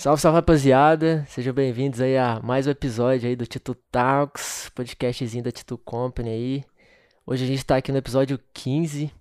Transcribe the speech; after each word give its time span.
Salve, 0.00 0.22
salve 0.22 0.36
rapaziada, 0.36 1.26
sejam 1.26 1.52
bem-vindos 1.52 2.00
aí 2.00 2.16
a 2.16 2.38
mais 2.40 2.68
um 2.68 2.70
episódio 2.70 3.28
aí 3.28 3.34
do 3.34 3.44
Tito 3.44 3.74
Talks, 3.90 4.70
podcastzinho 4.72 5.42
da 5.42 5.50
Tito 5.50 5.76
Company 5.76 6.30
aí. 6.30 6.64
Hoje 7.26 7.42
a 7.42 7.48
gente 7.48 7.66
tá 7.66 7.78
aqui 7.78 7.90
no 7.90 7.98
episódio 7.98 8.38
15 8.54 9.12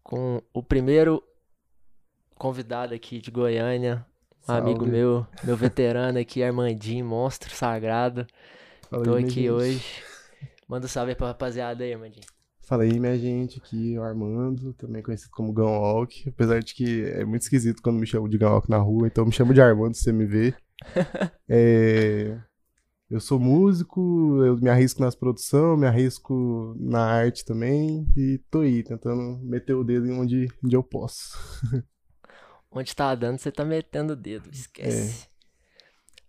com 0.00 0.40
o 0.54 0.62
primeiro 0.62 1.20
convidado 2.36 2.94
aqui 2.94 3.18
de 3.18 3.32
Goiânia, 3.32 4.06
um 4.42 4.46
Salve. 4.46 4.70
amigo 4.70 4.86
meu, 4.86 5.26
meu 5.42 5.56
veterano 5.56 6.20
aqui, 6.20 6.40
Armandinho, 6.40 7.04
monstro 7.04 7.52
sagrado. 7.52 8.24
Fala 8.88 9.02
Tô 9.02 9.14
aí, 9.14 9.24
aqui 9.24 9.32
gente. 9.32 9.50
hoje. 9.50 10.04
Manda 10.68 10.86
um 10.86 10.88
salve 10.88 11.10
aí 11.10 11.16
pra 11.16 11.26
rapaziada 11.26 11.82
aí, 11.82 11.94
Armandinho. 11.94 12.26
Fala 12.72 12.84
aí, 12.84 12.98
minha 12.98 13.18
gente, 13.18 13.58
aqui 13.58 13.96
é 13.96 14.00
o 14.00 14.02
Armando, 14.02 14.72
também 14.72 15.02
conhecido 15.02 15.30
como 15.32 15.52
Gunwalk, 15.52 16.30
apesar 16.30 16.62
de 16.62 16.74
que 16.74 17.02
é 17.04 17.22
muito 17.22 17.42
esquisito 17.42 17.82
quando 17.82 17.98
me 17.98 18.06
chamam 18.06 18.30
de 18.30 18.38
Gunwalk 18.38 18.70
na 18.70 18.78
rua, 18.78 19.06
então 19.06 19.26
me 19.26 19.30
chamo 19.30 19.52
de 19.52 19.60
Armando 19.60 19.94
se 19.94 20.04
você 20.04 20.10
me 20.10 20.24
vê. 20.24 20.54
É, 21.46 22.40
Eu 23.10 23.20
sou 23.20 23.38
músico, 23.38 24.42
eu 24.42 24.56
me 24.56 24.70
arrisco 24.70 25.02
nas 25.02 25.14
produções, 25.14 25.78
me 25.78 25.86
arrisco 25.86 26.74
na 26.80 27.04
arte 27.04 27.44
também, 27.44 28.06
e 28.16 28.38
tô 28.50 28.60
aí, 28.60 28.82
tentando 28.82 29.38
meter 29.42 29.74
o 29.74 29.84
dedo 29.84 30.06
em 30.06 30.18
onde, 30.18 30.48
onde 30.64 30.74
eu 30.74 30.82
posso. 30.82 31.38
Onde 32.74 32.96
tá 32.96 33.14
dando, 33.14 33.36
você 33.36 33.52
tá 33.52 33.66
metendo 33.66 34.14
o 34.14 34.16
dedo, 34.16 34.48
esquece. 34.50 35.28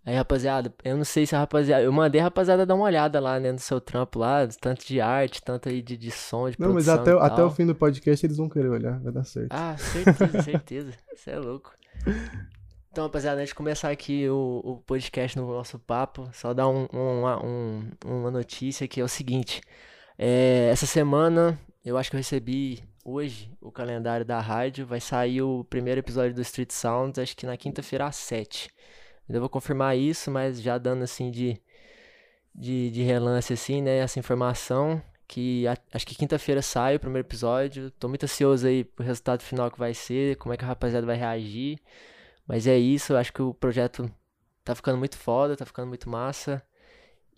Aí, 0.06 0.16
rapaziada, 0.16 0.74
eu 0.84 0.98
não 0.98 1.06
sei 1.06 1.26
se 1.26 1.34
a 1.36 1.40
rapaziada. 1.40 1.82
Eu 1.84 1.92
mandei 1.94 2.20
a 2.20 2.26
rapaziada 2.26 2.66
dar 2.66 2.76
uma 2.76 2.84
olhada 2.84 3.20
lá, 3.22 3.40
né, 3.40 3.52
no 3.54 3.60
seu 3.60 3.80
trampo 3.80 4.20
lá, 4.20 4.46
tanto 4.60 4.86
de 4.86 5.00
arte, 5.00 5.42
tanto 5.42 5.70
aí 5.70 5.82
de, 5.82 5.96
de 5.96 6.12
som, 6.12 6.50
de 6.50 6.60
Não, 6.60 6.74
mas 6.74 6.90
até, 6.90 7.12
até 7.12 7.42
o 7.42 7.50
fim 7.50 7.66
do 7.66 7.74
podcast 7.74 8.26
eles 8.26 8.36
vão 8.38 8.50
querer 8.50 8.68
olhar, 8.70 9.00
vai 9.00 9.14
dar 9.14 9.24
certo. 9.24 9.48
Ah, 9.52 9.78
certeza, 9.78 10.42
certeza. 10.44 10.92
Você 11.16 11.32
é 11.32 11.40
louco. 11.40 11.72
Então, 12.92 13.06
rapaziada, 13.06 13.38
antes 13.40 13.50
de 13.50 13.56
começar 13.56 13.90
aqui 13.90 14.28
o, 14.30 14.62
o 14.64 14.78
podcast 14.86 15.38
no 15.40 15.48
nosso 15.48 15.80
papo, 15.80 16.30
só 16.34 16.54
dar 16.54 16.68
um, 16.68 16.86
um- 16.94 17.20
uma, 17.22 17.46
um- 17.46 17.90
uma 18.06 18.30
notícia 18.30 18.88
que 18.88 19.00
é 19.00 19.04
o 19.04 19.08
seguinte. 19.08 19.62
É, 20.18 20.70
essa 20.72 20.86
semana, 20.86 21.58
eu 21.84 21.98
acho 21.98 22.10
que 22.12 22.16
eu 22.16 22.20
recebi 22.20 22.84
hoje 23.06 23.50
o 23.62 23.72
calendário 23.72 24.26
da 24.26 24.40
rádio. 24.40 24.86
Vai 24.86 25.00
sair 25.00 25.42
o 25.42 25.64
primeiro 25.64 26.00
episódio 26.02 26.36
do 26.36 26.42
Street 26.42 26.72
Sounds, 26.72 27.18
acho 27.18 27.36
que 27.36 27.46
na 27.48 27.58
quinta-feira 27.58 28.06
às 28.06 28.18
7. 28.18 28.70
Ainda 29.34 29.42
vou 29.42 29.50
confirmar 29.50 29.98
isso, 29.98 30.32
mas 30.32 30.62
já 30.62 30.78
dando 30.78 31.04
assim 31.04 31.32
de, 31.32 31.60
de, 32.54 32.92
de 32.92 33.04
relance, 33.04 33.54
assim, 33.54 33.82
né? 33.82 33.98
Essa 34.00 34.20
informação. 34.20 35.02
Que 35.28 35.68
a- 35.68 35.78
acho 35.94 36.06
que 36.06 36.16
quinta-feira 36.16 36.62
sai 36.62 36.96
o 36.96 37.00
primeiro 37.00 37.28
episódio. 37.28 37.90
Tô 37.92 38.08
muito 38.10 38.24
ansioso 38.26 38.68
aí 38.68 38.84
pro 38.84 39.06
resultado 39.06 39.42
final 39.42 39.72
que 39.72 39.80
vai 39.80 39.94
ser, 39.94 40.36
como 40.38 40.54
é 40.54 40.58
que 40.58 40.64
a 40.66 40.68
rapaziada 40.68 41.06
vai 41.08 41.16
reagir. 41.18 41.80
Mas 42.48 42.68
é 42.68 42.78
isso, 42.78 43.14
eu 43.14 43.18
acho 43.18 43.34
que 43.34 43.42
o 43.42 43.54
projeto 43.54 44.12
tá 44.64 44.76
ficando 44.76 44.98
muito 45.00 45.18
foda, 45.18 45.56
tá 45.58 45.66
ficando 45.66 45.88
muito 45.90 46.10
massa. 46.10 46.64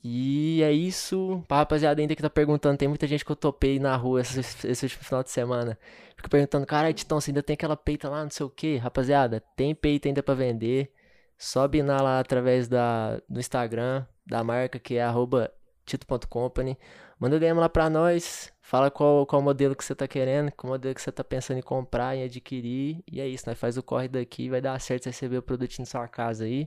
E 0.03 0.61
é 0.63 0.71
isso. 0.71 1.43
Pra 1.47 1.57
rapaziada 1.57 2.01
ainda 2.01 2.15
que 2.15 2.21
tá 2.21 2.29
perguntando, 2.29 2.77
tem 2.77 2.87
muita 2.87 3.07
gente 3.07 3.25
que 3.25 3.31
eu 3.31 3.35
topei 3.35 3.79
na 3.79 3.95
rua 3.95 4.21
esse, 4.21 4.39
esse 4.67 4.85
último 4.85 5.03
final 5.03 5.23
de 5.23 5.31
semana. 5.31 5.77
Fica 6.15 6.29
perguntando, 6.29 6.65
caralho, 6.67 6.93
Titão, 6.93 7.19
você 7.21 7.31
ainda 7.31 7.43
tem 7.43 7.55
aquela 7.55 7.75
peita 7.77 8.09
lá, 8.09 8.23
não 8.23 8.29
sei 8.31 8.45
o 8.45 8.49
que. 8.49 8.77
Rapaziada, 8.77 9.41
tem 9.55 9.73
peita 9.75 10.07
ainda 10.09 10.23
pra 10.23 10.35
vender. 10.35 10.91
Só 11.37 11.67
binar 11.67 12.01
lá 12.01 12.19
através 12.19 12.67
da, 12.67 13.21
do 13.29 13.39
Instagram 13.39 14.05
da 14.25 14.43
marca, 14.43 14.79
que 14.79 14.95
é 14.95 15.03
arroba 15.03 15.51
tito.company. 15.85 16.77
Manda 17.19 17.39
DM 17.39 17.59
lá 17.59 17.69
pra 17.69 17.89
nós. 17.89 18.51
Fala 18.61 18.89
qual, 18.89 19.25
qual 19.25 19.41
modelo 19.41 19.75
que 19.75 19.83
você 19.85 19.93
tá 19.93 20.07
querendo, 20.07 20.51
qual 20.51 20.73
modelo 20.73 20.93
que 20.95 21.01
você 21.01 21.11
tá 21.11 21.23
pensando 21.23 21.57
em 21.59 21.61
comprar, 21.61 22.15
em 22.15 22.23
adquirir. 22.23 23.03
E 23.11 23.21
é 23.21 23.27
isso, 23.27 23.43
nós 23.47 23.57
faz 23.57 23.77
o 23.77 23.83
corre 23.83 24.07
daqui, 24.07 24.49
vai 24.49 24.59
dar 24.59 24.79
certo 24.81 25.05
receber 25.05 25.37
o 25.37 25.41
produtinho 25.43 25.83
na 25.85 25.89
sua 25.91 26.07
casa 26.07 26.45
aí. 26.45 26.65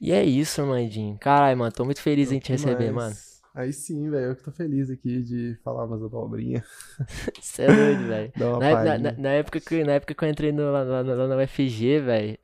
E 0.00 0.12
é 0.12 0.22
isso, 0.22 0.64
Mandinho. 0.66 1.16
Caralho, 1.18 1.56
mano, 1.58 1.72
tô 1.72 1.84
muito 1.84 2.02
feliz 2.02 2.30
em 2.32 2.38
te 2.38 2.52
receber, 2.52 2.92
mano. 2.92 3.10
Mas- 3.10 3.30
Aí 3.52 3.72
sim, 3.72 4.08
velho, 4.08 4.26
eu 4.26 4.36
que 4.36 4.44
tô 4.44 4.52
feliz 4.52 4.88
aqui 4.90 5.22
de 5.24 5.58
falar 5.64 5.84
umas 5.84 6.00
abobrinhas. 6.00 6.62
Você 7.40 7.62
é 7.62 7.66
doido, 7.66 8.06
velho. 8.06 8.32
Na, 8.60 8.70
na, 8.84 8.98
na- 8.98 9.12
na 9.18 9.28
época 9.30 9.58
que, 9.58 9.82
na 9.82 9.92
época 9.94 10.14
que 10.14 10.24
eu 10.24 10.28
entrei 10.28 10.52
no, 10.52 10.70
lá, 10.70 10.84
lá- 10.84 11.00
lá 11.02 11.26
na 11.26 11.36
UFG, 11.36 11.98
velho, 12.00 12.38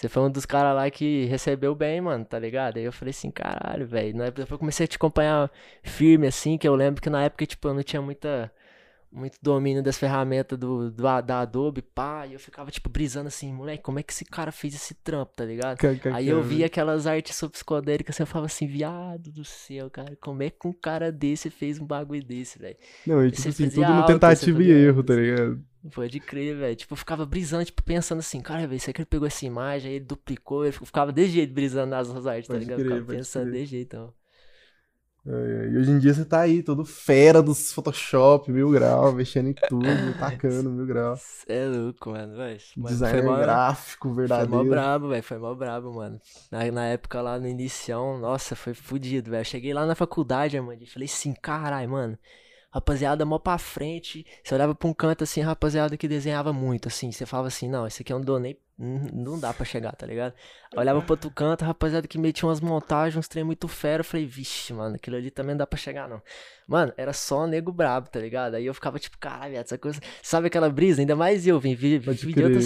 você 0.00 0.08
foi 0.08 0.22
um 0.22 0.30
dos 0.30 0.46
caras 0.46 0.74
lá 0.74 0.90
que 0.90 1.26
recebeu 1.26 1.74
bem, 1.74 2.00
mano, 2.00 2.24
tá 2.24 2.38
ligado? 2.38 2.78
Aí 2.78 2.84
eu 2.84 2.92
falei 2.92 3.10
assim, 3.10 3.30
caralho, 3.30 3.86
velho. 3.86 4.16
Na 4.16 4.24
época- 4.24 4.42
Depois 4.42 4.52
eu 4.52 4.58
comecei 4.58 4.84
a 4.84 4.86
te 4.88 4.96
acompanhar 4.96 5.50
firme, 5.82 6.26
assim, 6.26 6.56
que 6.56 6.66
eu 6.66 6.74
lembro 6.74 7.02
que 7.02 7.10
na 7.10 7.22
época, 7.24 7.44
tipo, 7.44 7.68
eu 7.68 7.74
não 7.74 7.82
tinha 7.82 8.00
muita, 8.00 8.50
muito 9.12 9.36
domínio 9.42 9.82
das 9.82 9.98
ferramentas 9.98 10.56
do, 10.58 10.90
do, 10.90 11.02
da 11.22 11.40
Adobe, 11.40 11.82
pá, 11.82 12.26
e 12.26 12.32
eu 12.32 12.38
ficava, 12.40 12.70
tipo, 12.70 12.88
brisando 12.88 13.28
assim, 13.28 13.52
moleque, 13.52 13.82
como 13.82 13.98
é 13.98 14.02
que 14.02 14.12
esse 14.12 14.24
cara 14.24 14.50
fez 14.50 14.74
esse 14.74 14.94
trampo, 14.94 15.32
tá 15.36 15.44
ligado? 15.44 15.76
Aí 16.14 16.28
eu 16.28 16.42
vi 16.42 16.64
aquelas 16.64 17.06
artes 17.06 17.38
psicodélicas 17.50 18.18
e 18.18 18.22
eu 18.22 18.26
falava 18.26 18.46
assim, 18.46 18.66
viado 18.66 19.30
do 19.30 19.44
céu, 19.44 19.90
cara, 19.90 20.16
como 20.18 20.42
é 20.42 20.48
que 20.48 20.66
um 20.66 20.72
cara 20.72 21.12
desse 21.12 21.50
fez 21.50 21.78
um 21.78 21.84
bagulho 21.86 22.24
desse, 22.24 22.58
velho? 22.58 22.76
Não, 23.06 23.22
e 23.22 23.30
tipo 23.32 23.42
assim, 23.50 23.68
tudo 23.68 23.80
no 24.00 24.06
tentativa 24.06 24.62
e 24.62 24.70
erro, 24.70 25.02
tá 25.02 25.12
assim. 25.12 25.22
ligado? 25.22 25.69
Pode 25.94 26.20
crer, 26.20 26.56
velho. 26.56 26.76
Tipo, 26.76 26.92
eu 26.92 26.96
ficava 26.96 27.24
brisando, 27.24 27.64
tipo, 27.64 27.82
pensando 27.82 28.18
assim, 28.18 28.40
cara, 28.40 28.66
velho, 28.66 28.78
será 28.80 28.92
que 28.92 29.00
ele 29.00 29.06
pegou 29.06 29.26
essa 29.26 29.46
imagem, 29.46 29.90
aí 29.90 29.96
ele 29.96 30.04
duplicou, 30.04 30.64
eu 30.66 30.72
ficava 30.72 31.10
desse 31.10 31.32
jeito 31.32 31.54
brisando 31.54 31.90
nas 31.90 32.26
artes, 32.26 32.48
tá 32.48 32.58
ligado? 32.58 32.78
crer, 32.78 32.84
ficava 32.84 33.04
pensando 33.06 33.48
crer. 33.48 33.52
desse 33.52 33.66
jeito, 33.66 33.86
então. 33.96 34.14
É, 35.26 35.68
E 35.72 35.76
hoje 35.76 35.90
em 35.90 35.98
dia 35.98 36.14
você 36.14 36.24
tá 36.24 36.40
aí, 36.40 36.62
todo 36.62 36.84
fera 36.84 37.42
dos 37.42 37.72
Photoshop, 37.72 38.50
mil 38.50 38.70
grau, 38.70 39.12
mexendo 39.12 39.48
em 39.48 39.54
tudo, 39.54 40.14
tacando 40.18 40.70
mil 40.70 40.86
grau. 40.86 41.16
Cê 41.16 41.52
é 41.52 41.66
louco, 41.66 42.10
mano, 42.10 42.36
velho. 42.36 42.58
Designer 42.76 43.22
mó, 43.24 43.36
gráfico 43.36 44.08
foi 44.26 44.46
mó 44.46 44.62
verdadeiro. 44.62 44.64
brabo, 44.64 45.08
velho, 45.08 45.22
foi 45.22 45.38
mó 45.38 45.54
brabo, 45.54 45.92
mano. 45.94 46.20
Na, 46.50 46.70
na 46.70 46.86
época 46.86 47.20
lá 47.20 47.38
no 47.38 47.46
inicião, 47.48 48.18
nossa, 48.18 48.56
foi 48.56 48.74
fudido, 48.74 49.30
velho. 49.30 49.44
Cheguei 49.44 49.72
lá 49.74 49.86
na 49.86 49.94
faculdade, 49.94 50.60
mano, 50.60 50.82
e 50.82 50.86
falei 50.86 51.06
assim, 51.06 51.34
caralho, 51.34 51.90
mano. 51.90 52.18
Rapaziada, 52.72 53.24
mó 53.24 53.38
pra 53.38 53.58
frente. 53.58 54.24
Você 54.44 54.54
olhava 54.54 54.74
pra 54.74 54.88
um 54.88 54.94
canto 54.94 55.24
assim, 55.24 55.40
rapaziada 55.40 55.96
que 55.96 56.06
desenhava 56.06 56.52
muito, 56.52 56.86
assim. 56.88 57.10
Você 57.10 57.26
falava 57.26 57.48
assim, 57.48 57.68
não, 57.68 57.86
esse 57.86 58.02
aqui 58.02 58.12
eu 58.12 58.18
não 58.18 58.24
dou 58.24 58.38
nem. 58.38 58.56
Não 58.78 59.38
dá 59.38 59.52
pra 59.52 59.66
chegar, 59.66 59.94
tá 59.94 60.06
ligado? 60.06 60.32
Olhava 60.74 61.02
pro 61.02 61.12
outro 61.12 61.30
canto, 61.30 61.66
rapaziada 61.66 62.08
que 62.08 62.16
metia 62.16 62.48
umas 62.48 62.62
montagens, 62.62 63.14
uns 63.14 63.28
trem 63.28 63.44
muito 63.44 63.68
fera. 63.68 64.00
Eu 64.00 64.04
falei, 64.04 64.24
vixe, 64.24 64.72
mano, 64.72 64.94
aquilo 64.94 65.16
ali 65.16 65.30
também 65.30 65.50
não 65.50 65.58
dá 65.58 65.66
pra 65.66 65.78
chegar, 65.78 66.08
não. 66.08 66.22
Mano, 66.66 66.90
era 66.96 67.12
só 67.12 67.46
nego 67.46 67.72
brabo, 67.72 68.08
tá 68.08 68.18
ligado? 68.18 68.54
Aí 68.54 68.64
eu 68.64 68.72
ficava 68.72 68.98
tipo, 68.98 69.18
caralho, 69.18 69.56
essa 69.56 69.76
coisa. 69.76 70.00
Sabe 70.22 70.46
aquela 70.46 70.70
brisa? 70.70 71.02
Ainda 71.02 71.14
mais 71.14 71.46
eu, 71.46 71.60
vim, 71.60 71.74
vim, 71.74 71.98
vim 71.98 72.32
de 72.32 72.42
outra, 72.42 72.60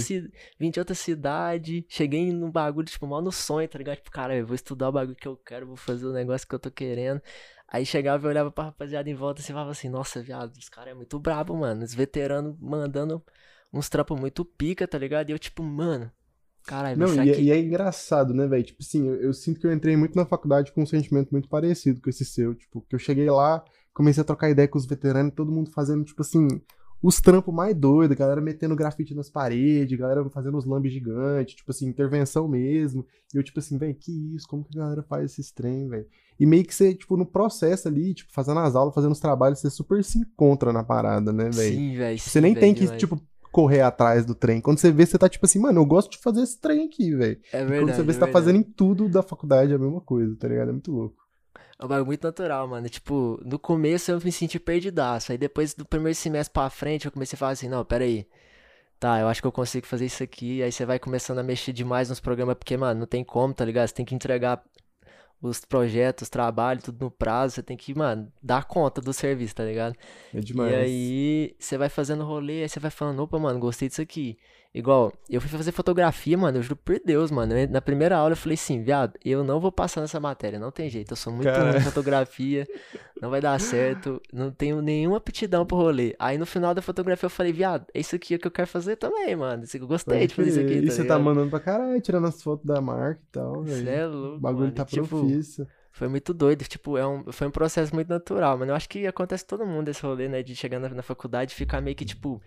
vim 0.57 0.71
de 0.71 0.79
outra 0.79 0.95
cidade, 0.95 1.85
cheguei 1.89 2.31
num 2.31 2.51
bagulho, 2.51 2.87
tipo, 2.87 3.07
mal 3.09 3.21
no 3.21 3.33
sonho, 3.33 3.67
tá 3.67 3.79
ligado? 3.79 3.97
Tipo, 3.97 4.13
cara, 4.13 4.37
eu 4.37 4.47
vou 4.47 4.55
estudar 4.55 4.91
o 4.91 4.93
bagulho 4.93 5.17
que 5.17 5.27
eu 5.27 5.37
quero, 5.37 5.67
vou 5.67 5.77
fazer 5.77 6.07
o 6.07 6.13
negócio 6.13 6.47
que 6.47 6.55
eu 6.55 6.61
tô 6.61 6.71
querendo. 6.71 7.21
Aí 7.75 7.85
chegava 7.85 8.25
e 8.25 8.31
olhava 8.31 8.53
pra 8.53 8.67
rapaziada 8.67 9.11
em 9.11 9.17
volta 9.17 9.41
e 9.41 9.45
você 9.45 9.53
falava 9.53 9.73
assim, 9.73 9.89
nossa, 9.89 10.23
viado, 10.23 10.57
os 10.57 10.69
caras 10.69 10.93
é 10.93 10.95
muito 10.95 11.19
brabo, 11.19 11.57
mano. 11.57 11.83
Os 11.83 11.93
veteranos 11.93 12.55
mandando 12.61 13.21
uns 13.73 13.89
trampos 13.89 14.17
muito 14.21 14.45
pica, 14.45 14.87
tá 14.87 14.97
ligado? 14.97 15.31
E 15.31 15.33
eu, 15.33 15.39
tipo, 15.41 15.61
mano, 15.61 16.09
caralho, 16.65 16.97
Não, 17.01 17.13
e, 17.13 17.29
é- 17.29 17.33
que. 17.35 17.43
e 17.43 17.51
é 17.51 17.59
engraçado, 17.59 18.33
né, 18.33 18.47
velho? 18.47 18.63
Tipo 18.63 18.81
assim, 18.81 19.09
eu, 19.09 19.17
eu 19.17 19.33
sinto 19.35 19.59
que 19.59 19.67
eu 19.67 19.73
entrei 19.73 19.97
muito 19.97 20.15
na 20.15 20.25
faculdade 20.25 20.71
com 20.71 20.85
um 20.85 20.87
sentimento 20.87 21.33
muito 21.33 21.49
parecido 21.49 22.01
com 22.01 22.09
esse 22.09 22.25
seu. 22.25 22.55
Tipo, 22.55 22.81
que 22.89 22.95
eu 22.95 22.99
cheguei 23.01 23.29
lá, 23.29 23.65
comecei 23.93 24.21
a 24.21 24.25
trocar 24.25 24.51
ideia 24.51 24.69
com 24.69 24.79
os 24.79 24.87
veteranos, 24.87 25.35
todo 25.35 25.51
mundo 25.51 25.69
fazendo, 25.73 26.05
tipo 26.05 26.23
assim, 26.23 26.47
os 27.03 27.21
trampos 27.21 27.53
mais 27.53 27.75
doidos, 27.75 28.17
galera 28.17 28.41
metendo 28.41 28.77
grafite 28.77 29.17
nas 29.17 29.29
paredes, 29.29 29.99
galera 29.99 30.25
fazendo 30.31 30.57
os 30.57 30.65
lambes 30.65 30.93
gigantes, 30.93 31.57
tipo 31.57 31.73
assim, 31.73 31.89
intervenção 31.89 32.47
mesmo. 32.47 33.05
E 33.35 33.37
eu, 33.37 33.43
tipo 33.43 33.59
assim, 33.59 33.77
velho, 33.79 33.97
que 33.97 34.13
isso? 34.37 34.47
Como 34.47 34.63
que 34.63 34.79
a 34.79 34.83
galera 34.83 35.03
faz 35.03 35.33
esses 35.33 35.51
trem, 35.51 35.89
velho? 35.89 36.07
E 36.39 36.47
meio 36.47 36.65
que 36.65 36.75
você, 36.75 36.95
tipo, 36.95 37.17
no 37.17 37.25
processo 37.25 37.87
ali, 37.89 38.13
tipo, 38.15 38.33
fazendo 38.33 38.61
as 38.61 38.75
aulas, 38.75 38.95
fazendo 38.95 39.13
os 39.13 39.21
trabalhos, 39.21 39.61
você 39.61 39.71
super 39.71 40.03
se 40.03 40.19
encontra 40.19 40.73
na 40.73 40.83
parada, 40.83 41.33
né, 41.33 41.45
velho? 41.51 41.77
Sim, 41.77 41.97
velho. 41.97 42.19
Você 42.19 42.41
nem 42.41 42.55
tem 42.55 42.75
que, 42.75 42.87
tipo, 42.97 43.21
correr 43.53 43.83
atrás 43.83 44.27
do 44.27 44.35
trem. 44.35 44.61
Quando 44.61 44.79
você 44.79 44.91
vê, 44.91 45.07
você 45.07 45.17
tá 45.17 45.29
tipo 45.29 45.47
assim, 45.47 45.61
mano, 45.61 45.81
eu 45.81 45.87
gosto 45.87 46.11
de 46.11 46.19
fazer 46.19 46.43
esse 46.43 46.61
trem 46.61 46.87
aqui, 46.87 47.15
velho. 47.15 47.41
É 47.53 47.63
E 47.63 47.65
verdade. 47.65 47.81
quando 47.81 47.95
você 47.95 48.03
vê, 48.03 48.11
é 48.11 48.15
você 48.15 48.21
tá 48.21 48.27
fazendo 48.27 48.57
em 48.57 48.63
tudo 48.65 49.09
da 49.09 49.23
faculdade 49.23 49.73
a 49.73 49.79
mesma 49.79 50.01
coisa, 50.01 50.35
tá 50.37 50.49
ligado? 50.49 50.71
É 50.71 50.73
muito 50.73 50.91
louco. 50.91 51.17
É 51.79 51.85
um 51.85 51.89
bagulho 51.89 52.07
muito 52.07 52.25
natural, 52.25 52.67
mano. 52.67 52.89
Tipo, 52.89 53.41
no 53.45 53.57
começo 53.57 54.11
eu 54.11 54.21
me 54.25 54.33
senti 54.33 54.59
perdidaço. 54.59 55.31
Aí 55.31 55.39
depois 55.39 55.73
do 55.73 55.85
primeiro 55.85 56.17
semestre 56.17 56.53
pra 56.53 56.69
frente 56.69 57.07
eu 57.07 57.13
comecei 57.13 57.37
a 57.37 57.39
falar 57.39 57.53
assim, 57.53 57.69
não, 57.69 57.85
pera 57.85 58.03
aí. 58.05 58.27
Tá, 58.99 59.21
eu 59.21 59.29
acho 59.29 59.41
que 59.41 59.47
eu 59.47 59.53
consigo 59.53 59.87
fazer 59.87 60.07
isso 60.07 60.23
aqui. 60.23 60.63
Aí 60.63 60.73
você 60.73 60.85
vai 60.85 60.99
começando 60.99 61.39
a 61.39 61.43
mexer 61.43 61.73
demais 61.73 62.09
nos 62.09 62.19
programas, 62.21 62.57
porque, 62.57 62.77
mano, 62.77 63.01
não 63.01 63.07
tem 63.07 63.23
como, 63.23 63.55
tá 63.55 63.65
ligado? 63.65 63.87
Você 63.89 63.95
tem 63.95 64.05
que 64.05 64.15
entregar 64.15 64.63
os 65.49 65.65
projetos, 65.65 66.23
os 66.23 66.29
trabalhos, 66.29 66.85
tudo 66.85 67.05
no 67.05 67.11
prazo. 67.11 67.55
Você 67.55 67.63
tem 67.63 67.77
que, 67.77 67.95
mano, 67.95 68.33
dar 68.43 68.65
conta 68.65 69.01
do 69.01 69.13
serviço, 69.13 69.55
tá 69.55 69.65
ligado? 69.65 69.95
É 70.33 70.41
demais. 70.41 70.73
E 70.73 70.75
aí 70.75 71.57
você 71.59 71.77
vai 71.77 71.89
fazendo 71.89 72.25
rolê, 72.25 72.63
aí 72.63 72.69
você 72.69 72.81
vai 72.81 72.91
falando, 72.91 73.21
opa, 73.21 73.39
mano, 73.39 73.59
gostei 73.59 73.89
disso 73.89 74.03
aqui. 74.03 74.39
Igual, 74.75 75.13
eu 75.31 75.41
fui 75.41 75.49
fazer 75.49 75.71
fotografia, 75.71 76.37
mano, 76.37 76.59
eu 76.59 76.63
juro 76.63 76.75
por 76.77 76.99
Deus, 77.05 77.31
mano. 77.31 77.57
eu- 77.57 77.69
na 77.69 77.81
primeira 77.81 78.17
aula 78.17 78.33
eu 78.33 78.37
falei 78.37 78.55
assim, 78.55 78.83
viado, 78.83 79.17
eu 79.25 79.45
não 79.45 79.61
vou 79.61 79.71
passar 79.71 80.01
nessa 80.01 80.19
matéria, 80.19 80.59
não 80.59 80.73
tem 80.73 80.89
jeito. 80.91 81.13
Eu 81.13 81.17
sou 81.17 81.33
muito 81.33 81.47
Cara. 81.47 81.63
ruim 81.71 81.77
em 81.77 81.81
fotografia, 81.81 82.67
não 83.23 83.31
vai 83.31 83.41
dar 83.41 83.59
certo, 83.61 84.21
não 84.33 84.51
tenho 84.51 84.83
nenhuma 84.83 85.19
aptidão 85.19 85.65
pro 85.65 85.77
rolê. 85.77 86.17
Aí 86.19 86.37
no 86.37 86.45
final 86.45 86.75
da 86.75 86.83
fotografia 86.83 87.27
eu 87.27 87.31
falei, 87.31 87.53
viado, 87.53 87.87
é 87.95 88.01
isso 88.01 88.17
aqui 88.17 88.37
que 88.37 88.47
eu 88.49 88.51
quero 88.51 88.67
fazer 88.67 88.97
também, 88.97 89.37
mano. 89.37 89.63
Isso 89.63 89.77
eu 89.77 89.87
gostei 89.87 90.27
de 90.27 90.35
fazer 90.35 90.49
isso 90.51 90.61
aqui, 90.61 90.75
E 90.75 90.87
tá 90.87 90.93
você 90.93 90.97
tá 90.99 91.03
ligado? 91.03 91.23
mandando 91.23 91.51
pra 91.51 91.61
caralho, 91.61 92.01
tirando 92.01 92.27
as 92.27 92.43
fotos 92.43 92.67
da 92.67 92.81
marca 92.81 93.21
e 93.23 93.31
tal, 93.31 93.63
velho. 93.63 93.89
é 93.89 94.07
louco, 94.07 94.37
O 94.37 94.41
bagulho 94.41 94.63
mano. 94.65 94.73
tá 94.73 94.85
Tipo, 94.85 95.07
profício. 95.07 95.69
Foi 95.93 96.09
muito 96.09 96.35
doido, 96.35 96.65
tipo, 96.65 96.99
é 96.99 97.07
um, 97.07 97.31
foi 97.31 97.47
um 97.47 97.53
processo 97.53 97.95
muito 97.95 98.09
natural, 98.09 98.59
mano. 98.59 98.73
Eu 98.73 98.75
acho 98.77 98.89
que 98.89 99.07
acontece 99.07 99.47
todo 99.47 99.65
mundo 99.65 99.89
esse 99.89 100.03
rolê, 100.03 100.29
né? 100.29 100.43
De 100.43 100.57
chegar 100.57 100.81
na, 100.81 100.89
na 100.89 101.03
faculdade 101.05 101.53
e 101.53 101.55
ficar 101.55 101.81
meio 101.81 101.95
que, 101.95 102.05
tipo, 102.05 102.43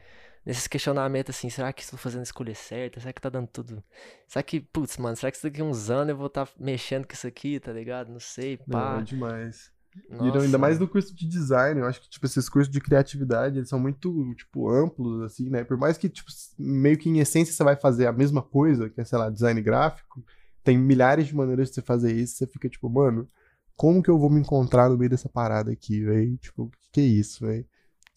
nesses 0.47 0.65
questionamentos 0.65 1.35
assim, 1.35 1.49
será 1.49 1.73
que 1.73 1.81
estou 1.81 1.99
fazendo 1.99 2.21
a 2.21 2.23
escolha 2.23 2.55
certa? 2.55 3.01
Será 3.01 3.11
que 3.11 3.19
tá 3.21 3.27
dando 3.29 3.47
tudo. 3.47 3.83
Será 4.25 4.41
que, 4.41 4.61
putz, 4.61 4.97
mano, 4.97 5.17
será 5.17 5.29
que 5.29 5.43
daqui 5.43 5.59
a 5.59 5.63
uns 5.65 5.89
anos 5.89 6.11
eu 6.11 6.17
vou 6.17 6.27
estar 6.27 6.47
mexendo 6.57 7.05
com 7.05 7.13
isso 7.13 7.27
aqui, 7.27 7.59
tá 7.59 7.73
ligado? 7.73 8.09
Não 8.09 8.19
sei, 8.19 8.57
Não, 8.65 8.79
pá. 8.79 8.99
é 9.01 9.03
demais. 9.03 9.69
E 10.09 10.13
Nossa, 10.13 10.39
ainda 10.39 10.57
mais 10.57 10.79
no 10.79 10.87
curso 10.87 11.13
de 11.13 11.27
design, 11.27 11.81
eu 11.81 11.85
acho 11.85 11.99
que, 11.99 12.09
tipo, 12.09 12.25
esses 12.25 12.47
cursos 12.47 12.71
de 12.71 12.79
criatividade, 12.79 13.57
eles 13.57 13.67
são 13.67 13.79
muito, 13.79 14.33
tipo, 14.35 14.69
amplos, 14.69 15.21
assim, 15.23 15.49
né? 15.49 15.65
Por 15.65 15.75
mais 15.75 15.97
que, 15.97 16.07
tipo, 16.07 16.29
meio 16.57 16.97
que 16.97 17.09
em 17.09 17.19
essência 17.19 17.53
você 17.53 17.63
vai 17.63 17.75
fazer 17.75 18.05
a 18.07 18.13
mesma 18.13 18.41
coisa, 18.41 18.89
que 18.89 19.01
é, 19.01 19.03
sei 19.03 19.17
lá, 19.17 19.29
design 19.29 19.61
gráfico, 19.61 20.23
tem 20.63 20.77
milhares 20.77 21.27
de 21.27 21.35
maneiras 21.35 21.69
de 21.69 21.75
você 21.75 21.81
fazer 21.81 22.13
isso, 22.13 22.37
você 22.37 22.47
fica, 22.47 22.69
tipo, 22.69 22.87
mano, 22.89 23.27
como 23.75 24.01
que 24.01 24.09
eu 24.09 24.17
vou 24.17 24.29
me 24.29 24.39
encontrar 24.39 24.87
no 24.87 24.97
meio 24.97 25.09
dessa 25.09 25.27
parada 25.27 25.71
aqui, 25.71 26.03
velho? 26.05 26.37
Tipo, 26.37 26.63
o 26.63 26.69
que 26.69 26.77
que 26.93 27.01
é 27.01 27.05
isso, 27.05 27.45
velho? 27.45 27.65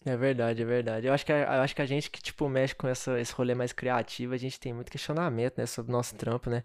É 0.03 0.17
verdade, 0.17 0.61
é 0.63 0.65
verdade. 0.65 1.05
Eu 1.07 1.13
acho 1.13 1.23
que 1.25 1.31
a, 1.31 1.37
eu 1.57 1.61
acho 1.61 1.75
que 1.75 1.81
a 1.81 1.85
gente 1.85 2.09
que, 2.09 2.21
tipo, 2.21 2.49
mexe 2.49 2.73
com 2.73 2.87
essa, 2.87 3.19
esse 3.19 3.31
rolê 3.33 3.53
mais 3.53 3.71
criativo, 3.71 4.33
a 4.33 4.37
gente 4.37 4.59
tem 4.59 4.73
muito 4.73 4.91
questionamento, 4.91 5.57
né, 5.59 5.65
sobre 5.67 5.91
o 5.91 5.93
nosso 5.93 6.15
trampo, 6.15 6.49
né? 6.49 6.63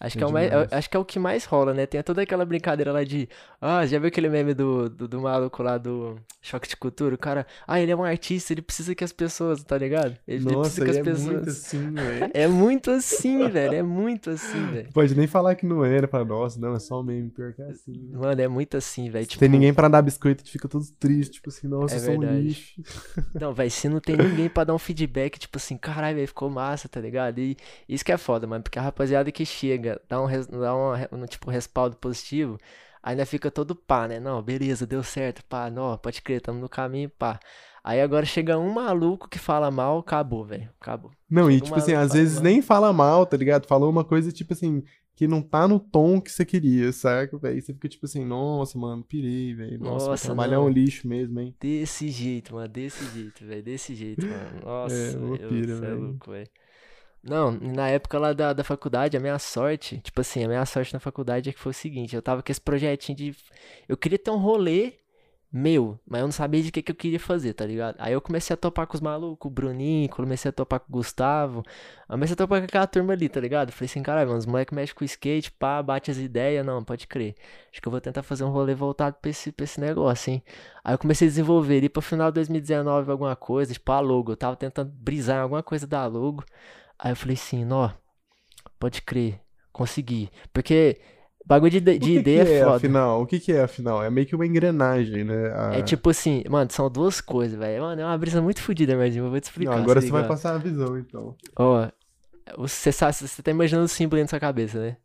Acho 0.00 0.18
que 0.18 0.24
é, 0.24 0.26
o 0.26 0.32
mais, 0.32 0.50
acho 0.72 0.90
que 0.90 0.96
é 0.96 1.00
o 1.00 1.04
que 1.04 1.18
mais 1.18 1.44
rola, 1.44 1.72
né? 1.72 1.86
Tem 1.86 2.02
toda 2.02 2.20
aquela 2.20 2.44
brincadeira 2.44 2.92
lá 2.92 3.04
de. 3.04 3.28
Ah, 3.60 3.86
já 3.86 3.98
viu 3.98 4.08
aquele 4.08 4.28
meme 4.28 4.52
do, 4.52 4.90
do, 4.90 5.06
do 5.08 5.20
maluco 5.20 5.62
lá 5.62 5.78
do 5.78 6.16
Choque 6.42 6.68
de 6.68 6.76
Cultura? 6.76 7.14
O 7.14 7.18
cara, 7.18 7.46
ah, 7.66 7.80
ele 7.80 7.92
é 7.92 7.96
um 7.96 8.02
artista, 8.02 8.52
ele 8.52 8.60
precisa 8.60 8.94
que 8.94 9.04
as 9.04 9.12
pessoas, 9.12 9.62
tá 9.62 9.78
ligado? 9.78 10.16
Ele, 10.26 10.44
ele 10.44 10.54
Nossa, 10.54 10.82
precisa 10.82 10.84
que 10.84 10.90
as 10.90 10.96
é 10.96 11.02
pessoas. 11.02 11.26
muito 11.32 11.48
assim. 11.48 11.94
É 12.34 12.48
muito 12.48 12.90
assim, 12.90 13.48
velho. 13.48 13.74
É 13.74 13.82
muito 13.82 14.30
assim, 14.30 14.66
velho. 14.66 14.88
Pode 14.92 15.14
nem 15.14 15.26
falar 15.26 15.54
que 15.54 15.64
não 15.64 15.84
era, 15.84 16.08
fala, 16.08 16.24
nossa, 16.24 16.58
não, 16.60 16.74
é 16.74 16.80
só 16.80 17.00
um 17.00 17.02
meme, 17.04 17.30
pior 17.30 17.52
que 17.52 17.62
é 17.62 17.66
assim. 17.70 17.92
né? 17.92 18.18
Mano, 18.18 18.40
é 18.42 18.48
muito 18.48 18.76
assim, 18.76 19.08
velho. 19.08 19.26
Tipo, 19.26 19.40
tem 19.40 19.48
ninguém 19.48 19.72
pra 19.72 19.88
dar 19.88 20.02
biscoito, 20.02 20.42
gente 20.42 20.52
fica 20.52 20.68
todos 20.68 20.90
tristes, 20.90 21.36
tipo 21.36 21.48
assim, 21.48 21.68
nossa, 21.68 21.94
É 21.94 21.98
sou 22.00 22.18
um 22.18 22.22
lixo. 22.22 22.82
Não, 23.40 23.52
velho, 23.54 23.70
se 23.70 23.88
não 23.88 24.00
tem 24.00 24.16
ninguém 24.16 24.48
pra 24.48 24.64
dar 24.64 24.74
um 24.74 24.78
feedback, 24.78 25.38
tipo 25.38 25.56
assim, 25.56 25.76
caralho, 25.76 26.16
velho, 26.16 26.28
ficou 26.28 26.50
massa, 26.50 26.88
tá 26.88 27.00
ligado? 27.00 27.38
E 27.38 27.56
isso 27.88 28.04
que 28.04 28.12
é 28.12 28.16
foda, 28.16 28.46
mano, 28.46 28.62
porque 28.62 28.78
a 28.78 28.82
rapaziada 28.82 29.30
que 29.30 29.44
chega, 29.44 29.83
dá 30.08 30.20
um, 30.22 30.26
dá 30.60 30.76
um, 30.76 31.22
um, 31.22 31.26
tipo, 31.26 31.50
respaldo 31.50 31.96
positivo, 31.96 32.58
ainda 33.02 33.24
fica 33.26 33.50
todo 33.50 33.74
pá, 33.74 34.08
né? 34.08 34.18
Não, 34.20 34.42
beleza, 34.42 34.86
deu 34.86 35.02
certo, 35.02 35.44
pá, 35.44 35.70
não, 35.70 35.96
pode 35.98 36.22
crer, 36.22 36.40
tamo 36.40 36.60
no 36.60 36.68
caminho, 36.68 37.10
pá. 37.10 37.38
Aí 37.82 38.00
agora 38.00 38.24
chega 38.24 38.58
um 38.58 38.72
maluco 38.72 39.28
que 39.28 39.38
fala 39.38 39.70
mal, 39.70 39.98
acabou, 39.98 40.44
velho, 40.44 40.70
acabou. 40.80 41.10
Não, 41.28 41.50
e 41.50 41.54
Chega 41.54 41.64
tipo 41.66 41.74
uma- 41.76 41.82
assim, 41.82 41.92
às 41.92 42.12
vezes 42.14 42.34
mal. 42.36 42.42
nem 42.44 42.62
fala 42.62 42.92
mal, 42.92 43.26
tá 43.26 43.36
ligado? 43.36 43.66
Falou 43.66 43.90
uma 43.90 44.04
coisa, 44.04 44.32
tipo 44.32 44.54
assim, 44.54 44.82
que 45.14 45.28
não 45.28 45.42
tá 45.42 45.68
no 45.68 45.78
tom 45.78 46.20
que 46.20 46.30
você 46.32 46.44
queria, 46.46 46.90
saca, 46.92 47.36
velho? 47.38 47.60
Você 47.60 47.74
fica 47.74 47.88
tipo 47.88 48.06
assim, 48.06 48.24
nossa, 48.24 48.78
mano, 48.78 49.04
pirei, 49.04 49.54
velho. 49.54 49.78
Nossa, 49.78 50.04
meu 50.06 50.10
Nossa, 50.10 50.26
trabalho 50.26 50.54
é 50.54 50.58
um 50.58 50.68
lixo 50.68 51.06
mesmo, 51.06 51.38
hein? 51.40 51.54
Desse 51.60 52.08
jeito, 52.08 52.54
mano, 52.54 52.68
desse 52.68 53.04
jeito, 53.12 53.44
velho, 53.44 53.62
desse 53.62 53.94
jeito, 53.94 54.26
mano. 54.26 54.60
Nossa, 54.64 54.94
É, 54.94 55.10
velho, 55.10 55.48
pira, 55.48 55.76
cê 55.78 55.84
é 55.86 55.92
louco, 55.94 56.30
velho. 56.30 56.48
Não, 57.26 57.52
na 57.52 57.88
época 57.88 58.18
lá 58.18 58.32
da, 58.34 58.52
da 58.52 58.62
faculdade, 58.62 59.16
a 59.16 59.20
minha 59.20 59.38
sorte, 59.38 59.98
tipo 60.00 60.20
assim, 60.20 60.44
a 60.44 60.48
minha 60.48 60.66
sorte 60.66 60.92
na 60.92 61.00
faculdade 61.00 61.48
é 61.48 61.52
que 61.52 61.58
foi 61.58 61.70
o 61.70 61.74
seguinte, 61.74 62.14
eu 62.14 62.20
tava 62.20 62.42
com 62.42 62.52
esse 62.52 62.60
projetinho 62.60 63.16
de. 63.16 63.36
Eu 63.88 63.96
queria 63.96 64.18
ter 64.18 64.30
um 64.30 64.36
rolê 64.36 64.94
meu, 65.50 65.98
mas 66.06 66.20
eu 66.20 66.26
não 66.26 66.32
sabia 66.32 66.62
de 66.62 66.72
que 66.72 66.82
que 66.82 66.90
eu 66.90 66.96
queria 66.96 67.20
fazer, 67.20 67.54
tá 67.54 67.64
ligado? 67.64 67.94
Aí 68.00 68.12
eu 68.12 68.20
comecei 68.20 68.52
a 68.52 68.56
topar 68.56 68.88
com 68.88 68.94
os 68.96 69.00
malucos, 69.00 69.48
o 69.48 69.54
Bruninho, 69.54 70.08
comecei 70.10 70.48
a 70.48 70.52
topar 70.52 70.80
com 70.80 70.88
o 70.88 70.92
Gustavo, 70.92 71.62
comecei 72.08 72.34
a 72.34 72.36
topar 72.36 72.58
com 72.60 72.64
aquela 72.66 72.86
turma 72.88 73.12
ali, 73.12 73.28
tá 73.28 73.40
ligado? 73.40 73.70
Falei 73.70 73.86
assim, 73.86 74.02
caralho, 74.02 74.34
os 74.34 74.46
moleques 74.46 74.74
mexem 74.74 74.94
com 74.96 75.04
skate, 75.04 75.52
pá, 75.52 75.80
bate 75.80 76.10
as 76.10 76.18
ideias, 76.18 76.66
não, 76.66 76.82
pode 76.84 77.06
crer. 77.06 77.36
Acho 77.70 77.80
que 77.80 77.86
eu 77.88 77.92
vou 77.92 78.00
tentar 78.00 78.22
fazer 78.24 78.44
um 78.44 78.50
rolê 78.50 78.74
voltado 78.74 79.16
pra 79.22 79.30
esse, 79.30 79.52
pra 79.52 79.64
esse 79.64 79.80
negócio, 79.80 80.32
hein? 80.32 80.42
Aí 80.82 80.92
eu 80.92 80.98
comecei 80.98 81.28
a 81.28 81.30
desenvolver 81.30 81.78
ali 81.78 81.88
pro 81.88 82.02
final 82.02 82.30
de 82.32 82.34
2019 82.34 83.10
alguma 83.10 83.36
coisa, 83.36 83.72
tipo 83.72 83.92
a 83.92 84.00
logo, 84.00 84.32
eu 84.32 84.36
tava 84.36 84.56
tentando 84.56 84.90
brisar 84.90 85.36
em 85.38 85.42
alguma 85.42 85.62
coisa 85.62 85.86
da 85.86 86.04
logo. 86.06 86.44
Aí 86.98 87.12
eu 87.12 87.16
falei 87.16 87.34
assim, 87.34 87.70
ó, 87.72 87.90
pode 88.78 89.02
crer, 89.02 89.40
consegui. 89.72 90.30
Porque 90.52 91.00
bagulho 91.44 91.70
de, 91.80 91.80
de 91.98 92.12
que 92.12 92.18
ideia 92.18 92.44
que 92.44 92.50
é 92.52 92.58
é, 92.58 92.60
foda. 92.60 92.76
afinal? 92.76 93.22
O 93.22 93.26
que 93.26 93.40
que 93.40 93.52
é, 93.52 93.62
afinal? 93.62 94.02
É 94.02 94.10
meio 94.10 94.26
que 94.26 94.34
uma 94.34 94.46
engrenagem, 94.46 95.24
né? 95.24 95.48
A- 95.52 95.74
É 95.78 95.82
tipo 95.82 96.10
assim, 96.10 96.42
mano, 96.48 96.70
são 96.72 96.90
duas 96.90 97.20
coisas, 97.20 97.58
velho. 97.58 97.82
Mano, 97.82 98.00
é 98.00 98.04
uma 98.04 98.18
brisa 98.18 98.40
muito 98.40 98.60
fodida, 98.62 98.96
Merdinho. 98.96 99.26
Eu 99.26 99.30
vou 99.30 99.40
te 99.40 99.44
Não, 99.44 99.50
explicar. 99.50 99.78
agora 99.82 100.00
você 100.00 100.10
vai 100.10 100.26
passar 100.26 100.54
a 100.54 100.58
visão, 100.58 100.98
então. 100.98 101.36
Ó, 101.56 101.88
você 102.56 102.92
sabe, 102.92 103.14
você 103.14 103.42
tá 103.42 103.50
imaginando 103.50 103.86
o 103.86 103.88
símbolo 103.88 104.22
na 104.22 104.28
sua 104.28 104.40
cabeça, 104.40 104.78
né? 104.80 104.96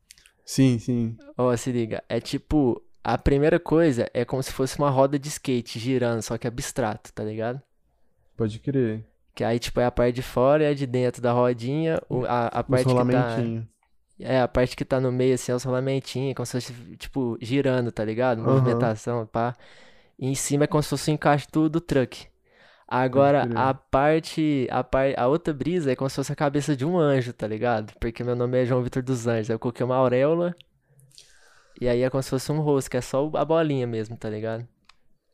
Sim, 0.45 0.79
sim. 0.79 1.17
Ó, 1.37 1.55
se 1.55 1.71
liga. 1.71 2.03
É 2.09 2.19
tipo, 2.19 2.81
a 3.03 3.17
primeira 3.17 3.59
coisa 3.59 4.09
é 4.13 4.25
como 4.25 4.41
se 4.43 4.51
fosse 4.51 4.77
uma 4.77 4.89
roda 4.89 5.17
de 5.17 5.27
skate 5.29 5.79
girando, 5.79 6.21
só 6.21 6.37
que 6.37 6.47
abstrato, 6.47 7.11
tá 7.13 7.23
ligado? 7.23 7.61
Pode 8.35 8.59
crer. 8.59 9.05
Que 9.39 9.43
aí, 9.45 9.57
tipo, 9.57 9.79
é 9.79 9.85
a 9.85 9.91
parte 9.91 10.15
de 10.15 10.21
fora 10.21 10.63
e 10.65 10.67
a 10.67 10.73
de 10.73 10.85
dentro 10.85 11.21
da 11.21 11.31
rodinha, 11.31 12.01
o- 12.09 12.25
a, 12.25 12.47
a 12.47 12.63
parte 12.63 12.93
que 12.93 13.05
tá. 13.05 13.49
É, 14.19 14.41
a 14.41 14.47
parte 14.49 14.75
que 14.75 14.85
tá 14.85 14.99
no 14.99 15.11
meio, 15.11 15.35
assim, 15.35 15.51
é 15.51 15.55
os 15.55 15.63
rolamentinhos, 15.63 16.35
como 16.35 16.45
se 16.45 16.53
fosse, 16.61 16.73
tipo, 16.97 17.37
girando, 17.41 17.91
tá 17.91 18.03
ligado? 18.05 18.39
Aham. 18.39 18.45
Movimentação, 18.53 19.25
pá. 19.27 19.55
E 20.19 20.27
em 20.27 20.35
cima 20.35 20.65
é 20.65 20.67
como 20.67 20.83
se 20.83 20.89
fosse 20.89 21.11
o 21.11 21.13
encaixe 21.13 21.47
do, 21.51 21.69
do 21.69 21.81
truck. 21.81 22.27
Agora, 22.87 23.49
a 23.55 23.73
parte, 23.73 24.67
a 24.71 24.83
par, 24.83 25.13
a 25.17 25.27
outra 25.27 25.53
brisa 25.53 25.91
é 25.91 25.95
como 25.97 26.09
se 26.09 26.17
fosse 26.17 26.31
a 26.33 26.35
cabeça 26.37 26.75
de 26.75 26.85
um 26.85 26.97
anjo, 26.99 27.33
tá 27.33 27.47
ligado? 27.47 27.93
Porque 27.99 28.23
meu 28.23 28.35
nome 28.35 28.61
é 28.63 28.65
João 28.65 28.83
Vitor 28.83 29.03
dos 29.03 29.27
Anjos. 29.27 29.49
Aí 29.51 29.55
eu 29.55 29.59
coloquei 29.59 29.85
uma 29.85 29.95
auréola. 29.97 30.55
E 31.81 31.87
aí 31.87 32.01
é 32.03 32.09
como 32.11 32.21
se 32.21 32.29
fosse 32.29 32.51
um 32.51 32.59
rosto, 32.61 32.91
que 32.91 32.97
é 32.97 33.01
só 33.01 33.29
a 33.35 33.43
bolinha 33.45 33.87
mesmo, 33.87 34.15
tá 34.17 34.29
ligado? 34.29 34.67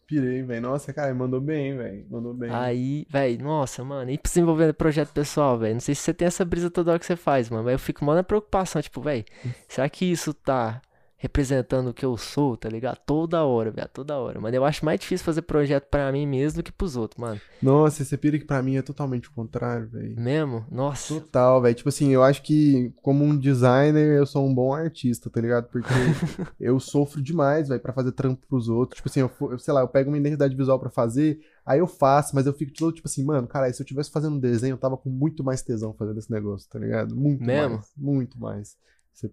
Pirei, 0.08 0.44
velho. 0.44 0.62
Nossa, 0.62 0.94
cara, 0.94 1.14
mandou 1.16 1.42
bem, 1.42 1.76
velho. 1.76 2.06
Mandou 2.10 2.34
bem. 2.34 2.50
Aí, 2.52 3.08
velho, 3.10 3.44
nossa, 3.44 3.84
mano, 3.84 4.12
e 4.12 4.18
pra 4.18 4.30
desenvolver 4.30 4.72
projeto 4.74 5.12
pessoal, 5.12 5.58
velho? 5.58 5.74
Não 5.74 5.82
sei 5.82 5.96
se 5.96 6.02
você 6.02 6.14
tem 6.14 6.28
essa 6.28 6.46
brisa 6.46 6.70
toda 6.70 6.92
hora 6.92 7.00
que 7.00 7.06
você 7.06 7.16
faz, 7.16 7.50
mano, 7.50 7.64
mas 7.64 7.74
eu 7.74 7.80
fico 7.80 8.06
mal 8.06 8.16
na 8.16 8.24
preocupação, 8.24 8.82
tipo, 8.82 9.02
velho, 9.02 9.26
será 9.68 9.90
que 9.90 10.06
isso 10.06 10.34
tá 10.34 10.80
representando 11.26 11.88
o 11.88 11.94
que 11.94 12.06
eu 12.06 12.16
sou, 12.18 12.56
tá 12.56 12.70
ligado? 12.70 13.00
Toda 13.04 13.44
hora, 13.44 13.72
velho, 13.72 13.90
toda 13.92 14.16
hora. 14.18 14.40
Mano, 14.40 14.56
eu 14.56 14.64
acho 14.64 14.86
mais 14.86 15.00
difícil 15.00 15.26
fazer 15.26 15.42
projeto 15.42 15.88
pra 15.90 16.12
mim 16.12 16.28
mesmo 16.28 16.62
do 16.62 16.64
que 16.64 16.72
pros 16.72 16.96
outros, 16.96 17.20
mano. 17.20 17.42
Nossa, 17.62 18.04
esse 18.04 18.16
pira 18.16 18.38
que 18.38 18.46
pra 18.46 18.62
mim 18.62 18.76
é 18.76 18.82
totalmente 18.84 19.28
o 19.28 19.32
contrário, 19.32 19.90
velho. 19.90 20.20
Mesmo? 20.20 20.66
Nossa. 20.72 21.16
Total, 21.16 21.60
velho. 21.62 21.74
Tipo 21.74 21.90
assim, 21.90 22.10
eu 22.10 22.24
acho 22.24 22.44
que 22.44 22.94
como 23.02 23.24
um 23.24 23.36
designer 23.36 24.18
eu 24.18 24.26
sou 24.26 24.46
um 24.46 24.54
bom 24.54 24.74
artista, 24.74 25.30
tá 25.30 25.42
ligado? 25.42 25.68
Porque 25.70 25.90
eu 26.60 26.80
sofro 26.80 27.22
demais, 27.22 27.70
velho, 27.70 27.82
pra 27.82 27.94
fazer 27.94 28.12
trampo 28.12 28.46
pros 28.48 28.70
outros. 28.70 28.98
Tipo 28.98 29.10
assim, 29.10 29.22
eu, 29.22 29.60
sei 29.60 29.74
lá, 29.74 29.82
eu 29.82 29.88
pego 29.88 30.12
uma 30.12 30.18
identidade 30.18 30.56
visual 30.56 30.80
pra 30.80 30.92
fazer, 30.92 31.40
aí 31.66 31.80
eu 31.80 31.88
faço, 31.88 32.36
mas 32.36 32.46
eu 32.46 32.54
fico 32.54 32.72
todo 32.74 32.94
tipo 32.94 33.08
assim, 33.08 33.24
mano, 33.24 33.48
cara, 33.48 33.72
se 33.74 33.82
eu 33.82 33.86
tivesse 33.86 34.12
fazendo 34.12 34.36
um 34.36 34.40
desenho, 34.40 34.74
eu 34.74 34.78
tava 34.78 34.96
com 34.96 35.10
muito 35.10 35.44
mais 35.44 35.64
tesão 35.64 35.92
fazendo 35.94 36.20
esse 36.20 36.32
negócio, 36.32 36.70
tá 36.70 36.78
ligado? 36.78 37.16
Muito 37.16 37.44
Mesmo? 37.44 37.76
mais. 37.78 37.92
Muito 37.98 38.40
mais. 38.40 38.78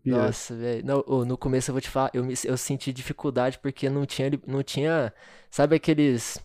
Nossa, 0.05 0.55
velho. 0.55 0.85
No, 0.85 1.05
começo 1.39 1.71
eu 1.71 1.75
vou 1.75 1.81
te 1.81 1.89
falar, 1.91 2.11
eu, 2.15 2.25
me- 2.25 2.35
eu 2.45 2.57
senti 2.57 2.93
dificuldade 2.93 3.59
porque 3.59 3.89
não 3.89 4.05
tinha, 4.07 4.31
não 4.47 4.63
tinha, 4.63 5.13
sabe 5.51 5.77
aqueles, 5.77 6.39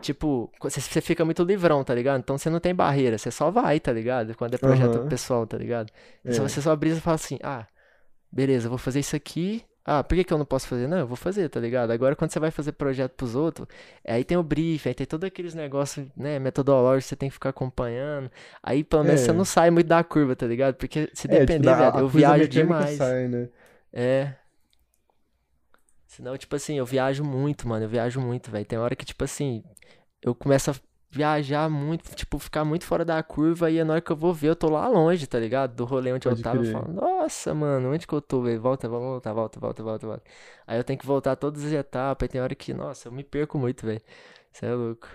tipo, 0.00 0.52
você, 0.60 0.80
fica 1.00 1.24
muito 1.24 1.42
livrão, 1.44 1.84
tá 1.84 1.94
ligado? 1.94 2.20
Então 2.20 2.38
você 2.38 2.50
não 2.50 2.60
tem 2.60 2.74
barreira, 2.74 3.18
você 3.18 3.30
só 3.30 3.50
vai, 3.50 3.80
tá 3.80 3.92
ligado? 3.92 4.34
Quando 4.36 4.54
é 4.54 4.58
projeto 4.58 5.00
Aham. 5.00 5.08
pessoal, 5.08 5.46
tá 5.46 5.58
ligado? 5.58 5.92
É. 6.24 6.32
Se 6.32 6.40
você 6.40 6.62
só 6.62 6.74
brisa 6.76 6.98
e 6.98 7.00
fala 7.02 7.16
assim, 7.16 7.38
ah, 7.42 7.66
beleza, 8.32 8.68
vou 8.68 8.78
fazer 8.78 9.00
isso 9.00 9.16
aqui. 9.16 9.64
Ah, 9.90 10.04
por 10.04 10.14
que 10.16 10.22
que 10.24 10.32
eu 10.32 10.36
não 10.36 10.44
posso 10.44 10.68
fazer? 10.68 10.86
Não, 10.86 10.98
eu 10.98 11.06
vou 11.06 11.16
fazer, 11.16 11.48
tá 11.48 11.58
ligado? 11.58 11.90
Agora 11.92 12.14
quando 12.14 12.30
você 12.30 12.38
vai 12.38 12.50
fazer 12.50 12.72
projeto 12.72 13.12
pros 13.12 13.34
outros, 13.34 13.66
aí 14.06 14.22
tem 14.22 14.36
o 14.36 14.42
briefing, 14.42 14.90
aí 14.90 14.94
tem 14.94 15.06
todos 15.06 15.26
aqueles 15.26 15.54
negócios, 15.54 16.06
né, 16.14 16.38
metodológicos 16.38 17.04
que 17.04 17.08
você 17.08 17.16
tem 17.16 17.28
que 17.30 17.32
ficar 17.34 17.48
acompanhando. 17.50 18.30
Aí 18.62 18.84
pelo 18.84 19.02
menos 19.04 19.22
você 19.22 19.30
É. 19.30 19.32
não 19.32 19.46
sai 19.46 19.70
muito 19.70 19.86
da 19.86 20.04
curva, 20.04 20.36
tá 20.36 20.46
ligado? 20.46 20.74
Porque 20.74 21.08
se 21.14 21.26
É, 21.26 21.30
tipo, 21.30 21.46
depender, 21.46 21.74
velho, 21.74 21.98
eu 22.00 22.08
viajo 22.08 22.48
demais. 22.48 22.96
sai, 22.98 23.28
né? 23.28 23.48
É. 23.90 24.34
Senão, 26.06 26.36
tipo 26.36 26.54
assim, 26.56 26.76
eu 26.78 26.84
viajo 26.84 27.22
muito, 27.24 27.66
mano. 27.68 27.84
Eu 27.84 27.88
viajo 27.88 28.20
muito, 28.20 28.50
velho. 28.50 28.64
Tem 28.66 28.78
hora 28.78 28.96
que, 28.96 29.04
tipo 29.04 29.22
assim, 29.24 29.62
eu 30.20 30.34
começo 30.34 30.70
a 30.70 30.74
viajar 31.10 31.68
muito, 31.70 32.14
tipo, 32.14 32.38
ficar 32.38 32.64
muito 32.64 32.84
fora 32.84 33.04
da 33.04 33.22
curva 33.22 33.70
e 33.70 33.82
na 33.84 33.94
hora 33.94 34.00
que 34.02 34.10
eu 34.12 34.16
vou 34.16 34.32
ver, 34.34 34.48
eu 34.50 34.56
tô 34.56 34.68
lá 34.70 34.86
longe, 34.88 35.26
tá 35.26 35.38
ligado? 35.38 35.74
Do 35.74 35.84
rolê 35.84 36.12
onde 36.12 36.26
Pode 36.26 36.40
eu 36.40 36.42
tava. 36.42 36.60
Eu 36.60 36.64
crer. 36.64 36.72
falo, 36.72 36.92
nossa, 36.92 37.54
mano, 37.54 37.92
onde 37.92 38.06
que 38.06 38.12
eu 38.12 38.20
tô, 38.20 38.42
velho? 38.42 38.60
Volta, 38.60 38.88
volta, 38.88 39.32
volta, 39.32 39.60
volta, 39.60 39.82
volta, 39.82 40.06
volta. 40.06 40.22
Aí 40.66 40.78
eu 40.78 40.84
tenho 40.84 40.98
que 40.98 41.06
voltar 41.06 41.36
todas 41.36 41.64
as 41.64 41.72
etapas. 41.72 42.24
Aí 42.26 42.28
tem 42.28 42.40
hora 42.40 42.54
que, 42.54 42.74
nossa, 42.74 43.08
eu 43.08 43.12
me 43.12 43.24
perco 43.24 43.58
muito, 43.58 43.86
velho. 43.86 44.02
Você 44.52 44.66
é 44.66 44.74
louco. 44.74 45.08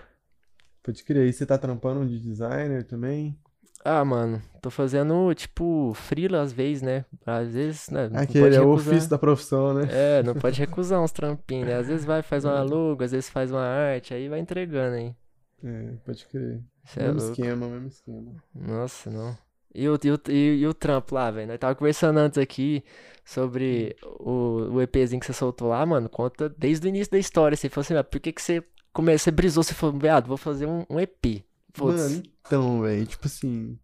Pode 0.82 1.02
crer. 1.04 1.26
E 1.28 1.32
você 1.32 1.46
tá 1.46 1.58
trampando 1.58 2.06
de 2.06 2.20
designer 2.20 2.84
também? 2.84 3.36
Ah, 3.84 4.02
mano, 4.04 4.42
tô 4.62 4.70
fazendo, 4.70 5.34
tipo, 5.34 5.92
freela 5.94 6.40
às 6.40 6.52
vezes, 6.52 6.82
né? 6.82 7.04
Às 7.26 7.52
vezes, 7.52 7.90
né? 7.90 8.10
Aquele 8.14 8.54
é 8.56 8.60
o 8.60 8.70
ofício 8.70 9.10
da 9.10 9.18
profissão, 9.18 9.74
né? 9.74 9.86
É, 9.90 10.22
não 10.22 10.34
pode 10.34 10.58
recusar 10.58 11.02
uns 11.02 11.12
trampinhos, 11.12 11.66
né? 11.68 11.76
Às 11.76 11.88
vezes 11.88 12.04
vai, 12.06 12.22
faz 12.22 12.44
um 12.46 12.48
É. 12.54 12.58
alugo, 12.58 13.04
às 13.04 13.12
vezes 13.12 13.28
faz 13.28 13.50
uma 13.50 13.60
arte, 13.62 14.14
aí 14.14 14.28
vai 14.28 14.38
entregando, 14.40 14.96
hein? 14.96 15.14
É, 15.64 15.96
pode 16.04 16.26
crer. 16.26 16.62
Isso 16.84 17.00
é 17.00 17.04
mesmo 17.04 17.20
louco. 17.20 17.40
esquema, 17.40 17.68
mesmo 17.68 17.88
esquema. 17.88 18.44
Nossa, 18.54 19.10
não. 19.10 19.36
E 19.74 19.88
o, 19.88 19.98
e 20.04 20.10
o, 20.10 20.20
e, 20.30 20.66
o 20.66 20.74
trampo 20.74 21.14
lá, 21.14 21.30
velho? 21.30 21.48
Nós 21.48 21.58
tava 21.58 21.74
conversando 21.74 22.18
antes 22.18 22.38
aqui 22.38 22.84
sobre 23.24 23.96
o, 24.20 24.74
o 24.74 24.82
EPzinho 24.82 25.18
que 25.18 25.26
você 25.26 25.32
soltou 25.32 25.68
lá, 25.68 25.84
mano. 25.84 26.08
Conta 26.08 26.48
desde 26.48 26.86
o 26.86 26.88
início 26.88 27.10
da 27.10 27.18
história. 27.18 27.56
Você 27.56 27.68
falou 27.68 27.82
assim, 27.82 27.94
ah, 27.94 28.04
por 28.04 28.20
que 28.20 28.30
que 28.30 28.42
você, 28.42 28.62
come... 28.92 29.18
você 29.18 29.30
brisou? 29.30 29.64
Você 29.64 29.74
falou, 29.74 29.98
viado, 29.98 30.28
vou 30.28 30.36
fazer 30.36 30.66
um, 30.66 30.84
um 30.88 31.00
EP. 31.00 31.42
Foda-se. 31.72 32.16
Mano, 32.16 32.22
então, 32.46 32.82
velho, 32.82 33.06
tipo 33.06 33.26
assim. 33.26 33.78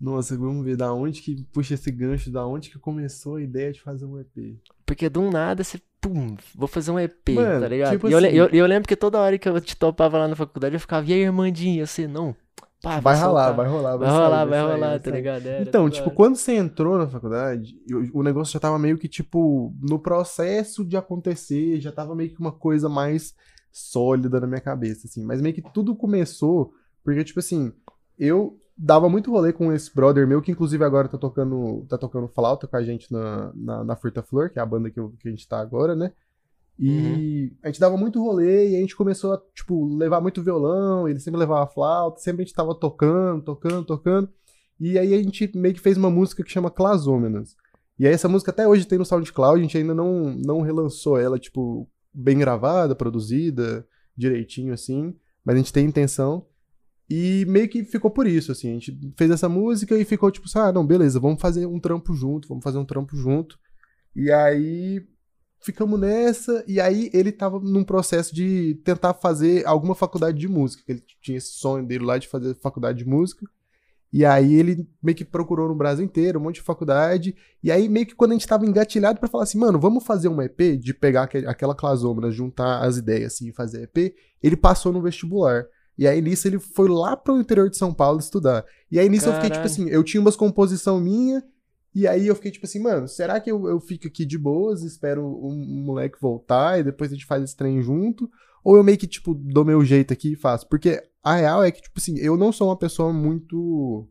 Nossa, 0.00 0.36
vamos 0.36 0.64
ver 0.64 0.76
da 0.76 0.92
onde 0.92 1.22
que 1.22 1.42
puxa 1.52 1.74
esse 1.74 1.90
gancho, 1.90 2.30
da 2.30 2.46
onde 2.46 2.70
que 2.70 2.78
começou 2.78 3.36
a 3.36 3.42
ideia 3.42 3.72
de 3.72 3.80
fazer 3.80 4.04
um 4.04 4.20
EP. 4.20 4.60
Porque 4.84 5.08
do 5.08 5.30
nada 5.30 5.64
você, 5.64 5.80
pum, 6.08 6.36
vou 6.54 6.68
fazer 6.68 6.90
um 6.90 6.98
EP, 6.98 7.30
Mano, 7.34 7.60
tá 7.60 7.68
ligado? 7.68 7.92
tipo 7.92 8.08
e 8.08 8.12
eu, 8.12 8.18
assim- 8.18 8.26
eu, 8.28 8.48
eu 8.48 8.66
lembro 8.66 8.86
que 8.88 8.96
toda 8.96 9.18
hora 9.18 9.38
que 9.38 9.48
eu 9.48 9.60
te 9.60 9.76
topava 9.76 10.18
lá 10.18 10.28
na 10.28 10.36
faculdade, 10.36 10.74
eu 10.74 10.80
ficava, 10.80 11.06
e 11.08 11.12
aí, 11.12 11.20
Irmandinha? 11.20 11.86
Você, 11.86 12.06
não, 12.06 12.34
pá, 12.82 13.00
Vai 13.00 13.16
vou 13.16 13.26
rolar, 13.28 13.52
vai 13.52 13.66
rolar, 13.66 13.96
Vai 13.96 14.08
sair, 14.08 14.18
rolar, 14.18 14.44
vai 14.44 14.58
sair, 14.60 14.70
rolar, 14.70 15.00
tá 15.00 15.10
ligado? 15.10 15.46
Era 15.46 15.62
Então, 15.62 15.88
tipo, 15.88 16.06
hora. 16.06 16.16
quando 16.16 16.36
você 16.36 16.52
entrou 16.54 16.98
na 16.98 17.08
faculdade, 17.08 17.74
eu- 17.88 18.08
o 18.12 18.22
negócio 18.22 18.52
já 18.52 18.60
tava 18.60 18.78
meio 18.78 18.98
que, 18.98 19.08
tipo, 19.08 19.74
no 19.80 19.98
processo 19.98 20.84
de 20.84 20.96
acontecer, 20.96 21.80
já 21.80 21.90
tava 21.90 22.14
meio 22.14 22.30
que 22.30 22.40
uma 22.40 22.52
coisa 22.52 22.88
mais 22.88 23.34
sólida 23.72 24.38
na 24.40 24.46
minha 24.46 24.60
cabeça, 24.60 25.06
assim. 25.06 25.24
Mas 25.24 25.40
meio 25.40 25.54
que 25.54 25.62
tudo 25.72 25.96
começou 25.96 26.72
porque, 27.02 27.24
tipo 27.24 27.40
assim, 27.40 27.72
eu 28.18 28.58
dava 28.76 29.08
muito 29.08 29.30
rolê 29.30 29.52
com 29.52 29.72
esse 29.72 29.94
brother 29.94 30.26
meu, 30.26 30.42
que 30.42 30.50
inclusive 30.50 30.84
agora 30.84 31.08
tá 31.08 31.16
tocando, 31.18 31.84
tá 31.88 31.96
tocando 31.98 32.28
flauta 32.28 32.66
com 32.66 32.76
a 32.76 32.82
gente 32.82 33.12
na, 33.12 33.52
na, 33.54 33.84
na 33.84 33.96
Furta 33.96 34.22
Flor, 34.22 34.50
que 34.50 34.58
é 34.58 34.62
a 34.62 34.66
banda 34.66 34.90
que, 34.90 34.98
eu- 34.98 35.14
que 35.18 35.28
a 35.28 35.30
gente 35.30 35.46
tá 35.48 35.60
agora, 35.60 35.94
né? 35.94 36.12
E 36.78 37.52
a 37.62 37.68
gente 37.68 37.78
dava 37.78 37.96
muito 37.96 38.20
rolê 38.20 38.70
e 38.70 38.76
a 38.76 38.80
gente 38.80 38.96
começou 38.96 39.32
a, 39.34 39.42
tipo, 39.54 39.86
levar 39.96 40.20
muito 40.20 40.42
violão, 40.42 41.08
ele 41.08 41.20
sempre 41.20 41.38
levava 41.38 41.70
flauta, 41.70 42.18
sempre 42.20 42.42
a 42.42 42.44
gente 42.44 42.54
tava 42.54 42.74
tocando, 42.74 43.42
tocando, 43.42 43.84
tocando. 43.84 44.28
E 44.80 44.98
aí 44.98 45.14
a 45.14 45.22
gente 45.22 45.50
meio 45.56 45.72
que 45.74 45.80
fez 45.80 45.96
uma 45.96 46.10
música 46.10 46.42
que 46.42 46.50
chama 46.50 46.70
Clasômenas. 46.70 47.54
E 47.96 48.08
aí 48.08 48.12
essa 48.12 48.28
música 48.28 48.50
até 48.50 48.66
hoje 48.66 48.86
tem 48.86 48.98
no 48.98 49.04
SoundCloud, 49.04 49.60
a 49.60 49.62
gente 49.62 49.78
ainda 49.78 49.94
não, 49.94 50.34
não 50.34 50.62
relançou 50.62 51.16
ela, 51.16 51.38
tipo, 51.38 51.88
bem 52.12 52.38
gravada, 52.38 52.92
produzida, 52.96 53.86
direitinho, 54.16 54.74
assim. 54.74 55.14
Mas 55.44 55.54
a 55.54 55.58
gente 55.58 55.72
tem 55.72 55.86
intenção. 55.86 56.44
E 57.08 57.44
meio 57.46 57.68
que 57.68 57.84
ficou 57.84 58.10
por 58.10 58.26
isso, 58.26 58.52
assim. 58.52 58.70
A 58.70 58.72
gente 58.74 59.14
fez 59.16 59.30
essa 59.30 59.48
música 59.48 59.96
e 59.96 60.04
ficou 60.04 60.30
tipo, 60.30 60.46
ah, 60.56 60.72
não, 60.72 60.86
beleza, 60.86 61.20
vamos 61.20 61.40
fazer 61.40 61.66
um 61.66 61.78
trampo 61.78 62.14
junto, 62.14 62.48
vamos 62.48 62.64
fazer 62.64 62.78
um 62.78 62.84
trampo 62.84 63.16
junto. 63.16 63.58
E 64.16 64.30
aí 64.30 65.06
ficamos 65.60 65.98
nessa, 65.98 66.62
e 66.68 66.78
aí 66.78 67.10
ele 67.14 67.32
tava 67.32 67.58
num 67.58 67.84
processo 67.84 68.34
de 68.34 68.74
tentar 68.84 69.14
fazer 69.14 69.66
alguma 69.66 69.94
faculdade 69.94 70.38
de 70.38 70.46
música, 70.46 70.82
que 70.84 70.92
ele 70.92 71.02
tinha 71.22 71.38
esse 71.38 71.52
sonho 71.54 71.86
dele 71.86 72.04
lá 72.04 72.18
de 72.18 72.28
fazer 72.28 72.54
faculdade 72.56 72.98
de 72.98 73.06
música. 73.06 73.46
E 74.12 74.24
aí 74.24 74.54
ele 74.54 74.88
meio 75.02 75.16
que 75.16 75.24
procurou 75.24 75.68
no 75.68 75.74
Brasil 75.74 76.04
inteiro, 76.04 76.38
um 76.38 76.42
monte 76.44 76.56
de 76.56 76.62
faculdade. 76.62 77.34
E 77.60 77.72
aí 77.72 77.88
meio 77.88 78.06
que 78.06 78.14
quando 78.14 78.30
a 78.30 78.34
gente 78.34 78.46
tava 78.46 78.64
engatilhado 78.64 79.18
pra 79.18 79.28
falar 79.28 79.42
assim, 79.42 79.58
mano, 79.58 79.80
vamos 79.80 80.04
fazer 80.04 80.28
um 80.28 80.40
EP, 80.40 80.78
de 80.78 80.94
pegar 80.94 81.24
aquela 81.24 81.74
clasômena, 81.74 82.30
juntar 82.30 82.84
as 82.84 82.96
ideias 82.96 83.32
assim 83.32 83.48
e 83.48 83.52
fazer 83.52 83.82
EP, 83.82 84.14
ele 84.40 84.56
passou 84.56 84.92
no 84.92 85.02
vestibular. 85.02 85.66
E 85.96 86.06
aí 86.08 86.20
nisso 86.20 86.46
ele 86.48 86.58
foi 86.58 86.88
lá 86.88 87.16
pro 87.16 87.38
interior 87.40 87.70
de 87.70 87.76
São 87.76 87.92
Paulo 87.94 88.18
estudar. 88.18 88.64
E 88.90 88.98
aí 88.98 89.08
nisso 89.08 89.28
eu 89.28 89.34
fiquei 89.34 89.50
tipo 89.50 89.62
Caralho. 89.62 89.72
assim, 89.84 89.88
eu 89.90 90.02
tinha 90.02 90.20
umas 90.20 90.36
composição 90.36 91.00
minha, 91.00 91.42
e 91.94 92.06
aí 92.08 92.26
eu 92.26 92.34
fiquei 92.34 92.50
tipo 92.50 92.66
assim, 92.66 92.80
mano, 92.80 93.06
será 93.06 93.40
que 93.40 93.50
eu, 93.50 93.68
eu 93.68 93.78
fico 93.80 94.06
aqui 94.08 94.24
de 94.26 94.36
boas, 94.36 94.82
espero 94.82 95.24
um, 95.24 95.52
um 95.80 95.84
moleque 95.84 96.18
voltar 96.20 96.78
e 96.80 96.82
depois 96.84 97.10
a 97.12 97.14
gente 97.14 97.26
faz 97.26 97.42
esse 97.44 97.56
trem 97.56 97.80
junto? 97.82 98.28
Ou 98.64 98.76
eu 98.76 98.82
meio 98.82 98.96
que, 98.98 99.06
tipo, 99.06 99.34
dou 99.34 99.64
meu 99.64 99.84
jeito 99.84 100.12
aqui 100.12 100.32
e 100.32 100.36
faço? 100.36 100.66
Porque 100.68 101.00
a 101.22 101.36
real 101.36 101.62
é 101.62 101.70
que, 101.70 101.82
tipo 101.82 101.98
assim, 102.00 102.18
eu 102.18 102.36
não 102.36 102.50
sou 102.50 102.68
uma 102.68 102.76
pessoa 102.78 103.12
muito, 103.12 104.08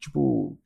tipo, 0.00 0.58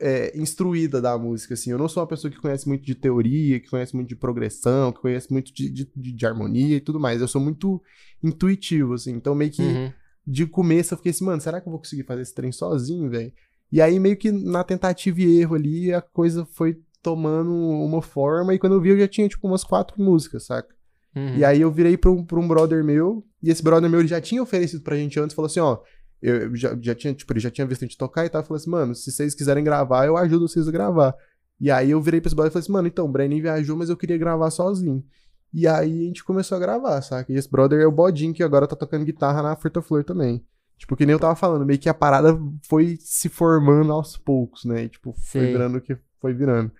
é, 0.00 0.36
instruída 0.38 1.00
da 1.00 1.16
música, 1.18 1.52
assim. 1.54 1.70
Eu 1.70 1.76
não 1.78 1.86
sou 1.88 2.02
uma 2.02 2.08
pessoa 2.08 2.30
que 2.30 2.40
conhece 2.40 2.66
muito 2.66 2.84
de 2.84 2.94
teoria, 2.94 3.60
que 3.60 3.68
conhece 3.68 3.94
muito 3.94 4.08
de 4.08 4.16
progressão, 4.16 4.90
que 4.90 5.00
conhece 5.00 5.30
muito 5.30 5.52
de, 5.54 5.68
de, 5.70 5.90
de- 5.94 6.12
de 6.12 6.26
harmonia 6.26 6.76
e 6.76 6.80
tudo 6.80 6.98
mais. 6.98 7.20
Eu 7.20 7.28
sou 7.28 7.40
muito 7.42 7.80
intuitivo, 8.24 8.94
assim. 8.94 9.12
Então, 9.12 9.34
meio 9.34 9.50
que 9.50 9.62
Uhum. 9.62 9.92
De 10.30 10.46
começo 10.46 10.92
eu 10.92 10.98
fiquei 10.98 11.10
assim, 11.10 11.24
mano, 11.24 11.40
será 11.40 11.58
que 11.58 11.66
eu 11.66 11.70
vou 11.70 11.80
conseguir 11.80 12.02
fazer 12.02 12.20
esse 12.20 12.34
trem 12.34 12.52
sozinho, 12.52 13.08
velho? 13.08 13.32
E 13.72 13.80
aí 13.80 13.98
meio 13.98 14.16
que 14.16 14.30
na 14.30 14.62
tentativa 14.62 15.20
e 15.22 15.40
erro 15.40 15.54
ali, 15.54 15.92
a 15.92 16.02
coisa 16.02 16.46
foi 16.52 16.78
tomando 17.02 17.50
uma 17.50 18.02
forma, 18.02 18.52
e 18.52 18.58
quando 18.58 18.74
eu 18.74 18.80
vi 18.80 18.90
eu 18.90 18.98
já 18.98 19.08
tinha 19.08 19.26
tipo 19.26 19.46
umas 19.46 19.64
quatro 19.64 20.00
músicas, 20.02 20.44
saca? 20.44 20.68
Uhum. 21.16 21.36
E 21.36 21.44
aí 21.44 21.62
eu 21.62 21.72
virei 21.72 21.96
pra 21.96 22.10
um, 22.10 22.22
pra 22.22 22.38
um 22.38 22.46
brother 22.46 22.84
meu, 22.84 23.24
e 23.42 23.50
esse 23.50 23.62
brother 23.62 23.88
meu 23.88 24.00
ele 24.00 24.08
já 24.08 24.20
tinha 24.20 24.42
oferecido 24.42 24.82
pra 24.82 24.96
gente 24.96 25.18
antes, 25.18 25.34
falou 25.34 25.46
assim, 25.46 25.60
ó, 25.60 25.78
eu 26.20 26.54
já, 26.54 26.76
já 26.78 26.94
tinha, 26.94 27.14
tipo, 27.14 27.32
ele 27.32 27.40
já 27.40 27.50
tinha 27.50 27.66
visto 27.66 27.84
a 27.84 27.86
gente 27.86 27.96
tocar 27.96 28.26
e 28.26 28.28
tal, 28.28 28.42
falou 28.42 28.56
assim, 28.56 28.70
mano, 28.70 28.94
se 28.94 29.10
vocês 29.10 29.34
quiserem 29.34 29.64
gravar, 29.64 30.06
eu 30.06 30.16
ajudo 30.16 30.46
vocês 30.46 30.68
a 30.68 30.72
gravar. 30.72 31.14
E 31.60 31.70
aí 31.70 31.90
eu 31.90 32.02
virei 32.02 32.20
pra 32.20 32.28
esse 32.28 32.36
brother 32.36 32.50
e 32.50 32.52
falei 32.52 32.62
assim, 32.64 32.72
mano, 32.72 32.88
então, 32.88 33.06
o 33.06 33.08
Brenin 33.08 33.40
viajou, 33.40 33.76
mas 33.76 33.88
eu 33.88 33.96
queria 33.96 34.18
gravar 34.18 34.50
sozinho. 34.50 35.02
E 35.52 35.66
aí 35.66 36.02
a 36.02 36.04
gente 36.04 36.22
começou 36.24 36.56
a 36.56 36.60
gravar, 36.60 37.00
saca? 37.02 37.32
E 37.32 37.36
esse 37.36 37.50
brother 37.50 37.80
é 37.80 37.86
o 37.86 37.92
Bodin, 37.92 38.32
que 38.32 38.42
agora 38.42 38.66
tá 38.66 38.76
tocando 38.76 39.04
guitarra 39.04 39.42
na 39.42 39.56
Furta 39.56 39.80
Flor 39.80 40.04
também. 40.04 40.44
Tipo, 40.76 40.94
que 40.96 41.04
nem 41.06 41.12
eu 41.14 41.18
tava 41.18 41.34
falando, 41.34 41.64
meio 41.66 41.78
que 41.78 41.88
a 41.88 41.94
parada 41.94 42.38
foi 42.68 42.96
se 43.00 43.28
formando 43.28 43.92
aos 43.92 44.16
poucos, 44.16 44.64
né? 44.64 44.84
E, 44.84 44.88
tipo, 44.88 45.12
foi 45.12 45.40
Sei. 45.42 45.52
virando 45.52 45.78
o 45.78 45.80
que 45.80 45.96
foi 46.20 46.32
virando. 46.34 46.70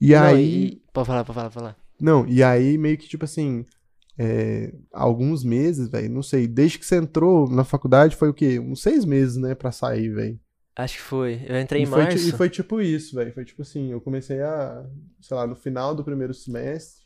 E 0.00 0.12
Não, 0.12 0.22
aí. 0.22 0.64
e- 0.66 0.82
Pode 0.92 1.06
falar, 1.06 1.24
pode 1.24 1.34
falar, 1.36 1.50
pode 1.50 1.54
falar. 1.54 1.76
Não, 2.00 2.26
e 2.26 2.42
aí 2.42 2.76
meio 2.78 2.96
que, 2.98 3.06
tipo 3.08 3.24
assim, 3.24 3.64
é, 4.18 4.72
alguns 4.92 5.44
meses, 5.44 5.88
velho, 5.88 6.10
não 6.10 6.22
sei, 6.22 6.46
desde 6.48 6.78
que 6.78 6.86
você 6.86 6.96
entrou 6.96 7.48
na 7.48 7.62
faculdade 7.64 8.16
foi 8.16 8.28
o 8.28 8.34
quê? 8.34 8.58
Uns 8.58 8.82
seis 8.82 9.04
meses, 9.04 9.36
né, 9.36 9.54
pra 9.54 9.70
sair, 9.70 10.08
velho. 10.08 10.40
Acho 10.74 10.94
que 10.96 11.02
foi. 11.02 11.42
Eu 11.46 11.60
entrei 11.60 11.82
E 11.82 11.84
em 11.84 11.86
foi, 11.86 12.02
março. 12.04 12.28
e 12.28 12.32
foi 12.32 12.48
tipo 12.48 12.80
isso, 12.80 13.14
velho. 13.16 13.32
Foi 13.32 13.44
tipo 13.44 13.62
assim, 13.62 13.90
eu 13.92 14.00
comecei 14.00 14.40
a, 14.40 14.84
sei 15.20 15.36
lá, 15.36 15.44
no 15.46 15.56
final 15.56 15.92
do 15.94 16.04
primeiro 16.04 16.32
semestre 16.32 16.97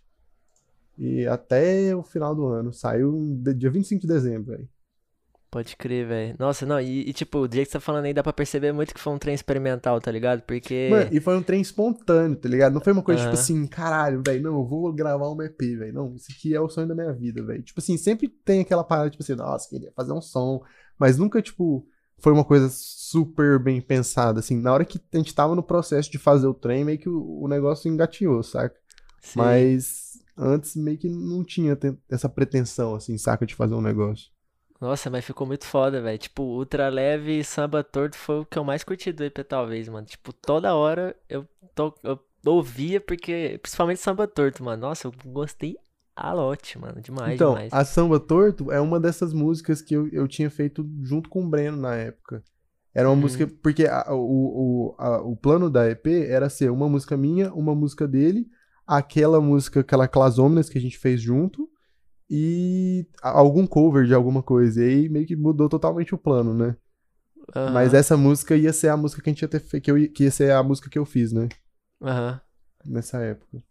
e 0.99 1.27
até 1.27 1.95
o 1.95 2.03
final 2.03 2.35
do 2.35 2.47
ano. 2.47 2.73
Saiu 2.73 3.37
dia 3.57 3.71
25 3.71 4.03
de 4.03 4.07
dezembro, 4.07 4.53
velho. 4.53 4.69
Pode 5.53 5.77
crer, 5.77 6.07
velho. 6.07 6.35
Nossa, 6.39 6.65
não, 6.65 6.81
e, 6.81 7.11
e, 7.11 7.13
tipo, 7.13 7.47
do 7.47 7.55
jeito 7.55 7.67
que 7.67 7.73
você 7.73 7.79
tá 7.79 7.81
falando 7.81 8.07
aí, 8.07 8.15
dá 8.15 8.23
pra 8.23 8.33
perceber 8.33 8.73
muito 8.73 8.95
que 8.95 9.01
foi 9.01 9.13
um 9.13 9.19
trem 9.19 9.35
experimental, 9.35 10.01
tá 10.01 10.11
ligado? 10.11 10.41
Porque. 10.45 10.89
Mano, 10.91 11.11
e 11.13 11.21
foi 11.21 11.37
um 11.37 11.43
trem 11.43 11.61
espontâneo, 11.61 12.37
tá 12.37 12.49
ligado? 12.49 12.73
Não 12.73 12.81
foi 12.81 12.95
uma 12.95 13.03
coisa 13.03 13.21
tipo 13.21 13.35
Aham. 13.35 13.39
assim, 13.39 13.67
caralho, 13.67 14.23
velho, 14.27 14.43
não, 14.43 14.55
eu 14.61 14.65
vou 14.65 14.91
gravar 14.95 15.31
um 15.31 15.43
EP, 15.43 15.59
velho. 15.77 15.93
Não, 15.93 16.15
isso 16.17 16.33
aqui 16.33 16.55
é 16.55 16.61
o 16.61 16.71
sonho 16.71 16.89
da 16.89 16.95
minha 16.95 17.13
vida, 17.13 17.45
velho. 17.45 17.63
Tipo 17.63 17.81
assim, 17.81 17.99
sempre 17.99 18.29
tem 18.29 18.63
aquela 18.63 18.83
parada, 18.83 19.11
tipo 19.11 19.23
assim, 19.23 19.35
nossa, 19.35 19.69
queria 19.69 19.93
fazer 19.95 20.15
um 20.15 20.23
som. 20.23 20.63
Mas 20.99 21.19
nunca, 21.19 21.43
tipo, 21.43 21.87
foi 22.17 22.33
uma 22.33 22.47
coisa 22.47 22.71
super 22.71 23.59
bem 23.59 23.79
pensada, 23.79 24.41
assim. 24.41 24.59
Na 24.59 24.73
hora 24.73 24.87
que 24.87 24.99
a 25.13 25.17
gente 25.19 25.35
tava 25.35 25.55
no 25.55 25.63
processo 25.63 26.11
de 26.11 26.17
fazer 26.17 26.47
o 26.47 26.55
trem, 26.55 26.83
meio 26.83 26.99
que 26.99 27.11
o, 27.11 27.43
o 27.43 27.47
negócio 27.47 27.93
engateou, 27.93 28.43
saca? 28.43 28.75
Sim. 29.21 29.39
Mas 29.39 30.12
antes 30.37 30.77
meio 30.77 30.99
que 30.99 31.09
não 31.09 31.45
tinha 31.45 31.79
essa 32.11 32.29
pretensão, 32.29 32.95
assim, 32.95 33.17
saca, 33.19 33.47
de 33.47 33.55
fazer 33.55 33.75
um 33.75 33.81
negócio. 33.83 34.31
Nossa, 34.81 35.09
mas 35.09 35.25
ficou 35.25 35.47
muito 35.47 35.65
foda, 35.65 36.01
velho. 36.03 36.19
Tipo, 36.19 36.43
Ultra 36.43 36.89
Leve 36.89 37.39
e 37.39 37.45
Samba 37.45 37.85
Torto 37.85 38.17
foi 38.17 38.41
o 38.41 38.45
que 38.45 38.59
eu 38.59 38.65
mais 38.65 38.83
curti 38.83 39.13
do 39.13 39.23
EP, 39.23 39.45
talvez, 39.45 39.89
mano. 39.89 40.07
Tipo, 40.07 40.33
toda 40.33 40.75
hora 40.75 41.15
eu, 41.29 41.47
to... 41.75 41.95
eu 42.03 42.19
ouvia, 42.45 43.01
porque. 43.01 43.59
Principalmente 43.63 44.01
Samba 44.01 44.27
Torto, 44.27 44.65
mano. 44.65 44.83
Nossa, 44.83 45.07
eu 45.07 45.13
gostei 45.27 45.77
a 46.17 46.33
lote, 46.33 46.79
mano. 46.79 47.01
Demais, 47.01 47.35
Então, 47.35 47.55
demais. 47.55 47.73
a 47.73 47.85
Samba 47.85 48.19
Torto 48.19 48.73
é 48.73 48.81
uma 48.81 48.99
dessas 48.99 49.33
músicas 49.33 49.81
que 49.81 49.95
eu, 49.95 50.09
eu 50.09 50.27
tinha 50.27 50.51
feito 50.51 50.85
junto 51.03 51.29
com 51.31 51.45
o 51.45 51.49
Breno 51.49 51.77
na 51.77 51.95
época. 51.95 52.43
Era 52.93 53.09
uma 53.09 53.15
Uhum. 53.15 53.21
música. 53.21 53.47
Porque 53.63 53.87
a- 53.87 54.13
o, 54.13 54.91
o, 54.91 54.97
a- 54.99 55.23
o 55.23 55.37
plano 55.37 55.71
da 55.71 55.89
EP 55.89 56.27
era 56.27 56.51
ser 56.51 56.71
uma 56.73 56.89
música 56.89 57.17
minha, 57.17 57.55
uma 57.55 57.73
música 57.75 58.07
dele, 58.09 58.49
aquela 58.99 59.41
música, 59.41 59.81
aquela 59.81 60.09
Clasômenas 60.09 60.69
que 60.69 60.79
a 60.79 60.81
gente 60.81 60.99
fez 60.99 61.21
junto, 61.21 61.69
e 62.31 63.07
algum 63.23 63.67
cover 63.67 64.07
de 64.07 64.15
alguma 64.15 64.43
coisa. 64.43 64.85
E 64.85 64.89
aí 64.89 65.09
meio 65.09 65.27
que 65.27 65.37
mudou 65.37 65.69
totalmente 65.69 66.15
o 66.15 66.19
plano, 66.19 66.55
né? 66.55 66.77
Mas 67.67 67.95
Aham, 67.95 67.95
essa 67.95 68.17
música 68.17 68.57
ia 68.57 68.73
ser 68.73 68.89
a 68.89 68.97
música 68.97 69.23
que 69.23 69.31
a 69.31 69.33
gente 69.33 69.43
ia 69.43 69.49
ter 69.49 69.61
feito, 69.61 69.85
que, 69.85 69.91
eu 69.91 70.13
que 70.13 70.25
ia 70.25 70.31
ser 70.31 70.53
a 70.53 70.63
música 70.63 70.91
que 70.91 70.99
eu 70.99 71.07
fiz, 71.07 71.33
né? 71.33 71.49
aham. 72.01 72.41
Nessa 72.85 73.19
época. 73.25 73.63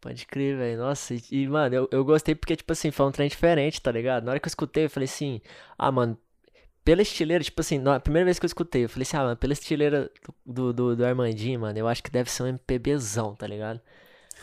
Pode 0.00 0.26
crer, 0.26 0.56
velho. 0.56 0.78
Nossa, 0.80 1.14
e, 1.14 1.22
e, 1.30 1.48
mano, 1.48 1.74
eu, 1.74 1.88
eu 1.92 2.04
gostei 2.04 2.34
porque, 2.34 2.56
tipo 2.56 2.72
assim, 2.72 2.90
foi 2.90 3.06
um 3.06 3.12
trem 3.12 3.28
diferente, 3.28 3.80
tá 3.80 3.90
ligado? 3.92 4.24
Na 4.24 4.32
hora 4.32 4.40
que 4.40 4.46
eu 4.46 4.50
escutei, 4.50 4.86
eu 4.86 4.90
falei 4.90 5.04
assim, 5.06 5.40
ah, 5.78 5.92
mano, 5.92 6.18
pela 6.84 7.02
estileira, 7.02 7.44
tipo 7.44 7.60
assim, 7.60 7.78
na 7.78 8.00
primeira 8.00 8.24
vez 8.26 8.38
que 8.38 8.44
eu 8.46 8.48
escutei, 8.48 8.84
eu 8.84 8.88
falei 8.88 9.04
assim, 9.04 9.16
ah, 9.18 9.24
mano, 9.24 9.36
pela 9.36 9.52
estileira 9.54 10.10
do, 10.46 10.72
do, 10.72 10.96
do 10.96 11.04
Armandinho, 11.06 11.60
mano, 11.60 11.78
eu 11.78 11.88
acho 11.88 12.02
que 12.02 12.10
deve 12.10 12.30
ser 12.30 12.44
um 12.44 12.48
MPBzão, 12.48 13.36
tá 13.36 13.46
ligado? 13.46 13.80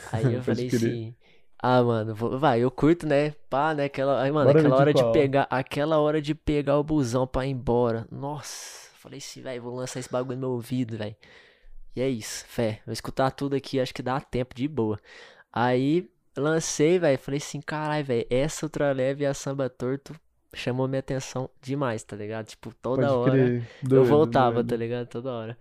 Aí 0.06 0.32
eu 0.32 0.42
falei 0.44 0.68
crer. 0.68 1.00
assim, 1.00 1.16
ah, 1.62 1.84
mano, 1.84 2.16
vou- 2.16 2.40
vai, 2.40 2.62
eu 2.62 2.72
curto, 2.72 3.06
né? 3.08 3.32
Pá, 3.50 3.74
né? 3.74 3.86
Aquela, 3.86 4.22
aí, 4.24 4.32
mano, 4.32 4.50
Bora 4.50 4.52
aquela 4.52 4.76
hora 4.78 4.94
de 4.94 5.04
qual. 5.04 5.06
pegar, 5.06 5.48
aquela 5.50 6.00
hora 6.00 6.22
de 6.22 6.34
pegar 6.36 6.78
o 6.80 6.84
busão 6.84 7.28
pra 7.28 7.46
ir 7.46 7.52
embora. 7.52 8.08
Nossa, 8.12 8.80
Falei 9.00 9.20
assim, 9.20 9.42
velho, 9.42 9.62
vou 9.62 9.76
lançar 9.76 10.00
esse 10.02 10.12
bagulho 10.12 10.36
no 10.36 10.42
meu 10.42 10.52
ouvido, 10.52 10.98
velho. 10.98 11.16
E 11.96 12.02
é 12.02 12.10
isso, 12.10 12.46
fé. 12.48 12.82
Vou 12.86 12.94
escutar 12.94 13.32
tudo 13.32 13.56
aqui, 13.56 13.80
acho 13.80 13.94
que 13.94 14.02
dá 14.04 14.20
tempo 14.22 14.56
de 14.56 14.68
boa. 14.68 15.00
Aí 15.54 16.10
lancei, 16.38 17.00
velho. 17.00 17.20
Falei 17.20 17.40
assim, 17.40 17.62
caralho, 17.62 18.06
velho, 18.06 18.28
essa 18.30 18.66
outra 18.66 18.92
leve 18.94 19.24
e 19.24 19.28
a 19.28 19.34
samba 19.34 19.70
torto 19.70 20.16
chamou 20.54 20.88
minha 20.88 21.00
atenção 21.02 21.50
demais, 21.62 22.04
tá 22.04 22.16
ligado? 22.16 22.48
Tipo, 22.48 22.74
toda 22.76 23.12
Pode 23.12 23.18
hora 23.18 23.54
crer. 23.58 23.68
eu 23.92 24.04
Doido, 24.04 24.06
voltava, 24.06 24.64
doido. 24.64 24.66
tá 24.66 24.76
ligado? 24.78 25.08
Toda 25.08 25.32
hora. 25.32 25.58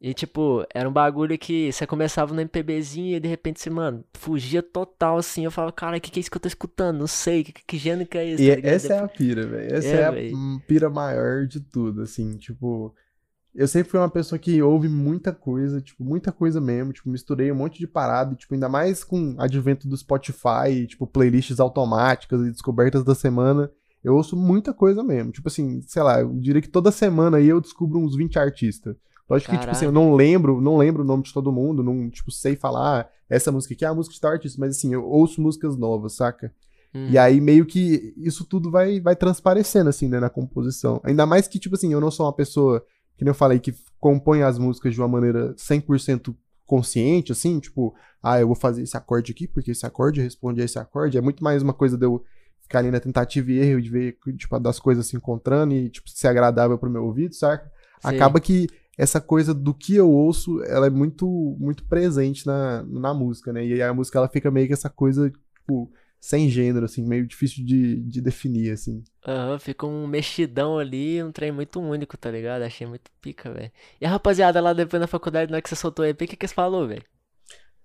E, 0.00 0.12
tipo, 0.12 0.64
era 0.74 0.88
um 0.88 0.92
bagulho 0.92 1.38
que 1.38 1.72
você 1.72 1.86
começava 1.86 2.34
no 2.34 2.40
MPBzinho 2.40 3.16
e 3.16 3.20
de 3.20 3.28
repente 3.28 3.60
você, 3.60 3.70
mano, 3.70 4.04
fugia 4.14 4.62
total 4.62 5.16
assim. 5.16 5.44
Eu 5.44 5.50
falava, 5.50 5.72
cara, 5.72 5.96
o 5.96 6.00
que, 6.00 6.10
que 6.10 6.18
é 6.18 6.20
isso 6.20 6.30
que 6.30 6.36
eu 6.36 6.40
tô 6.40 6.48
escutando? 6.48 6.98
Não 6.98 7.06
sei, 7.06 7.44
que, 7.44 7.52
que 7.52 7.78
gênero 7.78 8.08
que 8.08 8.18
é 8.18 8.24
isso? 8.32 8.42
E 8.42 8.54
tá 8.56 8.68
é- 8.68 8.74
essa 8.74 8.94
é 8.94 8.98
a 8.98 9.08
pira, 9.08 9.46
velho. 9.46 9.74
Essa 9.74 9.88
É, 9.88 10.00
é, 10.00 10.06
a 10.06 10.12
pira 10.66 10.90
maior 10.90 11.46
de 11.46 11.60
tudo, 11.60 12.02
assim, 12.02 12.36
tipo. 12.36 12.94
Eu 13.54 13.66
sempre 13.66 13.90
fui 13.90 13.98
uma 13.98 14.10
pessoa 14.10 14.38
que 14.38 14.60
ouve 14.60 14.86
muita 14.86 15.32
coisa, 15.32 15.80
tipo, 15.80 16.04
muita 16.04 16.30
coisa 16.30 16.60
mesmo, 16.60 16.92
tipo, 16.92 17.08
misturei 17.08 17.50
um 17.50 17.54
monte 17.54 17.78
de 17.78 17.86
parada, 17.86 18.34
tipo, 18.34 18.52
ainda 18.52 18.68
mais 18.68 19.02
com 19.02 19.32
o 19.32 19.40
advento 19.40 19.88
do 19.88 19.96
Spotify, 19.96 20.86
tipo, 20.86 21.06
playlists 21.06 21.58
automáticas 21.58 22.42
e 22.42 22.50
descobertas 22.50 23.02
da 23.02 23.14
semana, 23.14 23.70
eu 24.04 24.14
ouço 24.14 24.36
muita 24.36 24.74
coisa 24.74 25.02
mesmo. 25.02 25.32
Tipo 25.32 25.48
assim, 25.48 25.80
sei 25.86 26.02
lá, 26.02 26.20
eu 26.20 26.34
diria 26.38 26.60
que 26.60 26.68
toda 26.68 26.92
semana 26.92 27.38
aí 27.38 27.48
eu 27.48 27.58
descubro 27.58 27.98
uns 27.98 28.14
20 28.14 28.38
artistas. 28.38 28.94
Lógico 29.28 29.50
que, 29.50 29.58
tipo 29.58 29.70
assim, 29.76 29.84
eu 29.86 29.92
não 29.92 30.14
lembro, 30.14 30.60
não 30.60 30.76
lembro 30.76 31.02
o 31.02 31.06
nome 31.06 31.22
de 31.24 31.32
todo 31.32 31.50
mundo, 31.50 31.82
não, 31.82 32.08
tipo, 32.10 32.30
sei 32.30 32.54
falar 32.54 33.00
"Ah, 33.00 33.08
essa 33.28 33.50
música 33.50 33.74
aqui 33.74 33.84
é 33.84 33.88
a 33.88 33.94
música 33.94 34.14
de 34.14 34.20
tal 34.20 34.30
artista, 34.32 34.56
mas 34.60 34.76
assim, 34.76 34.92
eu 34.94 35.04
ouço 35.04 35.40
músicas 35.40 35.76
novas, 35.76 36.14
saca? 36.14 36.52
Hum, 36.94 37.08
E 37.10 37.18
aí 37.18 37.40
meio 37.40 37.66
que 37.66 38.14
isso 38.16 38.44
tudo 38.44 38.70
vai, 38.70 39.00
vai 39.00 39.16
transparecendo, 39.16 39.88
assim, 39.90 40.08
né, 40.08 40.20
na 40.20 40.30
composição. 40.30 41.00
Ainda 41.02 41.26
mais 41.26 41.48
que, 41.48 41.58
tipo 41.58 41.74
assim, 41.74 41.92
eu 41.92 42.00
não 42.00 42.10
sou 42.10 42.24
uma 42.26 42.32
pessoa, 42.32 42.80
que 43.16 43.24
nem 43.24 43.30
eu 43.30 43.34
falei, 43.34 43.58
que 43.58 43.74
compõe 43.98 44.42
as 44.42 44.58
músicas 44.58 44.94
de 44.94 45.00
uma 45.00 45.08
maneira 45.08 45.52
100% 45.56 46.34
consciente, 46.64 47.32
assim, 47.32 47.58
tipo, 47.60 47.94
ah, 48.22 48.40
eu 48.40 48.46
vou 48.46 48.56
fazer 48.56 48.82
esse 48.82 48.96
acorde 48.96 49.32
aqui, 49.32 49.46
porque 49.46 49.70
esse 49.72 49.84
acorde 49.86 50.20
responde 50.20 50.60
a 50.60 50.64
esse 50.64 50.78
acorde. 50.78 51.16
É 51.18 51.20
muito 51.20 51.42
mais 51.42 51.62
uma 51.62 51.72
coisa 51.74 51.96
de 51.96 52.04
eu 52.06 52.22
ficar 52.60 52.80
ali 52.80 52.90
na 52.90 52.98
tentativa 53.00 53.50
e 53.52 53.58
erro, 53.58 53.80
de 53.82 53.90
ver, 53.90 54.18
tipo, 54.36 54.58
das 54.58 54.78
coisas 54.80 55.06
se 55.06 55.16
encontrando 55.16 55.72
e, 55.74 55.88
tipo, 55.90 56.08
ser 56.10 56.28
agradável 56.28 56.76
pro 56.78 56.90
meu 56.90 57.04
ouvido, 57.04 57.34
saca? 57.34 57.70
sei. 58.00 58.14
Acaba 58.16 58.40
que 58.40 58.68
essa 58.96 59.20
coisa 59.20 59.52
do 59.52 59.74
que 59.74 59.94
eu 59.94 60.10
ouço, 60.10 60.62
ela 60.64 60.86
é 60.86 60.90
muito, 60.90 61.26
muito 61.58 61.84
presente 61.84 62.46
na, 62.46 62.82
na 62.84 63.12
música, 63.12 63.52
né? 63.52 63.64
E 63.64 63.74
aí 63.74 63.82
a 63.82 63.92
música, 63.92 64.18
ela 64.18 64.28
fica 64.28 64.50
meio 64.50 64.66
que 64.66 64.72
essa 64.72 64.88
coisa, 64.88 65.30
tipo, 65.30 65.92
sem 66.18 66.48
gênero, 66.48 66.86
assim, 66.86 67.06
meio 67.06 67.26
difícil 67.26 67.64
de, 67.64 68.00
de 68.02 68.20
definir, 68.20 68.72
assim. 68.72 69.04
Aham, 69.26 69.58
fica 69.58 69.86
um 69.86 70.06
mexidão 70.06 70.78
ali, 70.78 71.22
um 71.22 71.30
trem 71.30 71.52
muito 71.52 71.78
único, 71.78 72.16
tá 72.16 72.30
ligado? 72.30 72.62
Achei 72.62 72.86
muito 72.86 73.10
pica, 73.20 73.52
velho. 73.52 73.70
E 74.00 74.06
a 74.06 74.08
rapaziada 74.08 74.60
lá 74.60 74.72
depois 74.72 75.00
na 75.00 75.06
faculdade, 75.06 75.50
na 75.50 75.56
hora 75.56 75.62
que 75.62 75.68
você 75.68 75.76
soltou 75.76 76.04
o 76.04 76.08
EP, 76.08 76.22
o 76.22 76.26
que 76.26 76.36
que 76.36 76.48
você 76.48 76.54
falou, 76.54 76.88
velho? 76.88 77.04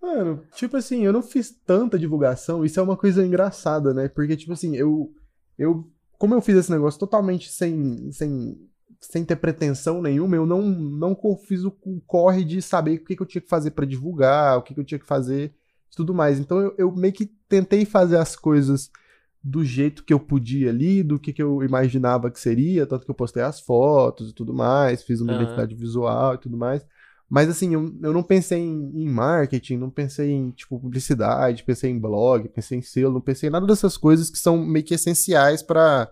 Mano, 0.02 0.44
tipo 0.56 0.78
assim, 0.78 1.06
eu 1.06 1.14
não 1.14 1.22
fiz 1.22 1.52
tanta 1.52 2.00
divulgação, 2.00 2.66
isso 2.66 2.80
é 2.80 2.84
uma 2.84 2.98
coisa 2.98 3.24
engraçada, 3.26 3.94
né? 3.94 4.08
Porque, 4.08 4.36
tipo 4.36 4.54
assim, 4.54 4.76
eu, 4.76 5.14
eu 5.58 5.92
como 6.18 6.36
eu 6.36 6.42
fiz 6.42 6.56
esse 6.56 6.72
negócio 6.72 7.00
totalmente 7.00 7.52
sem, 7.52 8.12
sem, 8.12 8.56
sem 9.02 9.26
ter 9.26 9.36
pretensão 9.36 10.02
nenhuma, 10.02 10.36
eu 10.36 10.46
não, 10.46 10.62
não 10.62 11.18
fiz 11.48 11.66
o, 11.66 11.72
corre 12.06 12.44
de 12.46 12.62
saber 12.62 13.00
o 13.00 13.04
que, 13.04 13.16
que 13.16 13.22
eu 13.22 13.26
tinha 13.26 13.42
que 13.42 13.50
fazer 13.50 13.72
pra 13.72 13.86
divulgar, 13.86 14.58
o 14.58 14.62
que, 14.62 14.76
que 14.76 14.80
eu 14.80 14.86
tinha 14.86 15.00
que 15.00 15.08
fazer 15.08 15.54
e 15.92 15.96
tudo 15.96 16.14
mais. 16.14 16.40
Então 16.40 16.60
eu, 16.60 16.76
eu 16.78 16.92
meio 16.96 17.14
que 17.14 17.26
tentei 17.50 17.84
fazer 17.84 18.18
as 18.18 18.36
coisas 18.36 18.92
do 19.44 19.66
jeito 19.66 20.04
que 20.06 20.14
eu 20.14 20.20
podia 20.20 20.70
ali, 20.70 21.02
do 21.02 21.18
que, 21.20 21.34
que 21.34 21.42
eu 21.42 21.64
imaginava 21.64 22.30
que 22.30 22.40
seria, 22.40 22.86
tanto 22.86 23.06
que 23.06 23.12
eu 23.12 23.16
postei 23.16 23.42
as 23.42 23.60
fotos 23.60 24.30
e 24.30 24.34
tudo 24.34 24.54
mais, 24.54 25.02
fiz 25.02 25.20
uma 25.20 25.32
Aham. 25.32 25.42
identidade 25.42 25.74
visual 25.74 26.36
e 26.36 26.38
tudo 26.38 26.56
mais. 26.56 26.86
Mas 27.28 27.50
assim, 27.50 27.74
eu, 27.74 27.92
eu 28.04 28.14
não 28.14 28.22
pensei 28.22 28.60
em, 28.60 28.92
em 28.94 29.10
marketing, 29.10 29.78
não 29.78 29.90
pensei 29.90 30.30
em 30.32 30.52
tipo, 30.52 30.80
publicidade, 30.80 31.64
pensei 31.64 31.90
em 31.90 32.00
blog, 32.00 32.50
pensei 32.50 32.78
em 32.78 32.82
selo, 32.84 33.16
não 33.16 33.22
pensei 33.22 33.50
em 33.50 33.52
nada 33.52 33.66
dessas 33.66 33.98
coisas 33.98 34.30
que 34.30 34.38
são 34.38 34.64
meio 34.64 34.86
que 34.86 34.94
essenciais 34.94 35.64
pra 35.64 36.12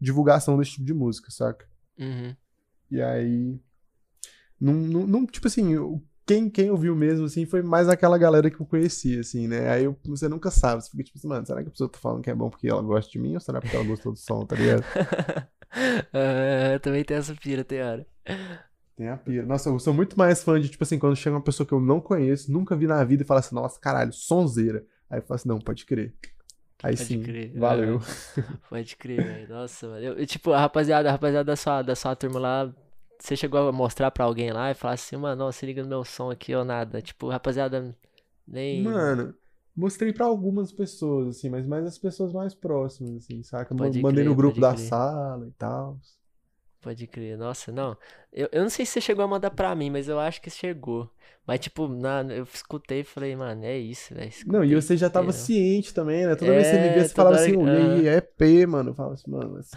divulgação 0.00 0.56
desse 0.56 0.72
tipo 0.72 0.84
de 0.86 0.94
música, 0.94 1.30
saca? 1.30 1.69
Uhum. 2.00 2.34
E 2.90 3.00
aí. 3.00 3.60
Não, 4.60 4.74
não, 4.74 5.06
não- 5.06 5.26
tipo 5.26 5.46
assim, 5.46 5.74
quem, 6.26 6.48
quem 6.50 6.70
ouviu 6.70 6.94
mesmo, 6.94 7.26
assim, 7.26 7.46
foi 7.46 7.62
mais 7.62 7.88
aquela 7.88 8.18
galera 8.18 8.50
que 8.50 8.60
eu 8.60 8.66
conhecia, 8.66 9.20
assim, 9.20 9.48
né? 9.48 9.68
Aí 9.70 9.84
eu- 9.84 9.96
você 10.04 10.28
nunca 10.28 10.50
sabe, 10.50 10.82
você 10.82 10.90
fica 10.90 11.04
tipo 11.04 11.18
assim, 11.18 11.28
mano, 11.28 11.46
será 11.46 11.62
que 11.62 11.68
a 11.68 11.70
pessoa 11.70 11.88
tá 11.90 11.98
falando 11.98 12.22
que 12.22 12.30
é 12.30 12.34
bom 12.34 12.50
porque 12.50 12.68
ela 12.68 12.82
gosta 12.82 13.10
de 13.10 13.18
mim 13.18 13.34
ou 13.34 13.40
será 13.40 13.60
porque 13.60 13.74
ela 13.74 13.84
gostou 13.84 14.12
do 14.12 14.18
som, 14.18 14.44
tá 14.46 14.56
ligado? 14.56 14.84
Ah, 16.12 16.80
também 16.82 17.04
tem 17.04 17.16
essa 17.16 17.32
pira, 17.32 17.62
tem 17.62 17.80
hora. 17.80 18.04
Tem 18.96 19.08
a 19.08 19.16
pira. 19.16 19.46
Nossa, 19.46 19.68
eu 19.68 19.78
sou 19.78 19.94
muito 19.94 20.18
mais 20.18 20.42
fã 20.42 20.60
de, 20.60 20.68
tipo 20.68 20.82
assim, 20.82 20.98
quando 20.98 21.14
chega 21.14 21.36
uma 21.36 21.42
pessoa 21.42 21.64
que 21.66 21.72
eu 21.72 21.80
não 21.80 22.00
conheço, 22.00 22.50
nunca 22.52 22.74
vi 22.76 22.88
na 22.88 23.02
vida 23.04 23.22
e 23.22 23.26
fala 23.26 23.38
assim, 23.38 23.54
nossa, 23.54 23.78
caralho, 23.78 24.12
sonzeira. 24.12 24.84
Aí 25.08 25.20
eu 25.20 25.22
falo 25.22 25.36
assim, 25.36 25.48
não, 25.48 25.60
pode 25.60 25.86
crer. 25.86 26.12
Aí 26.82 26.96
Pode 26.96 27.06
sim, 27.06 27.22
crer, 27.22 27.52
valeu. 27.58 28.00
Pode 28.68 28.96
crer, 28.96 29.24
velho. 29.24 29.48
Nossa, 29.48 29.88
mano. 29.88 30.04
Eu, 30.04 30.14
eu, 30.18 30.26
tipo, 30.26 30.52
a 30.52 30.60
rapaziada, 30.60 31.08
a 31.08 31.12
rapaziada 31.12 31.44
da 31.44 31.56
sua, 31.56 31.82
da 31.82 31.94
sua 31.96 32.14
turma 32.16 32.38
lá, 32.38 32.74
você 33.18 33.36
chegou 33.36 33.68
a 33.68 33.72
mostrar 33.72 34.10
pra 34.10 34.24
alguém 34.24 34.52
lá 34.52 34.70
e 34.70 34.74
falar 34.74 34.94
assim, 34.94 35.16
mano, 35.16 35.44
ó, 35.44 35.52
se 35.52 35.66
liga 35.66 35.82
no 35.82 35.88
meu 35.88 36.04
som 36.04 36.30
aqui 36.30 36.54
ou 36.54 36.64
nada. 36.64 37.02
Tipo, 37.02 37.28
rapaziada, 37.28 37.94
nem. 38.46 38.82
Mano, 38.82 39.34
mostrei 39.76 40.12
pra 40.12 40.26
algumas 40.26 40.72
pessoas, 40.72 41.36
assim, 41.36 41.50
mas 41.50 41.66
mais 41.66 41.84
as 41.84 41.98
pessoas 41.98 42.32
mais 42.32 42.54
próximas, 42.54 43.24
assim, 43.24 43.42
saca? 43.42 43.74
Pode 43.74 44.00
Mandei 44.00 44.24
no 44.24 44.30
crer, 44.30 44.36
grupo 44.36 44.54
pode 44.54 44.60
da 44.60 44.76
crer. 44.76 44.88
sala 44.88 45.46
e 45.48 45.52
tal. 45.52 45.98
Pode 46.80 47.06
crer, 47.06 47.36
nossa, 47.36 47.70
não. 47.70 47.96
Eu, 48.32 48.48
eu 48.52 48.62
não 48.62 48.70
sei 48.70 48.86
se 48.86 48.92
você 48.92 49.00
chegou 49.02 49.24
a 49.24 49.28
mandar 49.28 49.50
pra 49.50 49.74
mim, 49.74 49.90
mas 49.90 50.08
eu 50.08 50.18
acho 50.18 50.40
que 50.40 50.48
chegou. 50.48 51.10
Mas, 51.46 51.60
tipo, 51.60 51.86
na, 51.88 52.22
eu 52.22 52.44
escutei 52.44 53.00
e 53.00 53.04
falei, 53.04 53.36
mano, 53.36 53.64
é 53.64 53.76
isso, 53.76 54.14
velho. 54.14 54.32
Não, 54.46 54.64
e 54.64 54.74
você 54.74 54.96
já 54.96 55.10
tava 55.10 55.32
ciente 55.32 55.92
também, 55.92 56.24
né? 56.26 56.34
Toda 56.34 56.52
vez 56.54 56.66
que 56.66 56.70
você 56.70 56.78
me 56.78 56.88
É, 56.88 56.92
via, 56.94 57.04
você 57.04 57.10
toda 57.14 57.16
falava 57.16 57.36
hora 57.36 57.44
assim, 57.44 57.56
aham. 57.66 58.06
é 58.06 58.20
P, 58.20 58.66
mano. 58.66 58.90
Eu 58.90 58.94
falava 58.94 59.14
assim, 59.14 59.30
mano, 59.30 59.58
assim, 59.58 59.76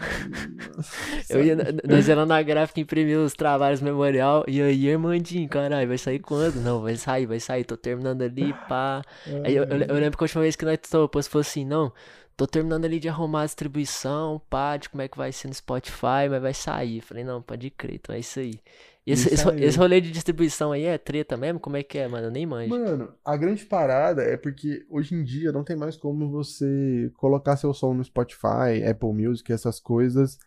Eu 1.28 1.42
ia, 1.42 1.56
nós 1.88 2.06
lá 2.08 2.26
na 2.26 2.42
gráfica 2.42 2.80
imprimir 2.80 3.18
os 3.18 3.34
trabalhos 3.34 3.80
memorial 3.80 4.44
e 4.46 4.60
aí, 4.62 4.92
Armandinho, 4.92 5.48
caralho, 5.48 5.88
vai 5.88 5.98
sair 5.98 6.18
quando? 6.18 6.60
Não, 6.60 6.80
vai 6.82 6.96
sair, 6.96 7.26
vai 7.26 7.40
sair, 7.40 7.64
tô 7.64 7.76
terminando 7.76 8.22
ali, 8.22 8.54
pá. 8.54 9.02
Aí 9.42 9.54
eu, 9.54 9.64
eu, 9.64 9.78
eu 9.88 9.94
lembro 9.96 10.16
que 10.16 10.24
a 10.24 10.26
última 10.26 10.42
vez 10.42 10.56
que 10.56 10.64
nós 10.64 10.78
topamos 10.78 11.26
foi 11.26 11.40
assim, 11.42 11.64
não, 11.64 11.92
tô 12.36 12.46
terminando 12.46 12.84
ali 12.84 12.98
de 13.00 13.08
arrumar 13.08 13.42
a 13.42 13.46
distribuição, 13.46 14.40
pá, 14.50 14.76
de 14.76 14.88
como 14.88 15.02
é 15.02 15.08
que 15.08 15.16
vai 15.16 15.32
ser 15.32 15.48
no 15.48 15.54
Spotify, 15.54 16.28
mas 16.30 16.42
vai 16.42 16.54
sair. 16.54 17.00
Falei, 17.00 17.24
não, 17.24 17.40
pode 17.42 17.70
crer, 17.70 17.96
então 17.96 18.14
é 18.14 18.18
isso 18.20 18.40
aí. 18.40 18.60
Esse, 19.06 19.28
E 19.30 19.34
esse, 19.34 19.48
esse 19.60 19.78
rolê 19.78 20.00
de 20.00 20.10
distribuição 20.10 20.72
aí 20.72 20.84
é 20.84 20.96
treta 20.96 21.36
mesmo? 21.36 21.60
Como 21.60 21.76
é 21.76 21.82
que 21.82 21.98
é, 21.98 22.08
mano? 22.08 22.28
Eu 22.28 22.30
nem 22.30 22.46
manjo. 22.46 22.70
Mano, 22.70 23.14
a 23.24 23.36
grande 23.36 23.64
parada 23.66 24.22
é 24.22 24.36
porque 24.36 24.84
hoje 24.88 25.14
em 25.14 25.22
dia 25.22 25.52
não 25.52 25.62
tem 25.62 25.76
mais 25.76 25.96
como 25.96 26.30
você 26.30 27.12
colocar 27.16 27.56
seu 27.56 27.74
som 27.74 27.92
no 27.92 28.02
Spotify, 28.04 28.82
Apple 28.88 29.12
Music, 29.12 29.52
essas 29.52 29.78
coisas, 29.78 30.38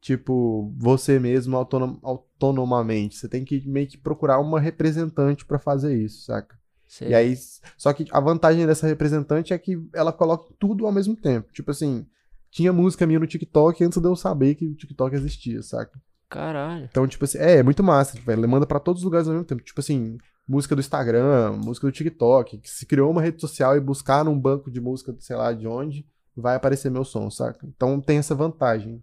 tipo, 0.00 0.74
você 0.76 1.20
mesmo 1.20 1.56
autonom- 1.56 1.98
autonomamente. 2.02 3.16
Você 3.16 3.28
tem 3.28 3.44
que 3.44 3.66
meio 3.68 3.86
que 3.86 3.96
procurar 3.96 4.40
uma 4.40 4.58
representante 4.60 5.46
pra 5.46 5.58
fazer 5.58 5.96
isso, 5.96 6.24
saca? 6.24 6.59
Sei. 6.90 7.10
E 7.10 7.14
aí, 7.14 7.36
só 7.78 7.92
que 7.92 8.04
a 8.10 8.18
vantagem 8.18 8.66
dessa 8.66 8.84
representante 8.84 9.52
é 9.54 9.58
que 9.58 9.80
ela 9.94 10.12
coloca 10.12 10.52
tudo 10.58 10.84
ao 10.86 10.90
mesmo 10.92 11.14
tempo. 11.14 11.48
Tipo 11.52 11.70
assim, 11.70 12.04
tinha 12.50 12.72
música 12.72 13.06
minha 13.06 13.20
no 13.20 13.28
TikTok 13.28 13.84
antes 13.84 13.96
de 14.00 14.08
eu 14.08 14.16
saber 14.16 14.56
que 14.56 14.66
o 14.66 14.74
TikTok 14.74 15.14
existia, 15.14 15.62
saca? 15.62 16.00
Caralho. 16.28 16.88
Então, 16.90 17.06
tipo 17.06 17.24
assim, 17.24 17.38
é, 17.38 17.58
é 17.58 17.62
muito 17.62 17.80
massa, 17.84 18.16
tipo, 18.16 18.28
ela 18.28 18.44
manda 18.48 18.66
pra 18.66 18.80
todos 18.80 19.02
os 19.02 19.04
lugares 19.04 19.28
ao 19.28 19.34
mesmo 19.34 19.46
tempo. 19.46 19.62
Tipo 19.62 19.78
assim, 19.78 20.18
música 20.48 20.74
do 20.74 20.80
Instagram, 20.80 21.52
música 21.64 21.86
do 21.86 21.92
TikTok, 21.92 22.58
que 22.58 22.68
se 22.68 22.84
criou 22.86 23.08
uma 23.12 23.22
rede 23.22 23.40
social 23.40 23.76
e 23.76 23.80
buscar 23.80 24.24
num 24.24 24.36
banco 24.36 24.68
de 24.68 24.80
música, 24.80 25.14
sei 25.20 25.36
lá 25.36 25.52
de 25.52 25.68
onde, 25.68 26.04
vai 26.36 26.56
aparecer 26.56 26.90
meu 26.90 27.04
som, 27.04 27.30
saca? 27.30 27.64
Então 27.68 28.00
tem 28.00 28.18
essa 28.18 28.34
vantagem. 28.34 29.00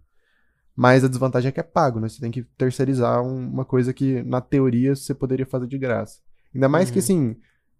Mas 0.76 1.02
a 1.04 1.08
desvantagem 1.08 1.48
é 1.48 1.52
que 1.52 1.60
é 1.60 1.62
pago, 1.62 1.98
né? 2.00 2.08
Você 2.08 2.20
tem 2.20 2.30
que 2.30 2.42
terceirizar 2.56 3.22
um- 3.22 3.48
uma 3.48 3.64
coisa 3.64 3.94
que, 3.94 4.22
na 4.24 4.42
teoria, 4.42 4.94
você 4.94 5.14
poderia 5.14 5.46
fazer 5.46 5.66
de 5.66 5.78
graça. 5.78 6.18
Ainda 6.54 6.68
mais 6.68 6.90
que, 6.90 6.98
Uhum. 6.98 7.02
assim, 7.02 7.36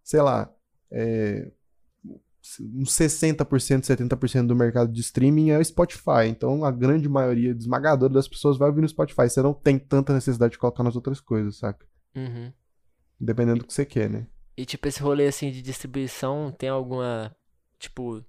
sei 0.09 0.23
lá, 0.23 0.51
é, 0.91 1.51
uns 2.75 2.91
60%, 2.97 3.83
70% 3.85 4.47
do 4.47 4.57
mercado 4.57 4.91
de 4.91 5.03
streaming 5.03 5.51
é 5.51 5.59
o 5.59 5.65
Spotify. 5.65 6.27
Então 6.29 6.65
a 6.65 6.71
grande 6.71 7.07
maioria 7.11 7.51
esmagadora 7.51 8.11
das 8.15 8.27
pessoas 8.27 8.57
vai 8.57 8.71
ouvir 8.71 8.81
no 8.81 8.89
Spotify. 8.89 9.29
Você 9.29 9.43
não 9.43 9.53
tem 9.53 9.79
tanta 9.79 10.15
necessidade 10.15 10.53
de 10.53 10.59
colocar 10.59 10.83
nas 10.83 10.97
outras 10.97 11.21
coisas, 11.21 11.59
saca? 11.59 11.85
Uhum. 12.17 12.51
Dependendo 13.21 13.59
do 13.59 13.67
que 13.67 13.75
você 13.75 13.85
quer, 13.85 14.09
né? 14.09 14.27
E 14.57 14.65
tipo, 14.65 14.89
esse 14.89 15.03
rolê 15.03 15.27
assim 15.27 15.51
de 15.51 15.61
distribuição 15.61 16.51
tem 16.57 16.71
alguma, 16.71 17.37
tipo, 17.79 18.25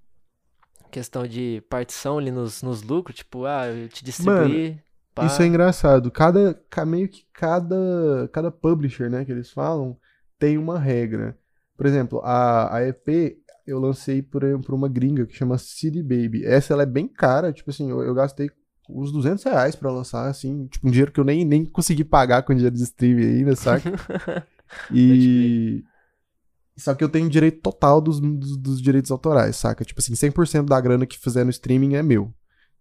questão 0.91 1.25
de 1.25 1.63
partição 1.69 2.17
ali 2.17 2.29
nos, 2.29 2.61
nos 2.61 2.81
lucros? 2.81 3.15
Tipo, 3.19 3.45
ah, 3.45 3.67
eu 3.67 3.87
te 3.87 4.03
distribuí, 4.03 4.81
pá. 5.15 5.27
Isso 5.27 5.41
é 5.41 5.45
engraçado. 5.45 6.11
Cada, 6.11 6.55
ca- 6.69 6.85
meio 6.85 7.07
que 7.07 7.25
cada, 7.31 8.29
cada 8.33 8.51
publisher, 8.51 9.09
né, 9.09 9.23
que 9.23 9.31
eles 9.31 9.49
falam, 9.49 9.97
tem 10.37 10.57
uma 10.57 10.77
regra. 10.77 11.39
Por 11.79 11.85
exemplo, 11.85 12.19
a, 12.25 12.75
a 12.75 12.85
EP 12.85 13.37
eu 13.65 13.79
lancei 13.79 14.21
por, 14.21 14.41
por 14.65 14.75
uma 14.75 14.89
gringa 14.89 15.25
que 15.25 15.33
chama 15.33 15.57
City 15.57 16.03
Baby. 16.03 16.43
Essa 16.45 16.73
ela 16.73 16.83
é 16.83 16.85
bem 16.85 17.07
cara, 17.07 17.53
tipo 17.53 17.69
assim, 17.69 17.89
eu, 17.89 18.01
eu 18.01 18.13
gastei 18.13 18.51
uns 18.89 19.13
200 19.13 19.41
reais 19.45 19.77
pra 19.77 19.89
lançar, 19.89 20.27
assim, 20.27 20.67
tipo, 20.67 20.85
um 20.85 20.91
dinheiro 20.91 21.09
que 21.09 21.21
eu 21.21 21.23
nem, 21.23 21.45
nem 21.45 21.63
consegui 21.63 22.03
pagar 22.03 22.43
com 22.43 22.53
dinheiro 22.53 22.75
de 22.75 22.83
streaming 22.83 23.37
ainda, 23.37 23.55
saca? 23.55 23.93
e... 24.93 25.81
Só 26.75 26.93
que 26.93 27.01
eu 27.01 27.07
tenho 27.07 27.29
direito 27.29 27.61
total 27.61 28.01
dos, 28.01 28.19
dos, 28.19 28.57
dos 28.57 28.81
direitos 28.81 29.09
autorais, 29.09 29.55
saca? 29.55 29.85
Tipo 29.85 30.01
assim, 30.01 30.11
100% 30.11 30.65
da 30.65 30.81
grana 30.81 31.05
que 31.05 31.17
fizer 31.17 31.45
no 31.45 31.49
streaming 31.49 31.95
é 31.95 32.03
meu. 32.03 32.33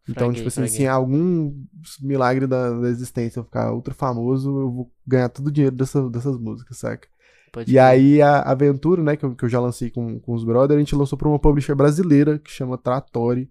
Então, 0.08 0.26
Fraguei, 0.26 0.34
tipo 0.34 0.48
assim, 0.48 0.62
fraguei. 0.62 0.76
se 0.76 0.86
algum 0.88 1.54
milagre 2.00 2.48
da, 2.48 2.80
da 2.80 2.88
existência 2.88 3.38
eu 3.38 3.44
ficar 3.44 3.72
ultra 3.72 3.94
famoso, 3.94 4.58
eu 4.58 4.72
vou 4.72 4.92
ganhar 5.06 5.28
todo 5.28 5.46
o 5.46 5.52
dinheiro 5.52 5.76
dessa, 5.76 6.10
dessas 6.10 6.36
músicas, 6.36 6.78
saca? 6.78 7.06
Pode 7.52 7.70
E 7.70 7.74
crer. 7.74 7.82
aí 7.82 8.22
a 8.22 8.40
Aventura, 8.42 9.02
né, 9.02 9.16
que 9.16 9.24
eu, 9.24 9.34
que 9.34 9.44
eu 9.44 9.48
já 9.48 9.60
lancei 9.60 9.90
com, 9.90 10.18
com 10.20 10.34
os 10.34 10.44
brothers, 10.44 10.76
a 10.76 10.80
gente 10.80 10.94
lançou 10.94 11.16
pra 11.18 11.28
uma 11.28 11.38
publisher 11.38 11.74
brasileira 11.74 12.38
que 12.38 12.50
chama 12.50 12.78
Trattori. 12.78 13.50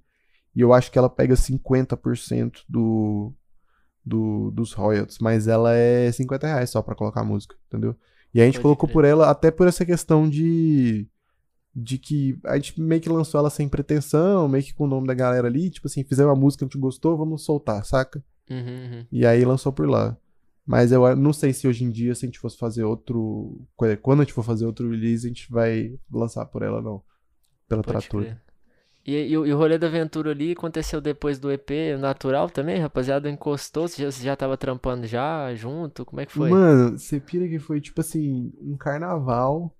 E 0.55 0.61
eu 0.61 0.73
acho 0.73 0.91
que 0.91 0.97
ela 0.97 1.09
pega 1.09 1.35
50% 1.35 2.61
do, 2.67 3.31
do, 4.05 4.49
dos 4.51 4.73
royalties, 4.73 5.19
mas 5.19 5.47
ela 5.47 5.73
é 5.75 6.11
50 6.11 6.47
reais 6.47 6.69
só 6.69 6.81
pra 6.81 6.95
colocar 6.95 7.21
a 7.21 7.25
música, 7.25 7.55
entendeu? 7.67 7.95
E 8.33 8.41
a 8.41 8.45
gente 8.45 8.55
Pode 8.55 8.63
colocou 8.63 8.87
crer. 8.87 8.93
por 8.93 9.05
ela 9.05 9.29
até 9.29 9.51
por 9.51 9.67
essa 9.67 9.85
questão 9.85 10.27
de. 10.29 11.07
De 11.79 11.99
que 11.99 12.39
a 12.43 12.55
gente 12.55 12.81
meio 12.81 12.99
que 12.99 13.07
lançou 13.07 13.37
ela 13.39 13.51
sem 13.51 13.69
pretensão, 13.69 14.47
meio 14.47 14.63
que 14.63 14.73
com 14.73 14.85
o 14.85 14.87
nome 14.87 15.05
da 15.05 15.13
galera 15.13 15.47
ali, 15.47 15.69
tipo 15.69 15.85
assim, 15.87 16.03
fizemos 16.03 16.31
uma 16.33 16.39
música, 16.39 16.65
a 16.65 16.67
gente 16.67 16.77
gostou, 16.79 17.15
vamos 17.15 17.45
soltar, 17.45 17.85
saca? 17.85 18.23
Uhum, 18.49 18.57
uhum. 18.57 19.05
E 19.11 19.23
aí 19.27 19.45
lançou 19.45 19.71
por 19.71 19.87
lá. 19.87 20.17
Mas 20.67 20.91
eu 20.91 21.15
não 21.15 21.31
sei 21.31 21.53
se 21.53 21.65
hoje 21.65 21.85
em 21.85 21.89
dia, 21.89 22.13
se 22.13 22.25
a 22.25 22.27
gente 22.27 22.39
fosse 22.39 22.57
fazer 22.57 22.83
outro. 22.83 23.65
Quando 24.01 24.19
a 24.19 24.23
gente 24.25 24.33
for 24.33 24.43
fazer 24.43 24.65
outro 24.65 24.89
release, 24.89 25.25
a 25.25 25.29
gente 25.29 25.49
vai 25.49 25.97
lançar 26.11 26.45
por 26.45 26.61
ela, 26.61 26.81
não. 26.81 27.01
Pela 27.69 27.81
Pode 27.81 27.99
Trator. 27.99 28.21
crer. 28.23 28.41
E, 29.05 29.29
e, 29.31 29.37
o- 29.37 29.45
e 29.45 29.53
o 29.53 29.57
rolê 29.57 29.77
da 29.77 29.87
aventura 29.87 30.31
ali 30.31 30.51
aconteceu 30.51 30.99
depois 30.99 31.39
do 31.39 31.49
EP 31.49 31.95
natural 31.97 32.49
também, 32.49 32.77
rapaziada? 32.81 33.29
Encostou? 33.29 33.87
Você 33.87 34.01
já, 34.03 34.11
você 34.11 34.23
já 34.23 34.35
tava 34.35 34.57
trampando 34.57 35.07
já 35.07 35.55
junto? 35.55 36.03
Como 36.03 36.19
é 36.19 36.25
que 36.25 36.33
foi? 36.33 36.49
Mano, 36.49 36.97
você 36.99 37.17
pira 37.17 37.47
que 37.47 37.59
foi 37.59 37.79
tipo 37.79 38.01
assim, 38.01 38.51
um 38.59 38.75
carnaval. 38.75 39.73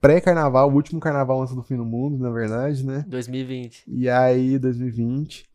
Pré-carnaval, 0.00 0.68
o 0.68 0.74
último 0.74 0.98
carnaval 1.00 1.40
antes 1.40 1.54
do 1.54 1.62
fim 1.62 1.76
do 1.76 1.84
mundo, 1.84 2.18
na 2.18 2.30
verdade, 2.30 2.84
né? 2.84 3.04
2020. 3.06 3.84
E 3.86 4.08
aí, 4.08 4.58
2020. 4.58 5.48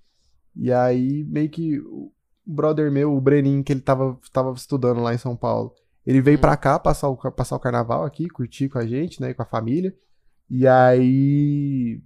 E 0.56 0.72
aí, 0.72 1.24
meio 1.26 1.50
que 1.50 1.82
brother 2.46 2.92
meu, 2.92 3.16
o 3.16 3.22
Brenin, 3.22 3.64
que 3.64 3.72
ele 3.74 3.82
tava, 3.82 4.20
tava 4.34 4.52
estudando 4.54 5.02
lá 5.02 5.14
em 5.14 5.18
São 5.18 5.36
Paulo, 5.36 5.74
ele 6.06 6.22
veio 6.22 6.38
Hum. 6.38 6.42
pra 6.42 6.58
cá 6.58 6.80
passar 6.80 7.08
o, 7.10 7.16
passar 7.32 7.56
o 7.56 7.60
carnaval 7.60 8.04
aqui, 8.04 8.28
curtir 8.30 8.70
com 8.70 8.80
a 8.80 8.86
gente, 8.86 9.22
né, 9.22 9.34
com 9.34 9.42
a 9.44 9.46
família. 9.46 9.96
E 10.50 10.68
aí, 10.68 12.02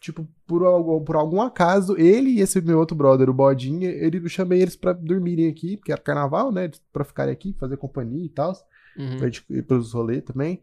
tipo, 0.00 0.26
por, 0.46 0.62
algum- 0.64 1.02
por 1.02 1.16
algum 1.16 1.40
acaso, 1.40 1.96
ele 1.98 2.30
e 2.30 2.40
esse 2.40 2.60
meu 2.60 2.78
outro 2.78 2.96
brother, 2.96 3.28
o 3.30 3.34
Bodinha, 3.34 3.88
ele, 3.88 4.18
eu 4.18 4.28
chamei 4.28 4.60
eles 4.60 4.76
pra 4.76 4.92
dormirem 4.92 5.48
aqui, 5.48 5.76
porque 5.76 5.90
era 5.92 6.00
carnaval, 6.00 6.52
né, 6.52 6.70
pra 6.92 7.04
ficarem 7.04 7.32
aqui, 7.32 7.54
fazer 7.58 7.76
companhia 7.76 8.24
e 8.24 8.28
tal 8.28 8.52
Uhum. 8.96 9.16
pra 9.16 9.26
gente 9.26 9.44
ir 9.50 9.62
pros 9.64 9.92
rolês 9.92 10.22
também. 10.22 10.62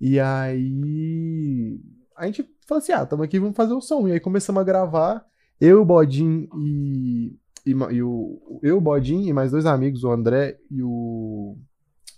E 0.00 0.18
aí. 0.18 1.80
A 2.16 2.26
gente 2.26 2.48
falou 2.66 2.80
assim: 2.80 2.92
ah, 2.92 3.04
tamo 3.04 3.22
aqui, 3.22 3.38
vamos 3.38 3.56
fazer 3.56 3.74
o 3.74 3.80
som. 3.80 4.08
E 4.08 4.12
aí 4.12 4.20
começamos 4.20 4.60
a 4.60 4.64
gravar. 4.64 5.24
Eu, 5.60 5.82
o 5.82 5.84
Bodin 5.84 6.48
e. 6.56 7.36
e, 7.70 7.94
e 7.96 8.02
o, 8.02 8.60
eu, 8.62 8.76
o 8.78 8.80
Bodin 8.80 9.26
e 9.28 9.32
mais 9.32 9.50
dois 9.50 9.66
amigos, 9.66 10.04
o 10.04 10.10
André 10.10 10.56
e 10.70 10.82
o. 10.82 11.56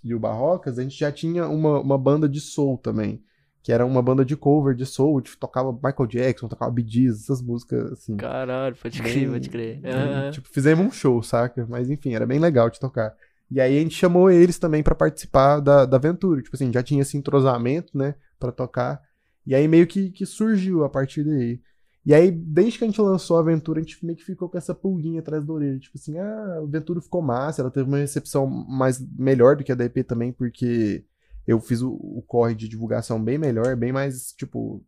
E 0.03 0.15
o 0.15 0.19
Barrocas, 0.19 0.79
a 0.79 0.83
gente 0.83 0.99
já 0.99 1.13
tinha 1.13 1.47
uma, 1.47 1.79
uma 1.81 1.99
banda 1.99 2.29
de 2.29 2.41
soul 2.41 2.79
também. 2.79 3.23
Que 3.63 3.71
era 3.73 3.85
uma 3.85 4.01
banda 4.01 4.25
de 4.25 4.35
cover 4.35 4.75
de 4.75 4.87
soul, 4.87 5.21
tipo, 5.21 5.37
tocava 5.37 5.71
Michael 5.71 6.07
Jackson, 6.09 6.49
tocava 6.49 6.71
Bee 6.73 6.87
Gees, 6.89 7.25
essas 7.25 7.43
músicas 7.43 7.93
assim. 7.93 8.17
Caralho, 8.17 8.75
pode 8.75 9.03
Bem- 9.03 9.13
crer, 9.13 9.31
pode 9.31 9.51
crer. 9.51 9.81
bem, 9.83 9.93
Aham. 9.93 10.31
Tipo, 10.31 10.49
fizemos 10.49 10.87
um 10.87 10.91
show, 10.91 11.23
saca? 11.23 11.67
Mas 11.69 11.91
enfim, 11.91 12.15
era 12.15 12.25
bem 12.27 12.39
legal 12.39 12.71
de 12.71 12.81
tocar. 12.81 13.15
E 13.51 13.61
aí 13.61 13.77
a 13.77 13.81
gente 13.83 13.95
chamou 13.95 14.31
eles 14.31 14.59
também 14.59 14.83
pra 14.83 14.95
participar 14.95 15.61
da, 15.61 15.85
da 15.85 15.99
aventura. 15.99 16.41
Tipo 16.41 16.57
assim, 16.57 16.73
já 16.73 16.83
tinha 16.83 17.03
esse 17.03 17.19
entrosamento, 17.19 17.97
né, 17.99 18.15
Pra 18.39 18.51
tocar. 18.51 18.99
E 19.47 19.55
aí 19.55 19.69
meio 19.69 19.87
que, 19.87 20.11
que 20.11 20.25
surgiu 20.25 20.83
a 20.85 20.89
partir 20.89 21.23
daí. 21.25 21.61
E 22.05 22.15
aí, 22.15 22.31
desde 22.31 22.79
que 22.79 22.85
a 22.85 22.87
gente 22.87 23.01
lançou 23.01 23.37
a 23.37 23.41
aventura, 23.41 23.79
a 23.79 23.83
gente 23.83 24.05
meio 24.05 24.17
que 24.17 24.25
ficou 24.25 24.49
com 24.49 24.57
essa 24.57 24.75
pulguinha 24.75 25.21
atrás 25.21 25.45
da 25.45 25.53
orelha. 25.53 25.79
Tipo 25.79 25.99
assim, 25.99 26.19
ah, 26.19 26.55
a 26.55 26.59
aventura 26.59 27.01
ficou 27.01 27.21
massa, 27.21 27.61
ela 27.61 27.71
teve 27.71 27.87
uma 27.89 27.99
recepção 27.99 28.47
mais 28.47 28.99
melhor 29.19 29.57
do 29.57 29.65
que 29.65 29.73
a 29.73 29.75
da 29.75 29.85
EP 29.85 30.05
também, 30.07 30.33
porque 30.33 31.05
eu 31.47 31.61
fiz 31.61 31.83
o, 31.83 31.93
o 31.93 32.23
corre 32.27 32.55
de 32.55 32.69
divulgação 32.69 33.23
bem 33.23 33.39
melhor, 33.39 33.77
bem 33.77 33.93
mais, 33.93 34.33
tipo. 34.33 34.85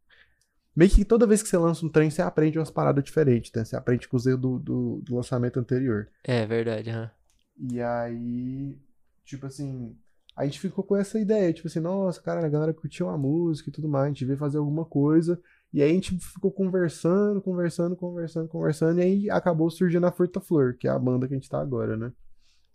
Meio 0.75 0.90
que 0.90 1.05
toda 1.05 1.27
vez 1.27 1.42
que 1.42 1.48
você 1.51 1.59
lança 1.59 1.85
um 1.85 1.88
trem, 1.90 2.11
você 2.11 2.22
aprende 2.22 2.59
umas 2.59 2.70
paradas 2.70 3.05
diferentes, 3.05 3.53
né? 3.55 3.62
Você 3.62 3.77
aprende 3.77 4.09
com 4.09 4.16
os 4.16 4.25
erros 4.25 4.40
do, 4.40 4.59
do, 4.59 5.03
do 5.03 5.16
lançamento 5.16 5.61
anterior. 5.61 6.09
É 6.25 6.46
verdade, 6.46 6.88
aham. 6.88 7.11
E 7.59 7.79
aí, 7.81 8.79
tipo 9.22 9.44
assim, 9.44 9.94
a 10.35 10.46
gente 10.46 10.59
ficou 10.59 10.83
com 10.83 10.96
essa 10.96 11.20
ideia, 11.20 11.53
tipo 11.53 11.68
assim, 11.68 11.81
nossa, 11.81 12.22
cara, 12.22 12.44
a 12.44 12.48
galera 12.48 12.72
curtiu 12.72 13.11
a 13.11 13.18
música 13.18 13.68
e 13.68 13.72
tudo 13.72 13.87
mais, 13.87 14.07
a 14.07 14.09
gente 14.09 14.25
veio 14.25 14.38
fazer 14.38 14.57
alguma 14.57 14.87
coisa. 14.87 15.38
E 15.72 15.82
aí 15.82 15.90
a 15.90 15.94
gente 15.94 16.18
ficou 16.18 16.50
conversando, 16.52 17.40
conversando, 17.40 17.96
conversando, 17.96 18.48
conversando, 18.48 18.98
e 19.00 19.02
aí 19.02 19.30
acabou 19.30 19.70
surgindo 19.70 20.06
a 20.06 20.12
Furta 20.12 20.40
Flor, 20.40 20.76
que 20.78 20.87
é 20.87 20.90
a 20.90 20.98
banda 20.98 21.26
que 21.26 21.35
a 21.35 21.37
gente 21.37 21.48
tá 21.48 21.61
agora, 21.61 21.96
né? 21.96 22.12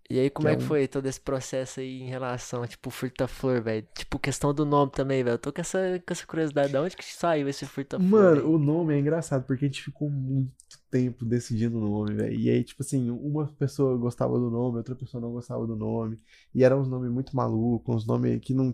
E 0.10 0.18
aí, 0.20 0.30
como 0.30 0.48
Que 0.48 0.52
é 0.52 0.54
é 0.54 0.58
que 0.58 0.64
um- 0.64 0.68
foi 0.68 0.88
todo 0.88 1.06
esse 1.06 1.20
processo 1.20 1.82
aí 1.82 2.02
em 2.02 2.08
relação, 2.08 2.66
tipo, 2.66 2.90
Furta-Flor, 2.90 3.62
velho? 3.62 3.86
Tipo, 3.94 4.18
questão 4.18 4.54
do 4.54 4.66
nome 4.66 4.90
também, 4.94 5.22
velho. 5.22 5.34
Eu 5.34 5.38
tô 5.38 5.52
com 5.52 5.60
essa, 5.60 5.78
com 6.06 6.14
essa 6.14 6.26
curiosidade. 6.26 6.72
Da 6.72 6.82
onde 6.82 6.96
que 6.96 7.04
saiu 7.04 7.50
esse 7.50 7.66
Furta-Flor? 7.66 8.10
Mano, 8.10 8.40
aí? 8.40 8.48
o 8.48 8.58
nome 8.58 8.94
é 8.96 9.00
engraçado, 9.00 9.44
porque 9.46 9.66
a 9.66 9.68
gente 9.68 9.84
ficou 9.84 10.10
muito 10.10 10.54
tempo 10.90 11.26
decidindo 11.26 11.78
o 11.78 11.82
nome, 11.82 12.14
velho. 12.16 12.34
E 12.40 12.50
aí, 12.50 12.64
tipo 12.64 12.82
assim, 12.84 13.10
uma 13.10 13.48
pessoa 13.60 13.98
gostava 13.98 14.40
do 14.40 14.50
nome, 14.50 14.78
outra 14.78 14.96
pessoa 14.96 15.20
não 15.20 15.34
gostava 15.34 15.68
do 15.68 15.76
nome. 15.76 16.18
E 16.56 16.64
eram 16.64 16.80
uns 16.80 16.88
nomes 16.88 17.12
muito 17.12 17.36
malucos, 17.36 17.94
uns 17.94 18.08
nomes 18.08 18.40
que 18.40 18.54
não 18.54 18.74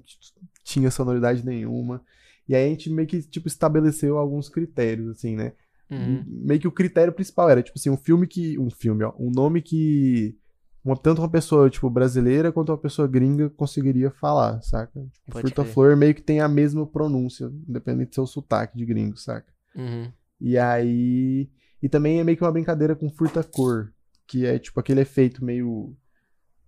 tinha 0.64 0.92
sonoridade 0.92 1.44
nenhuma. 1.44 2.04
E 2.48 2.56
aí 2.56 2.66
a 2.66 2.70
gente 2.70 2.90
meio 2.90 3.08
que, 3.08 3.22
tipo, 3.22 3.48
estabeleceu 3.48 4.18
alguns 4.18 4.50
critérios, 4.50 5.10
assim, 5.10 5.36
né? 5.36 5.54
Uhum. 5.90 6.24
Meio 6.28 6.60
que 6.60 6.68
o 6.68 6.72
critério 6.72 7.14
principal 7.14 7.50
era, 7.50 7.62
tipo 7.62 7.78
assim, 7.78 7.90
um 7.90 7.98
filme 7.98 8.28
que. 8.28 8.58
Um 8.58 8.70
filme, 8.70 9.04
ó. 9.04 9.14
Um 9.18 9.32
nome 9.32 9.62
que. 9.62 10.38
Uma, 10.84 10.98
tanto 10.98 11.22
uma 11.22 11.30
pessoa, 11.30 11.70
tipo, 11.70 11.90
brasileira 11.90 12.52
quanto 12.52 12.70
uma 12.70 12.78
pessoa 12.78 13.08
gringa 13.08 13.50
conseguiria 13.52 14.12
falar, 14.12 14.62
saca? 14.62 15.00
Tipo, 15.00 15.32
Pode 15.32 15.42
Furta 15.42 15.64
crer. 15.64 15.74
Flor 15.74 15.96
meio 15.96 16.14
que 16.14 16.22
tem 16.22 16.42
a 16.42 16.48
mesma 16.48 16.86
pronúncia, 16.86 17.50
independente 17.68 18.10
do 18.10 18.16
seu 18.16 18.28
sotaque 18.28 18.78
de 18.78 18.86
gringo, 18.86 19.16
saca? 19.18 19.48
Uhum. 19.76 20.12
E 20.42 20.58
aí. 20.58 21.50
E 21.82 21.88
também 21.88 22.20
é 22.20 22.24
meio 22.24 22.38
que 22.38 22.44
uma 22.44 22.52
brincadeira 22.52 22.96
com 22.96 23.10
furta-cor, 23.10 23.94
que 24.28 24.46
é 24.46 24.60
tipo 24.60 24.80
aquele 24.80 25.02
efeito 25.02 25.44
meio. 25.44 25.96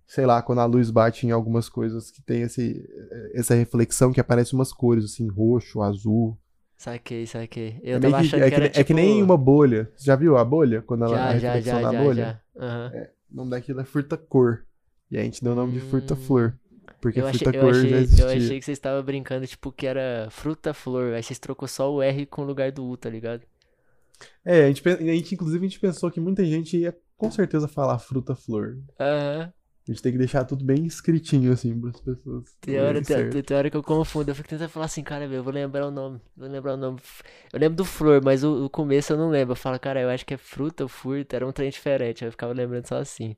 Sei 0.06 0.24
lá, 0.24 0.40
quando 0.40 0.60
a 0.60 0.64
luz 0.64 0.90
bate 0.90 1.26
em 1.26 1.30
algumas 1.32 1.68
coisas 1.68 2.10
que 2.10 2.22
tem 2.22 2.42
esse, 2.42 2.88
essa 3.34 3.54
reflexão 3.54 4.12
que 4.12 4.20
aparece 4.20 4.54
umas 4.54 4.72
cores, 4.72 5.04
assim, 5.04 5.28
roxo, 5.28 5.82
azul. 5.82 6.38
Saquei, 6.76 7.26
saquei. 7.26 7.80
Eu 7.82 7.96
É, 7.96 8.00
tava 8.00 8.18
que, 8.20 8.26
achando 8.26 8.42
é, 8.42 8.44
que 8.44 8.48
que, 8.50 8.54
era 8.54 8.64
nem- 8.70 8.80
é 8.80 8.84
que 8.84 8.94
nem 8.94 9.12
tipo- 9.14 9.24
uma 9.24 9.36
bolha. 9.36 9.90
Você 9.96 10.04
já 10.04 10.14
viu 10.14 10.36
a 10.36 10.44
bolha? 10.44 10.82
Quando 10.82 11.04
ela, 11.06 11.16
a 11.16 11.32
Já, 11.32 11.38
já, 11.38 11.52
reflexão 11.54 11.80
já, 11.82 11.90
da 11.90 11.92
já, 11.98 12.02
bolha? 12.04 12.42
já. 12.54 12.62
Aham. 12.64 12.92
O 13.32 13.36
nome 13.36 13.50
daquilo 13.50 13.80
é 13.80 13.84
furta-cor. 13.84 14.64
E 15.10 15.18
a 15.18 15.22
gente 15.22 15.42
deu 15.42 15.52
o 15.52 15.56
nome 15.56 15.72
de 15.72 15.78
Hum. 15.84 15.88
furta-flor. 15.90 16.56
Porque 17.00 17.20
Eu 17.20 17.26
achei, 17.26 17.46
eu, 17.48 17.52
já 17.52 17.70
achei, 17.70 17.94
existia. 17.94 18.24
eu 18.24 18.28
achei 18.28 18.58
que 18.60 18.64
você 18.64 18.72
estava 18.72 19.02
brincando, 19.02 19.46
tipo, 19.46 19.72
que 19.72 19.86
era 19.86 20.28
fruta-flor. 20.30 21.14
Aí 21.14 21.22
vocês 21.22 21.38
trocou 21.38 21.66
só 21.66 21.92
o 21.92 22.00
R 22.02 22.26
com 22.26 22.42
o 22.42 22.44
lugar 22.44 22.70
do 22.70 22.84
U, 22.86 22.96
tá 22.96 23.08
ligado? 23.10 23.42
É, 24.44 24.64
a 24.64 24.68
gente, 24.68 24.88
a 24.88 24.96
gente, 24.96 25.34
inclusive, 25.34 25.64
a 25.64 25.68
gente 25.68 25.80
pensou 25.80 26.10
que 26.10 26.20
muita 26.20 26.44
gente 26.44 26.76
ia 26.76 26.96
com 27.16 27.30
certeza 27.30 27.66
falar 27.68 27.98
fruta-flor. 27.98 28.78
Aham. 29.00 29.52
A 29.88 29.92
gente 29.92 30.02
tem 30.02 30.10
que 30.12 30.18
deixar 30.18 30.44
tudo 30.44 30.64
bem 30.64 30.84
escritinho, 30.84 31.52
assim, 31.52 31.78
para 31.80 31.90
as 31.90 32.00
pessoas. 32.00 32.56
Tem 32.60 32.80
hora, 32.80 33.00
tem, 33.00 33.42
tem- 33.42 33.56
hora 33.56 33.70
que 33.70 33.76
eu 33.76 33.82
confundo. 33.84 34.28
Eu 34.30 34.34
fico 34.34 34.48
tentando 34.48 34.68
falar 34.68 34.86
assim, 34.86 35.02
cara, 35.02 35.28
meu, 35.28 35.36
eu 35.38 35.44
vou 35.44 35.52
lembrar 35.52 35.86
o 35.86 35.90
nome. 35.92 36.20
Vou 36.36 36.48
lembrar 36.48 36.74
o 36.74 36.76
nome. 36.76 36.98
Eu 37.52 37.60
lembro 37.60 37.76
do 37.76 37.84
flor, 37.84 38.20
mas 38.24 38.42
o, 38.42 38.64
o 38.64 38.70
começo 38.70 39.12
eu 39.12 39.16
não 39.16 39.30
lembro. 39.30 39.52
Eu 39.52 39.56
falo, 39.56 39.78
cara, 39.78 40.00
eu 40.00 40.08
acho 40.10 40.26
que 40.26 40.34
é 40.34 40.36
fruta 40.36 40.82
ou 40.82 40.88
furta. 40.88 41.36
Era 41.36 41.46
um 41.46 41.52
trem 41.52 41.70
diferente. 41.70 42.24
Eu 42.24 42.32
ficava 42.32 42.52
lembrando 42.52 42.86
só 42.88 42.96
assim. 42.96 43.36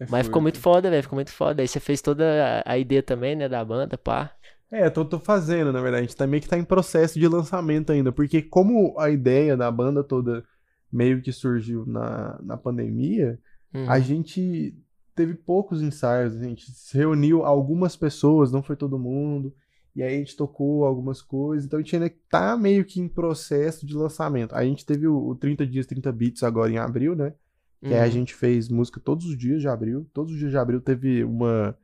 É 0.00 0.06
Mas 0.10 0.26
ficou 0.26 0.42
muito 0.42 0.58
foda, 0.58 0.90
velho. 0.90 1.02
Ficou 1.04 1.16
muito 1.16 1.30
foda. 1.30 1.62
Aí 1.62 1.68
você 1.68 1.78
fez 1.78 2.02
toda 2.02 2.62
a, 2.66 2.72
a 2.72 2.78
ideia 2.78 3.02
também, 3.02 3.36
né, 3.36 3.48
da 3.48 3.64
banda, 3.64 3.96
pá. 3.96 4.32
É, 4.72 4.90
tô, 4.90 5.04
tô 5.04 5.20
fazendo, 5.20 5.72
na 5.72 5.80
verdade. 5.80 6.04
A 6.04 6.06
gente 6.08 6.16
tá 6.16 6.26
meio 6.26 6.42
que 6.42 6.48
tá 6.48 6.58
em 6.58 6.64
processo 6.64 7.20
de 7.20 7.28
lançamento 7.28 7.92
ainda. 7.92 8.10
Porque 8.10 8.42
como 8.42 8.98
a 8.98 9.10
ideia 9.10 9.56
da 9.56 9.70
banda 9.70 10.02
toda 10.02 10.44
meio 10.92 11.22
que 11.22 11.30
surgiu 11.30 11.84
na, 11.86 12.38
na 12.42 12.56
pandemia, 12.56 13.38
Uhum. 13.72 13.90
a 13.90 13.98
gente 13.98 14.72
teve 15.14 15.34
poucos 15.34 15.82
ensaios. 15.82 16.34
A 16.36 16.42
gente 16.44 16.70
se 16.72 16.96
reuniu 16.96 17.44
algumas 17.44 17.96
pessoas, 17.96 18.52
não 18.52 18.62
foi 18.62 18.76
todo 18.76 18.98
mundo. 18.98 19.54
E 19.96 20.02
aí 20.02 20.14
a 20.16 20.18
gente 20.18 20.36
tocou 20.36 20.84
algumas 20.84 21.22
coisas. 21.22 21.64
Então 21.66 21.78
a 21.78 21.82
gente 21.82 21.94
ainda 21.96 22.12
tá 22.28 22.56
meio 22.56 22.84
que 22.84 23.00
em 23.00 23.08
processo 23.08 23.86
de 23.86 23.94
lançamento. 23.94 24.54
A 24.54 24.64
gente 24.64 24.84
teve 24.84 25.06
o, 25.06 25.16
o 25.28 25.34
30 25.36 25.66
dias, 25.66 25.86
30 25.86 26.10
beats 26.12 26.42
agora 26.42 26.70
em 26.70 26.78
abril, 26.78 27.14
né? 27.14 27.32
Que 27.84 27.94
aí 27.94 28.00
a 28.00 28.04
Uhum. 28.04 28.10
gente 28.10 28.34
fez 28.34 28.68
música 28.68 28.98
todos 29.00 29.26
os 29.26 29.36
dias 29.38 29.60
de 29.60 29.68
abril. 29.68 30.06
Todos 30.12 30.32
os 30.32 30.38
dias 30.38 30.50
de 30.50 30.56
abril 30.58 30.80
teve 30.80 31.22
uma, 31.22 31.76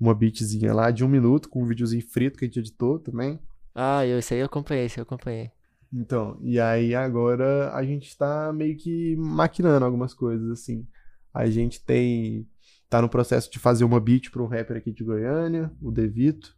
uma 0.00 0.14
beatzinha 0.14 0.72
lá 0.72 0.90
de 0.90 1.04
um 1.04 1.08
minuto, 1.08 1.48
com 1.48 1.62
um 1.62 1.66
videozinho 1.66 2.02
frito 2.08 2.38
que 2.38 2.44
a 2.44 2.48
gente 2.48 2.58
editou 2.60 2.98
também. 2.98 3.38
Ah, 3.74 4.06
eu, 4.06 4.18
isso 4.18 4.32
aí 4.34 4.40
eu 4.40 4.46
acompanhei, 4.46 4.86
isso 4.86 4.98
aí 4.98 5.02
eu 5.02 5.04
acompanhei. 5.04 5.50
Então, 5.92 6.38
e 6.42 6.60
aí 6.60 6.94
agora 6.94 7.72
a 7.74 7.82
gente 7.82 8.16
tá 8.16 8.52
meio 8.52 8.76
que 8.76 9.16
maquinando 9.16 9.84
algumas 9.84 10.12
coisas, 10.14 10.50
assim. 10.50 10.86
A 11.32 11.46
gente 11.48 11.82
tem. 11.84 12.46
Tá 12.88 13.02
no 13.02 13.08
processo 13.08 13.50
de 13.50 13.58
fazer 13.58 13.84
uma 13.84 14.00
beat 14.00 14.30
para 14.30 14.42
um 14.42 14.46
rapper 14.46 14.76
aqui 14.76 14.92
de 14.92 15.04
Goiânia, 15.04 15.70
o 15.82 15.90
Devito. 15.90 16.56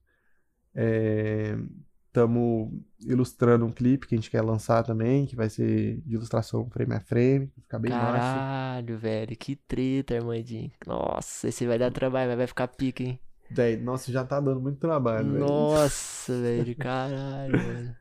Estamos 2.06 2.72
ilustrando 3.04 3.64
um 3.66 3.72
clipe 3.72 4.06
que 4.06 4.14
a 4.14 4.18
gente 4.18 4.30
quer 4.30 4.42
lançar 4.42 4.82
também, 4.84 5.26
que 5.26 5.34
vai 5.36 5.48
ser 5.48 6.00
de 6.02 6.14
ilustração 6.14 6.68
frame 6.70 6.94
a 6.94 7.00
frame, 7.00 7.50
vai 7.56 7.62
ficar 7.62 7.78
bem 7.78 7.92
massa. 7.92 8.18
Caralho, 8.18 8.98
velho, 8.98 9.36
que 9.36 9.56
treta, 9.56 10.16
Armandinho. 10.16 10.70
Nossa, 10.86 11.48
esse 11.48 11.66
vai 11.66 11.78
dar 11.78 11.90
trabalho, 11.90 12.28
mas 12.28 12.38
vai 12.38 12.46
ficar 12.46 12.68
pica, 12.68 13.02
hein? 13.02 13.18
Daí, 13.50 13.76
nossa, 13.76 14.12
já 14.12 14.24
tá 14.24 14.40
dando 14.40 14.60
muito 14.60 14.78
trabalho, 14.78 15.32
velho. 15.32 15.44
Nossa, 15.44 16.32
velho, 16.40 16.76
caralho, 16.76 17.58
velho. 17.58 17.96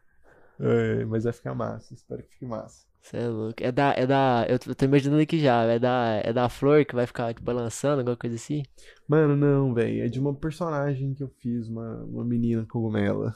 É, 0.60 1.06
mas 1.06 1.24
vai 1.24 1.34
ficar 1.34 1.56
massa, 1.56 1.94
espero 1.94 2.22
que 2.24 2.34
fique 2.34 2.46
massa. 2.46 2.89
Você 3.02 3.18
é 3.18 3.28
louco. 3.28 3.56
É 3.62 3.72
da, 3.72 3.94
é 3.94 4.06
da, 4.06 4.46
eu 4.50 4.60
tô 4.60 4.86
imaginando 4.86 5.22
aqui 5.22 5.40
já, 5.40 5.64
é 5.64 5.80
da, 5.80 6.22
é 6.24 6.32
da 6.34 6.48
flor 6.50 6.86
que 6.86 6.94
vai 6.94 7.08
ficar, 7.08 7.34
tipo, 7.34 7.44
balançando, 7.46 8.00
alguma 8.00 8.18
coisa 8.18 8.36
assim? 8.36 8.64
Mano, 9.08 9.36
não, 9.36 9.74
velho. 9.74 10.04
É 10.04 10.08
de 10.08 10.20
uma 10.20 10.34
personagem 10.34 11.14
que 11.14 11.24
eu 11.24 11.30
fiz, 11.40 11.68
uma, 11.68 12.04
uma 12.04 12.24
menina 12.24 12.66
cogumela, 12.70 13.34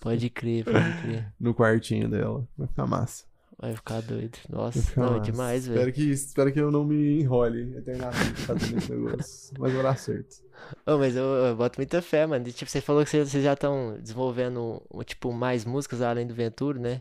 Pode 0.00 0.28
crer, 0.30 0.64
pode 0.66 1.02
crer. 1.02 1.32
no 1.40 1.54
quartinho 1.54 2.08
dela. 2.08 2.46
Vai 2.56 2.68
ficar 2.68 2.86
massa. 2.86 3.24
Vai 3.58 3.74
ficar 3.74 4.02
doido. 4.02 4.36
Nossa, 4.50 4.82
ficar 4.82 5.00
não, 5.00 5.08
é 5.08 5.18
massa. 5.18 5.30
demais, 5.32 5.62
espero 5.62 5.80
velho. 5.80 5.92
que, 5.94 6.10
espero 6.10 6.52
que 6.52 6.60
eu 6.60 6.70
não 6.70 6.84
me 6.84 7.20
enrole 7.22 7.74
eternamente 7.76 8.34
fazendo 8.42 8.76
esse 8.78 8.92
negócio. 8.92 9.54
Mas 9.58 9.72
vai 9.72 9.82
dar 9.82 9.96
certo. 9.96 10.44
Ô, 10.86 10.98
mas 10.98 11.16
eu, 11.16 11.24
eu 11.24 11.56
boto 11.56 11.78
muita 11.78 12.02
fé, 12.02 12.26
mano. 12.26 12.46
E, 12.46 12.52
tipo, 12.52 12.70
você 12.70 12.82
falou 12.82 13.02
que 13.02 13.08
vocês 13.10 13.30
vocês 13.30 13.42
já 13.42 13.54
estão 13.54 13.96
desenvolvendo, 14.00 14.82
tipo, 15.06 15.32
mais 15.32 15.64
músicas 15.64 16.02
além 16.02 16.26
do 16.26 16.34
Ventura, 16.34 16.78
né? 16.78 17.00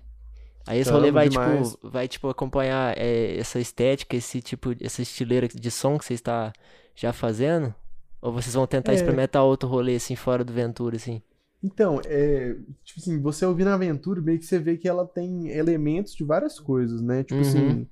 Aí 0.66 0.80
esse 0.80 0.92
rolê 0.92 1.12
Tamo 1.12 1.12
vai, 1.12 1.28
demais. 1.28 1.78
tipo, 1.78 1.80
vai, 1.84 2.08
tipo, 2.08 2.30
acompanhar 2.30 2.98
é, 2.98 3.38
essa 3.38 3.60
estética, 3.60 4.16
esse 4.16 4.42
tipo, 4.42 4.72
essa 4.82 5.02
estileira 5.02 5.48
de 5.48 5.72
som 5.72 5.98
que 5.98 6.06
você 6.06 6.14
está 6.16 6.54
já 6.96 7.14
fazendo? 7.14 7.74
Ou 8.22 8.32
vocês 8.34 8.56
vão 8.56 8.66
tentar 8.68 8.94
É. 8.94 8.96
experimentar 8.96 9.44
outro 9.44 9.70
rolê, 9.70 9.96
assim, 9.96 10.16
fora 10.16 10.44
do 10.44 10.54
Ventura, 10.54 10.96
assim? 10.96 11.22
Então, 11.64 12.00
é, 12.06 12.54
tipo 12.84 13.00
assim, 13.00 13.20
você 13.22 13.46
ouvindo 13.46 13.70
a 13.70 13.74
aventura, 13.74 14.22
meio 14.22 14.38
que 14.40 14.46
você 14.46 14.60
vê 14.60 14.78
que 14.78 14.88
ela 14.88 15.08
tem 15.08 15.48
elementos 15.50 16.14
de 16.16 16.24
várias 16.24 16.60
coisas, 16.60 17.02
né? 17.02 17.24
Tipo 17.24 17.42
Uhum. 17.42 17.42
assim, 17.42 17.90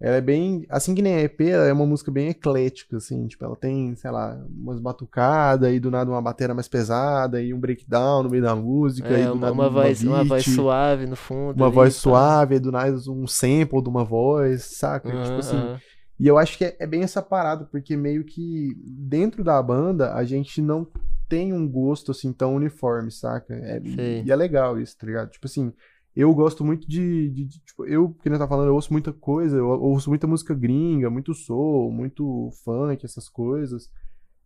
ela 0.00 0.16
é 0.16 0.20
bem, 0.20 0.64
assim 0.68 0.94
que 0.94 1.02
nem 1.02 1.14
a 1.16 1.20
EP, 1.22 1.48
ela 1.48 1.64
é 1.66 1.72
uma 1.72 1.86
música 1.86 2.10
bem 2.10 2.28
eclética, 2.28 2.96
assim, 2.98 3.26
tipo, 3.26 3.44
ela 3.44 3.56
tem, 3.56 3.94
sei 3.96 4.10
lá, 4.10 4.34
umas 4.48 4.80
batucadas, 4.80 5.72
e 5.72 5.80
do 5.80 5.90
nada 5.90 6.10
uma 6.10 6.22
bateria 6.22 6.54
mais 6.54 6.68
pesada, 6.68 7.42
e 7.42 7.52
um 7.52 7.60
breakdown 7.60 8.22
no 8.22 8.30
meio 8.30 8.42
da 8.42 8.54
música, 8.56 9.18
e 9.20 9.26
É, 9.26 9.28
do 9.28 9.38
uma, 9.38 9.50
nada 9.50 9.52
uma 9.52 9.70
voz, 9.70 10.04
uma 10.04 10.24
voz 10.24 10.46
beat, 10.46 10.46
suave 10.46 11.06
no 11.06 11.16
fundo 11.16 11.62
uma 11.62 11.64
ali, 11.64 11.70
voz 11.70 11.94
pá. 12.02 12.30
suave, 12.34 12.56
e 12.56 12.60
do 12.60 12.70
nada 12.72 12.96
um 13.10 13.26
sample 13.26 13.82
de 13.82 13.88
uma 13.88 14.04
voz, 14.04 14.64
saca? 14.78 15.18
Tipo 15.18 15.40
Aham, 15.40 15.40
assim, 15.40 15.70
aham. 15.70 15.80
e 16.18 16.26
eu 16.26 16.38
acho 16.38 16.56
que 16.58 16.64
é, 16.64 16.76
é 16.80 16.86
bem 16.86 17.02
essa 17.02 17.22
parada, 17.22 17.64
porque 17.66 17.96
meio 17.96 18.24
que 18.24 18.74
dentro 18.86 19.42
da 19.44 19.62
banda 19.62 20.14
a 20.14 20.24
gente 20.24 20.60
não 20.62 20.86
tem 21.28 21.52
um 21.52 21.68
gosto 21.70 22.10
assim 22.10 22.32
tão 22.32 22.54
uniforme, 22.54 23.10
saca? 23.10 23.54
É- 23.54 23.80
e 24.24 24.30
é 24.30 24.36
legal 24.36 24.80
isso, 24.80 24.96
tá 24.96 25.06
ligado? 25.06 25.30
Tipo 25.30 25.46
assim, 25.46 25.72
eu 26.20 26.34
gosto 26.34 26.64
muito 26.64 26.88
de, 26.88 27.30
de- 27.30 27.44
de- 27.46 27.60
tipo, 27.60 27.86
eu, 27.86 28.10
que 28.14 28.28
nem 28.30 28.38
tá 28.38 28.48
falando, 28.48 28.68
eu 28.68 28.74
ouço 28.74 28.92
muita 28.92 29.12
coisa, 29.12 29.56
eu 29.56 29.68
ouço 29.68 30.10
muita 30.10 30.26
música 30.26 30.54
gringa, 30.54 31.10
muito 31.10 31.34
soul, 31.34 31.92
muito 31.92 32.50
funk, 32.64 33.04
essas 33.04 33.28
coisas. 33.28 33.90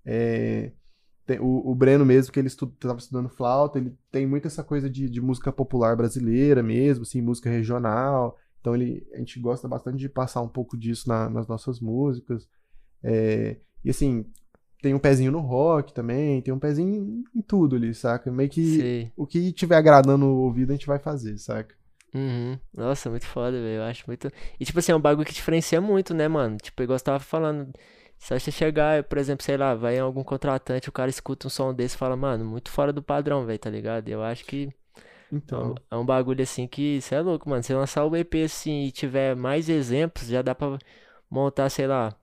É, 0.04 0.72
tem- 1.26 1.40
o, 1.40 1.70
o 1.70 1.74
Breno 1.74 2.04
mesmo, 2.04 2.32
que 2.32 2.40
ele 2.40 2.48
estu, 2.48 2.66
tava 2.68 2.98
estudando 2.98 3.28
flauta, 3.28 3.78
ele 3.78 3.96
tem 4.10 4.26
muito 4.26 4.46
essa 4.46 4.64
coisa 4.64 4.90
de, 4.90 5.08
de 5.10 5.20
música 5.20 5.52
popular 5.52 5.96
brasileira 5.96 6.62
mesmo, 6.62 7.02
assim, 7.02 7.20
música 7.22 7.50
regional. 7.50 8.38
Então 8.60 8.74
ele, 8.74 9.06
a 9.14 9.18
gente 9.18 9.40
gosta 9.40 9.68
bastante 9.68 9.98
de 9.98 10.08
passar 10.08 10.42
um 10.42 10.48
pouco 10.48 10.76
disso 10.78 11.08
na- 11.08 11.30
nas 11.30 11.46
nossas 11.48 11.80
músicas. 11.80 12.48
É, 13.02 13.58
e 13.84 13.90
assim, 13.90 14.26
tem 14.82 14.92
um 14.94 14.98
pezinho 14.98 15.30
no 15.30 15.40
rock 15.40 15.94
também, 15.94 16.42
tem 16.42 16.52
um 16.52 16.58
pezinho 16.58 17.24
em 17.34 17.40
tudo 17.40 17.76
ali, 17.76 17.94
saca? 17.94 18.30
Meio 18.32 18.50
que 18.50 18.78
Sei. 18.78 19.12
o 19.16 19.26
que 19.26 19.52
tiver 19.52 19.76
agradando 19.76 20.26
o 20.26 20.40
ouvido 20.40 20.70
a 20.70 20.74
gente 20.74 20.86
vai 20.86 20.98
fazer, 20.98 21.38
saca? 21.38 21.74
Uhum. 22.14 22.58
Nossa, 22.76 23.08
muito 23.08 23.24
foda, 23.26 23.52
velho. 23.52 23.76
Eu 23.76 23.82
acho 23.84 24.04
muito. 24.06 24.30
E, 24.60 24.64
tipo 24.64 24.78
assim, 24.78 24.92
é 24.92 24.96
um 24.96 25.00
bagulho 25.00 25.26
que 25.26 25.32
diferencia 25.32 25.80
muito, 25.80 26.12
né, 26.12 26.28
mano? 26.28 26.56
Tipo, 26.58 26.82
igual 26.82 26.98
você 26.98 27.04
tava 27.04 27.20
falando. 27.20 27.72
Se 28.18 28.38
você 28.38 28.50
chegar, 28.50 29.04
por 29.04 29.18
exemplo, 29.18 29.44
sei 29.44 29.56
lá, 29.56 29.74
vai 29.74 29.96
em 29.96 30.00
algum 30.00 30.22
contratante, 30.22 30.88
o 30.88 30.92
cara 30.92 31.10
escuta 31.10 31.46
um 31.46 31.50
som 31.50 31.72
desse 31.74 31.94
e 31.96 31.98
fala, 31.98 32.16
mano, 32.16 32.44
muito 32.44 32.70
fora 32.70 32.92
do 32.92 33.02
padrão, 33.02 33.46
velho, 33.46 33.58
tá 33.58 33.70
ligado? 33.70 34.08
Eu 34.08 34.22
acho 34.22 34.44
que 34.44 34.68
é 35.32 35.34
um, 35.34 35.38
Então, 35.38 35.74
é 35.90 35.96
um 35.96 36.04
bagulho 36.04 36.42
assim 36.42 36.66
que, 36.66 37.00
você 37.00 37.14
é 37.14 37.20
louco, 37.20 37.48
mano. 37.48 37.62
Se 37.62 37.72
lançar 37.74 38.04
o 38.04 38.16
EP 38.16 38.34
assim 38.44 38.84
e 38.84 38.92
tiver 38.92 39.34
mais 39.36 39.68
exemplos, 39.68 40.26
já 40.28 40.42
dá 40.42 40.54
pra 40.54 40.78
montar, 41.30 41.70
sei 41.70 41.86
lá, 41.86 42.14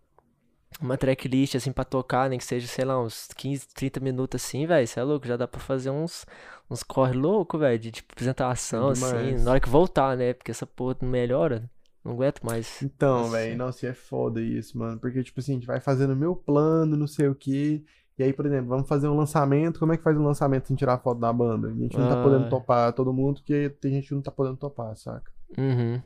uma 0.82 0.98
tracklist 0.98 1.56
assim 1.56 1.72
pra 1.72 1.84
tocar, 1.84 2.30
nem 2.30 2.38
que 2.40 2.46
seja, 2.46 2.68
sei 2.68 2.86
lá, 2.86 3.02
uns 3.02 3.28
15, 3.36 3.68
30 3.74 4.00
minutos 4.00 4.42
assim, 4.44 4.66
velho. 4.66 4.88
Você 4.88 5.00
é 5.00 5.04
louco, 5.04 5.28
já 5.28 5.36
dá 5.36 5.48
pra 5.48 5.60
fazer 5.60 5.90
uns, 5.90 6.26
uns 6.70 6.84
corre 6.84 7.14
louco, 7.14 7.58
velho, 7.58 7.80
de 7.80 7.92
tipo, 7.92 8.14
apresentação, 8.14 8.90
assim, 8.90 9.06
Demais. 9.06 9.44
na 9.44 9.52
hora 9.52 9.60
que 9.60 9.70
voltar, 9.70 10.16
né? 10.16 10.34
Porque 10.34 10.52
essa 10.52 10.66
porra 10.66 10.96
não 11.02 11.10
melhora, 11.10 11.70
não 12.04 12.14
aguento 12.14 12.42
mais. 12.44 12.82
então, 12.82 13.20
Nossa. 13.22 13.32
velho, 13.32 13.58
nossa, 13.58 13.86
e 13.86 13.90
é 13.90 13.94
foda 13.94 14.42
isso, 14.42 14.78
mano. 14.78 15.00
Porque, 15.00 15.22
tipo 15.24 15.40
assim, 15.40 15.54
a 15.54 15.56
gente 15.56 15.68
vai 15.68 15.80
fazendo 15.80 16.16
meu 16.16 16.36
plano, 16.36 16.96
não 16.96 17.08
sei 17.08 17.28
o 17.28 17.36
quê. 17.36 17.84
E 18.18 18.24
aí, 18.24 18.34
por 18.34 18.46
exemplo, 18.46 18.68
vamos 18.68 18.88
fazer 18.88 19.08
um 19.08 19.16
lançamento. 19.16 19.80
Como 19.80 19.94
é 19.94 19.98
que 19.98 20.04
faz 20.04 20.18
um 20.18 20.24
lançamento 20.26 20.68
sem 20.68 20.76
tirar 20.76 20.98
foto 21.00 21.20
da 21.22 21.32
banda? 21.32 21.70
A 21.70 21.74
gente 21.74 21.98
não 21.98 22.08
tá 22.10 22.20
Ah. 22.20 22.24
podendo 22.24 22.50
topar 22.50 22.92
todo 22.94 23.14
mundo, 23.14 23.36
porque 23.42 23.70
tem 23.82 23.94
gente 23.94 24.10
que 24.10 24.14
não 24.14 24.22
tá 24.22 24.30
podendo 24.30 24.58
topar, 24.58 24.94
saca? 24.98 25.32
Uhum. 25.58 26.02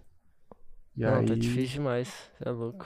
E 0.95 1.01
Não, 1.01 1.15
aí. 1.15 1.25
tá 1.25 1.33
difícil 1.35 1.79
demais, 1.79 2.07
você 2.37 2.47
é 2.47 2.51
louco. 2.51 2.85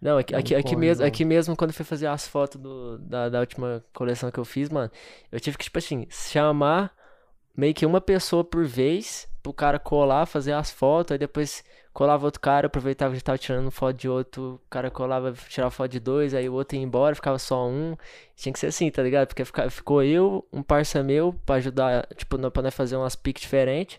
Não, 0.00 0.18
aqui, 0.18 0.34
É 0.34 0.38
aqui, 0.38 0.54
aqui 0.54 0.76
mesmo, 0.76 1.04
aqui 1.04 1.24
mesmo, 1.24 1.56
quando 1.56 1.70
eu 1.70 1.74
fui 1.74 1.84
fazer 1.84 2.06
as 2.06 2.26
fotos 2.26 2.60
do, 2.60 2.98
da, 2.98 3.28
da 3.28 3.40
última 3.40 3.84
coleção 3.92 4.30
que 4.30 4.38
eu 4.38 4.44
fiz, 4.44 4.68
mano, 4.68 4.90
eu 5.30 5.40
tive 5.40 5.58
que, 5.58 5.64
tipo 5.64 5.78
assim, 5.78 6.06
chamar 6.10 6.92
meio 7.56 7.74
que 7.74 7.84
uma 7.84 8.00
pessoa 8.00 8.44
por 8.44 8.64
vez 8.64 9.28
pro 9.42 9.52
cara 9.52 9.78
colar, 9.78 10.26
fazer 10.26 10.52
as 10.52 10.70
fotos, 10.70 11.12
aí 11.12 11.18
depois 11.18 11.64
colava 11.92 12.24
outro 12.24 12.40
cara, 12.40 12.68
aproveitava 12.68 13.12
que 13.12 13.20
tava 13.24 13.36
tirando 13.38 13.70
foto 13.72 13.96
de 13.96 14.08
outro, 14.08 14.60
o 14.64 14.70
cara 14.70 14.88
colava, 14.88 15.32
tirava 15.48 15.70
foto 15.70 15.90
de 15.90 15.98
dois, 15.98 16.32
aí 16.32 16.48
o 16.48 16.52
outro 16.52 16.76
ia 16.76 16.82
embora, 16.82 17.14
ficava 17.16 17.38
só 17.40 17.66
um. 17.66 17.96
Tinha 18.36 18.52
que 18.52 18.58
ser 18.60 18.68
assim, 18.68 18.88
tá 18.88 19.02
ligado? 19.02 19.26
Porque 19.26 19.44
ficou 19.70 20.02
eu, 20.04 20.46
um 20.52 20.62
parça 20.62 21.02
meu, 21.02 21.34
pra 21.44 21.56
ajudar, 21.56 22.06
tipo, 22.14 22.38
pra 22.50 22.62
nós 22.62 22.74
fazer 22.74 22.96
umas 22.96 23.16
piques 23.16 23.42
diferentes. 23.42 23.98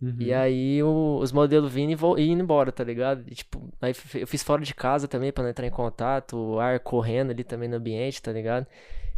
Uhum. 0.00 0.18
E 0.18 0.32
aí 0.32 0.82
o- 0.82 1.18
os 1.20 1.30
modelos 1.32 1.72
vindo 1.72 1.92
e 2.18 2.22
e 2.22 2.28
indo 2.30 2.42
embora, 2.42 2.72
tá 2.72 2.82
ligado? 2.84 3.22
E, 3.28 3.34
tipo, 3.34 3.70
aí 3.80 3.92
eu 4.14 4.26
fiz 4.26 4.42
fora 4.42 4.62
de 4.62 4.74
casa 4.74 5.06
também 5.08 5.32
pra 5.32 5.42
não 5.44 5.50
entrar 5.50 5.66
em 5.66 5.70
contato, 5.70 6.36
o 6.36 6.58
ar 6.60 6.80
correndo 6.80 7.30
ali 7.32 7.44
também 7.44 7.68
no 7.68 7.76
ambiente, 7.76 8.22
tá 8.22 8.32
ligado? 8.32 8.66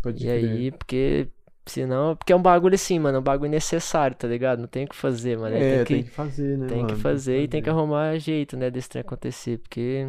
Pode 0.03 0.27
E 0.27 0.29
crer. 0.29 0.65
aí, 0.65 0.73
porque 0.73 1.29
senão, 1.67 2.17
porque 2.17 2.33
é 2.33 2.37
um 2.37 2.43
bagulho 2.43 2.75
assim, 2.75 2.99
mano, 2.99 3.19
é 3.19 3.21
um 3.21 3.25
bagulho 3.25 3.51
necessário, 3.51 4.17
tá 4.17 4.29
ligado? 4.29 4.61
Não 4.61 4.69
tem 4.69 4.85
o 4.87 4.89
que 4.89 4.97
fazer, 4.97 5.39
mano. 5.39 5.57
É, 5.57 5.63
tem 5.65 5.81
tem 5.87 6.03
que, 6.03 6.05
que 6.05 6.11
fazer, 6.11 6.57
né, 6.59 6.69
tem 6.69 6.87
que 6.87 6.97
mano? 6.97 6.97
fazer 6.97 7.43
e 7.43 7.49
tem 7.49 7.63
que 7.63 7.71
arrumar 7.71 8.19
jeito, 8.19 8.57
né, 8.57 8.71
desse 8.71 8.89
trem 8.91 9.03
acontecer, 9.03 9.59
porque 9.59 10.09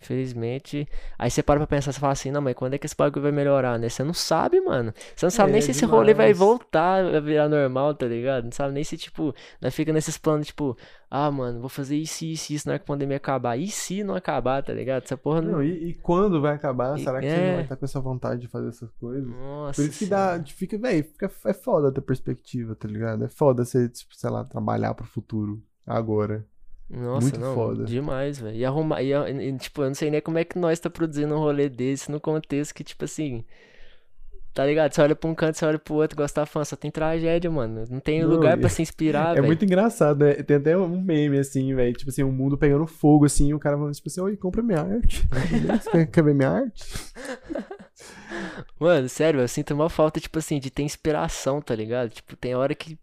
infelizmente, 0.00 0.88
aí 1.18 1.30
você 1.30 1.42
para 1.42 1.60
pra 1.60 1.66
pensar, 1.66 1.92
você 1.92 2.00
fala 2.00 2.12
assim, 2.12 2.30
não, 2.30 2.40
mas 2.40 2.54
quando 2.54 2.74
é 2.74 2.78
que 2.78 2.86
esse 2.86 2.96
bagulho 2.96 3.22
vai 3.22 3.32
melhorar, 3.32 3.78
né? 3.78 3.88
Você 3.88 4.02
não 4.02 4.14
sabe, 4.14 4.60
mano. 4.60 4.92
Você 5.14 5.26
não 5.26 5.30
sabe 5.30 5.50
É, 5.50 5.52
nem 5.52 5.60
se 5.60 5.70
esse 5.72 5.84
rolê 5.84 6.14
vai 6.14 6.32
voltar 6.32 7.04
a 7.04 7.20
virar 7.20 7.48
normal, 7.48 7.94
tá 7.94 8.06
ligado? 8.06 8.44
Não 8.44 8.52
sabe 8.52 8.72
nem 8.74 8.84
se, 8.84 8.96
tipo, 8.96 9.34
nós 9.60 9.74
fica 9.74 9.92
nesses 9.92 10.16
planos, 10.18 10.46
tipo, 10.46 10.76
ah, 11.10 11.30
mano, 11.30 11.60
vou 11.60 11.68
fazer 11.68 11.96
isso, 11.96 12.24
isso, 12.24 12.52
isso 12.52 12.66
na 12.68 12.72
hora 12.74 12.78
que 12.78 12.84
a 12.84 12.86
pandemia 12.86 13.16
acabar. 13.16 13.56
E 13.58 13.68
se 13.68 14.02
não 14.04 14.14
acabar, 14.14 14.62
tá 14.62 14.72
ligado? 14.72 15.04
Essa 15.04 15.16
porra 15.16 15.42
não. 15.42 15.52
Não, 15.52 15.62
e, 15.62 15.90
e 15.90 15.94
quando 15.94 16.40
vai 16.40 16.54
acabar? 16.54 16.98
E- 16.98 17.04
Será 17.04 17.20
que 17.20 17.28
você 17.28 17.34
é. 17.36 17.46
não 17.46 17.52
vai 17.54 17.62
estar 17.62 17.76
com 17.76 17.84
essa 17.84 18.00
vontade 18.00 18.40
de 18.40 18.48
fazer 18.48 18.68
essas 18.68 18.90
coisas? 18.92 19.28
Nossa 19.28 19.82
Por 19.82 19.88
isso 19.88 19.98
que 19.98 20.06
dá, 20.06 20.42
fica, 20.44 20.78
velho, 20.78 21.04
fica, 21.04 21.30
é 21.46 21.52
foda 21.52 21.92
ter 21.92 22.00
perspectiva, 22.00 22.74
tá 22.76 22.88
ligado? 22.88 23.24
É 23.24 23.28
foda 23.28 23.64
você, 23.64 23.88
tipo, 23.88 24.14
sei 24.14 24.30
lá, 24.30 24.44
trabalhar 24.44 24.94
pro 24.94 25.04
futuro 25.06 25.62
agora. 25.86 26.46
Nossa, 26.90 27.22
Muito 27.28 27.38
não, 27.38 27.54
foda. 27.54 27.84
demais, 27.84 28.40
velho. 28.40 28.56
E 28.56 28.64
arrumar, 28.64 29.00
e, 29.00 29.12
e, 29.12 29.56
tipo, 29.58 29.82
eu 29.82 29.86
não 29.86 29.94
sei 29.94 30.10
nem 30.10 30.20
como 30.20 30.38
é 30.38 30.44
que 30.44 30.58
nós 30.58 30.80
tá 30.80 30.90
produzindo 30.90 31.32
um 31.34 31.38
rolê 31.38 31.68
desse 31.68 32.10
no 32.10 32.18
contexto 32.20 32.74
que, 32.74 32.82
tipo 32.82 33.04
assim, 33.04 33.44
tá 34.52 34.66
ligado? 34.66 34.92
Você 34.92 35.00
olha 35.00 35.14
pra 35.14 35.30
um 35.30 35.34
canto, 35.34 35.56
você 35.56 35.64
olha 35.64 35.78
pro 35.78 35.94
outro, 35.94 36.16
gosta 36.16 36.40
da 36.40 36.46
fã, 36.46 36.64
só 36.64 36.74
tem 36.74 36.90
tragédia, 36.90 37.48
mano. 37.48 37.84
Não 37.88 38.00
tem 38.00 38.22
Não, 38.22 38.30
lugar 38.30 38.58
pra 38.58 38.68
se 38.68 38.82
inspirar, 38.82 39.36
É 39.36 39.40
muito 39.40 39.64
engraçado, 39.64 40.24
né? 40.24 40.34
Tem 40.34 40.56
até 40.56 40.76
um 40.76 41.00
meme, 41.00 41.38
assim, 41.38 41.72
velho. 41.76 41.94
Tipo 41.96 42.10
assim, 42.10 42.24
o 42.24 42.32
mundo 42.32 42.58
pegando 42.58 42.84
fogo, 42.88 43.24
assim, 43.24 43.50
e 43.50 43.54
o 43.54 43.58
cara 43.60 43.76
falando, 43.76 43.94
tipo 43.94 44.08
assim, 44.08 44.20
oi, 44.20 44.36
compra 44.36 44.60
minha 44.60 44.80
arte. 44.80 45.28
Você 45.80 46.06
quer 46.06 46.24
ver 46.24 46.34
minha 46.34 46.50
arte? 46.50 46.84
Mano, 48.78 49.08
sério, 49.08 49.40
eu 49.40 49.48
sinto 49.48 49.74
uma 49.74 49.90
falta, 49.90 50.20
tipo 50.20 50.38
assim, 50.38 50.58
de 50.58 50.70
ter 50.70 50.82
inspiração, 50.82 51.60
tá 51.60 51.74
ligado? 51.74 52.10
Tipo, 52.10 52.36
tem 52.36 52.54
hora 52.54 52.74
que 52.74 52.98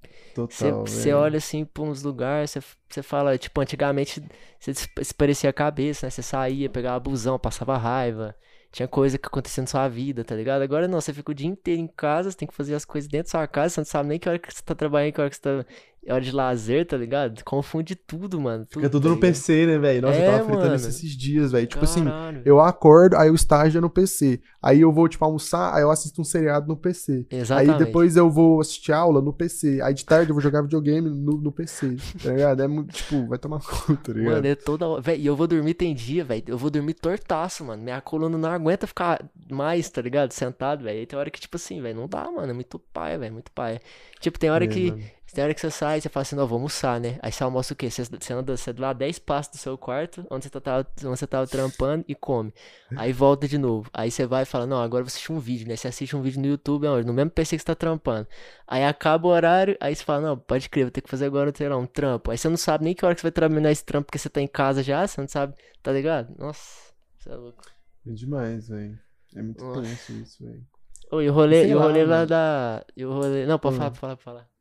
você 0.86 1.14
olha 1.14 1.38
assim 1.38 1.66
pra 1.66 1.84
uns 1.84 2.04
lugares, 2.04 2.56
você, 2.90 3.04
fala, 3.04 3.38
tipo, 3.38 3.60
antigamente 3.62 4.24
você 4.60 5.14
parecia 5.16 5.50
a 5.50 5.54
cabeça, 5.54 6.06
né? 6.06 6.10
Você 6.10 6.22
saía, 6.22 6.70
pegava 6.70 7.00
busão, 7.00 7.38
passava 7.38 7.78
raiva. 7.78 8.36
Tinha 8.72 8.88
coisa 8.88 9.18
que 9.18 9.26
acontecia 9.26 9.62
na 9.62 9.68
sua 9.68 9.88
vida, 9.88 10.24
tá 10.24 10.36
ligado? 10.36 10.62
Agora 10.62 10.88
não, 10.88 11.00
você 11.00 11.14
fica 11.14 11.32
o 11.32 11.34
dia 11.36 11.48
inteiro 11.48 11.82
em 11.82 11.88
casa, 11.88 12.30
você 12.30 12.38
tem 12.38 12.48
que 12.48 12.54
fazer 12.54 12.76
as 12.76 12.84
coisas 12.86 13.08
dentro 13.10 13.28
da 13.32 13.40
sua 13.40 13.48
casa, 13.48 13.76
você 13.76 13.80
não 13.82 13.86
sabe 13.86 14.10
nem 14.10 14.20
que 14.20 14.28
hora 14.28 14.38
que 14.38 14.54
você 14.54 14.62
tá 14.62 14.76
trabalhando, 14.76 15.14
que 15.14 15.22
hora 15.22 15.30
que 15.30 15.36
você 15.38 15.42
tá 15.42 15.66
é 16.06 16.14
hora 16.14 16.24
de 16.24 16.32
lazer, 16.32 16.86
tá 16.86 16.96
ligado? 16.96 17.44
Confunde 17.44 17.96
tudo, 17.96 18.40
mano. 18.40 18.66
Tudo, 18.66 18.74
Fica 18.76 18.90
tudo 18.90 19.04
tá 19.10 19.16
no? 19.16 19.20
PC, 19.20 19.66
né, 19.66 19.78
velho? 19.78 20.02
Nossa, 20.04 20.18
É, 20.18 20.28
eu 20.28 20.32
tava 20.32 20.44
fritando 20.46 20.64
mano. 20.66 20.76
isso 20.78 20.88
esses 20.90 21.12
dias, 21.18 21.52
velho. 21.52 21.68
Tipo 21.68 21.84
assim, 21.84 22.04
eu 22.46 22.60
acordo, 22.62 23.18
aí 23.18 23.30
o 23.30 23.36
estágio 23.36 23.80
é 23.80 23.82
no 23.82 23.90
PC. 23.90 24.40
Aí 24.62 24.82
eu 24.82 24.92
vou, 24.92 25.08
tipo, 25.10 25.24
almoçar, 25.26 25.74
aí 25.76 25.82
eu 25.82 25.92
assisto 25.92 26.22
um 26.22 26.24
seriado 26.24 26.68
no 26.68 26.78
PC. 26.78 27.26
Exatamente. 27.30 27.72
Aí 27.72 27.78
depois 27.86 28.16
eu 28.16 28.30
vou 28.30 28.62
assistir 28.62 28.92
aula 28.94 29.22
no 29.22 29.34
PC. 29.34 29.82
Aí 29.82 29.94
de 29.94 30.06
tarde 30.06 30.30
eu 30.32 30.34
vou 30.34 30.42
jogar 30.42 30.62
videogame 30.62 31.10
no, 31.10 31.34
no 31.42 31.52
PC. 31.52 31.98
Tá 32.24 32.32
ligado? 32.32 32.64
É 32.64 32.68
muito, 32.68 32.94
tipo, 32.94 33.28
vai 33.28 33.38
tomar 33.38 33.60
conta, 33.68 33.98
tá 34.02 34.14
ligado? 34.14 34.34
Mano, 34.36 34.48
é 34.48 34.56
toda 34.56 34.88
hora. 34.88 35.02
Véi, 35.02 35.20
e 35.22 35.26
eu 35.26 35.36
vou 35.36 35.48
dormir, 35.48 35.74
tem 35.74 35.94
dia, 35.94 36.24
velho. 36.24 36.44
Eu 36.48 36.58
vou 36.58 36.70
dormir 36.70 36.94
tortaço, 36.94 37.66
mano. 37.66 37.84
Minha 37.84 38.00
coluna 38.02 38.38
não 38.38 38.50
aguenta 38.50 38.88
ficar 38.88 39.24
mais, 39.50 39.90
tá 39.90 40.02
ligado? 40.02 40.32
Sentado, 40.32 40.84
velho. 40.84 41.00
Aí 41.00 41.06
tem 41.06 41.20
hora 41.20 41.30
que, 41.30 41.40
tipo 41.40 41.58
assim, 41.58 41.82
velho, 41.82 41.98
não 42.00 42.08
dá, 42.08 42.32
mano. 42.32 42.50
É 42.50 42.54
muito 42.54 42.80
paia, 42.80 43.18
velho. 43.20 43.34
Muito 43.34 43.52
paia. 43.52 43.82
Tipo, 44.20 44.40
tem 44.40 44.50
hora 44.50 44.64
É, 44.66 44.68
que. 44.68 44.92
mano. 44.92 45.04
Tem 45.34 45.44
hora 45.44 45.54
que 45.54 45.60
você 45.62 45.70
sai, 45.70 46.02
você 46.02 46.10
fala 46.10 46.22
assim, 46.24 46.36
não, 46.36 46.48
vou 46.48 46.56
almoçar, 46.58 47.00
né? 47.00 47.20
Aí 47.22 47.32
você 47.32 47.44
almoça 47.44 47.74
o 47.74 47.76
quê? 47.76 47.92
Você, 47.92 48.04
você 48.06 48.34
anda, 48.34 48.56
você 48.58 48.72
anda 48.72 48.82
lá 48.82 48.94
10 48.94 49.20
passos 49.20 49.52
do 49.52 49.58
seu 49.58 49.78
quarto, 49.78 50.26
onde 50.32 50.46
você, 50.46 50.50
tá, 50.50 50.60
tava- 50.62 50.88
onde 51.06 51.20
você 51.20 51.28
tava 51.28 51.46
trampando, 51.46 52.04
e 52.08 52.16
come. 52.16 52.54
Aí 52.96 53.12
volta 53.14 53.48
de 53.48 53.58
novo. 53.58 53.90
Aí 53.94 54.10
você 54.10 54.26
vai 54.26 54.44
e 54.44 54.46
fala, 54.46 54.66
não, 54.66 54.78
agora 54.82 55.02
eu 55.02 55.06
vou 55.06 55.10
assistir 55.10 55.32
um 55.32 55.40
vídeo, 55.40 55.68
né? 55.68 55.76
Você 55.76 55.88
assiste 55.88 56.16
um 56.16 56.22
vídeo 56.22 56.42
no 56.42 56.48
YouTube, 56.48 56.88
onde? 56.88 57.06
No 57.06 57.14
mesmo 57.14 57.30
PC 57.32 57.56
que 57.58 57.62
você 57.62 57.66
tá 57.66 57.76
trampando. 57.76 58.28
Aí 58.66 58.84
acaba 58.84 59.28
o 59.28 59.32
horário, 59.32 59.78
aí 59.80 59.96
você 59.96 60.04
fala, 60.04 60.22
não, 60.22 60.38
pode 60.38 60.70
crer, 60.70 60.86
vou 60.86 60.92
ter 60.92 61.02
que 61.02 61.10
fazer 61.10 61.26
agora, 61.26 61.52
sei 61.56 61.70
lá, 61.70 61.78
um 61.78 61.86
trampo. 61.86 62.32
Aí 62.32 62.38
você 62.38 62.50
não 62.50 62.58
sabe 62.58 62.86
nem 62.86 62.96
que 62.96 63.06
hora 63.06 63.14
que 63.14 63.22
você 63.22 63.26
vai 63.28 63.32
terminar 63.32 63.72
esse 63.72 63.84
trampo, 63.84 64.06
porque 64.08 64.18
você 64.18 64.30
tá 64.30 64.42
em 64.42 64.48
casa 64.48 64.82
já, 64.82 65.06
você 65.06 65.22
não 65.22 65.28
sabe, 65.28 65.54
tá 65.84 65.92
ligado? 65.92 66.34
Nossa, 66.40 66.94
você 67.20 67.30
é 67.30 67.36
louco. 67.36 67.64
É 68.08 68.12
demais, 68.12 68.70
velho. 68.70 68.98
É 69.36 69.42
muito 69.42 69.64
tenso 69.74 70.14
isso, 70.14 70.44
velho. 70.44 70.66
Ô, 71.12 71.22
e 71.22 71.30
o 71.30 71.34
rolê, 71.34 71.68
e 71.68 71.76
o 71.76 71.78
lá, 71.80 71.86
rolê 71.86 72.06
lá 72.06 72.16
mano. 72.16 72.28
da. 72.28 72.86
E 72.96 73.06
o 73.06 73.12
rolê. 73.14 73.46
Não, 73.46 73.60
pode 73.60 73.76
Hum. 73.76 73.78
falar, 73.78 73.90
pode 73.92 74.00
falar, 74.00 74.16
pode 74.16 74.24
falar. 74.24 74.57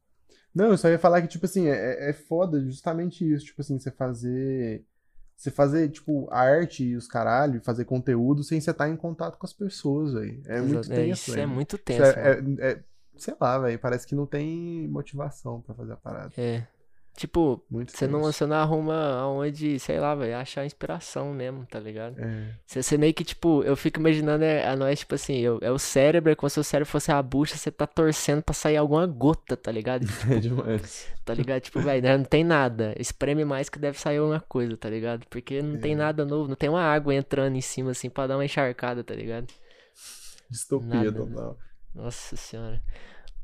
Não, 0.57 0.71
eu 0.71 0.79
só 0.79 0.88
ia 0.88 0.99
falar 0.99 1.21
que, 1.21 1.29
tipo 1.29 1.45
assim, 1.45 1.66
é, 1.69 2.09
é 2.09 2.12
foda 2.14 2.61
justamente 2.64 3.31
isso. 3.31 3.45
Tipo 3.45 3.61
assim, 3.61 3.79
você 3.79 3.90
fazer. 3.90 4.83
Você 5.37 5.51
fazer, 5.51 5.90
tipo, 5.90 6.27
arte 6.33 6.83
e 6.83 6.97
os 6.97 7.07
caralho, 7.07 7.61
fazer 7.61 7.85
conteúdo 7.85 8.42
sem 8.42 8.59
você 8.59 8.71
estar 8.71 8.88
em 8.88 8.97
contato 8.97 9.37
com 9.37 9.45
as 9.45 9.53
pessoas, 9.53 10.14
velho. 10.14 10.40
É 10.47 10.59
muito 10.62 10.79
Exa- 10.81 10.95
tenso, 10.95 11.31
Isso 11.31 11.38
é 11.38 11.45
muito 11.45 11.77
Isso 11.77 11.85
tenso, 11.85 12.03
é- 12.03 12.40
é- 12.59 12.71
é- 12.71 12.83
sei 13.19 13.35
lá, 13.38 13.59
velho. 13.59 13.79
Parece 13.79 14.07
que 14.07 14.14
não 14.14 14.25
tem 14.25 14.88
motivação 14.88 15.61
pra 15.61 15.75
fazer 15.75 15.92
a 15.92 15.97
parada. 15.97 16.33
É. 16.38 16.66
Tipo, 17.16 17.64
Muito 17.70 17.96
você 17.96 18.07
não, 18.07 18.20
você 18.20 18.44
não 18.44 18.57
arruma 18.57 18.94
aonde, 19.20 19.79
sei 19.79 19.98
lá, 19.98 20.14
velho, 20.14 20.37
achar 20.37 20.66
inspiração 20.66 21.33
mesmo, 21.33 21.64
tá 21.64 21.81
ligado? 21.81 22.20
É. 22.20 22.50
Você, 22.66 22.83
você 22.83 22.98
meio 22.98 23.14
que, 23.14 23.24
tipo, 23.24 23.62
eu 23.62 23.74
fico 23.74 23.98
imaginando 23.98 24.44
é, 24.44 24.68
a 24.68 24.76
nós, 24.76 24.98
tipo 24.98 25.14
assim, 25.14 25.38
eu, 25.38 25.59
é 25.62 25.70
o 25.70 25.79
cérebro, 25.79 26.31
é 26.31 26.35
como 26.35 26.50
se 26.50 26.61
o 26.61 26.64
cérebro 26.64 26.90
fosse 26.90 27.11
a 27.11 27.22
bucha, 27.22 27.57
você 27.57 27.70
tá 27.70 27.87
torcendo 27.87 28.42
pra 28.42 28.52
sair 28.55 28.76
alguma 28.76 29.07
gota, 29.07 29.57
tá 29.57 29.72
ligado? 29.72 30.07
É 30.31 30.38
demais. 30.38 31.07
Tá 31.24 31.33
ligado? 31.33 31.62
Tipo, 31.62 31.81
velho, 31.81 32.07
não 32.18 32.24
tem 32.24 32.44
nada. 32.44 32.94
Espreme 32.98 33.44
mais 33.44 33.68
que 33.70 33.79
deve 33.79 33.98
sair 33.98 34.18
alguma 34.18 34.38
coisa, 34.40 34.76
tá 34.76 34.90
ligado? 34.90 35.26
Porque 35.31 35.62
não 35.62 35.79
tem 35.81 35.92
É. 35.92 35.96
nada 35.96 36.24
novo, 36.24 36.48
não 36.48 36.55
tem 36.55 36.68
uma 36.68 36.83
água 36.83 37.14
entrando 37.14 37.57
em 37.57 37.61
cima, 37.62 37.92
assim, 37.92 38.11
pra 38.11 38.26
dar 38.26 38.37
uma 38.37 38.44
encharcada, 38.44 39.02
tá 39.02 39.14
ligado? 39.14 39.46
Distopia 40.50 40.88
Nada, 41.05 41.11
né? 41.11 41.16
total. 41.18 41.59
Nossa 41.94 42.37
senhora. 42.37 42.81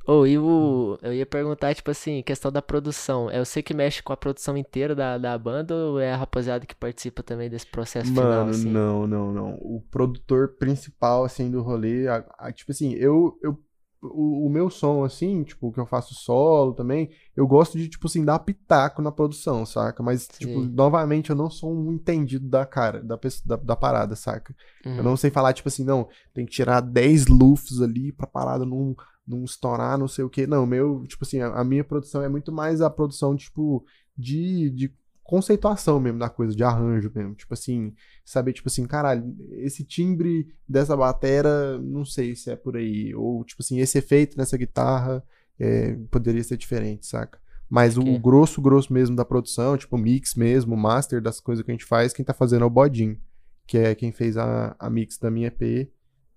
Ou 0.07 0.27
e 0.27 0.39
o. 0.39 0.99
Eu 1.03 1.13
ia 1.15 1.27
perguntar, 1.27 1.75
tipo 1.75 1.91
assim, 1.91 2.23
questão 2.23 2.51
da 2.53 2.63
produção. 2.63 3.31
É 3.31 3.39
você 3.45 3.63
que 3.63 3.75
mexe 3.75 4.03
com 4.03 4.13
a 4.13 4.17
produção 4.17 4.57
inteira 4.57 4.95
da, 4.95 5.19
da 5.19 5.37
banda 5.39 5.75
ou 5.75 6.01
é 6.01 6.13
a 6.13 6.17
rapaziada 6.17 6.67
que 6.67 6.75
participa 6.75 7.23
também 7.23 7.49
desse 7.51 7.67
processo 7.67 8.13
final, 8.13 8.47
Mano, 8.47 8.49
assim? 8.49 8.81
não, 8.81 9.07
não, 9.07 9.33
não. 9.33 9.55
O 9.61 9.81
produtor 9.91 10.57
principal, 10.59 11.25
assim, 11.25 11.51
do 11.51 11.63
rolê, 11.63 12.09
a- 12.09 12.25
a- 12.39 12.53
tipo 12.53 12.73
assim, 12.73 12.93
eu, 12.95 13.39
eu 13.43 13.57
o, 14.05 14.47
o 14.49 14.51
meu 14.51 14.69
som, 14.69 15.05
assim, 15.05 15.45
tipo, 15.45 15.71
que 15.73 15.79
eu 15.79 15.87
faço 15.87 16.13
solo 16.15 16.75
também, 16.75 17.09
eu 17.37 17.47
gosto 17.47 17.79
de, 17.79 17.89
tipo 17.89 18.09
assim, 18.09 18.25
dar 18.25 18.41
pitaco 18.41 19.01
na 19.01 19.13
produção, 19.13 19.65
saca? 19.65 20.03
Mas, 20.03 20.27
tipo, 20.37 20.61
Sim. 20.61 20.73
novamente, 20.73 21.31
eu 21.31 21.37
não 21.37 21.49
sou 21.49 21.73
um 21.73 21.93
entendido 21.93 22.49
da 22.49 22.67
cara, 22.67 23.01
da, 23.01 23.17
da, 23.47 23.57
da 23.57 23.77
parada, 23.77 24.17
saca? 24.17 24.53
Eu 24.97 25.05
Uhum. 25.05 25.05
não 25.05 25.17
sei 25.17 25.31
falar, 25.31 25.53
tipo 25.53 25.69
assim, 25.69 25.85
não, 25.85 26.09
tem 26.35 26.45
que 26.45 26.51
tirar 26.53 26.81
10 26.81 27.27
lufs 27.29 27.81
ali 27.81 28.11
pra 28.13 28.27
parada 28.27 28.67
não, 28.67 28.97
não 29.27 29.45
estourar, 29.45 29.99
não 29.99 30.09
sei 30.09 30.25
o 30.25 30.31
quê. 30.31 30.47
Não, 30.47 30.67
meu, 30.67 31.05
tipo 31.07 31.25
assim, 31.25 31.41
a, 31.41 31.49
a 31.49 31.65
minha 31.65 31.85
produção 31.85 32.23
é 32.23 32.29
muito 32.29 32.53
mais 32.53 32.81
a 32.81 32.91
produção, 32.91 33.37
tipo, 33.37 33.85
de, 34.17 34.71
de 34.71 34.95
conceituação 35.23 36.01
mesmo 36.01 36.19
da 36.19 36.29
coisa, 36.29 36.55
de 36.55 36.65
arranjo 36.65 37.11
mesmo. 37.15 37.35
Tipo 37.35 37.55
assim, 37.55 37.95
saber, 38.25 38.53
tipo 38.53 38.69
assim, 38.69 38.87
caralho, 38.87 39.35
esse 39.53 39.85
timbre 39.85 40.49
dessa 40.69 40.97
batera, 40.97 41.79
não 41.79 42.05
sei 42.05 42.35
se 42.37 42.51
é 42.51 42.57
por 42.57 42.77
aí. 42.77 43.15
Ou, 43.15 43.45
tipo 43.45 43.63
assim, 43.63 43.79
esse 43.79 43.99
efeito 43.99 44.37
nessa 44.37 44.57
guitarra 44.57 45.23
é, 45.59 45.95
poderia 46.11 46.43
ser 46.43 46.57
diferente, 46.57 47.07
saca? 47.07 47.41
Mas 47.69 47.97
o 47.97 48.19
grosso, 48.19 48.61
grosso 48.61 48.93
mesmo 48.93 49.17
da 49.17 49.25
produção, 49.25 49.79
tipo, 49.79 49.97
mix 49.97 50.35
mesmo, 50.35 50.77
master 50.77 51.23
das 51.23 51.41
coisas 51.41 51.65
que 51.65 51.71
a 51.71 51.75
gente 51.75 51.87
faz, 51.87 52.13
quem 52.13 52.23
tá 52.23 52.35
fazendo 52.35 52.65
é 52.65 52.67
o 52.67 52.71
Bodin 52.71 53.19
que 53.67 53.79
é 53.79 53.95
quem 53.95 54.13
fez 54.13 54.37
a, 54.37 54.77
a 54.79 54.91
mix 54.91 55.19
da 55.19 55.31
minha 55.31 55.49
EP 55.49 55.91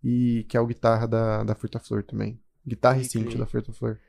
e 0.03 0.45
que 0.47 0.55
é 0.55 0.61
o 0.61 0.67
guitarra 0.67 1.07
da, 1.07 1.43
da 1.43 1.55
Furta 1.55 1.79
Flor 1.79 2.03
também. 2.03 2.39
Guitarra 2.67 2.97
e 2.97 3.01
Pode 3.01 3.10
synth 3.10 3.30
crer. 3.30 3.38
da 3.38 3.45
Furta 3.45 3.71
Flor. 3.73 3.99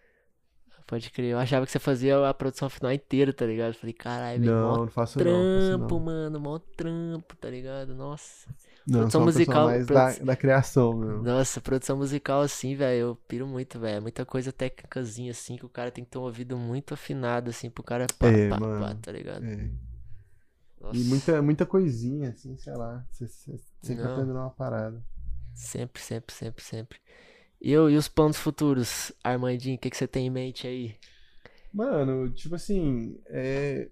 Pode 0.87 1.11
crer. 1.11 1.33
Eu 1.33 1.39
achava 1.39 1.67
que 1.67 1.73
você 1.73 1.79
fazia 1.81 2.29
a 2.29 2.33
produção 2.35 2.71
final 2.71 2.93
inteira, 2.93 3.33
tá 3.33 3.45
ligado? 3.45 3.75
Falei, 3.75 3.93
caralho, 3.93 4.41
velho, 4.41 4.53
Não, 4.53 4.77
não 4.85 4.89
faço 4.89 5.19
não. 5.19 5.49
faço 5.55 5.75
trampo, 5.79 5.95
não. 5.95 6.01
mano, 6.01 6.41
mó 6.41 6.59
trampo, 6.59 7.35
tá 7.37 7.51
ligado? 7.51 7.95
Nossa. 7.95 8.49
Não, 8.87 9.01
Produção 9.01 9.21
musical, 9.23 9.67
mais 9.67 9.85
produ- 9.85 10.19
da, 10.19 10.25
da 10.25 10.37
criação, 10.37 10.93
meu. 10.97 11.23
Nossa, 11.23 11.61
produção 11.61 11.97
musical 11.97 12.41
assim, 12.41 12.77
velho, 12.77 13.01
eu 13.01 13.17
piro 13.17 13.47
muito, 13.49 13.81
velho. 13.81 13.97
É 13.97 14.01
Muita 14.01 14.25
coisa 14.25 14.53
técnicazinha 14.53 15.33
assim, 15.33 15.57
que 15.57 15.67
o 15.67 15.69
cara 15.69 15.91
tem 15.91 16.05
que 16.05 16.11
ter 16.11 16.19
um 16.19 16.23
ouvido 16.23 16.57
muito 16.57 16.95
afinado, 16.95 17.51
assim, 17.51 17.69
pro 17.69 17.83
cara 17.83 18.07
pá, 18.17 18.29
É, 18.29 18.49
pá, 18.49 18.61
pá, 18.61 18.67
mano. 18.67 19.01
tá 19.03 19.11
ligado? 19.11 19.45
É. 19.45 19.69
Nossa, 20.81 20.97
E 20.97 21.05
muita, 21.05 21.43
muita 21.43 21.67
coisinha, 21.67 22.31
assim, 22.31 22.57
sei 22.57 22.75
lá. 22.75 23.05
Você 23.11 23.27
você 23.27 23.59
sempre 23.83 24.05
aprendendo 24.05 24.39
uma 24.39 24.51
parada. 24.51 25.03
Sempre, 25.55 26.01
sempre, 26.03 26.35
sempre, 26.35 26.63
sempre. 26.63 26.99
E, 27.67 27.73
eu, 27.73 27.91
e 27.91 27.97
os 27.97 28.07
planos 28.07 28.37
futuros, 28.37 29.11
Armandinho, 29.25 29.75
o 29.75 29.79
que, 29.81 29.91
que 29.91 29.97
você 29.97 30.07
tem 30.07 30.29
em 30.29 30.31
mente 30.31 30.69
aí? 30.69 30.95
Mano, 31.75 32.31
tipo 32.31 32.55
assim, 32.55 33.19
é... 33.27 33.89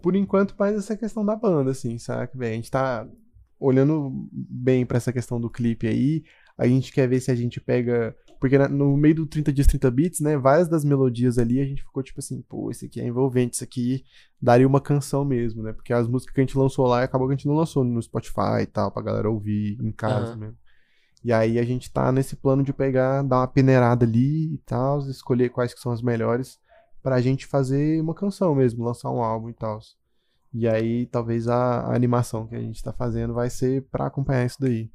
por 0.00 0.14
enquanto 0.14 0.54
mais 0.56 0.76
essa 0.76 0.96
questão 0.96 1.26
da 1.26 1.34
banda, 1.34 1.72
assim, 1.72 1.98
saca? 1.98 2.38
Bem, 2.38 2.52
a 2.52 2.54
gente 2.54 2.70
tá 2.70 3.04
olhando 3.58 4.28
bem 4.32 4.86
pra 4.86 4.98
essa 4.98 5.12
questão 5.12 5.40
do 5.40 5.50
clipe 5.50 5.88
aí, 5.88 6.22
a 6.56 6.68
gente 6.68 6.92
quer 6.92 7.08
ver 7.08 7.18
se 7.18 7.28
a 7.28 7.34
gente 7.34 7.60
pega. 7.60 8.14
Porque 8.38 8.56
no 8.68 8.96
meio 8.96 9.16
do 9.16 9.26
30 9.26 9.52
dias 9.52 9.66
30 9.66 9.90
bits, 9.90 10.20
né? 10.20 10.38
Várias 10.38 10.68
das 10.68 10.84
melodias 10.84 11.36
ali 11.36 11.58
a 11.58 11.64
gente 11.64 11.82
ficou 11.82 12.04
tipo 12.04 12.20
assim, 12.20 12.42
pô, 12.42 12.70
esse 12.70 12.86
aqui 12.86 13.00
é 13.00 13.06
envolvente, 13.08 13.54
isso 13.54 13.64
aqui 13.64 14.04
daria 14.40 14.68
uma 14.68 14.80
canção 14.80 15.24
mesmo, 15.24 15.64
né? 15.64 15.72
Porque 15.72 15.92
as 15.92 16.06
músicas 16.06 16.32
que 16.32 16.40
a 16.40 16.44
gente 16.44 16.56
lançou 16.56 16.86
lá 16.86 17.02
acabou 17.02 17.26
que 17.26 17.34
a 17.34 17.36
gente 17.36 17.48
não 17.48 17.56
lançou 17.56 17.82
no 17.82 18.00
Spotify 18.00 18.62
e 18.62 18.66
tal, 18.66 18.92
pra 18.92 19.02
galera 19.02 19.28
ouvir 19.28 19.76
em 19.82 19.90
casa 19.90 20.30
Aham. 20.30 20.36
mesmo. 20.36 20.65
E 21.26 21.32
aí 21.32 21.58
a 21.58 21.64
gente 21.64 21.90
tá 21.90 22.12
nesse 22.12 22.36
plano 22.36 22.62
de 22.62 22.72
pegar, 22.72 23.20
dar 23.22 23.38
uma 23.38 23.48
peneirada 23.48 24.06
ali 24.06 24.54
e 24.54 24.58
tal, 24.58 25.00
escolher 25.10 25.48
quais 25.48 25.74
que 25.74 25.80
são 25.80 25.90
as 25.90 26.00
melhores 26.00 26.56
pra 27.02 27.20
gente 27.20 27.46
fazer 27.46 28.00
uma 28.00 28.14
canção 28.14 28.54
mesmo, 28.54 28.84
lançar 28.84 29.10
um 29.10 29.20
álbum 29.20 29.50
e 29.50 29.52
tal. 29.52 29.80
E 30.54 30.68
aí 30.68 31.04
talvez 31.06 31.48
a, 31.48 31.80
a 31.80 31.96
animação 31.96 32.46
que 32.46 32.54
a 32.54 32.60
gente 32.60 32.80
tá 32.80 32.92
fazendo 32.92 33.34
vai 33.34 33.50
ser 33.50 33.82
pra 33.90 34.06
acompanhar 34.06 34.46
isso 34.46 34.60
daí. 34.60 34.88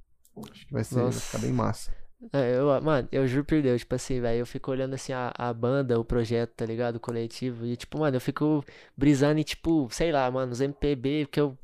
Acho 0.49 0.67
que 0.67 0.71
vai 0.71 0.85
ser, 0.85 1.01
vai 1.01 1.11
ficar 1.11 1.37
bem 1.39 1.51
massa. 1.51 1.91
É, 2.31 2.55
eu, 2.55 2.81
mano, 2.81 3.09
eu 3.11 3.27
juro 3.27 3.43
por 3.43 3.61
Deus, 3.61 3.81
tipo 3.81 3.93
assim, 3.93 4.21
velho, 4.21 4.39
eu 4.39 4.45
fico 4.45 4.71
olhando 4.71 4.93
assim 4.93 5.11
a, 5.11 5.33
a 5.37 5.53
banda, 5.53 5.99
o 5.99 6.05
projeto, 6.05 6.51
tá 6.55 6.65
ligado? 6.65 6.95
O 6.95 6.99
coletivo, 7.01 7.65
e 7.65 7.75
tipo, 7.75 7.99
mano, 7.99 8.15
eu 8.15 8.21
fico 8.21 8.63
brisando 8.95 9.37
em, 9.37 9.43
tipo, 9.43 9.89
sei 9.91 10.13
lá, 10.13 10.31
mano, 10.31 10.53
os 10.53 10.61
MPB 10.61 11.27
que 11.29 11.41
eu, 11.41 11.57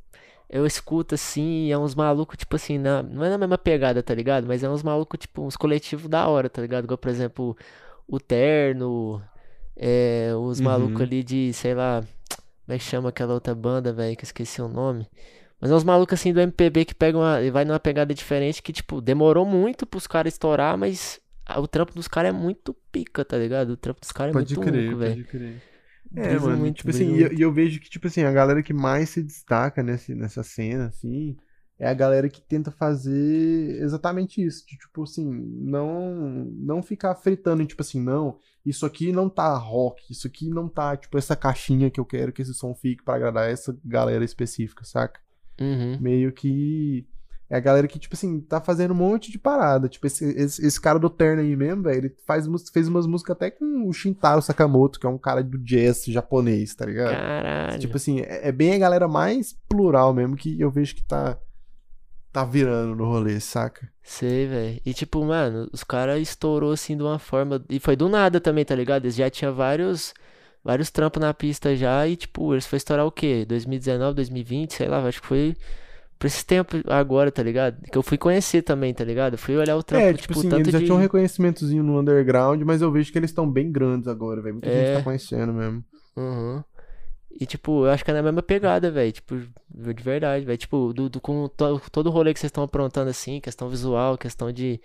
eu 0.50 0.66
escuto 0.66 1.16
assim, 1.16 1.72
é 1.72 1.78
uns 1.78 1.96
malucos, 1.96 2.38
tipo 2.38 2.56
assim, 2.56 2.78
na, 2.78 3.04
não 3.04 3.24
é 3.24 3.30
na 3.30 3.38
mesma 3.38 3.58
pegada, 3.58 4.02
tá 4.04 4.14
ligado? 4.14 4.48
Mas 4.48 4.64
é 4.64 4.70
uns 4.70 4.84
malucos, 4.84 5.20
tipo, 5.20 5.44
uns 5.44 5.58
coletivos 5.58 6.08
da 6.10 6.28
hora, 6.28 6.50
tá 6.50 6.62
ligado? 6.62 6.86
Igual, 6.86 6.98
por 6.98 7.10
exemplo, 7.10 7.58
o 8.08 8.20
Terno, 8.20 9.22
é, 9.76 10.32
os 10.40 10.60
malucos 10.62 11.02
Uhum. 11.02 11.06
ali 11.06 11.24
de, 11.24 11.54
sei 11.54 11.74
lá, 11.74 12.02
como 12.66 12.76
é 12.76 12.78
que 12.78 12.84
chama 12.84 13.10
aquela 13.10 13.34
outra 13.34 13.54
banda, 13.56 13.94
velho, 13.94 14.16
que 14.16 14.24
eu 14.24 14.28
esqueci 14.28 14.62
o 14.62 14.68
nome. 14.68 15.08
Mas 15.60 15.72
é 15.72 15.76
uns 15.76 15.84
malucos 15.84 16.14
assim 16.20 16.32
do 16.34 16.40
MPB 16.40 16.86
que 16.86 16.94
pegam 16.96 17.22
uma, 17.22 17.42
e 17.42 17.50
vai 17.52 17.66
numa 17.66 17.80
pegada 17.80 18.14
diferente 18.14 18.62
que, 18.62 18.72
tipo, 18.72 19.02
demorou 19.02 19.46
muito 19.46 19.86
pros 19.88 20.06
caras 20.08 20.34
estourar, 20.34 20.78
mas 20.78 21.20
o 21.58 21.68
trampo 21.68 21.94
dos 21.96 22.08
caras 22.08 22.30
é 22.30 22.32
muito 22.38 22.76
pica, 22.92 23.26
tá 23.26 23.38
ligado? 23.38 23.72
O 23.72 23.78
trampo 23.78 24.00
dos 24.02 24.12
caras 24.12 24.32
é 24.32 24.34
Pode 24.34 24.56
muito 24.56 24.60
crer, 24.60 24.74
único, 24.84 24.98
velho. 24.98 25.16
pode 25.16 25.24
crer. 25.26 25.64
É, 26.16 26.40
mano, 26.40 26.58
muito, 26.58 26.78
tipo 26.78 26.90
assim, 26.90 27.06
e 27.06 27.22
eu, 27.22 27.28
muito. 27.28 27.40
e 27.40 27.42
eu 27.42 27.52
vejo 27.52 27.80
que, 27.80 27.90
tipo 27.90 28.08
assim, 28.08 28.24
a 28.24 28.32
galera 28.32 28.64
que 28.64 28.74
mais 28.74 29.10
se 29.10 29.22
destaca 29.22 29.84
nesse, 29.84 30.16
nessa 30.16 30.44
cena, 30.44 30.88
assim, 30.88 31.36
é 31.80 31.88
a 31.88 31.94
galera 31.94 32.30
que 32.30 32.42
tenta 32.42 32.72
fazer 32.72 33.82
exatamente 33.82 34.44
isso. 34.44 34.66
De, 34.66 34.78
tipo 34.78 35.04
assim, 35.04 35.30
não, 35.30 36.46
não 36.46 36.82
ficar 36.82 37.14
fritando, 37.16 37.66
tipo 37.66 37.82
assim, 37.82 38.02
não, 38.02 38.40
isso 38.66 38.86
aqui 38.86 39.12
não 39.12 39.30
tá 39.30 39.56
rock, 39.58 40.12
isso 40.12 40.28
aqui 40.28 40.50
não 40.50 40.68
tá, 40.68 40.98
tipo, 40.98 41.18
essa 41.18 41.36
caixinha 41.36 41.92
que 41.92 42.00
eu 42.00 42.06
quero 42.06 42.32
que 42.32 42.42
esse 42.42 42.54
som 42.54 42.74
fique 42.74 43.04
pra 43.04 43.16
agradar 43.16 43.50
essa 43.50 43.78
galera 43.84 44.26
específica, 44.26 44.84
saca? 44.84 45.20
Uhum. 45.60 45.98
Meio 46.00 46.32
que 46.32 47.08
É 47.50 47.56
a 47.56 47.62
galera 47.62 47.88
que, 47.88 47.98
tipo 47.98 48.14
assim, 48.14 48.42
tá 48.42 48.60
fazendo 48.60 48.92
um 48.92 48.98
monte 48.98 49.32
de 49.32 49.40
parada. 49.40 49.88
Tipo, 49.88 50.06
esse, 50.06 50.26
esse, 50.26 50.66
esse 50.66 50.82
cara 50.82 51.00
do 51.00 51.10
terno 51.10 51.42
aí 51.42 51.56
mesmo, 51.56 51.84
velho, 51.84 51.98
ele 51.98 52.16
faz, 52.26 52.46
fez 52.74 52.90
umas 52.90 53.08
músicas 53.08 53.38
até 53.38 53.50
com 53.50 53.88
o 53.88 53.94
Shintaro 53.94 54.42
Sakamoto, 54.42 55.00
que 55.00 55.06
é 55.06 55.10
um 55.10 55.18
cara 55.18 55.42
do 55.42 55.58
jazz 55.58 56.04
japonês, 56.06 56.76
tá 56.76 56.86
ligado? 56.86 57.12
Caralho. 57.12 57.80
Tipo 57.80 57.96
assim, 57.96 58.20
é, 58.20 58.50
é 58.50 58.52
bem 58.52 58.74
a 58.74 58.78
galera 58.78 59.08
mais 59.08 59.56
plural 59.70 60.14
mesmo 60.14 60.36
que 60.36 60.60
eu 60.60 60.70
vejo 60.70 60.94
que 60.94 61.04
tá, 61.04 61.38
tá 62.34 62.44
virando 62.44 62.96
no 62.96 63.06
rolê, 63.06 63.40
saca? 63.40 63.90
Sei, 64.04 64.46
velho. 64.46 64.82
E 64.86 64.94
tipo, 64.94 65.24
mano, 65.24 65.70
os 65.72 65.86
caras 65.86 66.22
estourou 66.22 66.74
assim 66.74 66.98
de 66.98 67.04
uma 67.04 67.18
forma. 67.18 67.64
E 67.70 67.80
foi 67.80 67.96
do 67.96 68.10
nada 68.10 68.42
também, 68.42 68.66
tá 68.66 68.76
ligado? 68.76 69.06
Eles 69.06 69.16
já 69.16 69.30
tinham 69.30 69.54
vários. 69.54 70.14
Vários 70.64 70.92
trampos 70.92 71.22
na 71.22 71.34
pista 71.34 71.74
já 71.78 72.06
e, 72.06 72.18
tipo, 72.18 72.54
eles 72.54 72.68
foi 72.68 72.76
estourar 72.76 73.06
o 73.06 73.12
quê? 73.12 73.46
2019, 73.48 74.16
2020, 74.16 74.74
sei 74.74 74.88
lá, 74.90 75.02
acho 75.02 75.22
que 75.22 75.28
foi 75.28 75.56
por 76.18 76.28
esse 76.28 76.46
tempo 76.46 76.78
agora, 76.88 77.32
tá 77.32 77.44
ligado? 77.44 77.82
Que 77.92 77.98
eu 77.98 78.04
fui 78.04 78.18
conhecer 78.18 78.62
também, 78.62 78.94
tá 78.94 79.04
ligado? 79.04 79.34
Eu 79.34 79.38
fui 79.38 79.56
olhar 79.58 79.76
o 79.78 79.84
trampo, 79.84 80.06
É, 80.06 80.14
tipo, 80.14 80.34
tipo 80.34 80.40
assim, 80.40 80.50
tanto 80.50 80.62
eles 80.62 80.72
já 80.72 80.80
de... 80.80 80.86
tinham 80.86 80.98
um 80.98 81.02
reconhecimentozinho 81.02 81.84
no 81.84 82.00
underground, 82.00 82.62
mas 82.64 82.82
eu 82.82 82.92
vejo 82.92 83.12
que 83.12 83.18
eles 83.18 83.30
estão 83.30 83.50
bem 83.50 83.72
grandes 83.72 84.08
agora, 84.08 84.42
velho. 84.42 84.56
Muita 84.56 84.70
É. 84.70 84.86
gente 84.86 84.98
tá 84.98 85.04
conhecendo 85.04 85.54
mesmo. 85.54 85.84
Uhum. 86.16 86.64
E, 87.40 87.46
tipo, 87.46 87.86
eu 87.86 87.92
acho 87.92 88.04
que 88.04 88.10
é 88.10 88.14
na 88.16 88.24
mesma 88.24 88.42
pegada, 88.42 88.90
velho. 88.90 89.12
Tipo, 89.12 89.36
de 89.38 90.04
verdade, 90.04 90.44
velho. 90.46 90.58
Tipo, 90.58 90.92
do, 90.94 91.08
do- 91.10 91.22
com 91.22 91.48
to- 91.50 91.80
todo 91.92 92.08
o 92.08 92.10
rolê 92.10 92.34
que 92.34 92.40
vocês 92.40 92.50
estão 92.50 92.64
aprontando, 92.64 93.10
assim, 93.12 93.40
questão 93.40 93.70
visual, 93.70 94.18
questão 94.18 94.52
de, 94.52 94.82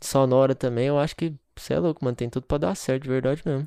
de 0.00 0.06
sonora 0.06 0.54
também, 0.54 0.86
eu 0.86 0.98
acho 0.98 1.16
que, 1.16 1.34
você 1.56 1.74
é 1.74 1.78
louco, 1.80 2.04
mano, 2.04 2.16
tem 2.16 2.30
tudo 2.30 2.46
pra 2.46 2.58
dar 2.58 2.74
certo, 2.76 3.02
de 3.04 3.08
verdade 3.08 3.42
mesmo. 3.44 3.66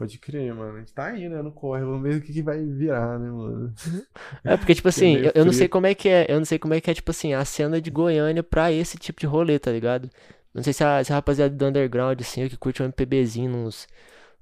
Pode 0.00 0.18
crer, 0.18 0.54
mano. 0.54 0.76
A 0.76 0.78
gente 0.78 0.94
tá 0.94 1.08
aí, 1.08 1.28
né? 1.28 1.42
No 1.42 1.52
corre. 1.52 1.84
Vamos 1.84 2.02
ver 2.02 2.16
o 2.16 2.22
que, 2.22 2.32
que 2.32 2.40
vai 2.40 2.64
virar, 2.64 3.18
né, 3.18 3.30
mano? 3.30 3.70
É, 4.42 4.56
porque, 4.56 4.74
tipo 4.74 4.88
assim, 4.88 5.16
meio 5.16 5.26
eu, 5.26 5.32
eu 5.34 5.44
não 5.44 5.52
sei 5.52 5.68
como 5.68 5.86
é 5.86 5.94
que 5.94 6.08
é, 6.08 6.24
eu 6.26 6.38
não 6.38 6.44
sei 6.46 6.58
como 6.58 6.72
é 6.72 6.80
que 6.80 6.90
é, 6.90 6.94
tipo 6.94 7.10
assim, 7.10 7.34
a 7.34 7.44
cena 7.44 7.78
de 7.78 7.90
Goiânia 7.90 8.42
pra 8.42 8.72
esse 8.72 8.96
tipo 8.96 9.20
de 9.20 9.26
rolê, 9.26 9.58
tá 9.58 9.70
ligado? 9.70 10.08
Não 10.54 10.62
sei 10.62 10.72
se 10.72 10.82
a, 10.82 11.04
se 11.04 11.12
a 11.12 11.16
rapaziada 11.16 11.54
do 11.54 11.66
underground, 11.66 12.18
assim, 12.18 12.48
que 12.48 12.56
curte 12.56 12.82
um 12.82 12.86
MPBzinho 12.86 13.50
nos, 13.50 13.86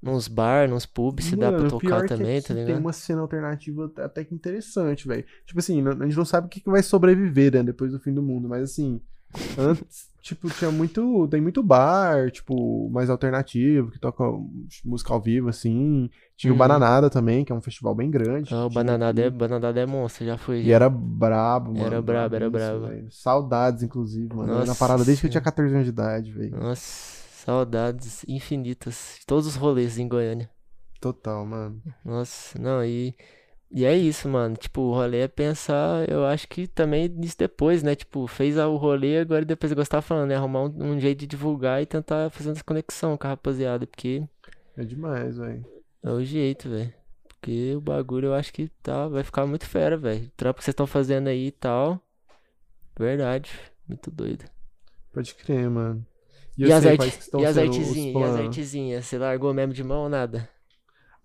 nos 0.01 0.29
bar, 0.29 0.69
nos 0.69 0.87
pubs, 0.87 1.25
se 1.25 1.35
dá 1.35 1.51
pra 1.51 1.69
tocar 1.69 2.07
também, 2.07 2.39
aqui 2.39 2.47
tá 2.47 2.55
Tem 2.55 2.65
ligado? 2.65 2.81
uma 2.81 2.93
cena 2.93 3.21
alternativa 3.21 3.93
até 3.97 4.23
que 4.23 4.33
interessante, 4.33 5.09
velho. 5.09 5.25
Tipo 5.45 5.59
assim, 5.59 5.85
a 5.85 6.05
gente 6.05 6.17
não 6.17 6.25
sabe 6.25 6.47
o 6.47 6.51
que, 6.51 6.61
que 6.61 6.71
vai 6.71 6.85
sobreviver, 6.85 7.53
né, 7.53 7.65
depois 7.65 7.91
do 7.91 7.99
fim 7.99 8.15
do 8.15 8.23
mundo, 8.23 8.49
mas 8.49 8.63
assim, 8.63 9.03
antes, 9.59 10.08
tipo, 10.21 10.49
tinha 10.51 10.71
muito, 10.71 11.27
tem 11.29 11.41
muito 11.41 11.63
bar, 11.63 12.31
tipo, 12.31 12.89
mais 12.91 13.09
alternativo, 13.11 13.91
que 13.91 13.99
toca 13.99 14.25
música 14.85 15.13
ao 15.13 15.21
vivo, 15.21 15.49
assim. 15.49 16.11
Tinha 16.37 16.53
o 16.53 16.55
Uhum. 16.55 16.59
Bananada 16.59 17.09
também, 17.11 17.45
que 17.45 17.53
é 17.53 17.55
um 17.55 17.61
festival 17.61 17.95
bem 17.95 18.11
grande. 18.11 18.53
Ah, 18.55 18.67
o 18.67 18.71
Bananada 18.71 19.21
é, 19.21 19.27
aqui. 19.27 19.37
Bananada 19.37 19.81
é 19.81 19.87
monstro, 19.87 20.25
já 20.27 20.37
foi. 20.37 20.63
E 20.63 20.73
era 20.73 20.89
brabo, 20.89 21.73
mano. 21.73 21.87
Era 21.87 22.03
brabo, 22.03 22.35
era 22.37 22.51
brabo. 22.51 22.89
Saudades, 23.11 23.83
inclusive, 23.83 24.29
mano. 24.35 24.49
Ia 24.53 24.59
na 24.61 24.65
Nossa 24.67 24.75
parada 24.79 25.05
desde 25.05 25.21
que 25.23 25.27
eu 25.27 25.31
tinha 25.31 25.41
Senhora. 25.41 25.53
14 25.57 25.75
anos 25.75 25.85
de 25.87 25.91
idade, 25.91 26.33
velho. 26.33 26.57
Nossa, 26.57 26.83
saudades 27.45 28.25
infinitas. 28.29 29.19
Todos 29.27 29.47
os 29.47 29.57
rolês 29.57 29.99
em 29.99 30.07
Goiânia. 30.09 30.51
Total, 31.01 31.47
mano. 31.47 31.81
Nossa, 32.05 32.59
não, 32.59 32.85
e, 32.85 33.15
e 33.71 33.85
é 33.85 33.95
isso, 33.97 34.29
mano. 34.29 34.57
Tipo, 34.57 34.81
o 34.83 34.93
rolê 34.95 35.21
é 35.21 35.29
pensar, 35.29 36.09
eu 36.09 36.25
acho 36.27 36.49
que 36.49 36.67
também 36.67 37.09
nisso 37.09 37.37
depois, 37.39 37.83
né? 37.83 37.95
Tipo, 37.95 38.27
fez 38.27 38.57
o 38.57 38.77
rolê, 38.77 39.19
agora 39.19 39.45
depois 39.45 39.71
eu 39.73 39.77
gostava 39.77 40.03
falando, 40.03 40.29
né? 40.31 40.37
Arrumar 40.37 40.63
um, 40.65 40.93
um 40.95 41.01
jeito 41.01 41.21
de 41.21 41.27
divulgar 41.27 41.83
e 41.83 41.87
tentar 41.87 42.31
fazer 42.31 42.51
essa 42.51 42.65
conexão 42.65 43.17
com 43.17 43.27
a 43.27 43.31
rapaziada, 43.31 43.87
porque 43.87 44.23
É 44.77 44.85
demais, 44.85 45.37
velho. 45.37 45.65
é 46.03 46.11
o 46.11 46.25
jeito, 46.25 46.69
velho. 46.69 46.93
Porque 47.29 47.75
o 47.77 47.81
bagulho 47.81 48.27
eu 48.29 48.35
acho 48.35 48.53
que 48.53 48.69
tá, 48.83 49.07
vai 49.09 49.23
ficar 49.23 49.47
muito 49.47 49.65
fera, 49.67 49.97
velho. 49.97 50.27
O 50.27 50.31
trampo 50.37 50.59
que 50.59 50.65
vocês 50.65 50.73
estão 50.73 50.87
fazendo 50.87 51.29
aí 51.29 51.47
e 51.49 51.53
tal. 51.53 52.01
Verdade, 52.99 53.51
muito 53.89 54.11
doido. 54.11 54.45
Pode 55.13 55.35
crer, 55.35 55.69
mano. 55.71 56.07
E, 56.57 56.65
E 56.67 56.73
as, 56.73 56.85
estão 56.85 57.41
e 57.41 57.45
as 57.47 57.57
artezinhas, 57.57 58.21
e 58.21 58.23
as 58.25 58.37
artezinhas, 58.37 59.07
você 59.07 59.19
largou 59.19 59.55
mesmo 59.55 59.73
de 59.73 59.85
mão 59.85 60.03
ou 60.05 60.09
nada? 60.09 60.49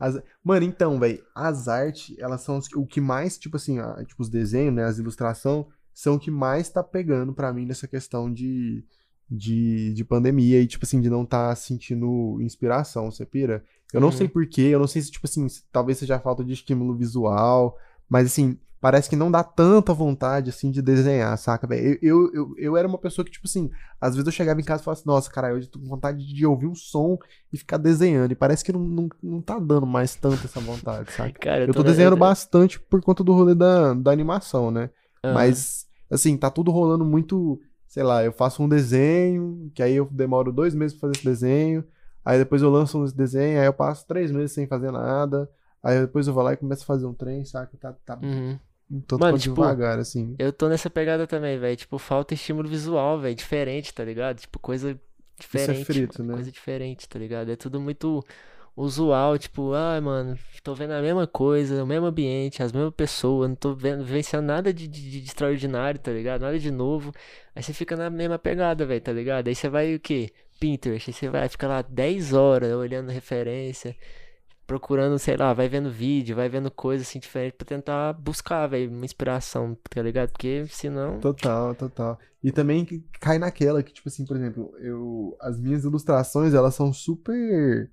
As- 0.05 0.21
Mano, 0.43 0.65
então, 0.65 0.99
velho, 0.99 1.23
as 1.33 1.67
artes, 1.67 2.15
elas 2.19 2.41
são 2.41 2.59
o 2.75 2.85
que 2.85 2.99
mais, 2.99 3.37
tipo 3.37 3.55
assim, 3.55 3.79
a- 3.79 4.03
tipo, 4.05 4.21
os 4.21 4.29
desenhos, 4.29 4.73
né, 4.75 4.83
as 4.83 4.97
ilustrações, 4.97 5.65
são 5.93 6.15
o 6.15 6.19
que 6.19 6.29
mais 6.31 6.69
tá 6.69 6.83
pegando 6.83 7.33
pra 7.33 7.53
mim 7.53 7.65
nessa 7.65 7.87
questão 7.87 8.31
de, 8.31 8.83
de, 9.29 9.93
de 9.93 10.03
pandemia 10.03 10.61
e, 10.61 10.67
tipo 10.67 10.85
assim, 10.85 10.99
de 10.99 11.09
não 11.09 11.25
tá 11.25 11.55
sentindo 11.55 12.39
inspiração, 12.41 13.09
você 13.11 13.25
pira? 13.25 13.63
Eu 13.93 14.01
não 14.01 14.07
Uhum. 14.09 14.11
sei 14.11 14.27
porquê, 14.27 14.61
eu 14.63 14.79
não 14.79 14.87
sei 14.87 15.01
se, 15.01 15.11
tipo 15.11 15.25
assim, 15.25 15.47
talvez 15.71 15.99
seja 15.99 16.19
falta 16.19 16.43
de 16.43 16.51
estímulo 16.53 16.95
visual, 16.95 17.77
mas, 18.09 18.25
assim, 18.27 18.57
parece 18.83 19.09
que 19.09 19.15
não 19.15 19.31
dá 19.31 19.41
tanta 19.45 19.93
vontade, 19.93 20.49
assim, 20.49 20.69
de 20.69 20.81
desenhar, 20.81 21.37
saca, 21.37 21.65
velho? 21.65 21.97
Eu, 22.01 22.25
eu, 22.25 22.33
eu, 22.33 22.55
eu 22.57 22.77
era 22.77 22.85
uma 22.85 22.97
pessoa 22.97 23.23
que, 23.23 23.31
tipo 23.31 23.47
assim, 23.47 23.71
às 24.01 24.13
vezes 24.13 24.25
eu 24.27 24.31
chegava 24.33 24.59
em 24.59 24.63
casa 24.63 24.81
e 24.81 24.83
falava 24.83 24.99
assim, 24.99 25.07
nossa, 25.09 25.31
cara, 25.31 25.53
hoje 25.53 25.67
eu 25.67 25.71
tô 25.71 25.79
com 25.79 25.87
vontade 25.87 26.25
de 26.27 26.45
ouvir 26.45 26.67
um 26.67 26.75
som 26.75 27.17
e 27.51 27.57
ficar 27.57 27.77
desenhando. 27.77 28.33
E 28.33 28.35
parece 28.35 28.61
que 28.61 28.73
não, 28.73 28.81
não, 28.81 29.09
não 29.23 29.41
tá 29.41 29.57
dando 29.57 29.87
mais 29.87 30.15
tanto 30.15 30.45
essa 30.45 30.59
vontade, 30.59 31.13
sabe? 31.13 31.31
Cara, 31.33 31.63
Eu 31.63 31.73
tô 31.73 31.81
na- 31.81 31.89
desenhando 31.91 32.17
bastante 32.17 32.77
por 32.77 33.01
conta 33.01 33.23
do 33.23 33.31
rolê 33.31 33.55
da, 33.55 33.93
da 33.93 34.11
animação, 34.11 34.69
né? 34.69 34.89
Aham. 35.23 35.33
Mas, 35.33 35.87
assim, 36.11 36.35
tá 36.35 36.51
tudo 36.51 36.69
rolando 36.69 37.05
muito. 37.05 37.61
Sei 37.87 38.03
lá, 38.03 38.21
eu 38.23 38.33
faço 38.33 38.61
um 38.61 38.67
desenho, 38.67 39.71
que 39.73 39.81
aí 39.81 39.93
eu 39.95 40.09
demoro 40.11 40.51
dois 40.51 40.75
meses 40.75 40.97
pra 40.97 41.07
fazer 41.07 41.19
esse 41.19 41.25
desenho. 41.25 41.85
Aí 42.25 42.37
depois 42.37 42.61
eu 42.61 42.69
lanço 42.69 43.01
esse 43.05 43.15
desenho, 43.15 43.59
aí 43.61 43.65
eu 43.65 43.73
passo 43.73 44.05
três 44.07 44.29
meses 44.31 44.51
sem 44.51 44.67
fazer 44.67 44.91
nada. 44.91 45.49
Aí 45.81 45.99
depois 46.01 46.27
eu 46.27 46.33
vou 46.33 46.43
lá 46.43 46.53
e 46.53 46.57
começo 46.57 46.83
a 46.83 46.85
fazer 46.85 47.05
um 47.05 47.13
trem, 47.13 47.45
saca? 47.45 47.77
Tá, 47.77 47.93
tá 48.05 48.17
Uhum. 48.21 48.57
Tanto 49.01 49.21
Mano, 49.21 49.37
tipo, 49.37 49.55
devagar, 49.55 49.99
assim. 49.99 50.35
Eu 50.37 50.51
tô 50.51 50.67
nessa 50.69 50.89
pegada 50.89 51.25
também, 51.25 51.57
velho. 51.57 51.75
Tipo, 51.75 51.97
falta 51.97 52.33
estímulo 52.33 52.67
visual, 52.67 53.19
velho. 53.19 53.35
Diferente, 53.35 53.93
tá 53.93 54.03
ligado? 54.03 54.39
Tipo, 54.39 54.59
coisa 54.59 54.99
diferente. 55.39 55.85
frito, 55.85 56.19
mano, 56.19 56.31
né? 56.31 56.35
Coisa 56.35 56.51
diferente, 56.51 57.07
tá 57.09 57.19
ligado? 57.19 57.51
É 57.51 57.55
tudo 57.55 57.79
muito 57.79 58.23
usual. 58.75 59.37
Tipo, 59.37 59.73
ai, 59.73 59.99
mano, 60.01 60.37
tô 60.63 60.73
vendo 60.75 60.91
a 60.91 61.01
mesma 61.01 61.27
coisa, 61.27 61.83
o 61.83 61.87
mesmo 61.87 62.05
ambiente, 62.05 62.61
as 62.61 62.71
mesmas 62.71 62.93
pessoas. 62.93 63.49
Não 63.49 63.55
tô 63.55 63.73
vendo, 63.73 64.03
vivenciando 64.03 64.47
nada 64.47 64.73
de, 64.73 64.87
de, 64.87 65.21
de 65.21 65.25
extraordinário, 65.25 65.99
tá 65.99 66.11
ligado? 66.11 66.41
Nada 66.41 66.59
de 66.59 66.71
novo. 66.71 67.11
Aí 67.55 67.63
você 67.63 67.73
fica 67.73 67.95
na 67.95 68.09
mesma 68.09 68.37
pegada, 68.37 68.85
velho, 68.85 69.01
tá 69.01 69.11
ligado? 69.11 69.47
Aí 69.47 69.55
você 69.55 69.69
vai 69.69 69.95
o 69.95 69.99
quê? 69.99 70.31
Pinterest. 70.59 71.09
Aí 71.09 71.13
você 71.13 71.29
vai 71.29 71.49
ficar 71.49 71.67
lá 71.67 71.81
10 71.81 72.33
horas 72.33 72.73
olhando 72.73 73.09
referência 73.11 73.95
procurando, 74.65 75.19
sei 75.19 75.35
lá, 75.37 75.53
vai 75.53 75.67
vendo 75.67 75.91
vídeo, 75.91 76.35
vai 76.35 76.47
vendo 76.49 76.71
coisa 76.71 77.03
assim 77.03 77.19
diferente 77.19 77.53
pra 77.57 77.65
tentar 77.67 78.13
buscar, 78.13 78.67
velho, 78.67 78.89
uma 78.91 79.05
inspiração, 79.05 79.77
tá 79.89 80.01
ligado? 80.01 80.31
Porque 80.31 80.65
senão. 80.69 81.19
Total, 81.19 81.75
total. 81.75 82.17
E 82.43 82.51
também 82.51 82.83
que 82.85 83.03
cai 83.19 83.37
naquela 83.37 83.83
que, 83.83 83.93
tipo 83.93 84.07
assim, 84.09 84.25
por 84.25 84.35
exemplo, 84.37 84.73
eu, 84.79 85.35
as 85.41 85.59
minhas 85.59 85.83
ilustrações, 85.83 86.53
elas 86.53 86.75
são 86.75 86.91
super, 86.93 87.91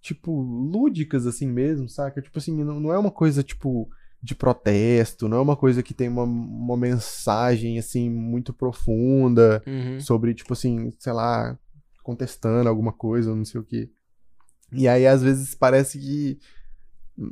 tipo, 0.00 0.40
lúdicas 0.40 1.26
assim 1.26 1.46
mesmo, 1.46 1.88
saca? 1.88 2.22
Tipo 2.22 2.38
assim, 2.38 2.64
não, 2.64 2.80
não 2.80 2.92
é 2.92 2.98
uma 2.98 3.10
coisa, 3.10 3.42
tipo, 3.42 3.88
de 4.22 4.34
protesto, 4.34 5.28
não 5.28 5.36
é 5.36 5.40
uma 5.40 5.56
coisa 5.56 5.82
que 5.82 5.94
tem 5.94 6.08
uma, 6.08 6.22
uma 6.24 6.76
mensagem, 6.76 7.78
assim, 7.78 8.08
muito 8.10 8.52
profunda 8.52 9.62
Uhum. 9.66 10.00
sobre, 10.00 10.34
tipo 10.34 10.52
assim, 10.52 10.92
sei 10.98 11.12
lá, 11.12 11.56
contestando 12.02 12.68
alguma 12.68 12.92
coisa, 12.92 13.34
não 13.34 13.44
sei 13.44 13.60
o 13.60 13.64
quê. 13.64 13.90
E 14.76 14.88
aí, 14.88 15.06
às 15.06 15.22
vezes, 15.22 15.54
parece 15.54 15.98
que 15.98 16.38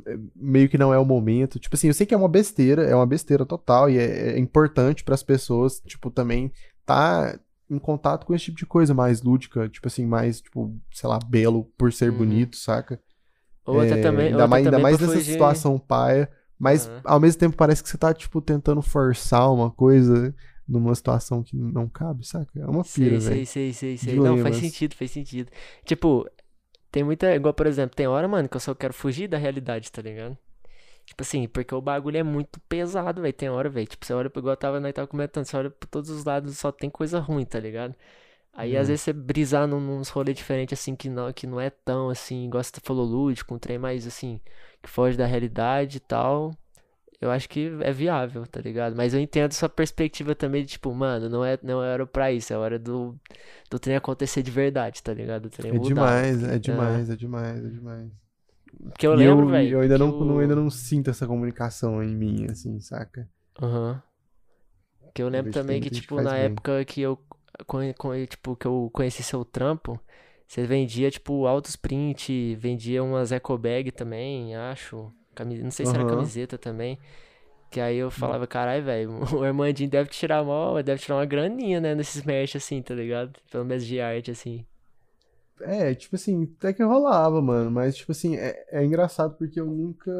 eh, 0.07 0.17
meio 0.35 0.69
que 0.69 0.77
não 0.77 0.93
é 0.93 0.97
o 0.99 1.05
momento. 1.05 1.59
Tipo 1.59 1.75
assim, 1.75 1.87
eu 1.87 1.93
sei 1.93 2.05
que 2.05 2.13
é 2.13 2.17
uma 2.17 2.29
besteira, 2.29 2.83
é 2.83 2.95
uma 2.95 3.05
besteira 3.05 3.45
total, 3.45 3.89
e 3.89 3.97
é, 3.97 4.33
é 4.35 4.39
importante 4.39 5.03
para 5.03 5.15
as 5.15 5.23
pessoas, 5.23 5.79
tipo, 5.85 6.09
também 6.11 6.51
tá 6.85 7.39
em 7.69 7.79
contato 7.79 8.25
com 8.25 8.33
esse 8.35 8.45
tipo 8.45 8.57
de 8.57 8.65
coisa 8.65 8.93
mais 8.93 9.21
lúdica, 9.23 9.67
tipo 9.69 9.87
assim, 9.87 10.05
mais, 10.05 10.41
tipo, 10.41 10.75
sei 10.91 11.09
lá, 11.09 11.19
belo 11.19 11.65
por 11.77 11.91
ser 11.91 12.11
Uhum. 12.11 12.17
bonito, 12.17 12.55
saca? 12.57 12.99
Ou 13.65 13.79
até 13.81 13.95
É, 13.95 14.01
também. 14.01 14.25
ou 14.27 14.31
ainda 14.31 14.43
até 14.43 14.47
mais, 14.47 14.59
ainda 14.65 14.71
também 14.71 14.83
mais 14.83 14.97
pra 14.97 15.07
nessa 15.07 15.19
fugir- 15.19 15.31
situação 15.33 15.79
paia, 15.79 16.29
mas 16.59 16.87
Aham. 16.87 17.01
ao 17.03 17.19
mesmo 17.19 17.39
tempo 17.39 17.57
parece 17.57 17.81
que 17.81 17.89
você 17.89 17.97
tá, 17.97 18.13
tipo, 18.13 18.39
tentando 18.41 18.81
forçar 18.81 19.51
uma 19.51 19.71
coisa 19.71 20.33
numa 20.67 20.93
situação 20.95 21.43
que 21.43 21.55
não 21.55 21.87
cabe, 21.87 22.25
saca? 22.25 22.59
É 22.59 22.65
uma 22.65 22.83
pira, 22.83 23.19
velho. 23.19 23.45
sei, 23.45 23.45
sei, 23.45 23.73
sei, 23.73 23.97
sei. 23.97 24.15
Não, 24.19 24.37
faz 24.37 24.55
sentido, 24.57 24.95
faz 24.95 25.11
sentido. 25.11 25.51
Tipo, 25.83 26.27
tem 26.95 27.03
muita. 27.03 27.35
Igual, 27.35 27.53
por 27.53 27.67
exemplo, 27.67 27.95
tem 27.95 28.07
hora, 28.07 28.27
mano, 28.27 28.47
que 28.49 28.55
eu 28.55 28.59
só 28.61 28.73
quero 28.75 28.93
fugir 28.93 29.27
da 29.27 29.37
realidade, 29.37 29.91
tá 29.91 30.01
ligado? 30.01 30.37
Tipo 31.05 31.23
assim, 31.23 31.47
porque 31.47 31.75
o 31.75 31.81
bagulho 31.81 32.17
é 32.17 32.23
muito 32.23 32.59
pesado, 32.61 33.21
velho. 33.21 33.33
Tem 33.33 33.49
hora, 33.49 33.69
velho. 33.69 33.87
Tipo, 33.87 34.05
você 34.05 34.13
olha, 34.13 34.27
igual 34.27 34.53
eu 34.53 34.57
tava, 34.57 34.79
nós 34.79 34.93
tava 34.93 35.07
comentando, 35.07 35.45
você 35.45 35.57
olha 35.57 35.71
por 35.71 35.87
todos 35.87 36.09
os 36.09 36.25
lados 36.25 36.57
só 36.59 36.71
tem 36.71 36.89
coisa 36.89 37.19
ruim, 37.19 37.45
tá 37.45 37.59
ligado? 37.59 37.95
Aí, 38.53 38.77
às 38.77 38.87
Hum. 38.87 38.89
vezes, 38.89 39.03
você 39.03 39.13
brisar 39.13 39.67
num, 39.67 39.79
nos 39.99 40.09
rolês 40.09 40.37
diferentes, 40.37 40.79
assim, 40.79 40.95
que 40.95 41.09
não, 41.09 41.33
que 41.33 41.47
não 41.47 41.61
é 41.61 41.69
tão, 41.71 42.09
assim, 42.09 42.45
igual 42.47 42.63
você 42.63 42.73
falou, 42.83 43.05
lúdico, 43.05 43.55
um 43.55 43.59
trem 43.59 43.79
mais, 43.79 44.07
assim, 44.07 44.41
que 44.83 44.89
foge 44.89 45.17
da 45.17 45.25
realidade 45.27 45.97
e 45.97 46.01
tal. 46.01 46.53
Eu 47.21 47.31
acho 47.31 47.47
que 47.49 47.67
é 47.81 47.91
viável, 47.91 48.45
tá 48.47 48.59
ligado? 48.61 48.95
Mas 48.95 49.13
eu 49.13 49.19
entendo 49.19 49.53
sua 49.53 49.69
perspectiva 49.69 50.35
também 50.35 50.63
de, 50.63 50.71
tipo, 50.73 50.93
mano, 50.93 51.29
não 51.29 51.43
é, 51.45 51.57
não 51.63 51.83
é 51.83 51.93
hora 51.93 52.05
pra 52.07 52.31
isso, 52.31 52.53
é 52.53 52.57
hora 52.57 52.77
do, 52.79 53.17
do 53.69 53.79
trem 53.79 53.95
acontecer 53.95 54.43
de 54.43 54.51
verdade, 54.51 55.01
tá 55.03 55.13
ligado? 55.13 55.49
É 55.63 55.73
mudar. 55.73 55.79
demais, 55.79 56.43
é 56.43 56.57
demais, 56.59 57.09
é 57.09 57.15
demais, 57.15 57.63
é 57.65 57.69
demais. 57.69 58.11
Porque 58.89 59.05
eu 59.07 59.13
E 59.13 59.21
lembro, 59.21 59.47
eu, 59.47 59.47
velho. 59.47 59.73
eu 59.73 59.79
ainda 59.81 59.97
que 59.97 59.99
não, 59.99 60.11
o- 60.11 60.25
não- 60.25 60.39
ainda 60.39 60.55
não 60.55 60.69
sinto 60.69 61.09
essa 61.09 61.27
comunicação 61.27 62.03
em 62.03 62.15
mim, 62.15 62.45
assim, 62.49 62.79
saca? 62.79 63.27
Aham. 63.61 64.01
Que 65.13 65.21
eu 65.21 65.29
lembro 65.29 65.49
que 65.49 65.49
também 65.49 65.81
que, 65.81 65.89
tipo, 65.89 65.89
que 65.89 66.11
faz 66.13 66.21
na 66.21 66.35
bem. 66.35 66.61
época 66.61 66.83
que 66.85 67.01
eu, 67.01 67.17
tipo, 68.29 68.55
que 68.55 68.65
eu 68.67 68.89
conheci 68.93 69.23
seu 69.23 69.43
trampo, 69.45 69.99
você 70.47 70.65
vendia, 70.65 71.09
tipo, 71.09 71.45
altos 71.47 71.75
print, 71.75 72.55
vendia 72.55 73.03
umas 73.03 73.31
eco 73.31 73.57
bag 73.57 73.91
também, 73.91 74.55
acho. 74.55 75.11
Cami- 75.35 75.61
Não 75.63 75.71
sei 75.71 75.85
se 75.85 75.95
era 75.95 76.03
Aham. 76.03 76.05
camiseta 76.05 76.57
também. 76.57 76.99
Que 77.71 77.81
aí 77.81 77.97
eu 77.97 78.11
falava, 78.11 78.47
carai, 78.47 78.81
velho, 78.81 79.11
o 79.35 79.43
Armandinho 79.43 79.89
deve 79.89 80.09
tirar 80.09 80.43
mó, 80.43 80.81
deve 80.81 81.01
tirar 81.01 81.17
uma 81.17 81.25
graninha, 81.25 81.81
né, 81.81 81.95
nesses 81.95 82.23
merch 82.23 82.55
assim, 82.57 82.81
tá 82.81 82.95
ligado? 82.95 83.33
Pelo 83.51 83.65
menos 83.65 83.85
de 83.85 83.99
arte, 84.01 84.31
assim. 84.31 84.65
É, 85.61 85.95
tipo 85.95 86.15
assim, 86.15 86.53
até 86.57 86.73
que 86.73 86.83
rolava, 86.83 87.41
mano. 87.41 87.71
Mas, 87.71 87.95
tipo 87.95 88.11
assim, 88.11 88.35
é, 88.35 88.65
é 88.69 88.83
engraçado 88.85 89.35
porque 89.37 89.59
eu 89.59 89.65
nunca. 89.65 90.11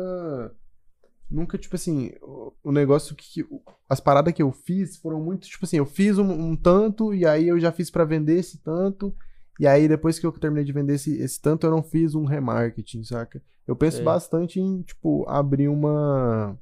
Nunca, 1.30 1.58
tipo 1.58 1.76
assim, 1.76 2.12
o, 2.22 2.54
o 2.64 2.72
negócio 2.72 3.16
que. 3.16 3.46
As 3.90 4.00
paradas 4.00 4.34
que 4.34 4.42
eu 4.42 4.52
fiz 4.52 4.98
foram 4.98 5.22
muito, 5.22 5.48
tipo 5.48 5.66
assim, 5.66 5.78
eu 5.78 5.86
fiz 5.86 6.18
um, 6.18 6.32
um 6.32 6.56
tanto 6.56 7.14
e 7.14 7.26
aí 7.26 7.48
eu 7.48 7.60
já 7.60 7.72
fiz 7.72 7.90
pra 7.92 8.06
vender 8.06 8.40
esse 8.40 8.60
tanto. 8.60 9.16
E 9.60 9.66
aí 9.66 9.88
depois 9.88 10.20
que 10.20 10.26
eu 10.26 10.32
terminei 10.34 10.66
de 10.66 10.74
vender 10.74 10.96
esse, 10.96 11.18
esse 11.22 11.40
tanto, 11.42 11.66
eu 11.66 11.72
não 11.72 11.82
fiz 11.82 12.14
um 12.16 12.26
remarketing, 12.26 13.04
saca? 13.04 13.42
Eu 13.68 13.76
penso 13.76 13.98
Sei. 13.98 14.06
bastante 14.06 14.60
em, 14.60 14.82
tipo, 14.82 15.26
abrir 15.28 15.68
uma. 15.70 16.58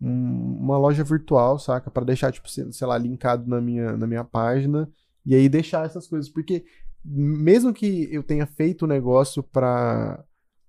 um- 0.00 0.56
Uma 0.60 0.78
loja 0.78 1.02
virtual, 1.04 1.58
saca? 1.58 1.90
Pra 1.90 2.04
deixar, 2.04 2.30
tipo, 2.32 2.48
sei 2.48 2.86
lá, 2.86 2.96
linkado 2.96 3.48
na 3.48 3.60
minha, 3.60 3.96
na 3.96 4.06
minha 4.06 4.24
página. 4.24 4.88
E 5.26 5.34
aí 5.34 5.48
deixar 5.48 5.84
essas 5.86 6.06
coisas. 6.06 6.28
Porque 6.30 6.64
mesmo 7.04 7.72
que 7.72 8.08
eu 8.12 8.22
tenha 8.22 8.46
feito 8.46 8.82
o 8.84 8.88
negócio 8.88 9.42
pra, 9.42 10.22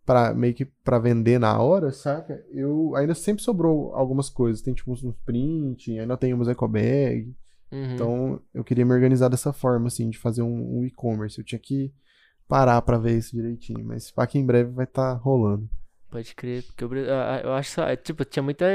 pra 0.06 0.34
meio 0.34 0.54
que 0.54 0.66
pra 0.66 0.98
vender 1.00 1.40
na 1.40 1.58
hora, 1.62 1.92
saca? 1.92 2.44
Eu 2.52 2.96
ainda 2.96 3.14
sempre 3.14 3.44
sobrou 3.44 3.94
algumas 3.94 4.30
coisas. 4.30 4.62
Tem 4.62 4.74
tipo 4.74 4.92
uns 4.92 5.04
uns 5.04 5.16
print, 5.26 6.00
ainda 6.00 6.18
tem 6.18 6.34
uns 6.34 6.48
eco 6.48 6.68
bag. 6.68 7.34
Uhum. 7.72 7.94
Então 7.94 8.42
eu 8.54 8.64
queria 8.64 8.86
me 8.86 8.94
organizar 8.94 9.30
dessa 9.30 9.54
forma, 9.54 9.88
assim, 9.88 10.10
de 10.10 10.18
fazer 10.18 10.42
um, 10.42 10.80
um 10.80 10.86
e-commerce. 10.86 11.38
Eu 11.38 11.46
tinha 11.46 11.60
que 11.60 11.94
parar 12.48 12.82
pra 12.82 12.98
ver 12.98 13.18
isso 13.18 13.36
direitinho. 13.36 13.86
Mas 13.86 14.12
pá, 14.12 14.26
que 14.26 14.38
em 14.38 14.46
breve 14.46 14.72
vai 14.72 14.86
estar 14.86 15.14
rolando. 15.14 15.70
Pode 16.10 16.34
crer, 16.34 16.64
porque 16.64 16.84
eu, 16.84 16.92
eu, 16.96 17.54
acho 17.54 17.70
só, 17.70 17.88
é, 17.88 17.96
tipo, 17.96 18.26
tinha 18.26 18.42
muita, 18.42 18.66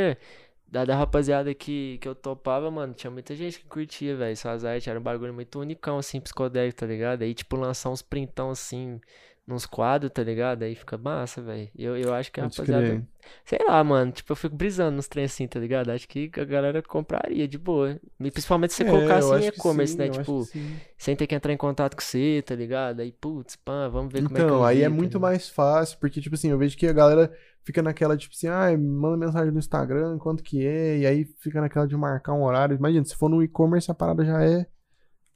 da, 0.68 0.84
da 0.84 0.96
rapaziada 0.96 1.52
que, 1.52 1.98
que 1.98 2.08
eu 2.08 2.14
topava, 2.14 2.70
mano, 2.70 2.94
tinha 2.94 3.10
muita 3.10 3.34
gente 3.34 3.58
que 3.58 3.66
curtia, 3.66 4.16
velho, 4.16 4.36
suas 4.36 4.64
artes, 4.64 4.86
era 4.86 4.98
um 4.98 5.02
bagulho 5.02 5.34
muito 5.34 5.60
unicão, 5.60 5.98
assim, 5.98 6.20
psicodélico, 6.20 6.78
tá 6.78 6.86
ligado? 6.86 7.22
Aí, 7.22 7.34
tipo, 7.34 7.56
lançar 7.56 7.90
uns 7.90 8.02
printão, 8.02 8.50
assim, 8.50 9.00
nos 9.46 9.66
quadros, 9.66 10.10
tá 10.12 10.22
ligado? 10.22 10.62
Aí 10.62 10.74
fica 10.74 10.96
massa, 10.98 11.42
velho. 11.42 11.70
Eu, 11.76 11.96
eu 11.96 12.14
acho 12.14 12.32
que 12.32 12.40
a 12.40 12.44
Pode 12.44 12.54
rapaziada, 12.54 12.86
crer. 12.86 13.06
sei 13.44 13.58
lá, 13.66 13.82
mano, 13.84 14.12
tipo, 14.12 14.32
eu 14.32 14.36
fico 14.36 14.56
brisando 14.56 14.96
nos 14.96 15.08
trem 15.08 15.24
assim, 15.26 15.46
tá 15.46 15.58
ligado? 15.60 15.90
Acho 15.90 16.08
que 16.08 16.30
a 16.38 16.44
galera 16.44 16.82
compraria 16.82 17.46
de 17.48 17.58
boa. 17.58 18.00
E 18.20 18.30
Principalmente 18.30 18.72
se 18.72 18.78
você 18.78 18.84
É, 18.84 18.84
colocar 18.84 19.16
assim 19.18 19.36
em 19.36 19.46
e-commerce, 19.48 19.96
né? 19.98 20.08
Tipo, 20.08 20.50
sem 20.98 21.16
ter 21.16 21.26
que 21.26 21.34
entrar 21.34 21.52
em 21.52 21.56
contato 21.56 21.94
com 21.96 22.02
você, 22.02 22.42
tá 22.46 22.54
ligado? 22.54 23.00
Aí, 23.00 23.12
putz, 23.12 23.56
pã, 23.56 23.88
vamos 23.90 24.12
ver 24.12 24.22
como 24.22 24.38
é 24.38 24.44
que 24.44 24.54
Então, 24.54 24.64
aí 24.64 24.82
vi, 24.82 24.82
é 24.82 24.88
tá 24.88 24.90
muito 24.90 25.18
ligado? 25.18 25.20
mais 25.20 25.48
fácil, 25.48 25.98
porque, 25.98 26.20
tipo 26.20 26.34
assim, 26.36 26.50
eu 26.50 26.58
vejo 26.58 26.76
que 26.76 26.86
a 26.86 26.92
galera 26.92 27.32
fica 27.64 27.82
naquela, 27.82 28.16
tipo 28.16 28.32
assim, 28.34 28.46
ah, 28.46 28.76
manda 28.78 29.16
mensagem 29.26 29.50
no 29.52 29.58
Instagram, 29.58 30.18
quanto 30.18 30.42
que 30.42 30.64
é, 30.64 30.98
e 30.98 31.06
aí 31.06 31.24
fica 31.40 31.60
naquela 31.60 31.86
de 31.86 31.96
marcar 31.96 32.32
um 32.34 32.42
horário. 32.44 32.76
Imagina, 32.76 33.04
se 33.04 33.16
for 33.16 33.28
no 33.28 33.42
e-commerce, 33.42 33.90
a 33.90 33.94
parada 33.94 34.24
já 34.24 34.42
é 34.44 34.66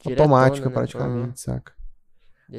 automática, 0.04 0.70
Diretona, 0.70 1.08
né? 1.08 1.32
praticamente, 1.32 1.40
saca? 1.40 1.74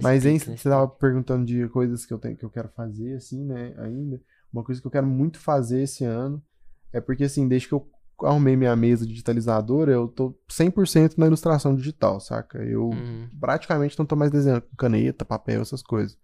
Mas, 0.04 0.26
hein, 0.26 0.34
pique, 0.34 0.46
você 0.46 0.52
nesse 0.52 0.70
tava 0.70 0.88
perguntando 0.88 1.46
de 1.46 1.68
coisas 1.70 2.06
que 2.06 2.14
eu 2.14 2.20
tenho, 2.20 2.38
que 2.38 2.46
eu 2.46 2.50
quero 2.50 2.70
fazer, 2.70 3.16
assim, 3.16 3.44
né, 3.44 3.74
ainda. 3.78 4.22
Uma 4.54 4.64
coisa 4.64 4.80
que 4.80 4.86
eu 4.88 4.92
quero 4.92 5.08
muito 5.08 5.40
fazer 5.40 5.82
esse 5.82 6.04
ano 6.04 6.42
é 6.94 7.00
porque, 7.02 7.24
assim, 7.24 7.48
desde 7.48 7.68
que 7.68 7.74
eu 7.74 7.88
arrumei 8.22 8.56
minha 8.56 8.76
mesa 8.76 9.06
digitalizadora, 9.06 9.92
eu 9.92 10.08
tô 10.08 10.38
100% 10.50 11.18
na 11.18 11.28
ilustração 11.28 11.76
digital, 11.76 12.20
saca? 12.20 12.60
Eu 12.60 12.90
Uhum. 12.90 13.30
praticamente 13.40 13.98
não 13.98 14.06
tô 14.06 14.16
mais 14.16 14.32
desenhando 14.32 14.62
com 14.62 14.76
caneta, 14.76 15.24
papel, 15.24 15.62
essas 15.62 15.82
coisas. 15.82 16.18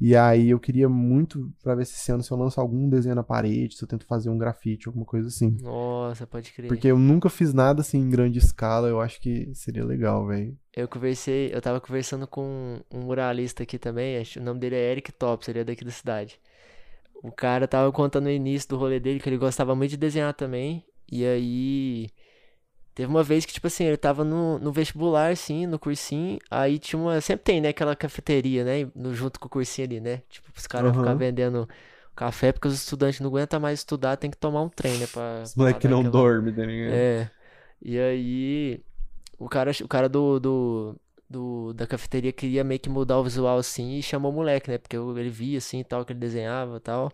E 0.00 0.16
aí 0.16 0.48
eu 0.48 0.58
queria 0.58 0.88
muito 0.88 1.52
pra 1.62 1.74
ver 1.74 1.84
se 1.84 1.94
esse 1.94 2.10
ano 2.10 2.22
se 2.22 2.30
eu 2.30 2.36
lanço 2.36 2.58
algum 2.58 2.88
desenho 2.88 3.14
na 3.14 3.22
parede, 3.22 3.76
se 3.76 3.84
eu 3.84 3.88
tento 3.88 4.06
fazer 4.06 4.30
um 4.30 4.38
grafite, 4.38 4.88
alguma 4.88 5.04
coisa 5.04 5.28
assim. 5.28 5.58
Nossa, 5.60 6.26
pode 6.26 6.50
crer. 6.52 6.68
Porque 6.68 6.88
eu 6.88 6.98
nunca 6.98 7.28
fiz 7.28 7.52
nada 7.52 7.82
assim 7.82 7.98
em 7.98 8.08
grande 8.08 8.38
escala, 8.38 8.88
eu 8.88 9.00
acho 9.00 9.20
que 9.20 9.54
seria 9.54 9.84
legal, 9.84 10.26
velho. 10.26 10.56
Eu 10.74 10.88
conversei, 10.88 11.52
eu 11.52 11.60
tava 11.60 11.80
conversando 11.80 12.26
com 12.26 12.80
um 12.90 13.00
muralista 13.00 13.62
aqui 13.62 13.78
também, 13.78 14.16
acho, 14.16 14.40
o 14.40 14.42
nome 14.42 14.58
dele 14.58 14.76
é 14.76 14.90
Eric 14.92 15.12
Tops, 15.12 15.48
ele 15.48 15.58
é 15.58 15.64
daqui 15.64 15.84
da 15.84 15.90
cidade. 15.90 16.40
O 17.22 17.30
cara 17.30 17.68
tava 17.68 17.92
contando 17.92 18.24
no 18.24 18.30
início 18.30 18.70
do 18.70 18.78
rolê 18.78 18.98
dele 18.98 19.20
que 19.20 19.28
ele 19.28 19.36
gostava 19.36 19.74
muito 19.74 19.90
de 19.90 19.98
desenhar 19.98 20.32
também. 20.32 20.82
E 21.12 21.26
aí 21.26 22.08
teve 23.00 23.10
uma 23.10 23.22
vez 23.22 23.44
que, 23.46 23.52
tipo 23.52 23.66
assim, 23.66 23.84
ele 23.84 23.96
tava 23.96 24.24
no, 24.24 24.58
no 24.58 24.72
vestibular, 24.72 25.30
assim, 25.32 25.66
no 25.66 25.78
cursinho. 25.78 26.38
Aí 26.50 26.78
tinha 26.78 27.00
uma. 27.00 27.20
Sempre 27.20 27.44
tem, 27.44 27.60
né, 27.60 27.68
aquela 27.70 27.96
cafeteria, 27.96 28.64
né? 28.64 28.90
No, 28.94 29.14
junto 29.14 29.40
com 29.40 29.46
o 29.46 29.50
cursinho 29.50 29.86
ali, 29.88 30.00
né? 30.00 30.22
Tipo, 30.28 30.50
os 30.56 30.66
caras 30.66 30.90
Aham. 30.90 30.96
ficar 30.96 31.14
vendendo 31.14 31.68
café 32.14 32.52
porque 32.52 32.68
os 32.68 32.74
estudantes 32.74 33.20
não 33.20 33.28
aguentam 33.28 33.58
mais 33.60 33.80
estudar, 33.80 34.16
tem 34.16 34.30
que 34.30 34.36
tomar 34.36 34.62
um 34.62 34.68
trem, 34.68 34.98
né? 34.98 35.06
Pra, 35.06 35.42
Os 35.42 35.54
dar 35.54 35.68
não 35.88 36.02
aquela- 36.02 36.10
dormem, 36.10 36.54
tá 36.54 36.62
ligado? 36.64 36.92
é. 36.92 37.30
E 37.82 37.98
aí, 37.98 38.84
o 39.38 39.48
cara, 39.48 39.70
o 39.82 39.88
cara 39.88 40.08
do, 40.08 40.38
do, 40.40 40.96
do- 41.28 41.72
da 41.74 41.86
cafeteria 41.86 42.32
queria 42.32 42.64
meio 42.64 42.80
que 42.80 42.88
mudar 42.90 43.18
o 43.18 43.24
visual 43.24 43.58
assim 43.58 43.94
e 43.98 44.02
chamou 44.02 44.30
o 44.32 44.34
moleque, 44.34 44.70
né? 44.70 44.78
Porque 44.78 44.96
ele 44.96 45.30
via 45.30 45.58
assim 45.58 45.82
tal, 45.84 46.04
que 46.04 46.12
ele 46.12 46.20
desenhava 46.20 46.76
e 46.78 46.80
tal. 46.80 47.10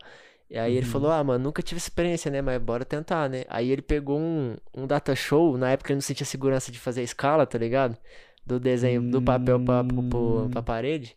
E 0.50 0.58
aí 0.58 0.74
ele 0.74 0.86
Uhum. 0.86 0.86
falou: 0.86 1.10
Ah, 1.10 1.22
mano, 1.24 1.44
nunca 1.44 1.62
tive 1.62 1.78
experiência, 1.78 2.30
né? 2.30 2.40
Mas 2.42 2.60
bora 2.62 2.84
tentar, 2.84 3.28
né? 3.28 3.44
Aí 3.48 3.70
ele 3.70 3.82
pegou 3.82 4.18
um, 4.20 4.56
um 4.74 4.86
data 4.86 5.14
show, 5.14 5.56
na 5.58 5.70
época 5.72 5.90
ele 5.92 5.96
não 5.96 6.02
sentia 6.02 6.26
segurança 6.26 6.70
de 6.72 6.78
fazer 6.78 7.00
a 7.00 7.04
escala, 7.04 7.46
tá 7.46 7.58
ligado? 7.58 7.96
Do 8.44 8.60
desenho, 8.60 9.02
do 9.02 9.20
papel 9.20 9.58
pra, 9.60 9.84
pra 10.50 10.62
Hum. 10.62 10.62
parede. 10.62 11.16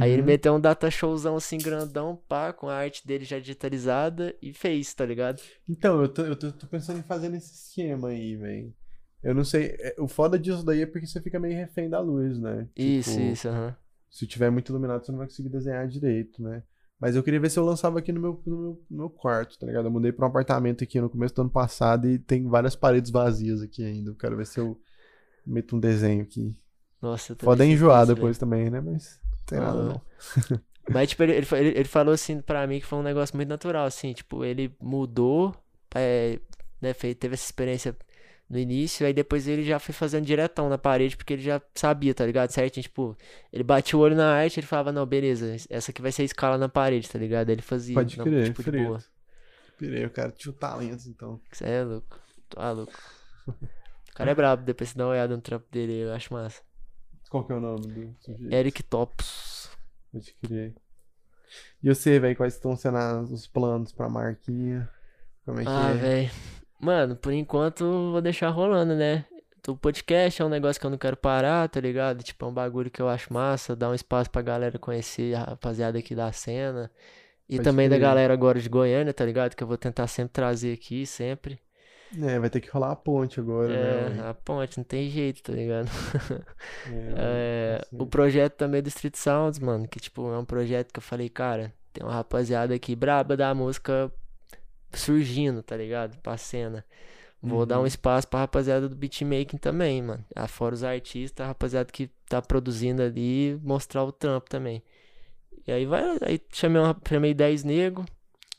Aí 0.00 0.10
ele 0.12 0.22
Uhum. 0.22 0.26
meteu 0.26 0.54
um 0.54 0.60
data 0.60 0.90
showzão 0.90 1.36
assim 1.36 1.60
grandão, 1.60 2.16
pá, 2.28 2.52
com 2.52 2.68
a 2.68 2.74
arte 2.76 3.06
dele 3.06 3.24
já 3.24 3.38
digitalizada 3.38 4.34
e 4.42 4.52
fez, 4.52 4.92
tá 4.94 5.04
ligado? 5.06 5.42
Então, 5.68 6.02
eu 6.02 6.08
tô, 6.12 6.22
eu 6.22 6.36
tô, 6.36 6.52
tô 6.52 6.66
pensando 6.66 6.98
em 7.00 7.02
fazer 7.02 7.28
nesse 7.28 7.52
esquema 7.54 8.08
aí, 8.08 8.36
velho. 8.36 8.74
Eu 9.22 9.34
não 9.34 9.44
sei. 9.44 9.76
é, 9.80 9.94
O 10.00 10.08
foda 10.08 10.38
disso 10.38 10.64
daí 10.64 10.82
é 10.82 10.86
porque 10.86 11.06
você 11.06 11.20
fica 11.20 11.38
meio 11.38 11.56
refém 11.56 11.88
da 11.88 12.00
luz, 12.00 12.38
né? 12.40 12.68
Isso, 12.76 13.18
Tipo, 13.18 13.20
isso, 13.20 13.48
aham. 13.48 13.74
Se 14.10 14.26
tiver 14.26 14.50
muito 14.50 14.70
iluminado, 14.72 15.04
você 15.06 15.12
não 15.12 15.18
vai 15.20 15.28
conseguir 15.28 15.50
desenhar 15.50 15.88
direito, 15.88 16.42
né? 16.42 16.62
Mas 17.02 17.16
eu 17.16 17.22
queria 17.24 17.40
ver 17.40 17.50
se 17.50 17.58
eu 17.58 17.64
lançava 17.64 17.98
aqui 17.98 18.12
no 18.12 18.20
meu, 18.20 18.40
no 18.46 18.56
meu, 18.56 18.82
no 18.88 18.96
meu 18.98 19.10
quarto, 19.10 19.58
tá 19.58 19.66
ligado? 19.66 19.86
Eu 19.86 19.90
mudei 19.90 20.12
pra 20.12 20.24
um 20.24 20.28
apartamento 20.28 20.84
aqui 20.84 21.00
no 21.00 21.10
começo 21.10 21.34
do 21.34 21.40
ano 21.40 21.50
passado 21.50 22.08
e 22.08 22.16
tem 22.16 22.46
várias 22.46 22.76
paredes 22.76 23.10
vazias 23.10 23.60
aqui 23.60 23.84
ainda. 23.84 24.10
Eu 24.10 24.14
quero 24.14 24.36
ver 24.36 24.46
se 24.46 24.60
eu 24.60 24.80
meto 25.44 25.74
um 25.74 25.80
desenho 25.80 26.22
aqui. 26.22 26.56
Nossa, 27.00 27.32
eu 27.32 27.56
nesse 27.56 27.72
enjoar 27.72 28.06
depois 28.06 28.38
também, 28.38 28.70
né? 28.70 28.80
Mas 28.80 29.18
não 29.24 29.44
tem 29.44 29.58
nada 29.58 29.80
Ah. 29.80 29.82
não. 29.82 30.00
Mas, 30.92 31.08
tipo, 31.10 31.24
ele, 31.24 31.32
ele- 31.32 31.68
ele 31.70 31.84
falou 31.84 32.14
assim 32.14 32.40
pra 32.40 32.64
mim 32.68 32.78
que 32.78 32.86
foi 32.86 33.00
um 33.00 33.02
negócio 33.02 33.34
muito 33.36 33.48
natural, 33.48 33.84
assim, 33.84 34.12
tipo, 34.12 34.44
ele 34.44 34.72
mudou, 34.80 35.52
é, 35.96 36.38
né, 36.80 36.94
fez, 36.94 37.16
teve 37.16 37.34
essa 37.34 37.44
experiência 37.44 37.96
no 38.52 38.58
início, 38.58 39.06
aí 39.06 39.14
depois 39.14 39.48
ele 39.48 39.64
já 39.64 39.78
foi 39.78 39.94
fazendo 39.94 40.26
diretão 40.26 40.68
na 40.68 40.76
parede, 40.76 41.16
porque 41.16 41.32
ele 41.32 41.40
já 41.42 41.58
sabia, 41.74 42.12
tá 42.14 42.26
ligado? 42.26 42.50
Certinho, 42.50 42.82
tipo, 42.82 43.16
ele 43.50 43.64
batia 43.64 43.98
o 43.98 44.02
olho 44.02 44.14
na 44.14 44.30
arte, 44.30 44.60
ele 44.60 44.66
falava, 44.66 44.92
não, 44.92 45.06
beleza, 45.06 45.56
essa 45.70 45.90
aqui 45.90 46.02
vai 46.02 46.12
ser 46.12 46.20
a 46.20 46.24
escala 46.26 46.58
na 46.58 46.68
parede, 46.68 47.08
tá 47.08 47.18
ligado? 47.18 47.48
Aí 47.48 47.54
ele 47.54 47.62
fazia, 47.62 47.94
Pode 47.94 48.18
não, 48.18 48.24
crer, 48.26 48.44
tipo, 48.44 48.62
de 48.62 48.70
frito. 48.70 48.86
boa. 48.86 48.98
Pirei, 49.78 50.04
eu 50.04 50.10
quero 50.10 50.32
tio 50.32 50.52
talentos, 50.52 51.06
então. 51.06 51.40
Você 51.50 51.64
é 51.64 51.82
louco, 51.82 52.20
tá 52.50 52.70
louco. 52.72 52.92
O 53.48 54.14
cara 54.14 54.30
é 54.30 54.34
brabo, 54.34 54.62
depois 54.64 54.90
você 54.90 54.98
dá 54.98 55.06
uma 55.06 55.12
olhada 55.12 55.34
no 55.34 55.40
trampo 55.40 55.66
dele, 55.72 56.02
eu 56.02 56.12
acho 56.12 56.34
massa. 56.34 56.60
Qual 57.30 57.46
que 57.46 57.52
é 57.52 57.56
o 57.56 57.60
nome 57.60 57.86
do 57.86 58.14
sujeito? 58.20 58.52
Eric 58.54 58.82
Tops. 58.82 59.70
Pode 60.12 60.34
crer. 60.34 60.74
E 61.82 61.88
você, 61.88 62.20
velho, 62.20 62.36
quais 62.36 62.52
estão 62.52 62.76
sendo 62.76 62.98
os 63.32 63.46
planos 63.46 63.92
pra 63.92 64.10
marquinha? 64.10 64.86
Como 65.46 65.58
é 65.58 65.62
que 65.64 65.70
Ah, 65.70 65.90
é? 65.90 65.94
velho. 65.94 66.30
Mano, 66.82 67.14
por 67.14 67.32
enquanto 67.32 67.84
vou 68.10 68.20
deixar 68.20 68.48
rolando, 68.50 68.94
né? 68.96 69.24
O 69.68 69.76
podcast 69.76 70.42
é 70.42 70.44
um 70.44 70.48
negócio 70.48 70.80
que 70.80 70.86
eu 70.86 70.90
não 70.90 70.98
quero 70.98 71.16
parar, 71.16 71.68
tá 71.68 71.80
ligado? 71.80 72.22
Tipo, 72.24 72.44
é 72.44 72.48
um 72.48 72.52
bagulho 72.52 72.90
que 72.90 73.00
eu 73.00 73.08
acho 73.08 73.32
massa, 73.32 73.76
dar 73.76 73.90
um 73.90 73.94
espaço 73.94 74.28
pra 74.28 74.42
galera 74.42 74.78
conhecer 74.80 75.34
a 75.36 75.44
rapaziada 75.44 75.96
aqui 75.98 76.12
da 76.14 76.32
cena. 76.32 76.90
E 77.48 77.58
Pode 77.58 77.68
também 77.68 77.88
da 77.88 77.98
galera 77.98 78.34
agora 78.34 78.58
de 78.60 78.68
Goiânia, 78.68 79.14
tá 79.14 79.24
ligado? 79.24 79.54
Que 79.54 79.62
eu 79.62 79.68
vou 79.68 79.78
tentar 79.78 80.08
sempre 80.08 80.32
trazer 80.32 80.72
aqui, 80.72 81.06
sempre. 81.06 81.60
É, 82.20 82.38
vai 82.38 82.50
ter 82.50 82.60
que 82.60 82.68
rolar 82.68 82.90
a 82.92 82.96
ponte 82.96 83.38
agora, 83.40 83.78
né? 83.78 84.02
É, 84.06 84.10
velho? 84.10 84.26
a 84.28 84.34
ponte, 84.34 84.76
não 84.76 84.84
tem 84.84 85.08
jeito, 85.08 85.42
tá 85.42 85.52
ligado? 85.52 85.88
É, 86.86 87.14
É, 87.16 87.78
assim. 87.80 87.96
o 87.98 88.06
projeto 88.06 88.54
também 88.54 88.82
do 88.82 88.88
Street 88.88 89.14
Sounds, 89.16 89.58
mano, 89.58 89.86
que 89.88 90.00
tipo, 90.00 90.32
é 90.32 90.38
um 90.38 90.44
projeto 90.44 90.92
que 90.92 90.98
eu 90.98 91.02
falei, 91.02 91.28
cara, 91.28 91.72
tem 91.92 92.04
uma 92.04 92.12
rapaziada 92.14 92.74
aqui 92.74 92.96
braba 92.96 93.36
da 93.36 93.54
música 93.54 94.12
surgindo, 94.98 95.62
tá 95.62 95.76
ligado? 95.76 96.16
Pra 96.22 96.36
cena. 96.36 96.84
Vou 97.42 97.66
dar 97.66 97.80
um 97.80 97.82
Uhum. 97.82 97.86
espaço 97.86 98.28
pra 98.28 98.40
rapaziada 98.40 98.88
do 98.88 98.96
beatmaking 98.96 99.58
também, 99.58 100.02
mano. 100.02 100.24
Ah, 100.34 100.48
Fora 100.48 100.74
os 100.74 100.84
artistas, 100.84 101.44
a 101.44 101.48
rapaziada 101.48 101.90
que 101.92 102.08
tá 102.28 102.42
produzindo 102.42 103.02
ali, 103.02 103.58
mostrar 103.62 104.04
o 104.04 104.12
trampo 104.12 104.48
também. 104.50 104.82
E 105.66 105.72
aí 105.72 105.86
vai, 105.86 106.02
aí 106.22 106.40
chamei, 106.52 106.80
uma, 106.82 106.96
chamei 107.08 107.34
10 107.34 107.64
nego. 107.64 108.04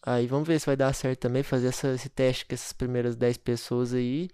Aí 0.03 0.27
vamos 0.27 0.47
ver 0.47 0.59
se 0.59 0.65
vai 0.67 0.75
dar 0.77 0.93
certo 0.93 1.21
também, 1.21 1.43
fazer 1.43 1.67
essa- 1.69 1.93
esse 1.93 2.09
teste 2.09 2.45
com 2.45 2.53
essas 2.55 2.73
primeiras 2.73 3.15
10 3.15 3.37
pessoas 3.37 3.93
aí. 3.93 4.29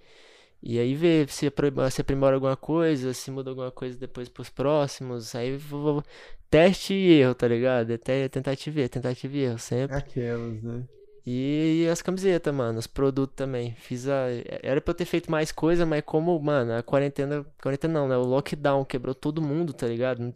E 0.62 0.80
aí 0.80 0.96
ver 0.96 1.30
se 1.30 1.48
aprimora, 1.48 1.90
se 1.92 2.02
aprimora 2.02 2.36
alguma 2.36 2.58
coisa, 2.58 3.14
se 3.14 3.32
muda 3.32 3.50
alguma 3.52 3.72
coisa 3.72 3.98
depois 3.98 4.30
pros 4.30 4.50
próximos. 4.50 5.36
Aí 5.36 5.58
vou, 5.58 5.96
vou- 5.96 6.04
teste 6.50 6.94
e 6.94 7.20
erro, 7.22 7.36
tá 7.36 7.48
ligado? 7.48 7.94
Até 7.94 8.28
tentativa 8.30 8.80
e 8.80 8.82
erro, 8.84 8.90
tentativa 8.90 9.38
e 9.38 9.40
erro 9.42 9.60
sempre. 9.60 9.98
Aquelas, 9.98 10.62
né? 10.64 10.88
E 11.32 11.88
as 11.92 12.02
camisetas, 12.02 12.52
mano, 12.52 12.80
os 12.80 12.88
produtos 12.88 13.36
também. 13.36 13.76
Fiz 13.76 14.08
a. 14.08 14.30
Era 14.64 14.82
pra 14.82 14.92
eu 14.92 14.96
ter 14.96 15.06
feito 15.06 15.30
mais 15.30 15.52
coisa, 15.52 15.86
mas 15.86 16.02
como, 16.04 16.40
mano, 16.40 16.74
a 16.74 16.82
quarentena. 16.82 17.46
Quarentena 17.62 17.94
não, 17.94 18.08
né? 18.08 18.18
O 18.18 18.24
lockdown 18.24 18.84
quebrou 18.84 19.14
todo 19.14 19.40
mundo, 19.40 19.72
tá 19.72 19.86
ligado? 19.86 20.34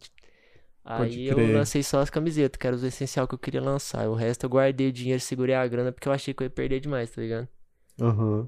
Aí 0.86 1.28
eu 1.28 1.38
lancei 1.52 1.82
só 1.82 2.00
as 2.00 2.12
camisetas, 2.12 2.60
que 2.60 2.68
era 2.68 2.76
o 2.76 2.86
essencial 2.86 3.28
que 3.28 3.34
eu 3.34 3.40
queria 3.40 3.60
lançar. 3.60 4.08
O 4.08 4.14
resto 4.14 4.44
eu 4.44 4.50
guardei 4.52 4.90
o 4.90 4.92
dinheiro, 4.92 5.20
segurei 5.20 5.56
a 5.56 5.66
grana, 5.66 5.92
porque 5.92 6.08
eu 6.08 6.12
achei 6.12 6.32
que 6.32 6.44
eu 6.44 6.46
ia 6.46 6.52
perder 6.52 6.80
demais, 6.80 7.10
tá 7.10 7.22
ligado? 7.22 7.48
Aham. 8.00 8.48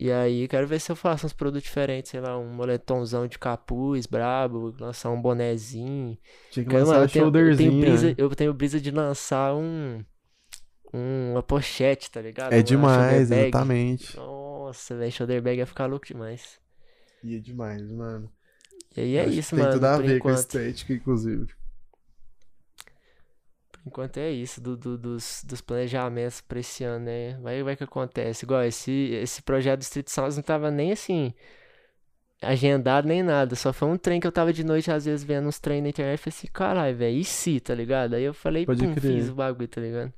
E 0.00 0.10
aí 0.10 0.48
quero 0.48 0.66
ver 0.66 0.80
se 0.80 0.90
eu 0.90 0.96
faço 0.96 1.26
uns 1.26 1.34
produtos 1.34 1.64
diferentes, 1.64 2.10
sei 2.10 2.20
lá, 2.20 2.38
um 2.38 2.48
moletomzão 2.48 3.26
de 3.26 3.38
capuz 3.38 4.06
brabo, 4.06 4.74
lançar 4.80 5.10
um 5.10 5.20
bonezinho. 5.20 6.16
Tinha 6.50 6.64
que 6.64 6.72
lançar 6.74 6.92
mano, 6.92 7.04
eu 7.04 7.08
tenho, 7.08 7.26
eu 7.26 7.56
tenho 7.56 7.80
brisa, 7.80 8.14
eu 8.16 8.30
tenho 8.30 8.54
brisa 8.54 8.80
de 8.80 8.90
lançar 8.90 9.54
um. 9.54 10.02
Um- 10.94 11.32
Uma 11.32 11.42
pochete, 11.42 12.10
tá 12.10 12.20
ligado? 12.20 12.52
É 12.52 12.56
Uma 12.56 12.62
demais, 12.62 13.30
exatamente. 13.30 14.16
Nossa, 14.16 14.96
velho, 14.96 15.12
shoulder 15.12 15.42
bag 15.42 15.58
ia 15.58 15.66
ficar 15.66 15.86
louco 15.86 16.06
demais. 16.06 16.58
E 17.22 17.36
é 17.36 17.38
demais, 17.38 17.90
mano. 17.90 18.30
E 18.96 19.00
aí 19.00 19.16
é 19.16 19.22
Acho 19.22 19.30
isso, 19.30 19.54
Tem 19.56 19.64
mano. 19.64 19.74
tudo 19.74 19.84
a 19.86 19.96
ver 19.98 20.20
com 20.20 20.28
a 20.28 20.32
enquanto. 20.32 20.38
estética, 20.38 20.92
inclusive. 20.94 21.46
Por 23.72 23.80
enquanto 23.86 24.16
é 24.18 24.30
isso, 24.30 24.60
do, 24.60 24.76
do- 24.76 24.96
dos, 24.98 25.42
dos 25.44 25.60
planejamentos 25.60 26.40
pra 26.40 26.60
esse 26.60 26.84
ano, 26.84 27.04
né? 27.06 27.36
Vai, 27.40 27.62
vai 27.62 27.76
que 27.76 27.84
acontece. 27.84 28.44
Igual 28.44 28.62
esse, 28.64 28.90
esse 29.22 29.42
projeto 29.42 29.80
do 29.80 29.82
Street 29.82 30.08
Sounds 30.08 30.36
não 30.36 30.42
tava 30.42 30.70
nem 30.70 30.92
assim. 30.92 31.34
Agendado 32.42 33.08
nem 33.08 33.22
nada, 33.22 33.56
só 33.56 33.72
foi 33.72 33.88
um 33.88 33.96
trem 33.96 34.20
que 34.20 34.26
eu 34.26 34.32
tava 34.32 34.52
de 34.52 34.62
noite, 34.64 34.90
às 34.90 35.06
vezes, 35.06 35.24
vendo 35.24 35.48
uns 35.48 35.58
treinos 35.58 35.84
na 35.84 35.88
internet 35.90 36.18
e 36.18 36.22
falei 36.22 36.36
assim, 36.36 36.46
caralho, 36.52 36.96
velho, 36.96 37.16
e 37.18 37.24
se, 37.24 37.58
tá 37.58 37.74
ligado? 37.74 38.14
Aí 38.14 38.22
eu 38.24 38.34
falei, 38.34 38.66
Pode 38.66 38.86
pum, 38.86 38.92
crer. 38.94 39.12
fiz 39.12 39.28
o 39.30 39.34
bagulho, 39.34 39.66
tá 39.68 39.80
ligado? 39.80 40.12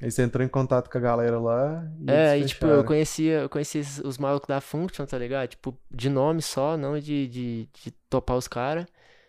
Aí 0.00 0.10
você 0.10 0.22
entrou 0.22 0.44
em 0.44 0.48
contato 0.48 0.88
com 0.90 0.98
a 0.98 1.00
galera 1.00 1.38
lá 1.38 1.84
e 2.00 2.06
É, 2.06 2.38
e 2.38 2.44
tipo, 2.44 2.66
eu 2.66 2.82
conhecia, 2.82 3.42
eu 3.42 3.48
conhecia 3.48 3.82
os 4.04 4.18
malucos 4.18 4.48
da 4.48 4.60
Function, 4.60 5.06
tá 5.06 5.16
ligado? 5.16 5.48
Tipo, 5.50 5.78
de 5.90 6.08
nome 6.10 6.42
só, 6.42 6.76
não 6.76 6.98
de, 6.98 7.28
de, 7.28 7.68
de 7.72 7.90
topar 8.08 8.36
os 8.36 8.48
caras. 8.48 8.86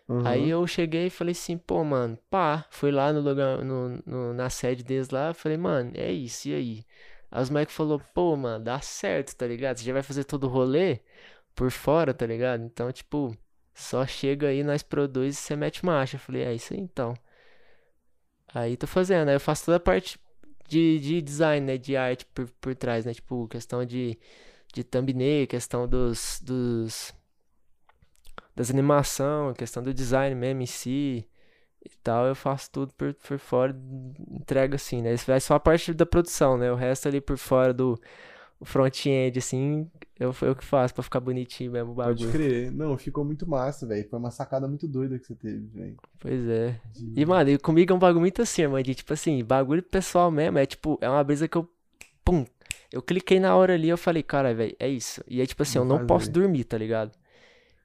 Uhum. 0.08 0.24
Aí 0.24 0.48
eu 0.50 0.66
cheguei 0.66 1.06
e 1.06 1.10
falei 1.10 1.32
assim, 1.32 1.58
pô, 1.58 1.84
mano, 1.84 2.18
pá, 2.30 2.66
fui 2.70 2.90
lá 2.92 3.12
no 3.12 3.20
lugar, 3.20 3.64
no, 3.64 4.02
no- 4.06 4.34
na 4.34 4.50
sede 4.50 4.84
deles 4.84 5.10
lá, 5.10 5.34
falei, 5.34 5.58
mano, 5.58 5.92
é 5.96 6.12
isso, 6.12 6.48
e 6.48 6.54
aí? 6.54 6.86
Aí 7.30 7.42
os 7.42 7.50
moleques 7.50 7.74
falou, 7.76 8.00
pô, 8.14 8.36
mano, 8.36 8.64
dá 8.64 8.80
certo, 8.80 9.36
tá 9.36 9.46
ligado? 9.46 9.78
Você 9.78 9.84
já 9.84 9.92
vai 9.94 10.02
fazer 10.02 10.24
todo 10.24 10.44
o 10.46 10.48
rolê 10.50 11.00
por 11.54 11.70
fora, 11.72 12.14
tá 12.14 12.26
ligado? 12.26 12.64
Então, 12.64 12.92
tipo, 12.92 13.36
só 13.74 14.06
chega 14.06 14.48
aí, 14.48 14.64
nós 14.64 14.82
produz 14.82 15.36
e 15.38 15.42
você 15.42 15.56
mete 15.56 15.84
marcha. 15.86 16.16
Eu 16.16 16.20
falei, 16.20 16.44
é 16.44 16.54
isso 16.54 16.74
aí 16.74 16.80
então. 16.80 17.14
Aí 18.54 18.76
tô 18.76 18.86
fazendo, 18.86 19.28
aí 19.28 19.34
eu 19.36 19.40
faço 19.40 19.64
toda 19.66 19.76
a 19.78 19.80
parte 19.80 20.18
de, 20.68 20.98
de 21.00 21.22
design, 21.22 21.66
né, 21.66 21.78
de 21.78 21.96
arte 21.96 22.24
por, 22.26 22.48
por 22.60 22.74
trás, 22.74 23.04
né, 23.04 23.14
tipo, 23.14 23.46
questão 23.48 23.84
de, 23.84 24.18
de 24.72 24.84
thumbnail, 24.84 25.46
questão 25.46 25.86
dos, 25.88 26.40
dos, 26.42 27.14
das 28.54 28.70
animação, 28.70 29.52
questão 29.54 29.82
do 29.82 29.92
design 29.94 30.34
mesmo 30.34 30.62
em 30.62 30.66
si 30.66 31.26
e 31.84 31.90
tal, 32.02 32.26
eu 32.26 32.34
faço 32.34 32.70
tudo 32.70 32.92
por, 32.94 33.14
por 33.14 33.38
fora, 33.38 33.76
entrego 34.30 34.76
assim, 34.76 35.02
né? 35.02 35.14
Isso 35.14 35.26
vai 35.26 35.40
só 35.40 35.54
a 35.54 35.60
parte 35.60 35.92
da 35.92 36.06
produção, 36.06 36.56
né? 36.56 36.70
O 36.70 36.76
resto 36.76 37.08
ali 37.08 37.20
por 37.20 37.36
fora 37.36 37.74
do 37.74 38.00
front-end, 38.62 39.38
assim, 39.38 39.90
eu, 40.22 40.34
eu 40.42 40.56
que 40.56 40.64
faço 40.64 40.94
pra 40.94 41.02
ficar 41.02 41.20
bonitinho 41.20 41.72
mesmo 41.72 41.92
o 41.92 41.94
Pode 42.00 42.26
bagulho. 42.26 42.28
crer. 42.28 42.70
Não, 42.72 42.96
ficou 42.98 43.24
muito 43.24 43.46
massa, 43.48 43.86
velho. 43.86 44.08
Foi 44.08 44.18
uma 44.18 44.30
sacada 44.30 44.68
muito 44.68 44.86
doida 44.88 45.18
que 45.18 45.26
você 45.26 45.34
teve, 45.34 45.66
velho. 45.68 45.98
Pois 46.18 46.46
é. 46.48 46.80
De- 46.84 47.08
E, 47.14 47.24
mano, 47.26 47.50
e 47.50 47.58
comigo 47.58 47.92
é 47.92 47.96
um 47.96 47.98
bagulho 47.98 48.20
muito 48.20 48.40
assim, 48.42 48.62
irmão, 48.62 48.80
de 48.82 48.94
tipo 48.94 49.12
assim, 49.12 49.42
bagulho 49.44 49.82
pessoal 49.82 50.30
mesmo, 50.30 50.58
é 50.58 50.64
tipo, 50.66 50.98
é 51.00 51.08
uma 51.08 51.22
brisa 51.22 51.46
que 51.48 51.56
eu, 51.56 51.68
pum, 52.24 52.46
eu 52.92 53.02
cliquei 53.02 53.40
na 53.40 53.56
hora 53.56 53.74
ali, 53.74 53.88
eu 53.88 53.98
falei, 53.98 54.22
cara, 54.22 54.54
velho, 54.54 54.76
é 54.78 54.88
isso. 54.88 55.22
E 55.28 55.40
aí, 55.40 55.46
tipo 55.46 55.62
assim, 55.62 55.78
eu 55.78 55.84
não 55.84 55.98
posso 56.00 56.30
fazer. 56.30 56.32
dormir, 56.32 56.64
tá 56.64 56.78
ligado? 56.78 57.12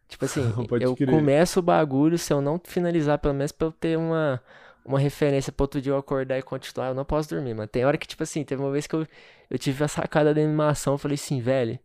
Tipo 0.07 0.25
assim, 0.25 0.55
Pode 0.67 0.85
eu 0.85 0.95
crer. 0.95 1.07
começo 1.07 1.59
o 1.59 1.63
bagulho, 1.63 2.17
se 2.17 2.33
eu 2.33 2.41
não 2.41 2.61
finalizar, 2.65 3.19
pelo 3.19 3.33
menos 3.35 3.51
pra 3.53 3.67
eu 3.67 3.73
ter 3.73 3.97
uma, 3.97 4.41
uma 4.85 4.99
referência 4.99 5.51
pra 5.53 5.63
outro 5.65 5.81
dia 5.81 5.93
eu 5.93 5.97
acordar 5.97 6.37
e 6.39 6.43
continuar, 6.43 6.89
eu 6.89 6.95
não 6.95 7.05
posso 7.05 7.29
dormir, 7.29 7.53
mano. 7.55 7.67
Tem 7.67 7.85
hora 7.85 7.97
que, 7.97 8.07
tipo 8.07 8.23
assim, 8.23 8.43
teve 8.45 8.61
uma 8.61 8.71
vez 8.71 8.87
que 8.87 8.95
eu, 8.95 9.07
eu 9.49 9.59
tive 9.59 9.83
a 9.83 9.87
sacada 9.89 10.33
da 10.33 10.41
animação, 10.41 10.95
eu 10.95 10.97
falei 10.99 11.15
assim, 11.15 11.41
velho, 11.41 11.79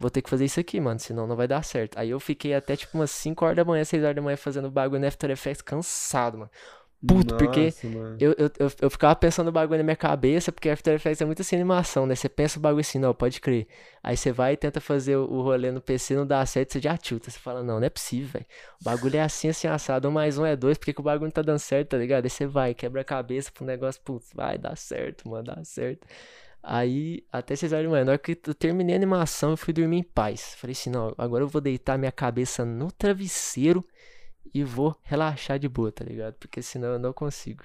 vou 0.00 0.10
ter 0.10 0.22
que 0.22 0.30
fazer 0.30 0.46
isso 0.46 0.60
aqui, 0.60 0.80
mano, 0.80 0.98
senão 1.00 1.26
não 1.28 1.36
vai 1.36 1.48
dar 1.48 1.62
certo. 1.64 1.98
Aí 1.98 2.10
eu 2.10 2.20
fiquei 2.20 2.54
até, 2.54 2.76
tipo, 2.76 2.98
umas 2.98 3.12
5 3.12 3.44
horas 3.44 3.56
da 3.58 3.64
manhã, 3.64 3.84
6 3.84 4.02
horas 4.02 4.16
da 4.16 4.22
manhã 4.22 4.36
fazendo 4.38 4.70
bagulho 4.70 5.00
no 5.00 5.06
After 5.08 5.30
Effects 5.30 5.62
cansado, 5.62 6.38
mano. 6.38 6.50
puto, 7.06 7.34
porque 7.34 7.74
Nossa, 7.74 7.88
mano. 7.88 8.18
Eu, 8.18 8.34
eu, 8.38 8.50
eu, 8.58 8.72
eu 8.82 8.90
ficava 8.90 9.16
pensando 9.16 9.48
o 9.48 9.52
bagulho 9.52 9.78
na 9.78 9.84
minha 9.84 9.96
cabeça, 9.96 10.52
porque 10.52 10.68
After 10.70 10.94
Effects 10.94 11.20
é 11.22 11.24
muito 11.24 11.42
assim 11.42 11.56
animação, 11.56 12.06
né? 12.06 12.14
Você 12.14 12.28
pensa 12.28 12.58
o 12.58 12.62
bagulho 12.62 12.82
assim, 12.82 12.98
não, 12.98 13.14
pode 13.14 13.40
crer. 13.40 13.66
Aí 14.02 14.16
você 14.16 14.30
vai 14.32 14.52
e 14.54 14.56
tenta 14.58 14.80
fazer 14.80 15.16
o, 15.16 15.24
o 15.24 15.42
rolê 15.42 15.70
no 15.72 15.80
PC, 15.80 16.14
não 16.16 16.26
dá 16.26 16.44
certo, 16.46 16.72
você 16.74 16.80
já 16.80 16.96
tilta. 16.98 17.30
Você 17.30 17.38
fala, 17.38 17.62
não, 17.62 17.80
não 17.80 17.86
é 17.86 17.90
possível, 17.90 18.28
velho. 18.34 18.46
O 18.80 18.84
bagulho 18.84 19.16
é 19.16 19.22
assim, 19.22 19.48
assim, 19.48 19.68
assado, 19.68 20.08
um 20.08 20.12
mais 20.12 20.38
um 20.38 20.44
é 20.46 20.54
dois, 20.56 20.78
porque 20.78 20.92
que 20.92 21.00
o 21.00 21.04
bagulho 21.04 21.26
não 21.26 21.32
tá 21.32 21.42
dando 21.42 21.58
certo, 21.58 21.90
tá 21.90 21.96
ligado? 21.98 22.24
Aí 22.24 22.30
você 22.30 22.46
vai, 22.46 22.74
quebra 22.74 23.00
a 23.00 23.04
cabeça 23.04 23.50
pro 23.52 23.64
negócio, 23.64 24.00
putz, 24.04 24.30
vai 24.34 24.58
dar 24.58 24.76
certo, 24.76 25.28
mano, 25.28 25.44
dá 25.44 25.64
certo. 25.64 26.06
Aí, 26.62 27.24
até 27.32 27.56
vocês 27.56 27.72
olham, 27.72 27.90
mano, 27.90 28.04
na 28.04 28.12
hora 28.12 28.18
que 28.18 28.38
eu 28.46 28.54
terminei 28.54 28.94
a 28.94 28.98
animação, 28.98 29.50
eu 29.50 29.56
fui 29.56 29.72
dormir 29.72 29.98
em 29.98 30.02
paz. 30.02 30.54
Falei 30.56 30.72
assim, 30.72 30.90
não, 30.90 31.14
agora 31.16 31.42
eu 31.42 31.48
vou 31.48 31.60
deitar 31.60 31.98
minha 31.98 32.12
cabeça 32.12 32.64
no 32.64 32.92
travesseiro 32.92 33.84
e 34.52 34.62
vou 34.62 34.96
relaxar 35.02 35.58
de 35.58 35.68
boa, 35.68 35.90
tá 35.90 36.04
ligado? 36.04 36.34
Porque 36.34 36.60
senão 36.60 36.88
eu 36.88 36.98
não 36.98 37.12
consigo. 37.12 37.64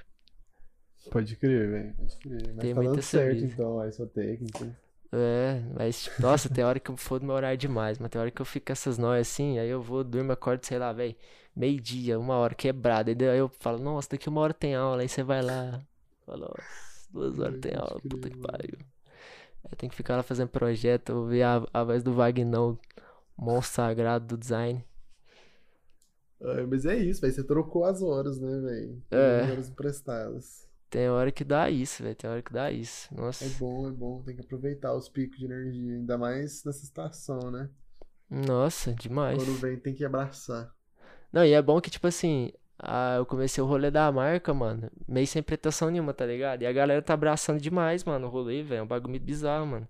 Pode 1.12 1.36
crer, 1.36 1.70
velho. 1.70 1.94
Pode 1.94 2.18
crer. 2.18 2.54
Mas 2.54 2.58
Tem 2.58 2.74
tá 2.74 2.82
muita 2.82 3.02
certo, 3.02 3.44
então, 3.44 3.80
a 3.80 3.92
sua 3.92 4.08
técnica. 4.08 4.76
É, 5.12 5.62
mas, 5.74 6.04
tipo, 6.04 6.22
nossa, 6.22 6.50
tem 6.50 6.64
hora 6.64 6.80
que 6.80 6.90
eu 6.90 6.98
fodo 6.98 7.26
meu 7.26 7.36
horário 7.36 7.58
demais, 7.58 7.98
mas 8.00 8.10
tem 8.10 8.20
hora 8.20 8.32
que 8.32 8.42
eu 8.42 8.46
fico 8.46 8.66
com 8.66 8.74
essas 8.74 8.98
noias 8.98 9.28
assim, 9.28 9.60
aí 9.60 9.70
eu 9.70 9.82
vou, 9.82 10.04
durmo, 10.04 10.32
acordo, 10.32 10.66
sei 10.66 10.78
lá, 10.78 10.92
velho, 10.92 11.16
meio-dia, 11.56 12.20
uma 12.20 12.36
hora 12.36 12.54
quebrada, 12.54 13.12
aí 13.12 13.38
eu 13.38 13.48
falo, 13.48 13.78
nossa, 13.80 14.10
daqui 14.10 14.28
uma 14.28 14.42
hora 14.42 14.54
tem 14.54 14.76
aula, 14.76 15.04
aí 15.04 15.08
você 15.08 15.24
vai 15.24 15.42
lá, 15.42 15.82
nossa, 16.28 16.95
duas 17.16 17.40
horas 17.40 17.60
tem 17.60 17.74
aula, 17.76 18.00
puta 18.02 18.30
que 18.30 18.38
pariu. 18.38 18.78
Aí 19.64 19.76
tem 19.78 19.90
que 19.90 19.96
ficar 19.96 20.16
lá 20.16 20.24
fazendo 20.24 20.50
projeto, 20.50 21.10
ouvir 21.12 21.42
a, 21.42 21.66
a 21.74 21.84
voz 21.84 22.04
do 22.04 22.14
Vagnão, 22.14 22.78
monstro 23.38 23.76
sagrado 23.76 24.26
do 24.26 24.38
design. 24.38 24.86
Ah, 26.42 26.66
mas 26.70 26.86
é 26.86 26.96
isso, 26.96 27.22
velho. 27.22 27.34
Você 27.34 27.44
trocou 27.44 27.86
as 27.86 28.02
horas, 28.02 28.40
né, 28.40 28.60
velho? 28.60 29.02
É. 29.10 29.42
As 29.42 29.52
horas 29.52 29.70
emprestadas. 29.70 30.70
Tem 30.90 31.10
hora 31.10 31.32
que 31.32 31.44
dá 31.44 31.70
isso, 31.70 32.04
velho, 32.04 32.16
tem 32.16 32.30
hora 32.30 32.42
que 32.42 32.54
dá 32.54 32.72
isso, 32.72 33.14
nossa. 33.14 33.44
É 33.44 33.50
bom, 33.50 33.88
é 33.88 33.92
bom. 33.92 34.22
Tem 34.22 34.36
que 34.36 34.42
aproveitar 34.42 34.94
os 34.94 35.10
picos 35.10 35.40
de 35.40 35.46
energia. 35.46 35.96
Ainda 35.96 36.18
mais 36.18 36.64
nessa 36.64 36.84
estação, 36.84 37.52
né? 37.52 37.70
Nossa, 38.30 38.94
demais. 38.94 39.38
Quando 39.38 39.60
vem, 39.60 39.78
tem 39.78 39.94
que 39.94 40.06
abraçar. 40.06 40.74
Não, 41.34 41.44
e 41.44 41.52
é 41.52 41.62
bom 41.62 41.82
que, 41.82 41.90
tipo 41.90 42.08
assim, 42.08 42.52
ah, 42.78 43.16
eu 43.18 43.26
comecei 43.26 43.64
o 43.64 43.68
rolê 43.68 43.90
da 43.90 44.12
marca, 44.12 44.54
mano, 44.54 44.92
meio 45.08 45.26
sem 45.28 45.42
pretensão 45.42 45.90
nenhuma, 45.90 46.14
tá 46.14 46.26
ligado? 46.26 46.62
E 46.64 46.66
a 46.66 46.74
galera 46.74 47.02
tá 47.02 47.14
abraçando 47.14 47.60
demais, 47.60 48.04
mano, 48.04 48.28
o 48.28 48.30
rolê, 48.30 48.64
velho. 48.64 48.80
É 48.80 48.84
um 48.84 48.88
bagulho 48.88 49.12
muito 49.12 49.24
bizarro, 49.24 49.66
mano. 49.66 49.88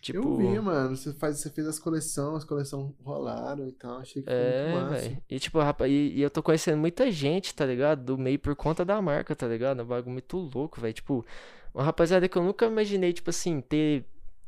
Tipo, 0.00 0.18
Eu 0.18 0.36
vi, 0.36 0.60
mano. 0.60 0.96
Você, 0.96 1.12
faz, 1.14 1.40
você 1.40 1.50
fez 1.50 1.66
as 1.66 1.78
coleções, 1.78 2.38
as 2.38 2.44
coleções 2.44 2.92
rolaram 3.02 3.66
e 3.66 3.72
tal. 3.72 3.98
Achei 3.98 4.22
que 4.22 4.28
foi 4.30 4.38
muito 4.38 4.56
é, 4.56 4.74
massa. 4.74 4.94
velho. 4.94 5.22
E 5.28 5.38
tipo, 5.38 5.58
rapaz, 5.58 5.90
e, 5.90 6.12
e 6.14 6.22
eu 6.22 6.30
tô 6.30 6.42
conhecendo 6.42 6.78
muita 6.78 7.10
gente, 7.10 7.54
tá 7.54 7.66
ligado? 7.66 8.04
Do 8.04 8.18
meio 8.18 8.38
por 8.38 8.54
conta 8.54 8.84
da 8.84 9.00
marca, 9.02 9.34
tá 9.34 9.46
ligado? 9.46 9.80
É 9.80 9.82
um 9.82 9.86
bagulho 9.86 10.12
muito 10.12 10.36
louco, 10.36 10.80
velho. 10.80 10.94
Tipo, 10.94 11.26
uma 11.74 11.84
rapaziada 11.84 12.28
que 12.28 12.38
eu 12.38 12.42
nunca 12.42 12.66
imaginei, 12.66 13.12
tipo 13.12 13.30
assim, 13.30 13.60
ter, 13.60 14.04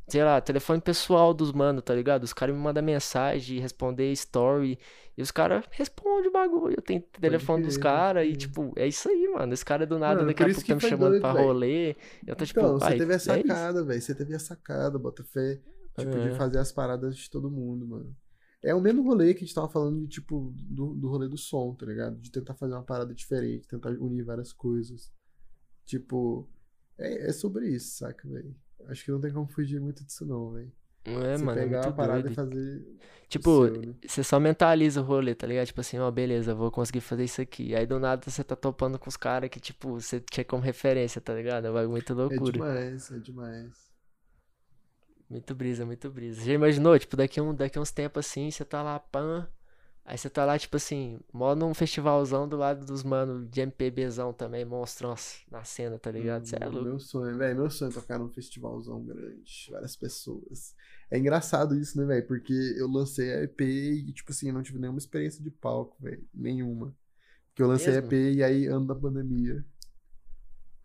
sei 0.08 0.24
lá, 0.24 0.40
telefone 0.40 0.80
pessoal 0.80 1.32
dos 1.34 1.52
mano, 1.52 1.80
tá 1.82 1.94
ligado? 1.94 2.24
Os 2.24 2.32
caras 2.32 2.54
me 2.54 2.60
mandam 2.60 2.82
mensagem, 2.82 3.60
responder 3.60 4.10
story, 4.12 4.78
e 5.16 5.22
os 5.22 5.30
caras 5.30 5.64
respondem 5.70 6.28
o 6.28 6.32
bagulho. 6.32 6.74
Eu 6.78 6.82
tenho 6.82 7.00
telefone 7.20 7.62
dos 7.64 7.76
caras 7.76 8.26
e, 8.26 8.34
tipo, 8.36 8.72
é 8.76 8.86
isso 8.86 9.08
aí, 9.08 9.28
mano. 9.28 9.52
Esse 9.52 9.64
cara 9.64 9.86
do 9.86 9.98
nada, 9.98 10.16
Mano, 10.16 10.28
daqui 10.28 10.42
a 10.42 10.46
pouco 10.46 10.64
tá 10.66 10.74
me 10.74 10.80
chamando 10.80 11.10
doido, 11.10 11.20
pra 11.22 11.32
velho. 11.32 11.46
rolê. 11.46 11.96
Eu 12.26 12.34
tô 12.36 12.44
tipo, 12.46 12.60
Então, 12.60 12.72
você 12.78 12.86
pai, 12.86 12.98
teve 12.98 13.12
a 13.12 13.16
é 13.16 13.18
sacada, 13.18 13.84
velho. 13.84 14.00
Você 14.02 14.14
teve 14.14 14.34
a 14.34 14.38
sacada, 14.38 14.98
bota 14.98 15.24
fé. 15.24 15.60
Tipo, 15.98 16.12
de 16.20 16.28
É. 16.28 16.34
fazer 16.36 16.58
as 16.58 16.70
paradas 16.70 17.16
de 17.16 17.28
todo 17.28 17.50
mundo, 17.50 17.84
mano. 17.84 18.16
É 18.62 18.72
o 18.72 18.80
mesmo 18.80 19.02
rolê 19.02 19.34
que 19.34 19.38
a 19.42 19.46
gente 19.46 19.54
tava 19.54 19.68
falando 19.68 20.00
de, 20.02 20.06
tipo, 20.08 20.52
do, 20.56 20.94
do 20.94 21.08
rolê 21.08 21.28
do 21.28 21.36
som, 21.36 21.74
tá 21.74 21.84
ligado? 21.86 22.16
De 22.20 22.30
tentar 22.30 22.54
fazer 22.54 22.74
uma 22.74 22.84
parada 22.84 23.12
diferente, 23.12 23.66
tentar 23.66 23.90
unir 23.90 24.22
várias 24.22 24.52
coisas. 24.52 25.12
Tipo, 25.84 26.48
é, 26.96 27.28
é 27.28 27.32
sobre 27.32 27.68
isso, 27.68 27.96
saca, 27.98 28.28
velho? 28.28 28.54
Acho 28.86 29.04
que 29.04 29.10
não 29.12 29.20
tem 29.20 29.32
como 29.32 29.46
fugir 29.48 29.80
muito 29.80 30.04
disso, 30.04 30.24
não, 30.26 30.52
velho. 30.52 30.72
É, 31.04 31.36
Você 31.36 31.44
mano, 31.44 31.60
é 31.60 31.64
pegar 31.64 31.68
muito 31.68 31.86
uma 31.86 31.92
parada 31.94 32.22
doido. 32.22 32.28
e 32.28 32.30
fazer. 32.30 32.86
Tipo, 33.28 33.50
seu, 33.50 33.82
né? 33.82 33.94
você 34.06 34.24
só 34.24 34.40
mentaliza 34.40 35.00
o 35.00 35.04
rolê, 35.04 35.34
tá 35.34 35.46
ligado? 35.46 35.66
Tipo 35.66 35.80
assim, 35.82 35.98
ó, 35.98 36.10
beleza, 36.10 36.54
vou 36.54 36.70
conseguir 36.70 37.00
fazer 37.02 37.24
isso 37.24 37.40
aqui. 37.40 37.74
Aí 37.74 37.86
do 37.86 37.98
nada 37.98 38.30
você 38.30 38.42
tá 38.44 38.56
topando 38.56 38.98
com 38.98 39.08
os 39.08 39.16
caras 39.16 39.50
que, 39.50 39.60
tipo, 39.60 40.00
você 40.00 40.20
tinha 40.20 40.44
como 40.44 40.62
referência, 40.62 41.20
tá 41.20 41.34
ligado? 41.34 41.66
É 41.66 41.86
muito 41.86 42.12
É 42.12 42.16
loucura. 42.16 42.52
demais, 42.52 43.10
é 43.10 43.18
demais. 43.18 43.88
Muito 45.28 45.54
brisa, 45.54 45.84
muito 45.84 46.10
brisa. 46.10 46.44
Já 46.44 46.52
imaginou, 46.52 46.98
tipo, 46.98 47.16
daqui, 47.16 47.40
um, 47.40 47.54
daqui 47.54 47.78
uns 47.78 47.90
tempos 47.90 48.26
assim, 48.26 48.50
você 48.50 48.64
tá 48.64 48.82
lá, 48.82 48.98
pan. 48.98 49.48
Aí 50.10 50.16
você 50.16 50.30
tá 50.30 50.42
lá, 50.46 50.58
tipo 50.58 50.74
assim, 50.74 51.20
mó 51.30 51.54
num 51.54 51.74
festivalzão 51.74 52.48
do 52.48 52.56
lado 52.56 52.86
dos 52.86 53.04
manos 53.04 53.46
de 53.50 53.60
MPBzão 53.60 54.32
também, 54.32 54.64
monstrões 54.64 55.42
na 55.50 55.62
cena, 55.64 55.98
tá 55.98 56.10
ligado? 56.10 56.46
Você 56.46 56.56
é 56.58 56.66
Hum, 56.66 56.70
louco. 56.70 56.88
Meu 56.88 56.98
sonho, 56.98 57.36
velho. 57.36 57.58
Meu 57.60 57.70
sonho 57.70 57.90
é 57.90 57.92
tocar 57.94 58.18
num 58.18 58.30
festivalzão 58.30 59.04
grande. 59.04 59.68
Várias 59.70 59.94
pessoas. 59.96 60.74
É 61.10 61.18
engraçado 61.18 61.78
isso, 61.78 61.98
né, 62.00 62.06
velho? 62.06 62.26
Porque 62.26 62.54
eu 62.78 62.88
lancei 62.88 63.30
a 63.34 63.42
EP 63.42 63.60
e, 63.60 64.10
tipo 64.14 64.32
assim, 64.32 64.48
eu 64.48 64.54
não 64.54 64.62
tive 64.62 64.78
nenhuma 64.78 64.98
experiência 64.98 65.44
de 65.44 65.50
palco, 65.50 65.94
velho. 66.00 66.26
Nenhuma. 66.32 66.96
Porque 67.48 67.62
eu 67.62 67.68
lancei 67.68 67.92
Mesmo? 67.92 68.04
a 68.04 68.06
EP 68.06 68.36
e 68.36 68.42
aí 68.42 68.64
ano 68.66 68.86
da 68.86 68.94
pandemia. 68.94 69.62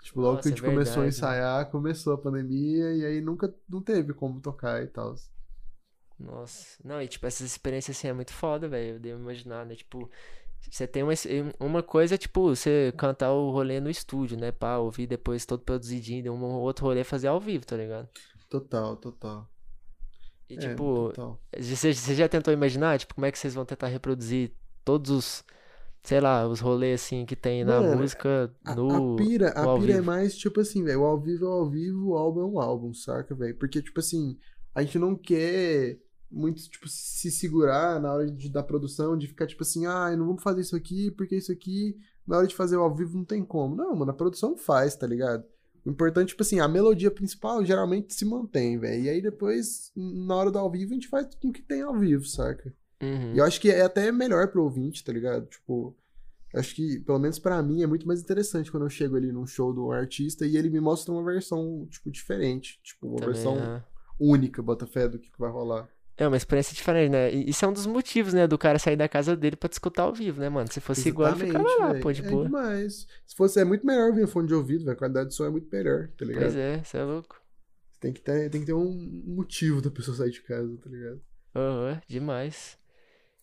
Tipo, 0.01 0.19
logo 0.19 0.35
Nossa, 0.35 0.49
que 0.49 0.53
a 0.53 0.57
gente 0.57 0.65
é 0.65 0.69
começou 0.69 1.03
a 1.03 1.07
ensaiar, 1.07 1.71
começou 1.71 2.13
a 2.13 2.17
pandemia 2.17 2.93
e 2.93 3.05
aí 3.05 3.21
nunca 3.21 3.55
não 3.69 3.81
teve 3.81 4.13
como 4.13 4.41
tocar 4.41 4.83
e 4.83 4.87
tal. 4.87 5.15
Nossa. 6.23 6.77
Não, 6.83 7.01
e 7.01 7.07
tipo, 7.07 7.25
essa 7.27 7.43
experiência 7.43 7.91
assim 7.91 8.07
é 8.07 8.13
muito 8.13 8.33
foda, 8.33 8.67
velho. 8.67 8.95
Eu 8.95 8.99
devo 8.99 9.21
imaginar, 9.21 9.65
né? 9.65 9.75
Tipo, 9.75 10.09
você 10.69 10.87
tem 10.87 11.03
uma, 11.03 11.13
uma 11.59 11.83
coisa, 11.83 12.17
tipo, 12.17 12.49
você 12.55 12.93
cantar 12.97 13.31
o 13.33 13.51
rolê 13.51 13.79
no 13.79 13.89
estúdio, 13.89 14.37
né? 14.37 14.51
Pá, 14.51 14.77
ouvir 14.77 15.07
depois 15.07 15.45
todo 15.45 15.63
produzidinho, 15.63 16.33
um 16.33 16.43
outro 16.43 16.85
rolê 16.85 17.03
fazer 17.03 17.27
ao 17.27 17.39
vivo, 17.39 17.65
tá 17.65 17.75
ligado? 17.75 18.07
Total, 18.49 18.95
total. 18.97 19.49
E 20.49 20.55
É, 20.55 20.57
tipo, 20.57 21.09
total. 21.09 21.39
você, 21.57 21.93
você 21.93 22.15
já 22.15 22.29
tentou 22.29 22.53
imaginar, 22.53 22.99
tipo, 22.99 23.15
como 23.15 23.25
é 23.25 23.31
que 23.31 23.37
vocês 23.39 23.53
vão 23.53 23.65
tentar 23.65 23.87
reproduzir 23.87 24.51
todos 24.83 25.09
os, 25.11 25.43
sei 26.03 26.19
lá, 26.21 26.47
os 26.47 26.59
rolês 26.59 27.01
assim 27.01 27.25
que 27.25 27.35
tem 27.35 27.63
na 27.63 27.81
Mano, 27.81 27.97
música 27.97 28.53
A, 28.63 28.75
no. 28.75 29.13
a 29.13 29.15
pira, 29.17 29.49
a 29.49 29.77
pira 29.79 29.93
é 29.93 30.01
mais 30.01 30.35
tipo 30.37 30.59
assim, 30.61 30.83
velho. 30.83 31.01
O 31.01 31.05
ao 31.05 31.19
vivo 31.19 31.45
é 31.45 31.49
o 31.49 31.51
ao 31.51 31.69
vivo, 31.69 32.09
o 32.09 32.17
álbum 32.17 32.41
é 32.41 32.45
o 32.45 32.59
álbum, 32.61 32.93
saca, 32.93 33.33
velho? 33.35 33.57
Porque, 33.57 33.81
tipo 33.81 33.99
assim, 33.99 34.37
a 34.75 34.81
gente 34.83 34.99
não 34.99 35.15
quer 35.15 35.99
muito, 36.33 36.67
tipo, 36.69 36.87
se 36.89 37.29
segurar 37.31 38.01
na 38.01 38.11
hora 38.11 38.29
de, 38.29 38.49
da 38.49 38.63
produção, 38.63 39.15
de 39.17 39.27
ficar 39.27 39.45
tipo 39.45 39.61
assim, 39.61 39.85
ah, 39.85 40.15
não 40.17 40.25
vamos 40.25 40.41
fazer 40.41 40.61
isso 40.61 40.75
aqui, 40.75 41.11
porque 41.11 41.35
isso 41.35 41.51
aqui, 41.51 41.95
na 42.27 42.37
hora 42.37 42.47
de 42.47 42.55
fazer 42.55 42.75
ao 42.75 42.93
vivo 42.93 43.15
não 43.15 43.23
tem 43.23 43.45
como. 43.45 43.75
Não, 43.75 43.95
mano, 43.95 44.11
a 44.11 44.15
produção 44.15 44.57
faz, 44.57 44.95
tá 44.95 45.05
ligado? 45.05 45.45
O 45.85 45.89
importante, 45.91 46.29
tipo 46.29 46.41
assim, 46.41 46.59
a 46.59 46.67
melodia 46.67 47.11
principal 47.11 47.63
geralmente 47.63 48.13
se 48.13 48.25
mantém, 48.25 48.79
velho. 48.79 49.03
E 49.03 49.09
aí 49.09 49.21
depois, 49.21 49.91
na 49.95 50.35
hora 50.35 50.49
do 50.49 50.57
ao 50.57 50.71
vivo, 50.71 50.91
a 50.91 50.95
gente 50.95 51.07
faz 51.09 51.27
com 51.35 51.49
o 51.49 51.53
que 51.53 51.61
tem 51.61 51.81
ao 51.81 51.97
vivo, 51.97 52.25
saca? 52.25 52.73
Uhum. 53.01 53.33
E 53.33 53.37
eu 53.37 53.43
acho 53.43 53.59
que 53.59 53.69
é 53.69 53.81
até 53.81 54.11
melhor 54.11 54.47
pro 54.47 54.63
ouvinte, 54.63 55.03
tá 55.03 55.11
ligado? 55.11 55.45
Tipo, 55.45 55.95
acho 56.55 56.73
que, 56.73 56.99
pelo 57.01 57.19
menos 57.19 57.37
pra 57.37 57.61
mim, 57.61 57.83
é 57.83 57.87
muito 57.87 58.07
mais 58.07 58.21
interessante 58.21 58.71
quando 58.71 58.83
eu 58.83 58.89
chego 58.89 59.17
ali 59.17 59.31
num 59.31 59.45
show 59.45 59.73
do 59.73 59.91
artista 59.91 60.45
e 60.47 60.55
ele 60.55 60.69
me 60.69 60.79
mostra 60.79 61.13
uma 61.13 61.23
versão, 61.23 61.85
tipo, 61.91 62.09
diferente. 62.09 62.79
Tipo, 62.81 63.07
uma 63.07 63.17
Também, 63.17 63.33
versão 63.33 63.57
aham. 63.57 63.83
única, 64.17 64.61
bota 64.63 64.87
fé, 64.87 65.07
do 65.09 65.19
que 65.19 65.29
que 65.29 65.39
vai 65.39 65.51
rolar. 65.51 65.89
É 66.15 66.27
uma 66.27 66.37
experiência 66.37 66.75
diferente, 66.75 67.11
né? 67.11 67.33
E 67.33 67.49
isso 67.49 67.65
é 67.65 67.67
um 67.67 67.73
dos 67.73 67.87
motivos, 67.87 68.33
né, 68.33 68.45
do 68.47 68.57
cara 68.57 68.77
sair 68.77 68.95
da 68.95 69.09
casa 69.09 69.35
dele 69.35 69.55
pra 69.55 69.67
te 69.67 69.73
escutar 69.73 70.03
ao 70.03 70.13
vivo, 70.13 70.39
né, 70.39 70.47
mano? 70.47 70.71
Se 70.71 70.79
fosse 70.79 71.09
igual, 71.09 71.29
ele 71.31 71.39
ficava 71.47 71.63
Exatamente, 71.63 71.81
lá, 71.81 71.91
velho. 71.93 72.03
pô, 72.03 72.11
de 72.11 72.21
É 72.21 72.29
boa. 72.29 72.45
demais. 72.45 73.07
Se 73.25 73.35
fosse, 73.35 73.59
é 73.59 73.65
muito 73.65 73.85
melhor 73.85 74.11
um 74.11 74.27
fone 74.27 74.47
de 74.47 74.53
ouvido, 74.53 74.85
velho. 74.85 74.93
A 74.93 74.99
qualidade 74.99 75.29
do 75.29 75.33
som 75.33 75.45
é 75.45 75.49
muito 75.49 75.67
melhor, 75.71 76.09
tá 76.17 76.23
ligado? 76.25 76.43
Pois 76.43 76.55
é, 76.55 76.83
você 76.83 76.97
é 76.97 77.03
louco. 77.03 77.41
Tem 77.99 78.13
que 78.13 78.21
ter, 78.21 78.49
tem 78.51 78.61
que 78.61 78.67
ter 78.67 78.73
um 78.73 79.23
motivo 79.25 79.81
da 79.81 79.89
pessoa 79.89 80.15
sair 80.15 80.29
de 80.31 80.41
casa, 80.43 80.77
tá 80.77 80.89
ligado? 80.89 81.19
Aham, 81.55 82.01
demais. 82.07 82.77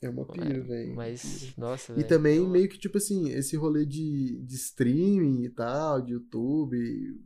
É 0.02 0.08
uma 0.08 0.24
pira, 0.24 0.62
velho. 0.62 0.92
uma 0.92 0.96
Mas, 0.96 1.52
nossa, 1.58 1.92
E 1.92 1.96
velho. 1.96 2.08
também 2.08 2.36
eu- 2.38 2.48
meio 2.48 2.68
que, 2.68 2.78
tipo 2.78 2.96
assim, 2.98 3.30
esse 3.32 3.56
rolê 3.56 3.84
de, 3.84 4.38
de 4.42 4.54
streaming 4.54 5.42
e 5.44 5.50
tal, 5.50 6.00
de 6.00 6.12
YouTube, 6.12 6.74
e- 6.76 7.18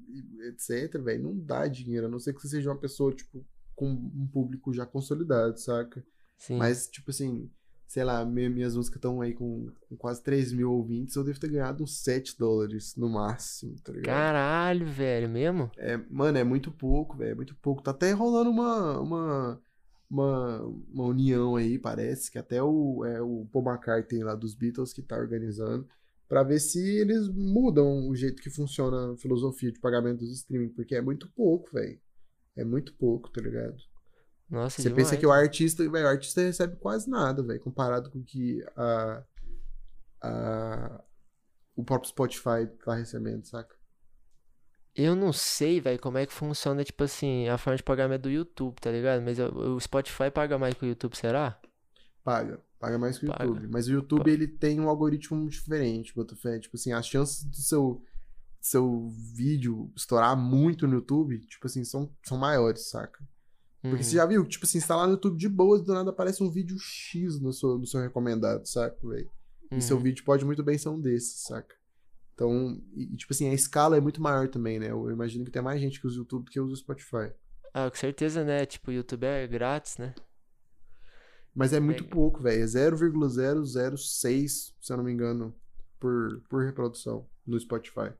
e 0.44 0.48
etc, 0.48 1.00
velho, 1.02 1.22
não 1.22 1.38
dá 1.38 1.68
dinheiro, 1.68 2.06
a 2.06 2.08
não 2.08 2.18
ser 2.18 2.32
que 2.34 2.40
você 2.40 2.48
seja 2.48 2.70
uma 2.70 2.78
pessoa, 2.80 3.12
tipo, 3.14 3.44
com 3.74 3.86
um 3.90 4.26
público 4.32 4.72
já 4.72 4.86
consolidado, 4.86 5.58
saca? 5.58 6.04
Sim. 6.38 6.58
Mas, 6.58 6.86
tipo 6.88 7.10
assim, 7.10 7.50
sei 7.86 8.04
lá, 8.04 8.24
mi- 8.24 8.48
minhas 8.48 8.76
músicas 8.76 8.96
estão 8.96 9.20
aí 9.20 9.34
com, 9.34 9.70
com 9.88 9.96
quase 9.96 10.22
3 10.22 10.52
mil 10.52 10.72
ouvintes, 10.72 11.16
eu 11.16 11.24
devo 11.24 11.38
ter 11.40 11.48
ganhado 11.50 11.82
uns 11.84 11.98
7 12.02 12.36
dólares 12.38 12.94
no 12.96 13.08
máximo, 13.08 13.76
tá 13.82 13.92
ligado? 13.92 14.06
Caralho, 14.06 14.86
velho, 14.86 15.28
mesmo? 15.28 15.70
É, 15.76 15.96
mano, 16.10 16.38
é 16.38 16.44
muito 16.44 16.70
pouco, 16.70 17.16
velho, 17.16 17.32
é 17.32 17.34
muito 17.34 17.54
pouco. 17.56 17.82
Tá 17.82 17.90
até 17.90 18.12
rolando 18.12 18.50
uma, 18.50 19.00
uma, 19.00 19.60
uma, 20.10 20.60
uma 20.92 21.04
união 21.04 21.56
aí, 21.56 21.78
parece, 21.78 22.30
que 22.30 22.38
até 22.38 22.62
o, 22.62 23.04
é, 23.04 23.20
o 23.20 23.46
Paul 23.52 23.64
McCartney 23.66 24.22
lá 24.22 24.34
dos 24.34 24.54
Beatles 24.54 24.92
que 24.92 25.02
tá 25.02 25.16
organizando, 25.16 25.86
pra 26.28 26.42
ver 26.42 26.58
se 26.60 26.78
eles 26.98 27.28
mudam 27.28 28.08
o 28.08 28.14
jeito 28.16 28.42
que 28.42 28.50
funciona 28.50 29.12
a 29.12 29.16
filosofia 29.16 29.70
de 29.70 29.78
pagamento 29.80 30.20
dos 30.20 30.32
streaming, 30.32 30.70
porque 30.70 30.94
é 30.94 31.00
muito 31.00 31.28
pouco, 31.32 31.70
velho. 31.72 31.98
É 32.56 32.64
muito 32.64 32.94
pouco, 32.94 33.30
tá 33.30 33.40
ligado? 33.40 33.76
Nossa, 34.48 34.80
Você 34.80 34.88
demais. 34.88 35.08
pensa 35.08 35.16
que 35.20 35.26
o 35.26 35.32
artista, 35.32 35.88
velho, 35.90 36.04
o 36.04 36.08
artista 36.08 36.40
recebe 36.42 36.76
quase 36.76 37.08
nada, 37.08 37.42
velho, 37.42 37.60
comparado 37.60 38.10
com 38.10 38.18
o 38.20 38.24
que 38.24 38.64
a, 38.76 39.24
a, 40.22 41.04
o 41.74 41.82
próprio 41.84 42.10
Spotify 42.10 42.66
tá 42.84 42.94
recebendo, 42.94 43.44
saca? 43.46 43.74
Eu 44.94 45.16
não 45.16 45.32
sei, 45.32 45.80
velho, 45.80 45.98
como 45.98 46.18
é 46.18 46.26
que 46.26 46.32
funciona, 46.32 46.84
tipo 46.84 47.02
assim, 47.02 47.48
a 47.48 47.58
forma 47.58 47.76
de 47.76 47.82
pagamento 47.82 48.22
do 48.22 48.30
YouTube, 48.30 48.76
tá 48.80 48.92
ligado? 48.92 49.22
Mas 49.22 49.38
o 49.40 49.80
Spotify 49.80 50.30
paga 50.32 50.56
mais 50.56 50.74
que 50.74 50.84
o 50.84 50.88
YouTube, 50.88 51.16
será? 51.16 51.60
Paga, 52.22 52.60
paga 52.78 52.96
mais 52.96 53.18
que 53.18 53.26
o 53.26 53.28
Paga. 53.28 53.44
YouTube. 53.44 53.66
Mas 53.68 53.88
o 53.88 53.92
YouTube, 53.92 54.30
ele 54.30 54.46
tem 54.46 54.80
um 54.80 54.88
algoritmo 54.88 55.48
diferente, 55.48 56.14
Botafé. 56.14 56.60
Tipo 56.60 56.76
assim, 56.76 56.92
as 56.92 57.06
chances 57.08 57.42
do 57.44 57.56
seu, 57.56 58.04
seu 58.66 59.08
vídeo 59.34 59.92
estourar 59.94 60.34
muito 60.36 60.86
no 60.86 60.94
YouTube, 60.94 61.38
tipo 61.40 61.66
assim, 61.66 61.84
são, 61.84 62.10
são 62.24 62.38
maiores, 62.38 62.88
saca? 62.88 63.22
Porque 63.82 64.02
você 64.02 64.10
Uhum. 64.12 64.16
já 64.16 64.26
viu, 64.26 64.46
tipo 64.46 64.64
assim, 64.64 64.80
você 64.80 64.86
tá 64.86 64.96
lá 64.96 65.06
no 65.06 65.12
YouTube 65.14 65.36
de 65.36 65.48
boas, 65.48 65.82
do 65.82 65.92
nada 65.92 66.08
aparece 66.10 66.42
um 66.42 66.50
vídeo 66.50 66.78
X 66.78 67.38
no 67.38 67.52
seu, 67.52 67.76
no 67.78 67.86
seu 67.86 68.00
recomendado, 68.00 68.64
saca, 68.66 68.96
velho? 69.06 69.30
E 69.70 69.82
seu 69.82 69.96
Uhum. 69.98 70.02
vídeo 70.02 70.24
pode 70.24 70.44
muito 70.46 70.62
bem 70.62 70.78
ser 70.78 70.88
um 70.88 70.98
desses, 71.00 71.42
saca? 71.42 71.74
Então, 72.34 72.80
e, 72.94 73.14
tipo 73.16 73.32
assim, 73.34 73.48
a 73.50 73.54
escala 73.54 73.96
é 73.96 74.00
muito 74.00 74.20
maior 74.22 74.48
também, 74.48 74.78
né? 74.80 74.90
Eu 74.90 75.10
imagino 75.10 75.44
que 75.44 75.50
tem 75.50 75.62
mais 75.62 75.80
gente 75.80 76.00
que 76.00 76.06
usa 76.06 76.16
o 76.16 76.20
YouTube 76.20 76.44
do 76.46 76.50
que 76.50 76.58
usa 76.58 76.72
o 76.72 76.76
Spotify. 76.76 77.32
Ah, 77.74 77.90
com 77.90 77.96
certeza, 77.96 78.42
né? 78.44 78.64
Tipo, 78.64 78.90
o 78.90 78.94
YouTube 78.94 79.24
é 79.24 79.46
grátis, 79.46 79.98
né? 79.98 80.14
Mas 81.54 81.72
é 81.72 81.78
muito 81.80 82.02
Bem- 82.02 82.10
pouco, 82.12 82.42
velho. 82.42 82.62
É 82.62 82.66
0,006, 82.66 84.74
se 84.80 84.92
eu 84.92 84.96
não 84.96 85.04
me 85.04 85.12
engano, 85.12 85.54
por, 86.00 86.40
por 86.48 86.64
reprodução 86.64 87.28
no 87.46 87.58
Spotify. 87.60 88.12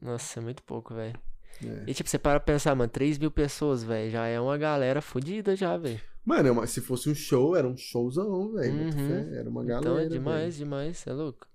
Nossa, 0.00 0.40
é 0.40 0.42
muito 0.42 0.62
pouco, 0.62 0.94
velho. 0.94 1.18
É. 1.64 1.84
E 1.86 1.94
tipo, 1.94 2.08
você 2.08 2.18
para 2.18 2.38
pra 2.38 2.52
pensar, 2.52 2.74
mano, 2.74 2.90
3 2.90 3.18
mil 3.18 3.30
pessoas, 3.30 3.82
velho, 3.82 4.10
já 4.10 4.26
é 4.26 4.38
uma 4.40 4.56
galera 4.56 5.00
fodida 5.00 5.56
já, 5.56 5.76
velho. 5.76 6.00
Mano, 6.24 6.62
é 6.62 6.66
se 6.66 6.80
fosse 6.80 7.08
um 7.08 7.14
show, 7.14 7.56
era 7.56 7.66
um 7.66 7.76
showzão, 7.76 8.52
velho. 8.52 8.72
Uhum. 8.72 9.34
Era 9.34 9.48
uma 9.48 9.64
galera. 9.64 9.80
Então 9.80 9.98
é 9.98 10.06
demais, 10.06 10.56
demais, 10.56 11.06
é 11.06 11.12
louco. 11.12 11.46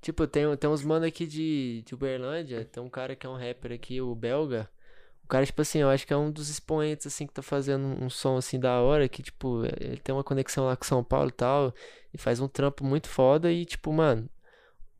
Tipo, 0.00 0.26
tem, 0.26 0.56
tem 0.56 0.70
uns 0.70 0.82
mano 0.82 1.04
aqui 1.04 1.26
de, 1.26 1.82
de 1.84 1.94
Uberlândia, 1.94 2.64
tem 2.64 2.82
um 2.82 2.88
cara 2.88 3.16
que 3.16 3.26
é 3.26 3.30
um 3.30 3.36
rapper 3.36 3.72
aqui, 3.72 4.00
o 4.00 4.14
Belga. 4.14 4.68
O 5.24 5.26
cara, 5.28 5.44
tipo 5.44 5.60
assim, 5.60 5.80
eu 5.80 5.88
acho 5.88 6.06
que 6.06 6.12
é 6.12 6.16
um 6.16 6.30
dos 6.30 6.48
expoentes, 6.48 7.06
assim, 7.08 7.26
que 7.26 7.32
tá 7.32 7.42
fazendo 7.42 7.84
um 7.84 8.08
som, 8.08 8.36
assim, 8.36 8.60
da 8.60 8.80
hora, 8.80 9.08
que, 9.08 9.22
tipo, 9.22 9.64
ele 9.80 9.96
tem 9.96 10.14
uma 10.14 10.22
conexão 10.22 10.64
lá 10.64 10.76
com 10.76 10.84
São 10.84 11.02
Paulo 11.02 11.28
e 11.28 11.32
tal, 11.32 11.74
e 12.14 12.16
faz 12.16 12.38
um 12.38 12.46
trampo 12.46 12.84
muito 12.84 13.08
foda 13.08 13.50
e, 13.50 13.64
tipo, 13.64 13.92
mano, 13.92 14.30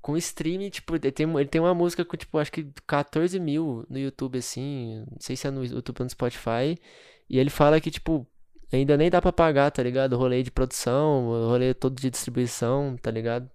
com 0.07 0.17
streaming, 0.17 0.71
tipo, 0.71 0.95
ele 0.97 1.11
tem, 1.13 1.29
ele 1.39 1.49
tem 1.49 1.61
uma 1.61 1.75
música 1.75 2.05
com, 2.05 2.17
tipo, 2.17 2.39
acho 2.39 2.53
que 2.53 2.65
14 2.87 3.41
mil 3.41 3.85
no 3.91 3.99
YouTube, 3.99 4.39
assim, 4.39 5.05
não 5.11 5.19
sei 5.21 5.37
se 5.37 5.47
é 5.47 5.51
no 5.51 5.65
YouTube 5.65 6.01
ou 6.01 6.05
no 6.05 6.11
Spotify, 6.11 6.79
e 7.29 7.39
ele 7.39 7.51
fala 7.51 7.81
que, 7.81 7.91
tipo, 7.91 8.27
ainda 8.73 8.97
nem 8.97 9.11
dá 9.11 9.21
pra 9.23 9.33
pagar, 9.33 9.71
tá 9.73 9.83
ligado? 9.83 10.13
O 10.15 10.19
rolê 10.19 10.43
de 10.43 10.51
produção, 10.51 11.29
o 11.29 11.49
rolê 11.49 11.75
todo 11.75 11.97
de 12.01 12.11
distribuição, 12.11 12.97
tá 13.03 13.11
ligado? 13.11 13.51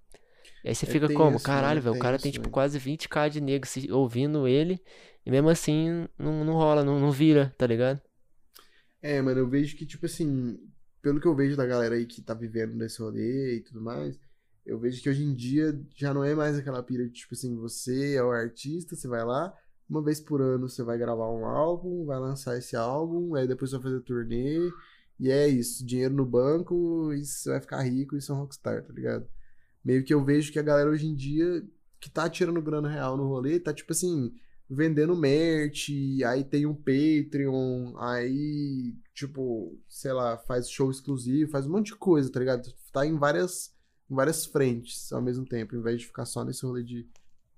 E 0.64 0.70
aí 0.70 0.76
você 0.76 0.86
É 0.86 0.93
fica 0.93 1.10
como? 1.10 1.39
né? 1.39 1.39
Caralho, 1.39 1.82
velho, 1.82 1.93
o 1.93 1.97
cara 1.97 2.20
tem, 2.20 2.32
tipo, 2.32 2.49
quase 2.49 2.80
20k 2.80 3.30
de 3.30 3.41
nego 3.41 3.66
se- 3.68 3.91
ouvindo 3.91 4.47
ele, 4.47 4.82
e 5.26 5.32
mesmo 5.32 5.49
assim 5.49 6.08
não, 6.18 6.43
não 6.45 6.54
rola, 6.56 6.84
não, 6.84 6.99
não 6.99 7.12
vira, 7.12 7.54
tá 7.58 7.68
ligado? 7.68 8.02
É, 9.02 9.22
mano, 9.22 9.39
eu 9.39 9.49
vejo 9.49 9.76
que, 9.78 9.86
tipo 9.86 10.06
assim, 10.06 10.60
pelo 11.02 11.20
que 11.20 11.28
eu 11.28 11.36
vejo 11.36 11.56
da 11.58 11.66
galera 11.66 11.95
aí 11.95 12.06
que 12.06 12.22
tá 12.22 12.34
vivendo 12.34 12.76
nesse 12.76 13.02
rolê 13.02 13.58
e 13.58 13.62
tudo 13.62 13.82
mais, 13.82 14.20
eu 14.66 14.80
vejo 14.80 15.01
que 15.01 15.09
hoje 15.09 15.24
em 15.24 15.34
dia 15.34 15.80
já 15.95 16.14
não 16.14 16.24
é 16.24 16.36
mais 16.36 16.57
aquela 16.57 16.84
pira 16.84 17.05
de, 17.05 17.12
tipo 17.12 17.34
assim, 17.34 17.55
você 17.55 18.16
é 18.16 18.24
o 18.24 18.32
artista, 18.32 18.95
você 18.95 19.07
vai 19.07 19.24
lá, 19.24 19.53
uma 19.89 20.01
vez 20.01 20.20
por 20.20 20.41
ano 20.41 20.70
você 20.70 20.84
vai 20.84 20.97
gravar 20.97 21.30
um 21.30 21.45
álbum, 21.45 22.05
vai 22.05 22.20
lançar 22.20 22.57
esse 22.57 22.76
álbum, 22.76 23.36
aí 23.36 23.47
depois 23.47 23.72
você 23.72 23.78
vai 23.78 23.91
fazer 23.91 24.01
turnê, 24.01 24.72
e 25.20 25.30
é 25.30 25.47
isso, 25.47 25.86
dinheiro 25.86 26.14
no 26.14 26.26
banco, 26.26 27.14
e 27.14 27.26
você 27.26 27.49
vai 27.49 27.62
ficar 27.62 27.82
rico 27.82 28.16
e 28.16 28.22
ser 28.22 28.32
um 28.32 28.38
rockstar, 28.38 28.84
tá 28.84 28.93
ligado? 28.93 29.28
Meio 29.84 30.03
que 30.03 30.14
eu 30.14 30.24
vejo 30.24 30.51
que 30.51 30.59
a 30.59 30.64
galera 30.64 30.89
hoje 30.89 31.07
em 31.07 31.16
dia 31.16 31.64
que 31.99 32.09
tá 32.09 32.30
tirando 32.30 32.62
grana 32.62 32.89
real 32.89 33.16
no 33.16 33.28
rolê, 33.28 33.59
tá 33.59 33.74
tipo 33.74 33.91
assim, 33.91 34.34
vendendo 34.70 35.16
merch, 35.16 35.89
aí 36.26 36.43
tem 36.43 36.66
um 36.66 36.74
Patreon, 36.74 37.93
aí, 37.97 38.95
tipo, 39.14 39.78
sei 39.89 40.14
lá, 40.14 40.38
faz 40.38 40.70
show 40.70 40.89
exclusivo, 40.89 41.51
faz 41.51 41.68
um 41.68 41.72
monte 41.72 41.88
de 41.88 41.95
coisa, 41.97 42.32
tá 42.32 42.39
ligado? 42.39 42.74
Tá 42.91 43.05
em 43.05 43.18
várias, 43.18 43.76
em 44.12 44.16
várias 44.16 44.45
frentes 44.45 45.12
ao 45.14 45.22
mesmo 45.22 45.45
tempo, 45.45 45.76
em 45.76 45.82
vez 45.82 46.01
de 46.01 46.07
ficar 46.07 46.26
só 46.26 46.43
nesse 46.43 46.66
rolê 46.66 46.84
de, 46.84 47.07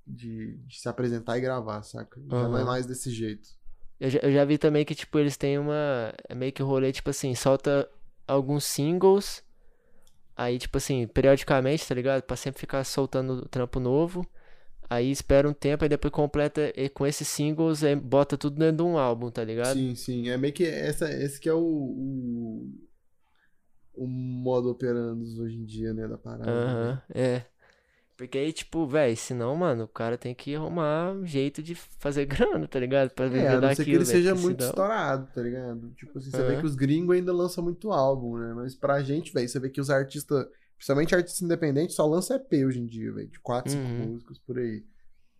de, 0.05 0.57
de 0.57 0.79
se 0.79 0.87
apresentar 0.87 1.37
e 1.37 1.41
gravar, 1.41 1.81
saca? 1.81 2.21
Já 2.29 2.47
não 2.47 2.57
é 2.57 2.63
mais 2.63 2.85
desse 2.85 3.09
jeito. 3.09 3.49
Eu 3.99 4.09
já, 4.09 4.19
eu 4.19 4.31
já 4.31 4.45
vi 4.45 4.57
também 4.57 4.85
que, 4.85 4.93
tipo, 4.93 5.17
eles 5.17 5.35
têm 5.37 5.57
uma. 5.57 6.13
É 6.27 6.35
meio 6.35 6.51
que 6.51 6.61
rolê, 6.61 6.91
tipo 6.91 7.09
assim, 7.09 7.33
solta 7.33 7.89
alguns 8.27 8.65
singles. 8.65 9.43
Aí, 10.35 10.59
tipo 10.59 10.77
assim, 10.77 11.07
periodicamente, 11.07 11.87
tá 11.87 11.95
ligado? 11.95 12.23
Pra 12.23 12.35
sempre 12.35 12.59
ficar 12.59 12.83
soltando 12.83 13.47
trampo 13.47 13.79
novo. 13.79 14.27
Aí 14.89 15.09
espera 15.09 15.49
um 15.49 15.53
tempo, 15.53 15.83
aí 15.83 15.89
depois 15.89 16.11
completa 16.13 16.71
e 16.75 16.89
com 16.89 17.07
esses 17.07 17.27
singles, 17.27 17.83
aí 17.83 17.95
bota 17.95 18.37
tudo 18.37 18.59
dentro 18.59 18.77
de 18.77 18.83
um 18.83 18.97
álbum, 18.97 19.31
tá 19.31 19.43
ligado? 19.43 19.73
Sim, 19.73 19.95
sim. 19.95 20.29
É 20.29 20.37
meio 20.37 20.53
que 20.53 20.65
essa, 20.65 21.11
esse 21.11 21.39
que 21.39 21.49
é 21.49 21.53
o, 21.53 21.59
o, 21.59 22.69
o 23.95 24.07
modo 24.07 24.69
operando 24.69 25.23
hoje 25.41 25.57
em 25.57 25.65
dia, 25.65 25.93
né, 25.93 26.07
da 26.07 26.17
parada. 26.17 26.49
Aham, 26.49 26.93
né? 26.93 27.01
é. 27.13 27.45
Porque 28.15 28.37
aí, 28.37 28.53
tipo, 28.53 28.85
velho, 28.87 29.17
senão, 29.17 29.55
mano, 29.55 29.85
o 29.85 29.87
cara 29.87 30.17
tem 30.17 30.35
que 30.35 30.55
arrumar 30.55 31.11
um 31.13 31.25
jeito 31.25 31.63
de 31.63 31.73
fazer 31.73 32.25
grana, 32.61 32.67
tá 32.67 32.79
ligado? 32.79 33.09
Pra 33.09 33.25
É, 33.25 33.29
viver 33.29 33.47
a 33.47 33.59
não 33.61 33.69
ser 33.75 33.83
que 33.83 33.89
ele 33.89 33.97
velho. 33.99 34.05
seja 34.05 34.29
porque 34.31 34.43
muito 34.43 34.59
senão- 34.59 34.69
estourado, 34.69 35.27
tá 35.33 35.41
ligado? 35.41 35.89
Tipo 35.95 36.19
assim, 36.19 36.29
você 36.29 36.43
vê 36.47 36.53
É. 36.55 36.59
que 36.59 36.65
os 36.65 36.75
gringos 36.75 37.15
ainda 37.15 37.33
lançam 37.33 37.63
muito 37.63 37.91
álbum, 37.91 38.37
né? 38.37 38.53
Mas 38.53 38.75
pra 38.75 39.01
gente, 39.01 39.33
velho, 39.33 39.49
você 39.49 39.59
vê 39.59 39.67
que 39.69 39.81
os 39.81 39.89
artistas, 39.89 40.45
principalmente 40.77 41.15
artistas 41.15 41.41
independentes, 41.41 41.95
só 41.95 42.05
lançam 42.05 42.37
EP 42.37 42.63
hoje 42.65 42.79
em 42.79 42.85
dia, 42.85 43.11
velho. 43.11 43.27
De 43.27 43.39
4, 43.39 43.71
5 43.71 43.83
Uhum. 43.83 44.07
músicas 44.09 44.37
por 44.37 44.59
aí. 44.59 44.83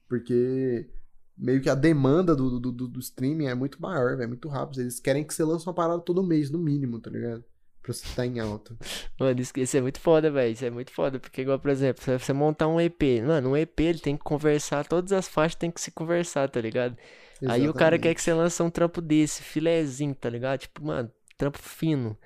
Porque 0.10 0.90
meio 1.38 1.62
que 1.62 1.70
a 1.70 1.76
demanda 1.76 2.36
do, 2.36 2.60
do, 2.60 2.72
do, 2.72 2.88
do 2.88 3.00
streaming 3.00 3.46
é 3.46 3.56
muito 3.56 3.82
maior, 3.82 4.18
velho. 4.18 4.30
Muito 4.30 4.48
rápido. 4.50 4.82
Eles 4.82 5.00
querem 5.00 5.24
que 5.24 5.34
você 5.34 5.44
lance 5.44 5.66
uma 5.68 5.74
parada 5.74 6.02
todo 6.02 6.24
mês, 6.24 6.50
no 6.50 6.58
mínimo, 6.60 7.00
tá 7.00 7.10
ligado? 7.10 7.44
Pra 7.84 7.94
você 7.94 8.06
estar 8.08 8.26
em 8.26 8.40
alta. 8.40 8.76
Mano, 9.20 9.40
isso, 9.42 9.52
isso 9.58 9.78
é 9.78 9.82
muito 9.82 10.00
foda, 10.00 10.32
velho. 10.32 10.54
Isso 10.54 10.66
é 10.66 10.70
muito 10.70 10.92
foda. 10.92 11.20
Porque, 11.20 11.42
igual, 11.42 11.60
por 11.60 11.70
exemplo, 11.70 12.02
se 12.02 12.18
você 12.18 12.32
montar 12.34 12.68
um 12.68 12.80
EP, 12.80 13.22
mano, 13.22 13.50
um 13.52 13.58
EP 13.58 13.80
ele 13.82 14.00
tem 14.00 14.16
que 14.18 14.24
conversar, 14.24 14.88
todas 14.88 15.12
as 15.12 15.28
faixas 15.28 15.56
tem 15.56 15.70
que 15.70 15.82
se 15.82 15.92
conversar, 15.92 16.50
tá 16.50 16.62
ligado? 16.62 16.98
Aí 17.46 17.68
o 17.68 17.74
cara 17.74 17.98
quer 18.00 18.16
que 18.16 18.22
você 18.22 18.34
lance 18.34 18.64
um 18.64 18.70
trampo 18.70 19.02
desse, 19.02 19.44
filezinho, 19.44 20.16
tá 20.16 20.30
ligado? 20.30 20.62
Tipo, 20.62 20.86
mano, 20.86 21.12
trampo 21.38 21.60
fino. 21.60 22.18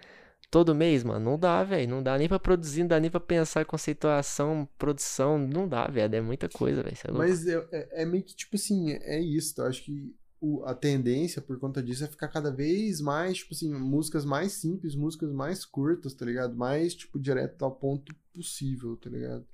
Todo 0.49 0.74
mês, 0.76 1.03
mano, 1.03 1.32
não 1.32 1.38
dá, 1.39 1.64
velho. 1.64 1.89
Não 1.89 2.01
dá 2.03 2.18
nem 2.18 2.28
pra 2.30 2.39
produzir, 2.39 2.82
não 2.82 2.88
dá 2.88 2.99
nem 2.99 3.10
pra 3.12 3.20
pensar 3.20 3.66
conceituação, 3.66 4.70
produção. 4.78 5.38
Não 5.39 5.68
dá, 5.68 5.88
velho. 5.88 6.16
É 6.16 6.22
muita 6.22 6.47
coisa, 6.47 6.84
velho. 6.84 6.95
É. 7.03 7.12
Mas 7.12 7.45
é, 7.47 7.55
é- 7.72 8.03
é 8.03 8.05
meio 8.05 8.24
que, 8.24 8.36
tipo 8.36 8.55
assim, 8.55 8.91
é 9.01 9.20
isso. 9.20 9.60
Eu 9.60 9.66
acho 9.66 9.84
que 9.84 10.16
o- 10.41 10.63
a 10.65 10.73
tendência, 10.75 11.41
por 11.41 11.59
conta 11.59 11.81
disso, 11.81 12.03
é 12.03 12.07
ficar 12.07 12.27
cada 12.27 12.51
vez 12.51 13.01
mais, 13.01 13.38
tipo 13.38 13.53
assim, 13.53 13.73
músicas 13.73 14.25
mais 14.25 14.53
simples, 14.53 14.95
músicas 14.95 15.31
mais 15.33 15.65
curtas, 15.65 16.13
tá 16.13 16.25
ligado? 16.25 16.55
Mais, 16.55 16.93
tipo, 16.95 17.19
direto 17.19 17.63
ao 17.65 17.71
ponto 17.71 18.15
possível, 18.33 18.95
tá 18.97 19.09
ligado? 19.09 19.45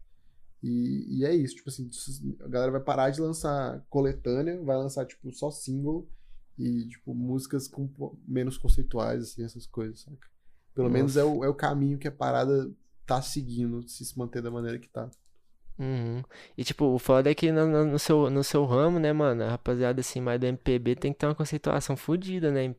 E, 0.62 1.20
e 1.20 1.26
é 1.26 1.36
isso, 1.36 1.56
tipo 1.56 1.70
assim, 1.70 1.90
a 2.42 2.48
galera 2.48 2.72
vai 2.72 2.82
parar 2.82 3.10
de 3.10 3.20
lançar 3.22 3.86
coletânea, 3.90 4.62
vai 4.64 4.78
lançar, 4.78 5.06
tipo, 5.06 5.32
só 5.34 5.52
single 5.52 6.08
e, 6.58 6.88
tipo, 6.88 7.14
músicas 7.14 7.68
com 7.68 7.90
menos 8.28 8.58
conceituais, 8.58 9.24
assim, 9.24 9.44
essas 9.44 9.66
coisas, 9.66 10.02
saca? 10.02 10.28
Pelo 10.74 10.90
menos 10.90 11.18
é 11.18 11.24
Nossa. 11.24 11.36
o, 11.36 11.44
é 11.44 11.50
o 11.50 11.54
caminho 11.56 11.98
que 12.00 12.08
a 12.08 12.12
parada 12.12 12.72
tá 13.06 13.22
seguindo, 13.22 13.88
se 13.88 14.06
se 14.06 14.18
manter 14.18 14.42
da 14.42 14.50
maneira 14.52 14.80
que 14.80 14.88
tá. 14.88 15.10
Uhum. 15.80 16.24
E 16.58 16.64
tipo, 16.64 16.86
o 16.86 17.00
foda 17.00 17.32
é 17.32 17.36
que 17.36 17.52
no, 17.52 17.66
no- 17.68 17.86
no 17.86 18.00
seu, 18.00 18.30
no 18.30 18.44
seu 18.44 18.64
ramo, 18.66 19.00
né, 19.00 19.12
mano? 19.12 19.44
A 19.44 19.50
rapaziada 19.52 20.02
assim, 20.02 20.22
mais 20.22 20.40
do 20.40 20.46
MPB 20.46 20.96
tem 20.96 21.12
que 21.14 21.20
ter 21.20 21.26
uma 21.26 21.36
conceituação 21.36 21.98
fodida, 21.98 22.52
né? 22.52 22.76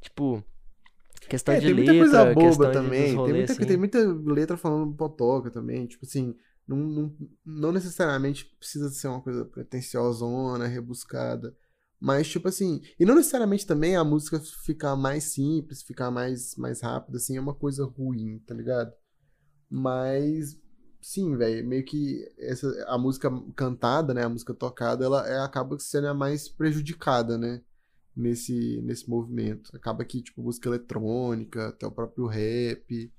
Tipo, 0.00 0.44
questão 1.28 1.54
É, 1.54 1.58
de 1.58 1.66
tem 1.66 1.74
muita 1.74 1.92
letra, 1.92 1.98
coisa 1.98 2.34
boba 2.34 2.66
questão 2.66 2.76
de, 2.76 2.90
dos 2.90 2.90
também. 2.90 3.14
Tem 3.16 3.16
rolês, 3.16 3.34
muita, 3.34 3.52
assim. 3.52 3.66
tem 3.66 3.76
muita 3.76 3.98
letra 4.24 4.56
falando 4.56 4.94
potoca 4.94 5.50
também. 5.50 5.86
Tipo 5.86 6.04
assim, 6.04 6.36
não, 6.66 6.76
não, 6.76 7.16
não 7.44 7.72
necessariamente 7.72 8.44
precisa 8.58 8.90
ser 8.90 9.08
uma 9.08 9.20
coisa 9.22 9.44
pretensiosona, 9.44 10.66
rebuscada. 10.66 11.54
Mas, 12.00 12.28
tipo 12.28 12.48
assim, 12.48 12.82
e 12.98 13.04
não 13.06 13.14
necessariamente 13.14 13.66
também 13.66 13.96
a 13.96 14.04
música 14.04 14.38
ficar 14.64 14.94
mais 14.96 15.24
simples, 15.32 15.82
ficar 15.82 16.10
mais, 16.10 16.54
mais 16.56 16.82
rápida, 16.82 17.16
assim, 17.16 17.36
é 17.36 17.40
uma 17.40 17.54
coisa 17.54 17.84
ruim, 17.86 18.38
tá 18.46 18.54
ligado? 18.54 18.92
Mas, 19.70 20.58
sim, 21.00 21.36
velho, 21.36 21.66
meio 21.66 21.84
que 21.84 22.26
essa, 22.38 22.68
a 22.88 22.98
música 22.98 23.30
cantada, 23.54 24.12
né, 24.14 24.24
a 24.24 24.28
música 24.28 24.52
tocada, 24.54 25.04
ela 25.04 25.26
é- 25.28 25.38
acaba 25.40 25.78
sendo 25.78 26.08
a 26.08 26.14
mais 26.14 26.48
prejudicada, 26.48 27.36
né? 27.38 27.62
nesse, 28.18 28.80
nesse 28.80 29.10
movimento. 29.10 29.70
Acaba 29.76 30.02
que, 30.02 30.22
tipo, 30.22 30.40
música 30.42 30.70
eletrônica, 30.70 31.68
até 31.68 31.86
o 31.86 31.90
próprio 31.92 32.24
rap, 32.26 33.12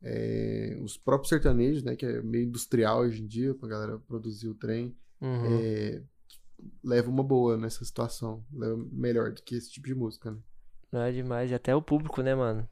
é, 0.00 0.78
os 0.80 0.96
próprios 0.96 1.28
sertanejos, 1.30 1.82
né, 1.82 1.96
que 1.96 2.06
é 2.06 2.22
meio 2.22 2.44
industrial 2.46 3.00
hoje 3.00 3.20
em 3.20 3.26
dia, 3.26 3.52
pra 3.52 3.68
galera 3.68 3.98
produzir 3.98 4.48
o 4.48 4.54
trem, 4.54 4.96
Uhum. 5.20 5.40
é, 5.44 6.02
leva 6.84 7.10
uma 7.10 7.24
boa 7.24 7.56
nessa 7.56 7.84
situação. 7.84 8.44
Leva 8.52 8.76
melhor 8.92 9.32
do 9.32 9.42
que 9.42 9.56
esse 9.56 9.72
tipo 9.72 9.88
de 9.88 9.94
música, 9.96 10.30
né? 10.30 10.38
Não 10.92 11.00
é 11.00 11.10
demais. 11.10 11.50
E 11.50 11.54
até 11.54 11.74
o 11.74 11.82
público, 11.82 12.22
né, 12.22 12.32
mano? 12.36 12.68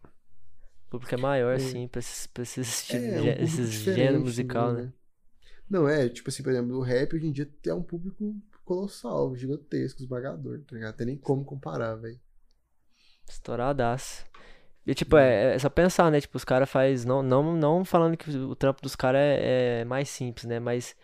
Público 0.93 1.15
é 1.15 1.19
maior, 1.19 1.55
É. 1.55 1.57
assim, 1.57 1.89
pra 1.89 1.99
esses, 2.01 2.27
pra 2.29 2.43
esses, 2.43 2.87
É, 2.89 3.21
gê- 3.21 3.37
um 3.41 3.41
esses 3.41 3.71
diferente 3.71 3.95
gênero 3.95 4.21
musical, 4.23 4.73
também, 4.73 4.75
né? 4.75 4.93
Não, 5.71 5.89
é, 5.89 6.09
tipo 6.09 6.29
assim, 6.31 6.43
por 6.43 6.53
exemplo, 6.53 6.77
o 6.79 6.83
rap 6.83 7.15
hoje 7.17 7.27
em 7.27 7.33
dia 7.33 7.47
tem 7.63 7.73
um 7.73 7.83
público 7.83 8.35
colossal, 8.65 9.35
gigantesco, 9.37 10.03
esmagador, 10.03 10.61
tá 10.65 10.75
ligado? 10.77 10.97
Tem 10.97 11.07
nem 11.09 11.19
como 11.19 11.45
comparar, 11.45 11.97
velho. 11.97 12.21
Estouradaço. 13.29 14.25
E 14.87 14.95
tipo, 14.95 15.17
é, 15.17 15.55
é 15.57 15.61
só 15.61 15.71
pensar, 15.71 16.11
né? 16.11 16.21
Tipo, 16.21 16.37
os 16.39 16.45
caras 16.45 16.71
faz 16.71 17.05
não, 17.05 17.23
não, 17.23 17.57
não 17.57 17.85
falando 17.85 18.17
que 18.17 18.31
o 18.31 18.57
trampo 18.57 18.83
dos 18.83 18.97
caras 18.97 19.21
é, 19.23 19.81
é 19.83 19.85
mais 19.85 20.09
simples, 20.11 20.47
né? 20.47 20.61
Mas 20.61 20.97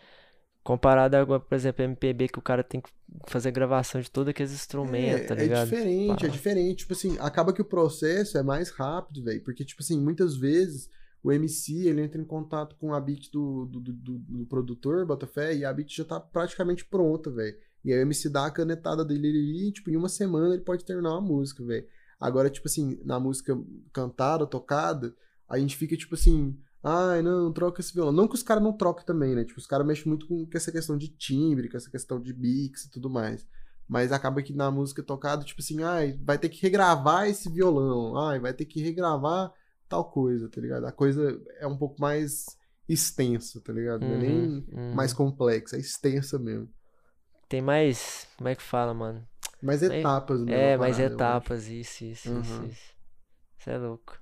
comparado 0.69 1.15
agora, 1.17 1.39
por 1.39 1.55
exemplo, 1.55 1.83
MPB, 1.83 2.27
que 2.27 2.37
o 2.37 2.43
cara 2.43 2.63
tem 2.63 2.79
que 2.79 2.91
fazer 3.27 3.49
gravação 3.49 3.99
de 3.99 4.11
todos 4.11 4.29
aqueles 4.29 4.51
instrumentos, 4.53 5.27
tá 5.27 5.33
É, 5.33 5.39
é 5.39 5.41
ligado? 5.41 5.65
diferente, 5.69 6.25
é 6.27 6.29
diferente. 6.29 6.77
Tipo 6.77 6.93
assim, 6.93 7.17
acaba 7.19 7.51
que 7.51 7.59
o 7.61 7.65
processo 7.65 8.37
é 8.37 8.43
mais 8.43 8.69
rápido, 8.69 9.23
velho. 9.23 9.43
Porque, 9.43 9.65
tipo 9.65 9.81
assim, 9.81 9.99
muitas 9.99 10.37
vezes 10.37 10.87
o 11.23 11.31
MC 11.31 11.87
ele 11.87 12.01
entra 12.03 12.21
em 12.21 12.23
contato 12.23 12.75
com 12.75 12.93
a 12.93 13.01
beat 13.01 13.31
do, 13.31 13.65
do, 13.65 13.79
do, 13.79 13.93
do- 13.93 14.17
do 14.19 14.45
produtor, 14.45 15.07
Botafé, 15.07 15.55
e 15.55 15.65
a 15.65 15.73
beat 15.73 15.89
já 15.89 16.05
tá 16.05 16.19
praticamente 16.19 16.85
pronta, 16.85 17.31
velho. 17.31 17.57
E 17.83 17.91
aí 17.91 17.97
o 17.97 18.01
MC 18.03 18.29
dá 18.29 18.45
a 18.45 18.51
canetada 18.51 19.03
dele 19.03 19.27
ali, 19.27 19.69
e, 19.69 19.71
tipo, 19.71 19.89
em 19.89 19.95
uma 19.95 20.07
semana 20.07 20.53
ele 20.53 20.63
pode 20.63 20.85
terminar 20.85 21.13
uma 21.13 21.21
música, 21.21 21.65
velho. 21.65 21.87
Agora, 22.19 22.47
tipo 22.47 22.67
assim, 22.67 22.99
na 23.03 23.19
música 23.19 23.57
cantada, 23.91 24.45
tocada, 24.45 25.15
a 25.49 25.57
gente 25.57 25.75
fica, 25.75 25.97
tipo 25.97 26.13
assim, 26.13 26.55
ai, 26.83 27.21
não, 27.21 27.51
troca 27.51 27.81
esse 27.81 27.93
violão. 27.93 28.11
Não 28.13 28.27
que 28.27 28.35
os 28.35 28.43
caras 28.43 28.63
não 28.63 28.73
troquem 28.73 29.05
também, 29.05 29.35
né? 29.35 29.43
Tipo, 29.43 29.59
os 29.59 29.67
caras 29.67 29.85
mexem 29.85 30.07
muito 30.07 30.27
com, 30.27 30.47
essa 30.53 30.71
questão 30.71 30.97
de 30.97 31.07
timbre, 31.09 31.69
com 31.69 31.77
essa 31.77 31.89
questão 31.89 32.19
de 32.21 32.33
mix 32.33 32.85
e 32.85 32.91
tudo 32.91 33.09
mais. 33.09 33.45
Mas 33.87 34.11
acaba 34.11 34.41
que 34.41 34.53
na 34.53 34.69
música 34.69 35.01
tocada, 35.01 35.43
tipo 35.43 35.61
assim, 35.61 35.81
ai, 35.83 36.17
vai 36.23 36.37
ter 36.37 36.49
que 36.49 36.61
regravar 36.61 37.27
esse 37.27 37.49
violão, 37.49 38.15
ai, 38.17 38.39
vai 38.39 38.53
ter 38.53 38.65
que 38.65 38.81
regravar 38.81 39.51
tal 39.87 40.05
coisa, 40.11 40.47
tá 40.47 40.61
ligado? 40.61 40.85
A 40.85 40.91
coisa 40.91 41.41
é 41.59 41.65
um 41.65 41.75
pouco 41.75 41.99
mais 41.99 42.45
extensa, 42.87 43.59
tá 43.61 43.73
ligado? 43.73 44.05
Não 44.05 44.13
é 44.15 44.17
nem 44.17 44.31
Uhum, 44.31 44.65
uhum. 44.71 44.93
mais 44.93 45.11
complexa, 45.13 45.75
é 45.75 45.79
extensa 45.79 46.37
mesmo. 46.37 46.69
Tem 47.47 47.61
mais. 47.61 48.27
Como 48.37 48.47
é 48.47 48.55
que 48.55 48.61
fala, 48.61 48.93
mano? 48.93 49.27
Mais 49.61 49.81
etapas 49.81 50.39
mesmo. 50.39 50.53
É, 50.53 50.75
a 50.75 50.77
mais 50.77 50.95
parada, 50.97 51.13
etapas, 51.15 51.67
isso, 51.67 52.05
isso, 52.05 52.29
isso, 52.29 52.53
Uhum. 52.53 52.65
isso. 52.67 52.93
Isso 53.59 53.69
é 53.69 53.77
louco. 53.77 54.19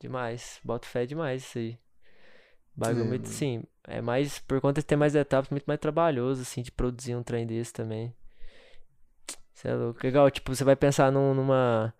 Demais. 0.00 0.58
Boto 0.64 0.86
fé 0.86 1.04
demais 1.06 1.42
isso 1.42 1.58
aí. 1.58 1.78
Bagulho 2.80 3.04
É, 3.04 3.08
muito. 3.08 3.28
É 3.84 4.00
mais, 4.00 4.38
por 4.40 4.60
conta 4.60 4.80
de 4.80 4.86
ter 4.86 4.96
mais 4.96 5.14
etapas, 5.14 5.50
muito 5.50 5.64
mais 5.66 5.78
trabalhoso, 5.80 6.42
assim, 6.42 6.62
de 6.62 6.70
produzir 6.72 7.14
um 7.14 7.22
trem 7.22 7.46
desse 7.46 7.72
também. 7.72 8.14
Isso 9.54 9.68
é 9.68 9.74
louco. 9.74 10.00
Legal, 10.02 10.30
tipo, 10.30 10.54
você 10.54 10.64
vai 10.64 10.74
pensar 10.76 11.12
num- 11.12 11.34
numa, 11.34 11.92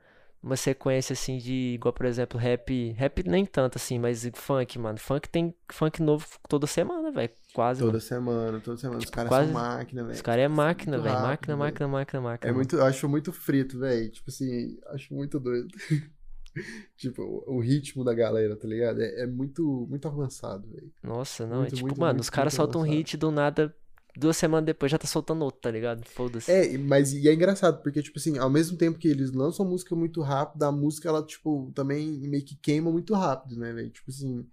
numa 0.42 0.56
sequência, 0.56 1.12
assim, 1.12 1.36
de, 1.38 1.74
igual, 1.74 1.92
por 1.92 2.06
exemplo, 2.06 2.38
rap. 2.38 2.92
Rap 2.92 3.22
nem 3.24 3.44
tanto, 3.44 3.76
assim, 3.76 3.98
mas 3.98 4.28
funk, 4.34 4.78
mano. 4.78 4.98
Funk 4.98 5.28
tem 5.28 5.54
funk 5.70 6.02
novo 6.02 6.26
toda 6.48 6.66
semana, 6.66 7.10
velho. 7.10 7.30
Quase, 7.52 7.80
Toda 7.80 7.92
mano. 7.92 8.00
semana, 8.00 8.60
toda 8.60 8.76
semana. 8.78 8.98
Os 8.98 9.10
caras 9.10 9.28
quase- 9.28 9.52
são 9.52 9.60
máquina, 9.60 10.02
velho. 10.04 10.14
Os 10.14 10.22
caras 10.22 10.44
é 10.44 10.48
máquina, 10.48 10.98
velho. 10.98 11.14
Máquina, 11.20 11.56
velho. 11.56 11.58
máquina, 11.58 11.88
máquina, 11.88 12.20
máquina. 12.22 12.50
É 12.50 12.54
muito, 12.54 12.76
eu 12.76 12.84
acho 12.84 13.08
muito 13.08 13.32
frito, 13.32 13.78
velho. 13.78 14.10
Tipo 14.10 14.30
assim, 14.30 14.78
acho 14.94 15.12
muito 15.12 15.38
doido. 15.38 15.68
tipo, 16.96 17.22
o, 17.46 17.60
ritmo 17.60 18.04
da 18.04 18.14
galera, 18.14 18.56
tá 18.56 18.66
ligado? 18.66 19.00
É, 19.00 19.22
é 19.22 19.26
muito, 19.26 19.86
muito 19.88 20.06
avançado, 20.08 20.68
velho. 20.68 20.92
Nossa, 21.02 21.46
não, 21.46 21.58
é 21.58 21.60
Muito, 21.60 21.74
tipo, 21.74 21.86
muito, 21.86 22.00
mano, 22.00 22.14
muito, 22.14 22.22
os 22.22 22.30
caras 22.30 22.54
soltam 22.54 22.80
um 22.80 22.84
hit 22.84 23.16
do 23.16 23.30
nada, 23.30 23.74
duas 24.16 24.36
semanas 24.36 24.66
depois 24.66 24.90
já 24.90 24.98
tá 24.98 25.06
soltando 25.06 25.44
outro, 25.44 25.60
tá 25.60 25.70
ligado? 25.70 26.04
Foda-se. 26.06 26.50
É, 26.50 26.76
mas 26.78 27.12
e 27.12 27.28
é 27.28 27.34
engraçado, 27.34 27.82
porque, 27.82 28.02
tipo 28.02 28.18
assim, 28.18 28.38
ao 28.38 28.50
mesmo 28.50 28.76
tempo 28.76 28.98
que 28.98 29.08
eles 29.08 29.32
lançam 29.32 29.66
música 29.66 29.94
muito 29.94 30.20
rápido, 30.20 30.62
a 30.64 30.72
música, 30.72 31.08
ela, 31.08 31.24
tipo, 31.24 31.70
também 31.74 32.18
meio 32.20 32.44
que 32.44 32.56
queima 32.56 32.90
muito 32.90 33.14
rápido, 33.14 33.58
né, 33.58 33.72
velho? 33.72 33.90
Tipo 33.90 34.10
assim, 34.10 34.46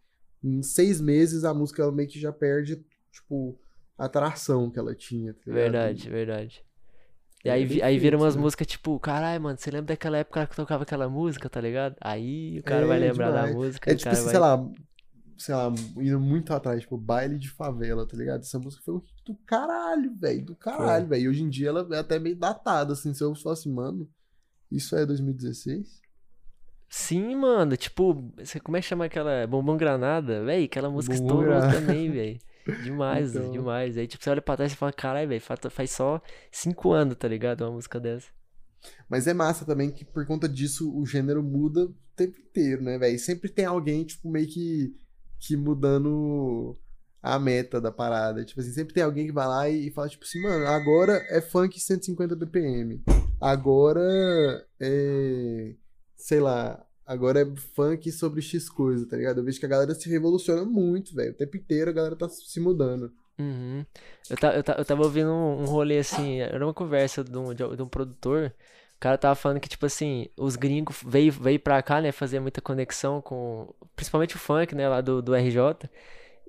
em 0.44 0.62
seis 0.62 1.02
meses 1.02 1.44
a 1.44 1.54
música 1.54 1.82
ela 1.82 1.92
meio 1.92 2.08
que 2.08 2.20
já 2.20 2.32
perde, 2.32 2.84
tipo, 3.12 3.60
a 3.98 4.06
atração 4.06 4.70
que 4.70 4.78
ela 4.78 4.94
tinha, 4.94 5.34
tá 5.34 5.42
ligado? 5.46 5.62
Verdade, 5.62 6.10
verdade. 6.10 6.67
E 7.48 7.50
É 7.50 7.56
aí, 7.56 7.66
vi- 7.66 7.82
aí 7.82 7.98
vira 7.98 8.18
feito, 8.18 8.24
umas 8.24 8.36
né? 8.36 8.44
músicas 8.44 8.68
tipo, 8.68 9.00
caralho, 9.00 9.42
mano, 9.42 9.58
você 9.58 9.72
lembra 9.72 9.88
daquela 9.96 10.18
época 10.18 10.48
que 10.48 10.56
tocava 10.56 10.84
aquela 10.84 11.08
música, 11.10 11.50
tá 11.50 11.62
ligado? 11.62 11.96
Aí 12.02 12.60
o 12.60 12.64
cara 12.64 12.86
vai 12.86 13.00
É, 13.00 13.08
lembrar 13.08 13.32
da 13.32 13.48
demais. 13.48 13.48
música, 13.48 13.96
É 13.96 13.96
tipo 13.96 14.14
assim, 14.14 14.26
vai... 14.26 14.28
sei 14.28 14.40
lá, 14.40 14.58
sei 15.38 15.56
lá, 15.56 15.70
indo 15.98 16.20
muito 16.20 16.54
atrás, 16.54 16.82
tipo, 16.82 16.98
baile 16.98 17.38
de 17.40 17.50
favela, 17.52 18.08
tá 18.08 18.18
ligado? 18.18 18.42
Essa 18.42 18.60
música 18.60 18.84
foi 18.86 18.96
um 18.96 19.00
hit 19.00 19.24
do 19.26 19.36
caralho, 19.46 20.16
velho, 20.16 20.46
do 20.46 20.56
caralho, 20.56 21.08
velho. 21.08 21.24
E 21.26 21.30
hoje 21.30 21.44
em 21.44 21.50
dia 21.50 21.70
ela 21.70 21.88
é 21.96 22.00
até 22.00 22.20
meio 22.20 22.38
datada, 22.38 22.94
assim, 22.94 23.14
se 23.14 23.24
eu 23.24 23.36
fosse, 23.36 23.70
mano, 23.70 24.10
Isso 24.72 24.96
é 24.98 25.06
2016? 25.06 26.04
Sim, 26.90 27.36
mano, 27.36 27.76
tipo, 27.78 28.14
como 28.64 28.78
é 28.78 28.82
que 28.82 28.88
chama 28.88 29.06
aquela 29.06 29.46
Bombom 29.46 29.76
Granada? 29.78 30.44
Véi, 30.44 30.66
aquela 30.66 30.90
música 30.90 31.16
Bombom 31.16 31.16
estourou 31.16 31.62
Granada. 31.62 31.64
também, 31.64 32.12
véi. 32.12 32.42
Demais, 32.84 33.36
Então. 33.36 33.52
demais. 33.52 33.98
Aí, 33.98 34.08
tipo, 34.08 34.24
você 34.24 34.30
olha 34.30 34.42
pra 34.42 34.56
trás 34.58 34.72
e 34.72 34.76
fala, 34.76 34.92
caralho, 34.94 35.30
velho, 35.30 35.42
faz 35.70 35.92
só 35.92 36.22
cinco 36.52 36.92
anos, 36.92 37.16
tá 37.18 37.28
ligado? 37.28 37.62
Uma 37.62 37.72
música 37.72 38.00
dessa. 38.00 38.28
Mas 39.10 39.28
é 39.28 39.34
massa 39.34 39.66
também 39.66 39.90
que 39.92 40.06
por 40.06 40.26
conta 40.26 40.48
disso 40.48 40.96
o 40.96 41.06
gênero 41.06 41.42
muda 41.44 41.86
o 41.86 41.96
tempo 42.16 42.40
inteiro, 42.40 42.84
né, 42.84 42.98
velho? 42.98 43.18
Sempre 43.20 43.50
tem 43.50 43.66
alguém, 43.66 44.04
tipo, 44.06 44.30
meio 44.30 44.48
que, 44.48 44.96
que 45.40 45.58
mudando 45.58 46.78
a 47.22 47.38
meta 47.40 47.82
da 47.82 47.92
parada. 47.92 48.46
Tipo 48.46 48.62
assim, 48.62 48.72
sempre 48.72 48.94
tem 48.94 49.04
alguém 49.04 49.26
que 49.26 49.32
vai 49.34 49.48
lá 49.48 49.70
e, 49.70 49.88
e 49.88 49.92
fala, 49.92 50.08
tipo 50.08 50.24
assim, 50.24 50.42
mano, 50.42 50.66
agora 50.68 51.14
é 51.30 51.42
funk 51.42 51.80
150 51.80 52.36
BPM. 52.36 53.02
Agora 53.42 54.66
é. 54.80 55.74
Sei 56.16 56.40
lá. 56.40 56.84
Agora 57.08 57.42
é 57.42 57.46
funk 57.74 58.12
sobre 58.12 58.42
X 58.42 58.70
coisa, 58.70 59.08
tá 59.08 59.16
ligado? 59.16 59.40
Eu 59.40 59.44
vejo 59.46 59.60
que 59.60 59.66
a 59.66 59.70
galera 59.70 59.96
se 59.96 60.10
revoluciona 60.10 60.66
muito, 60.66 61.16
velho. 61.16 61.32
O 61.32 61.36
tempo 61.36 61.56
inteiro 61.56 61.90
a 61.90 61.94
galera 61.94 62.18
tá 62.18 62.28
se 62.28 62.60
mudando. 62.60 63.14
Uhum. 63.40 63.86
Eu, 64.30 64.36
ta, 64.38 64.54
eu, 64.54 64.64
ta, 64.64 64.76
eu 64.78 64.84
tava 64.84 65.04
ouvindo 65.04 65.32
um, 65.32 65.62
um 65.62 65.66
rolê 65.66 66.00
assim, 66.00 66.40
era 66.42 66.66
uma 66.66 66.74
conversa 66.74 67.24
de 67.24 67.38
um 67.38 67.54
de 67.54 67.64
um 67.64 67.88
produtor. 67.88 68.54
O 68.98 69.00
cara 69.00 69.18
tava 69.18 69.36
falando 69.36 69.60
que, 69.60 69.70
tipo 69.70 69.86
assim, 69.86 70.28
os 70.36 70.56
gringos 70.56 71.04
veio, 71.06 71.32
veio 71.32 71.60
pra 71.60 71.82
cá, 71.84 72.02
né, 72.02 72.12
fazer 72.12 72.40
muita 72.40 72.60
conexão 72.62 73.22
com, 73.22 73.72
principalmente 73.96 74.36
o 74.36 74.40
funk, 74.40 74.74
né, 74.74 74.90
lá 74.90 75.02
do, 75.02 75.22
do 75.22 75.36
RJ. 75.36 75.88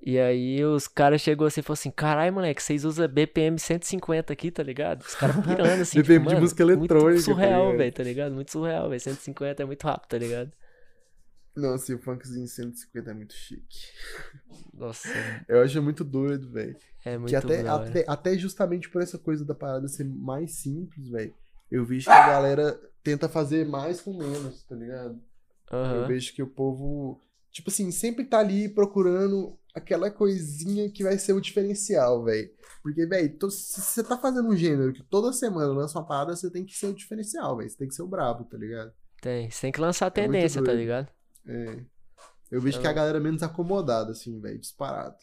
E 0.02 0.18
aí 0.18 0.64
os 0.64 0.86
caras 0.86 1.20
chegou 1.20 1.46
assim 1.46 1.60
e 1.60 1.62
falou 1.62 1.74
assim, 1.74 1.90
caralho, 1.90 2.32
moleque, 2.32 2.62
vocês 2.62 2.84
usam 2.84 3.08
BPM 3.08 3.58
150 3.58 4.32
aqui, 4.32 4.50
tá 4.50 4.62
ligado? 4.62 5.02
Os 5.02 5.14
caras 5.14 5.36
pirando 5.44 5.80
assim, 5.82 5.98
BPM 6.02 6.20
tipo, 6.20 6.34
de 6.34 6.40
música 6.40 6.62
eletrônica, 6.62 7.00
muito 7.00 7.16
tá 7.16 7.22
surreal, 7.22 7.76
velho, 7.76 7.92
tá 7.92 8.02
ligado? 8.02 8.34
Muito 8.34 8.52
surreal, 8.52 8.88
velho, 8.88 9.00
150 9.00 9.62
é 9.62 9.66
muito 9.66 9.84
rápido, 9.84 10.08
tá 10.08 10.18
ligado? 10.18 10.52
Nossa, 11.56 11.90
e 11.90 11.94
o 11.96 11.98
funkzinho 11.98 12.46
150 12.46 13.10
é 13.10 13.14
muito 13.14 13.34
chique. 13.34 13.78
Nossa, 14.72 15.08
Eu 15.48 15.60
acho 15.62 15.82
muito 15.82 16.04
doido, 16.04 16.48
velho. 16.50 16.76
é 17.04 17.18
muito 17.18 17.30
Que 17.30 17.36
até, 17.36 17.68
até, 17.68 18.04
até 18.06 18.38
justamente 18.38 18.88
por 18.88 19.02
essa 19.02 19.18
coisa 19.18 19.44
da 19.44 19.54
parada 19.54 19.88
ser 19.88 20.04
mais 20.04 20.52
simples, 20.52 21.08
velho. 21.08 21.34
Eu 21.70 21.84
vejo 21.84 22.04
que 22.06 22.10
a 22.12 22.28
galera 22.28 22.80
tenta 23.02 23.28
fazer 23.28 23.66
mais 23.66 24.00
com 24.00 24.16
menos, 24.16 24.62
tá 24.62 24.76
ligado? 24.76 25.20
Eu 25.70 25.76
Aham. 25.76 26.06
vejo 26.06 26.32
que 26.32 26.42
o 26.42 26.46
povo, 26.46 27.20
tipo 27.50 27.68
assim, 27.70 27.90
sempre 27.90 28.24
tá 28.24 28.38
ali 28.38 28.68
procurando 28.68 29.57
aquela 29.74 30.10
coisinha 30.10 30.90
que 30.90 31.02
vai 31.02 31.18
ser 31.18 31.32
o 31.32 31.40
diferencial, 31.40 32.24
velho. 32.24 32.50
Porque, 32.82 33.06
velho, 33.06 33.50
se 33.50 33.80
você 33.80 34.02
tá 34.02 34.16
fazendo 34.18 34.48
um 34.48 34.56
gênero 34.56 34.92
que 34.92 35.02
toda 35.02 35.32
semana 35.32 35.72
lança 35.72 35.98
uma 35.98 36.06
parada, 36.06 36.34
você 36.36 36.50
tem 36.50 36.64
que 36.64 36.74
ser 36.76 36.86
o 36.86 36.94
diferencial, 36.94 37.56
velho. 37.56 37.68
Você 37.70 37.76
tem 37.76 37.88
que 37.88 37.94
ser 37.94 38.02
o 38.02 38.08
brabo, 38.08 38.44
tá 38.44 38.56
ligado? 38.56 38.92
Tem, 39.20 39.50
você 39.50 39.62
tem 39.62 39.72
que 39.72 39.80
lançar 39.80 40.06
a 40.06 40.08
É 40.08 40.10
tendência, 40.10 40.62
tá 40.62 40.72
doido. 40.72 40.80
ligado? 40.80 41.08
É. 41.46 41.84
Eu 42.50 42.60
vejo 42.60 42.80
que 42.80 42.86
a 42.86 42.92
galera 42.92 43.18
é 43.18 43.20
menos 43.20 43.42
acomodada, 43.42 44.12
assim, 44.12 44.40
velho, 44.40 44.58
disparado. 44.58 45.16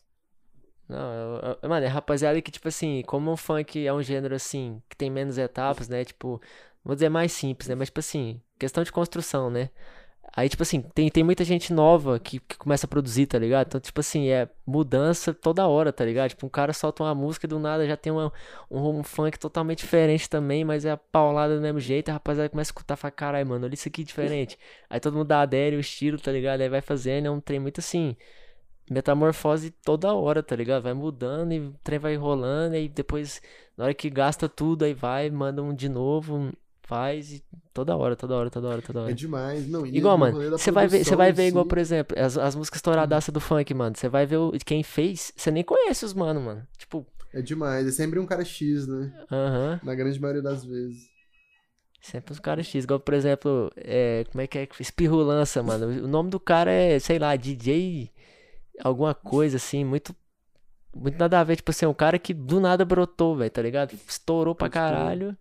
Não, 0.87 1.13
eu- 1.13 1.57
eu- 1.63 1.69
mano, 1.69 1.85
é 1.85 1.89
rapaziada 1.89 2.39
que, 2.41 2.51
tipo 2.51 2.67
assim, 2.67 3.01
como 3.07 3.31
o 3.31 3.37
funk 3.37 3.85
é 3.85 3.91
um 3.93 4.03
gênero, 4.03 4.35
assim, 4.35 4.81
que 4.87 4.95
tem 4.95 5.09
menos 5.09 5.37
etapas, 5.37 5.89
né? 5.89 6.05
Tipo, 6.05 6.39
vou 6.83 6.93
dizer 6.95 7.09
mais 7.09 7.31
simples, 7.33 7.67
né? 7.67 7.75
Mas, 7.75 7.87
tipo 7.87 7.99
assim, 7.99 8.39
questão 8.59 8.83
de 8.83 8.91
construção, 8.91 9.49
né? 9.49 9.71
Aí, 10.36 10.49
tipo 10.49 10.63
assim, 10.63 10.81
tem, 10.81 11.09
tem 11.09 11.23
muita 11.23 11.45
gente 11.45 11.71
nova 11.71 12.19
que, 12.19 12.39
que 12.41 12.57
começa 12.57 12.86
a 12.86 12.89
produzir, 12.89 13.25
tá 13.25 13.39
ligado? 13.39 13.67
Então, 13.67 13.79
tipo 13.79 14.01
assim, 14.01 14.27
é 14.27 14.49
mudança 14.65 15.33
toda 15.33 15.65
hora, 15.65 15.93
tá 15.93 16.03
ligado? 16.03 16.29
Tipo, 16.31 16.45
um 16.45 16.49
cara 16.49 16.73
solta 16.73 17.03
uma 17.03 17.15
música 17.15 17.45
e 17.45 17.49
do 17.49 17.57
nada 17.57 17.88
já 17.88 17.95
tem 17.95 18.11
uma, 18.11 18.33
um, 18.69 18.99
um 18.99 19.03
funk 19.03 19.39
totalmente 19.39 19.79
diferente 19.79 20.29
também, 20.29 20.65
mas 20.65 20.83
é 20.83 20.91
a 20.91 20.97
paulada 20.97 21.55
do 21.55 21.61
mesmo 21.61 21.79
jeito. 21.79 22.09
A 22.09 22.13
rapaziada 22.13 22.49
começa 22.49 22.69
a 22.69 22.73
escutar 22.73 22.95
e 22.95 22.97
fala, 22.97 23.11
caralho, 23.11 23.47
mano, 23.47 23.65
olha 23.65 23.73
isso 23.73 23.88
aqui 23.88 24.03
diferente. 24.03 24.59
Aí 24.89 24.99
todo 24.99 25.17
mundo 25.17 25.31
adere 25.31 25.77
o 25.77 25.79
estilo, 25.79 26.19
tá 26.19 26.31
ligado? 26.33 26.59
Aí 26.59 26.69
vai 26.69 26.81
fazendo, 26.81 27.27
é 27.27 27.31
um 27.31 27.39
trem 27.39 27.59
muito 27.59 27.79
assim 27.79 28.17
metamorfose 28.89 29.71
toda 29.71 30.13
hora, 30.13 30.43
tá 30.43 30.55
ligado? 30.55 30.83
Vai 30.83 30.93
mudando 30.93 31.53
e 31.53 31.59
o 31.59 31.73
trem 31.83 31.99
vai 31.99 32.15
rolando, 32.15 32.75
e 32.75 32.88
depois, 32.88 33.41
na 33.75 33.86
hora 33.86 33.93
que 33.93 34.09
gasta 34.09 34.47
tudo, 34.47 34.86
aí 34.86 34.93
vai, 34.93 35.29
manda 35.29 35.63
um 35.63 35.73
de 35.73 35.89
novo, 35.89 36.51
faz, 36.88 37.31
e 37.33 37.43
toda 37.73 37.95
hora, 37.95 38.15
toda 38.15 38.36
hora, 38.36 38.49
toda 38.49 38.67
hora, 38.69 38.81
toda 38.81 39.01
É 39.03 39.05
hora. 39.07 39.13
demais. 39.13 39.67
Não, 39.67 39.86
Igual, 39.86 40.17
no 40.17 40.19
mano, 40.19 40.38
você 40.57 40.71
vai 40.71 40.88
ver, 40.88 41.03
você 41.05 41.15
vai 41.15 41.31
ver 41.33 41.47
igual, 41.47 41.65
por 41.65 41.77
exemplo, 41.77 42.17
as, 42.19 42.38
as 42.38 42.55
músicas 42.55 42.77
estouradaças 42.79 43.33
do 43.33 43.39
funk, 43.41 43.73
mano. 43.73 43.95
Você 43.97 44.09
vai 44.09 44.25
ver 44.25 44.38
o, 44.38 44.51
quem 44.65 44.83
fez, 44.83 45.31
você 45.36 45.51
nem 45.51 45.63
conhece 45.63 46.05
os 46.05 46.13
mano, 46.13 46.41
mano. 46.41 46.67
Tipo, 46.77 47.05
É 47.33 47.41
demais. 47.41 47.88
É 47.88 47.91
sempre 47.91 48.19
um 48.19 48.25
cara 48.25 48.43
X, 48.45 48.88
né? 48.88 49.13
aham, 49.31 49.79
Na 49.83 49.95
grande 49.95 50.19
maioria 50.19 50.41
das 50.41 50.65
vezes. 50.65 51.09
sempre 52.01 52.31
os 52.33 52.39
caras 52.39 52.65
X. 52.67 52.83
Igual, 52.83 52.99
por 52.99 53.13
exemplo, 53.13 53.71
é, 53.75 54.25
como 54.31 54.41
é 54.41 54.47
que 54.47 54.57
é? 54.59 54.67
Espirrulança, 54.79 55.61
mano. 55.63 55.88
O 56.03 56.07
nome 56.07 56.29
do 56.29 56.39
cara 56.39 56.71
é, 56.71 56.99
sei 56.99 57.19
lá, 57.19 57.36
DJ, 57.36 58.11
alguma 58.83 59.13
coisa 59.15 59.57
assim, 59.57 59.83
muito. 59.86 60.15
Muito 60.95 61.17
nada 61.19 61.39
a 61.39 61.43
ver, 61.43 61.57
tipo 61.57 61.71
assim, 61.71 61.86
um 61.86 61.93
cara 61.93 62.19
que 62.19 62.33
do 62.33 62.59
nada 62.59 62.86
brotou, 62.86 63.36
velho, 63.38 63.51
tá 63.51 63.61
ligado? 63.61 63.93
Estourou 64.09 64.55
pra 64.55 64.69
caralho. 64.69 65.38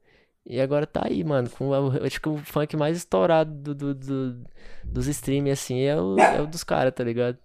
E 0.46 0.60
agora 0.60 0.86
tá 0.86 1.02
aí, 1.06 1.24
mano. 1.24 1.48
Com, 1.50 1.72
acho 2.04 2.20
que 2.20 2.28
o 2.28 2.38
funk 2.38 2.76
mais 2.76 2.96
estourado 2.98 3.52
do, 3.54 3.74
do- 3.74 3.94
do- 3.94 4.44
dos 4.92 5.06
streams, 5.08 5.50
assim, 5.50 5.80
é 5.80 6.00
o, 6.00 6.28
é 6.30 6.40
o 6.42 6.46
dos 6.46 6.62
caras, 6.64 6.94
tá 6.94 7.02
ligado? 7.04 7.38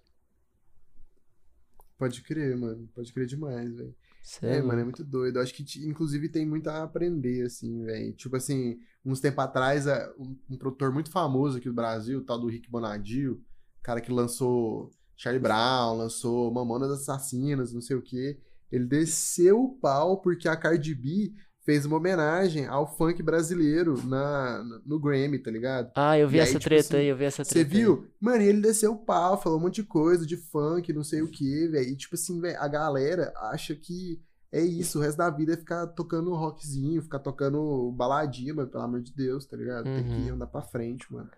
Pode 1.98 2.22
crer, 2.22 2.56
mano. 2.56 2.88
Pode 2.94 3.12
crer 3.12 3.26
demais, 3.26 3.74
velho. 3.76 3.94
É, 4.42 4.58
é 4.58 4.62
mano, 4.62 4.80
é 4.80 4.84
louco. 4.84 4.84
muito 4.84 5.04
doido. 5.04 5.36
Eu 5.38 5.42
acho 5.42 5.54
que, 5.54 5.62
inclusive, 5.86 6.28
tem 6.28 6.46
muito 6.46 6.68
a 6.68 6.82
aprender, 6.82 7.44
assim, 7.46 7.84
velho. 7.84 8.12
Tipo 8.14 8.36
assim, 8.36 8.78
uns 9.04 9.20
tempos 9.20 9.44
atrás, 9.44 9.86
a- 9.86 10.12
um, 10.18 10.36
um 10.50 10.56
produtor 10.56 10.92
muito 10.92 11.10
famoso 11.10 11.58
aqui 11.58 11.68
do 11.68 11.74
Brasil, 11.74 12.20
o 12.20 12.24
tal 12.24 12.38
do 12.38 12.48
Rick 12.48 12.70
Bonadio, 12.70 13.42
cara 13.82 14.00
que 14.00 14.10
lançou 14.12 14.90
Charlie 15.16 15.40
Brown, 15.42 15.96
lançou 15.98 16.52
Mamonas 16.52 16.90
Assassinas, 16.90 17.72
não 17.72 17.80
sei 17.80 17.96
o 17.96 18.02
quê. 18.02 18.38
Ele 18.70 18.86
desceu 18.86 19.62
o 19.64 19.78
pau 19.78 20.20
porque 20.20 20.48
a 20.48 20.56
Cardi 20.56 20.94
B 20.94 21.34
fez 21.70 21.84
uma 21.86 21.96
homenagem 21.96 22.66
ao 22.66 22.86
funk 22.96 23.22
brasileiro 23.22 24.02
na, 24.06 24.62
no 24.84 24.98
Grammy, 24.98 25.38
tá 25.38 25.50
ligado? 25.50 25.92
Ah, 25.94 26.18
eu 26.18 26.28
vi 26.28 26.38
E 26.38 26.40
aí, 26.40 26.42
essa 26.48 26.58
tipo 26.58 26.64
treta 26.64 26.96
assim, 26.96 26.96
aí, 26.96 27.06
eu 27.06 27.16
vi 27.16 27.24
essa 27.24 27.44
Você 27.44 27.54
treta 27.54 27.78
aí. 27.78 27.82
viu? 27.82 28.06
Mano, 28.20 28.42
ele 28.42 28.60
desceu 28.60 28.92
o 28.92 28.98
pau, 28.98 29.40
falou 29.40 29.58
um 29.58 29.62
monte 29.62 29.76
de 29.76 29.84
coisa 29.84 30.26
de 30.26 30.36
funk, 30.36 30.92
não 30.92 31.04
sei 31.04 31.22
o 31.22 31.28
que, 31.30 31.68
velho. 31.68 31.88
E 31.88 31.96
tipo 31.96 32.14
assim, 32.14 32.40
a 32.46 32.68
galera 32.68 33.32
acha 33.36 33.74
que 33.74 34.20
é 34.52 34.60
isso, 34.62 34.98
o 34.98 35.02
resto 35.02 35.18
da 35.18 35.30
vida 35.30 35.52
é 35.54 35.56
ficar 35.56 35.86
tocando 35.88 36.34
rockzinho, 36.34 37.02
ficar 37.02 37.20
tocando 37.20 37.92
baladinha, 37.92 38.52
mas 38.54 38.68
pelo 38.68 38.82
amor 38.82 39.00
de 39.00 39.12
Deus, 39.14 39.46
tá 39.46 39.56
ligado? 39.56 39.88
Tem 39.90 40.04
que 40.04 40.28
Uhum. 40.28 40.34
andar 40.34 40.46
pra 40.48 40.62
frente, 40.62 41.12
mano. 41.12 41.30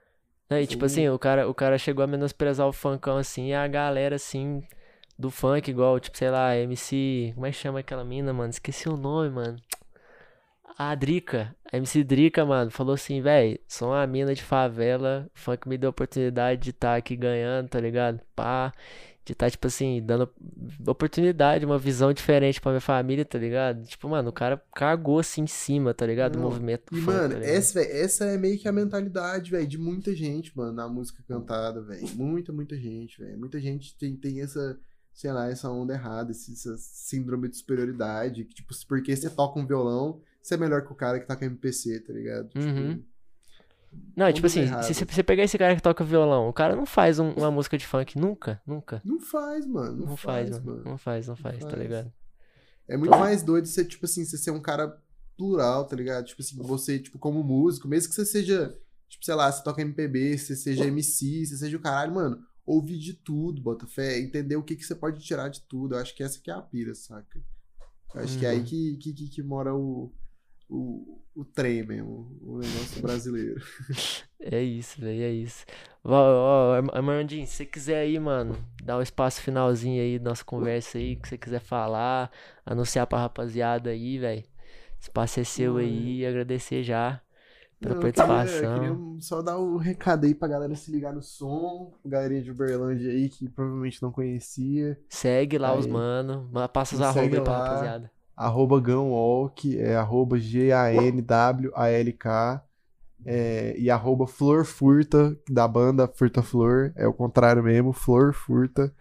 E 0.51 0.67
tipo 0.67 0.85
Sim. 0.87 0.87
assim, 0.87 1.09
o 1.09 1.19
cara, 1.19 1.49
o 1.49 1.55
cara 1.55 1.79
chegou 1.79 2.05
a 2.05 2.07
menosprezar 2.07 2.67
o 2.69 2.73
funkão 2.73 3.17
assim, 3.17 3.49
e 3.49 3.55
a 3.55 3.67
galera 3.67 4.17
assim, 4.17 4.63
do 5.19 5.31
funk, 5.31 5.71
igual, 5.71 5.99
tipo, 6.01 6.17
sei 6.19 6.31
lá, 6.31 6.57
MC. 6.57 7.33
Como 7.35 7.47
é 7.47 7.51
que 7.51 7.57
chama 7.57 7.81
aquela 7.81 8.05
mina, 8.05 8.33
mano? 8.33 8.51
Esqueci 8.51 8.89
o 8.89 8.97
nome, 8.97 9.31
mano. 9.31 9.57
A 10.79 10.95
Drica, 10.95 11.55
a 11.71 11.77
MC 11.77 12.03
Drica, 12.03 12.45
mano, 12.45 12.71
falou 12.71 12.95
assim, 12.95 13.21
véi, 13.21 13.61
sou 13.69 13.91
uma 13.91 14.07
mina 14.07 14.35
de 14.35 14.43
favela, 14.43 15.31
o 15.35 15.39
funk 15.39 15.69
me 15.69 15.77
deu 15.79 15.89
a 15.89 15.91
oportunidade 15.91 16.61
de 16.63 16.71
estar 16.71 16.97
aqui 16.97 17.15
ganhando, 17.15 17.69
tá 17.69 17.79
ligado? 17.79 18.21
Pá, 18.35 18.73
de 19.25 19.33
estar, 19.33 19.51
tipo 19.51 19.67
assim, 19.67 20.03
dando 20.05 20.29
oportunidade, 20.87 21.65
uma 21.65 21.79
visão 21.79 22.13
diferente 22.13 22.61
pra 22.61 22.73
minha 22.73 22.81
família, 22.81 23.25
tá 23.25 23.39
ligado? 23.39 23.85
Tipo, 23.87 24.09
mano, 24.09 24.31
o 24.31 24.33
cara 24.33 24.61
cagou 24.75 25.21
assim 25.21 25.43
em 25.43 25.47
cima, 25.47 25.95
tá 25.95 26.05
ligado? 26.07 26.33
Do 26.33 26.39
Não, 26.39 26.49
movimento 26.49 26.85
E, 26.91 26.97
funk, 26.97 27.07
mano, 27.07 27.35
tá 27.35 27.41
essa, 27.47 27.75
véi, 27.75 28.01
essa 28.01 28.25
é 28.25 28.37
meio 28.37 28.59
que 28.59 28.67
a 28.67 28.73
mentalidade, 28.73 29.51
velho, 29.51 29.67
de 29.67 29.79
muita 29.79 30.15
gente, 30.15 30.57
mano, 30.57 30.73
na 30.73 30.89
música 30.89 31.23
cantada, 31.29 31.81
velho. 31.83 32.09
Muita, 32.17 32.53
muita 32.53 32.77
gente, 32.77 33.21
velho. 33.23 33.39
Muita 33.39 33.61
gente 33.61 33.97
tem, 33.97 34.17
tem 34.17 34.41
essa, 34.41 34.81
sei 35.13 35.31
lá, 35.33 35.49
essa 35.49 35.71
onda 35.71 35.95
errada, 35.95 36.33
esse- 36.33 36.53
essa 36.53 36.77
síndrome 36.79 37.49
de 37.49 37.57
superioridade, 37.59 38.45
que, 38.45 38.55
tipo, 38.55 38.75
porque 38.89 39.15
você 39.15 39.31
toca 39.31 39.61
um 39.61 39.67
violão, 39.67 40.21
você 40.43 40.55
é 40.55 40.57
melhor 40.57 40.85
que 40.85 40.93
o 40.93 40.97
cara 40.97 41.21
que 41.21 41.27
toca 41.27 41.45
MPC, 41.47 42.01
tá 42.01 42.13
ligado? 42.13 42.49
Tipo, 42.49 42.65
Uhum. 42.65 43.05
Não, 44.17 44.27
é 44.27 44.33
tipo 44.33 44.47
Ondas 44.47 44.53
assim, 44.53 44.63
erradas. 44.63 44.97
se 44.97 45.05
você 45.05 45.23
pegar 45.23 45.43
esse 45.45 45.59
cara 45.59 45.75
que 45.77 45.83
toca 45.83 46.03
violão, 46.05 46.49
o 46.49 46.53
cara 46.53 46.75
não 46.75 46.87
faz 46.87 47.19
um- 47.19 47.33
uma 47.33 47.51
música 47.51 47.77
de 47.77 47.87
funk 47.87 48.19
nunca, 48.19 48.61
nunca. 48.67 49.03
Não 49.05 49.21
faz, 49.21 49.67
mano. 49.67 49.93
Não, 49.99 50.07
Não 50.09 50.17
faz, 50.17 50.49
faz, 50.51 50.65
mano. 50.65 50.83
Não 50.85 50.99
faz, 50.99 51.29
não 51.29 51.37
faz, 51.37 51.59
tá 51.65 51.71
faz. 51.71 51.83
ligado? 51.83 52.13
É 52.89 52.97
muito 52.97 53.11
mais 53.11 53.43
doido 53.43 53.67
você, 53.67 53.85
tipo 53.85 54.05
assim, 54.07 54.25
você 54.25 54.37
ser 54.39 54.51
um 54.51 54.61
cara 54.61 54.99
plural, 55.37 55.87
tá 55.87 55.95
ligado? 55.97 56.25
Tipo 56.27 56.41
assim, 56.43 56.57
você, 56.57 56.99
tipo, 56.99 57.19
como 57.19 57.43
músico, 57.45 57.87
mesmo 57.89 58.09
que 58.11 58.15
você 58.15 58.25
seja, 58.25 58.75
tipo, 59.09 59.25
sei 59.25 59.35
lá, 59.35 59.51
você 59.53 59.63
toca 59.63 59.81
MPB, 59.83 60.37
você 60.39 60.57
seja 60.57 60.85
MC, 60.87 61.45
você 61.47 61.57
seja 61.59 61.77
o 61.77 61.81
caralho, 61.81 62.15
mano, 62.15 62.43
ouvir 62.67 62.99
de 62.99 63.13
tudo, 63.15 63.61
bota 63.63 63.87
fé, 63.87 64.19
entender 64.19 64.57
o 64.57 64.63
que, 64.63 64.77
que 64.77 64.85
você 64.85 64.95
pode 64.95 65.23
tirar 65.23 65.49
de 65.49 65.61
tudo. 65.63 65.95
Eu 65.95 65.99
acho 66.01 66.15
que 66.15 66.23
essa 66.23 66.39
que 66.41 66.51
é 66.51 66.55
a 66.55 66.63
pira, 66.63 66.95
saca? 66.95 67.41
Eu 68.15 68.21
acho 68.23 68.39
que 68.39 68.45
é 68.47 68.51
aí 68.51 68.59
Uhum. 68.59 68.65
que, 68.65 68.97
que, 68.99 69.13
que, 69.15 69.29
que 69.29 69.43
mora 69.43 69.75
o, 69.75 70.13
o, 70.75 71.21
o 71.35 71.45
trem 71.45 71.83
mesmo, 71.87 72.37
o 72.43 72.59
negócio 72.59 73.03
brasileiro. 73.03 73.61
É 74.41 74.61
isso, 74.61 75.01
velho, 75.01 75.23
é 75.23 75.31
isso. 75.31 75.65
Ó, 76.05 76.13
ó, 76.15 76.75
Arm- 76.75 76.91
Armandinho, 76.93 77.47
se 77.47 77.55
você 77.55 77.65
quiser 77.67 77.99
aí, 78.01 78.19
mano, 78.19 78.57
dar 78.83 78.99
um 78.99 79.03
espaço 79.03 79.41
finalzinho 79.41 80.03
aí 80.03 80.19
da 80.19 80.31
nossa 80.31 80.45
conversa 80.45 80.99
aí, 80.99 81.17
que 81.17 81.29
você 81.29 81.39
quiser 81.39 81.61
falar, 81.61 82.31
anunciar 82.67 83.07
pra 83.07 83.19
rapaziada 83.21 83.91
aí, 83.91 84.19
velho. 84.19 84.43
Espaço 85.01 85.41
é 85.41 85.45
seu 85.45 85.77
aí, 85.79 86.25
agradecer 86.27 86.83
já. 86.83 87.21
pela 87.81 87.95
Não, 87.97 88.01
queria- 88.03 88.25
participação. 88.27 88.79
Queria 88.81 89.21
só 89.21 89.43
dar 89.43 89.59
o 89.59 89.77
recado 89.77 90.25
aí 90.25 90.35
pra 90.35 90.47
galera 90.47 90.75
se 90.77 90.91
ligar 90.93 91.13
no 91.13 91.21
som, 91.23 91.93
galerinha 92.05 92.41
de 92.43 92.51
Uberlândia 92.53 93.11
aí 93.11 93.29
que 93.29 93.49
provavelmente 93.49 94.01
não 94.01 94.13
conhecia. 94.13 94.97
Segue 95.09 95.59
lá 95.59 95.75
os 95.75 95.87
Aí. 95.87 95.91
mano. 95.93 96.49
ma- 96.53 96.69
Passa 96.69 96.95
os 96.95 97.01
arroba 97.01 97.23
aí 97.37 97.41
pra 97.43 97.59
rapaziada. 97.59 98.11
Arroba 98.37 98.81
Ganwalk, 98.81 99.79
é 99.79 99.95
arroba 99.97 100.39
G-A-N-W-A-L-K. 100.39 101.13
é, 103.25 103.75
e 103.79 103.89
arroba 103.91 104.27
Flor 104.27 104.65
Furta, 104.65 105.37
da 105.49 105.69
banda 105.69 106.09
Furta 106.09 106.43
Flor. 106.43 106.93
É 106.97 107.07
o 107.07 107.13
contrário 107.13 107.63
mesmo, 107.63 107.93
Flor 107.93 108.33
Furta. 108.33 108.93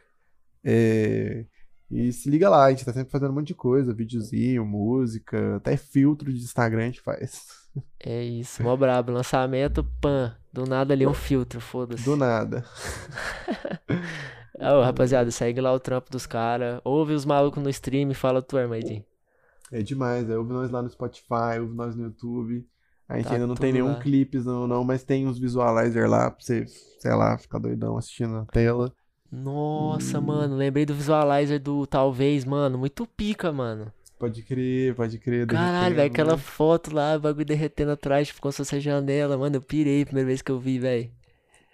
É, 0.64 1.46
e 1.92 2.14
se 2.14 2.30
liga 2.30 2.50
lá, 2.50 2.66
a 2.66 2.70
gente 2.70 2.86
tá 2.86 2.94
sempre 2.94 3.12
fazendo 3.12 3.32
um 3.32 3.36
monte 3.36 3.48
de 3.48 3.56
coisa, 3.56 3.94
videozinho, 3.94 4.66
música, 4.66 5.58
até 5.58 5.76
filtro 5.76 6.32
de 6.32 6.40
Instagram 6.40 6.84
a 6.84 6.86
gente 6.86 7.02
faz. 7.02 7.62
É 8.00 8.24
isso, 8.24 8.64
mó 8.64 8.76
brabo. 8.78 9.12
Lançamento, 9.12 9.84
pan. 10.00 10.36
Do 10.54 10.66
nada 10.66 10.94
ali 10.94 11.06
um 11.08 11.14
filtro, 11.14 11.60
foda-se. 11.60 12.04
Do 12.04 12.16
nada. 12.16 12.64
Rapaziada, 14.60 15.32
segue 15.32 15.60
lá 15.60 15.74
o 15.74 15.80
trampo 15.80 16.12
dos 16.12 16.26
caras. 16.26 16.80
Ouve 16.84 17.14
os 17.14 17.26
malucos 17.26 17.62
no 17.62 17.70
stream 17.70 18.12
e 18.12 18.14
fala 18.14 18.42
tu, 18.42 18.58
Armandinho. 18.58 19.04
É 19.72 19.82
demais, 19.82 20.30
é, 20.30 20.38
ouve 20.38 20.52
nós 20.52 20.70
lá 20.70 20.82
no 20.82 20.90
Spotify, 20.90 21.60
ouve 21.62 21.74
nós 21.76 21.96
no 21.96 22.04
YouTube. 22.04 22.66
A 23.08 23.18
gente 23.18 23.28
Tá 23.28 23.34
ainda 23.34 23.48
não 23.48 23.56
tem 23.56 23.72
nenhum 23.74 23.88
lá. 23.94 24.00
clipes 24.00 24.46
não, 24.46 24.68
não, 24.68 24.84
mas 24.84 25.04
tem 25.04 25.28
uns 25.28 25.38
visualizer 25.40 26.10
lá 26.10 26.30
pra 26.32 26.44
você, 26.44 26.66
sei 26.68 27.14
lá, 27.14 27.38
ficar 27.38 27.60
doidão 27.60 27.98
assistindo 27.98 28.32
na 28.34 28.46
tela. 28.46 28.92
Nossa, 29.32 30.20
Hum. 30.20 30.24
mano, 30.24 30.56
lembrei 30.56 30.86
do 30.86 30.94
visualizer 30.94 31.60
do 31.60 31.86
Talvez, 31.88 32.44
mano. 32.46 32.78
Muito 32.78 33.06
pica, 33.08 33.52
mano. 33.52 33.92
Pode 34.20 34.44
crer, 34.44 34.94
pode 34.94 35.18
crer. 35.18 35.48
Caralho, 35.48 35.96
velho, 35.96 36.12
aquela 36.12 36.34
né? 36.34 36.38
foto 36.38 36.94
lá, 36.94 37.16
o 37.16 37.20
bagulho 37.20 37.46
derretendo 37.46 37.92
atrás, 37.92 38.28
tipo, 38.28 38.40
como 38.42 38.52
se 38.52 38.58
fosse 38.58 38.76
a 38.76 38.80
janela, 38.80 39.38
mano. 39.38 39.56
Eu 39.56 39.62
pirei 39.62 40.04
a 40.04 40.06
primeira 40.06 40.28
vez 40.28 40.42
que 40.42 40.52
eu 40.52 40.60
vi, 40.60 40.78
velho. 40.80 41.10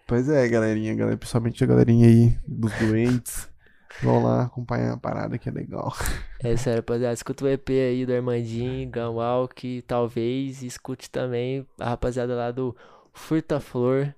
Pois 0.07 0.29
é, 0.29 0.47
galerinha, 0.47 0.95
galera, 0.95 1.17
principalmente 1.17 1.61
a 1.63 1.67
galerinha 1.67 2.07
aí 2.07 2.37
dos 2.47 2.71
doentes. 2.79 3.49
Vão 4.01 4.21
lá 4.23 4.43
acompanhar 4.43 4.93
a 4.93 4.97
parada 4.97 5.37
que 5.37 5.49
é 5.49 5.51
legal. 5.51 5.93
É 6.39 6.55
sério, 6.55 6.81
rapaziada. 6.81 7.15
Escuta 7.15 7.45
o 7.45 7.47
EP 7.47 7.67
aí 7.69 8.05
do 8.05 8.13
Armandinho, 8.13 8.87
Gunwalk, 8.91 9.81
talvez. 9.87 10.61
E 10.61 10.67
escute 10.67 11.09
também 11.09 11.65
a 11.79 11.89
rapaziada 11.89 12.35
lá 12.35 12.51
do 12.51 12.75
Furta 13.11 13.59
Flor. 13.59 14.13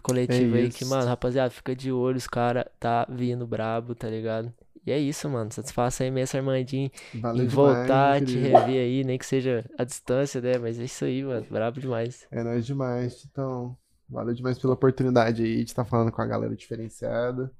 Coletivo 0.00 0.56
É 0.56 0.60
aí 0.60 0.68
que, 0.70 0.84
mano, 0.84 1.06
rapaziada, 1.08 1.50
fica 1.50 1.74
de 1.74 1.90
olho, 1.90 2.18
os 2.18 2.28
cara 2.28 2.70
tá 2.78 3.04
vindo 3.10 3.46
brabo, 3.48 3.96
tá 3.96 4.08
ligado? 4.08 4.52
E 4.86 4.92
é 4.92 4.98
isso, 4.98 5.28
mano. 5.28 5.50
Satisfação 5.52 6.06
imensa, 6.06 6.38
Armandinho, 6.38 6.90
Valeu 7.14 7.46
demais, 7.48 7.52
voltar, 7.52 8.18
meu 8.20 8.26
te 8.28 8.34
querido. 8.34 8.58
rever 8.58 8.80
aí, 8.84 9.04
nem 9.04 9.18
que 9.18 9.26
seja 9.26 9.64
a 9.76 9.84
distância, 9.84 10.40
né? 10.40 10.56
Mas 10.56 10.78
é 10.78 10.84
isso 10.84 11.04
aí, 11.04 11.22
mano. 11.24 11.44
Brabo 11.50 11.80
demais. 11.80 12.26
É 12.30 12.42
nóis 12.44 12.64
demais, 12.64 13.26
então. 13.30 13.76
Valeu 14.08 14.34
demais 14.34 14.58
pela 14.58 14.74
oportunidade 14.74 15.42
aí 15.42 15.64
de 15.64 15.70
estar 15.70 15.84
falando 15.84 16.12
com 16.12 16.22
a 16.22 16.26
galera 16.26 16.54
diferenciada. 16.54 17.50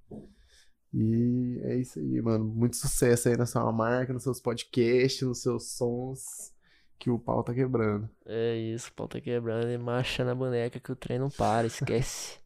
E 0.92 1.60
é 1.64 1.76
isso 1.76 1.98
aí, 1.98 2.20
mano. 2.20 2.44
Muito 2.44 2.76
sucesso 2.76 3.28
aí 3.28 3.36
na 3.36 3.46
sua 3.46 3.70
marca, 3.72 4.12
nos 4.12 4.22
seus 4.24 4.40
podcasts, 4.40 5.22
nos 5.26 5.40
seus 5.42 5.72
sons, 5.72 6.52
que 6.98 7.10
o 7.10 7.18
pau 7.18 7.42
tá 7.44 7.54
quebrando. 7.54 8.08
É 8.26 8.56
isso, 8.56 8.92
pau 8.94 9.08
tá 9.08 9.20
quebrando 9.20 9.70
e 9.70 9.78
marcha 9.78 10.24
na 10.24 10.34
boneca 10.34 10.80
que 10.80 10.92
o 10.92 10.96
trem 10.96 11.18
não 11.18 11.30
para, 11.30 11.66
esquece. 11.66 12.38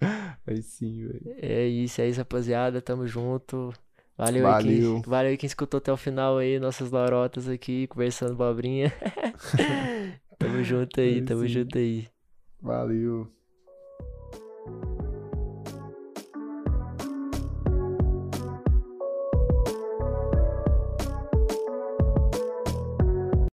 Aí 0.46 0.62
sim, 0.62 1.06
velho. 1.06 1.34
É 1.36 1.66
isso, 1.66 2.00
é 2.00 2.08
isso, 2.08 2.18
rapaziada. 2.18 2.82
Tamo 2.82 3.06
junto. 3.06 3.72
Valeu, 4.16 4.46
aí 4.46 4.54
Valeu. 4.54 4.56
quem, 4.56 5.10
valeu 5.10 5.30
aí 5.30 5.36
quem 5.36 5.46
escutou 5.48 5.78
até 5.78 5.92
o 5.92 5.96
final 5.96 6.38
aí, 6.38 6.60
nossas 6.60 6.90
lorotas 6.90 7.48
aqui, 7.48 7.86
conversando 7.88 8.36
bobrinha. 8.36 8.92
tamo 10.38 10.62
junto 10.62 11.00
aí, 11.00 11.20
Aí 11.20 11.22
tamo 11.22 11.46
junto 11.48 11.78
aí. 11.78 12.08
Valeu. 12.60 13.30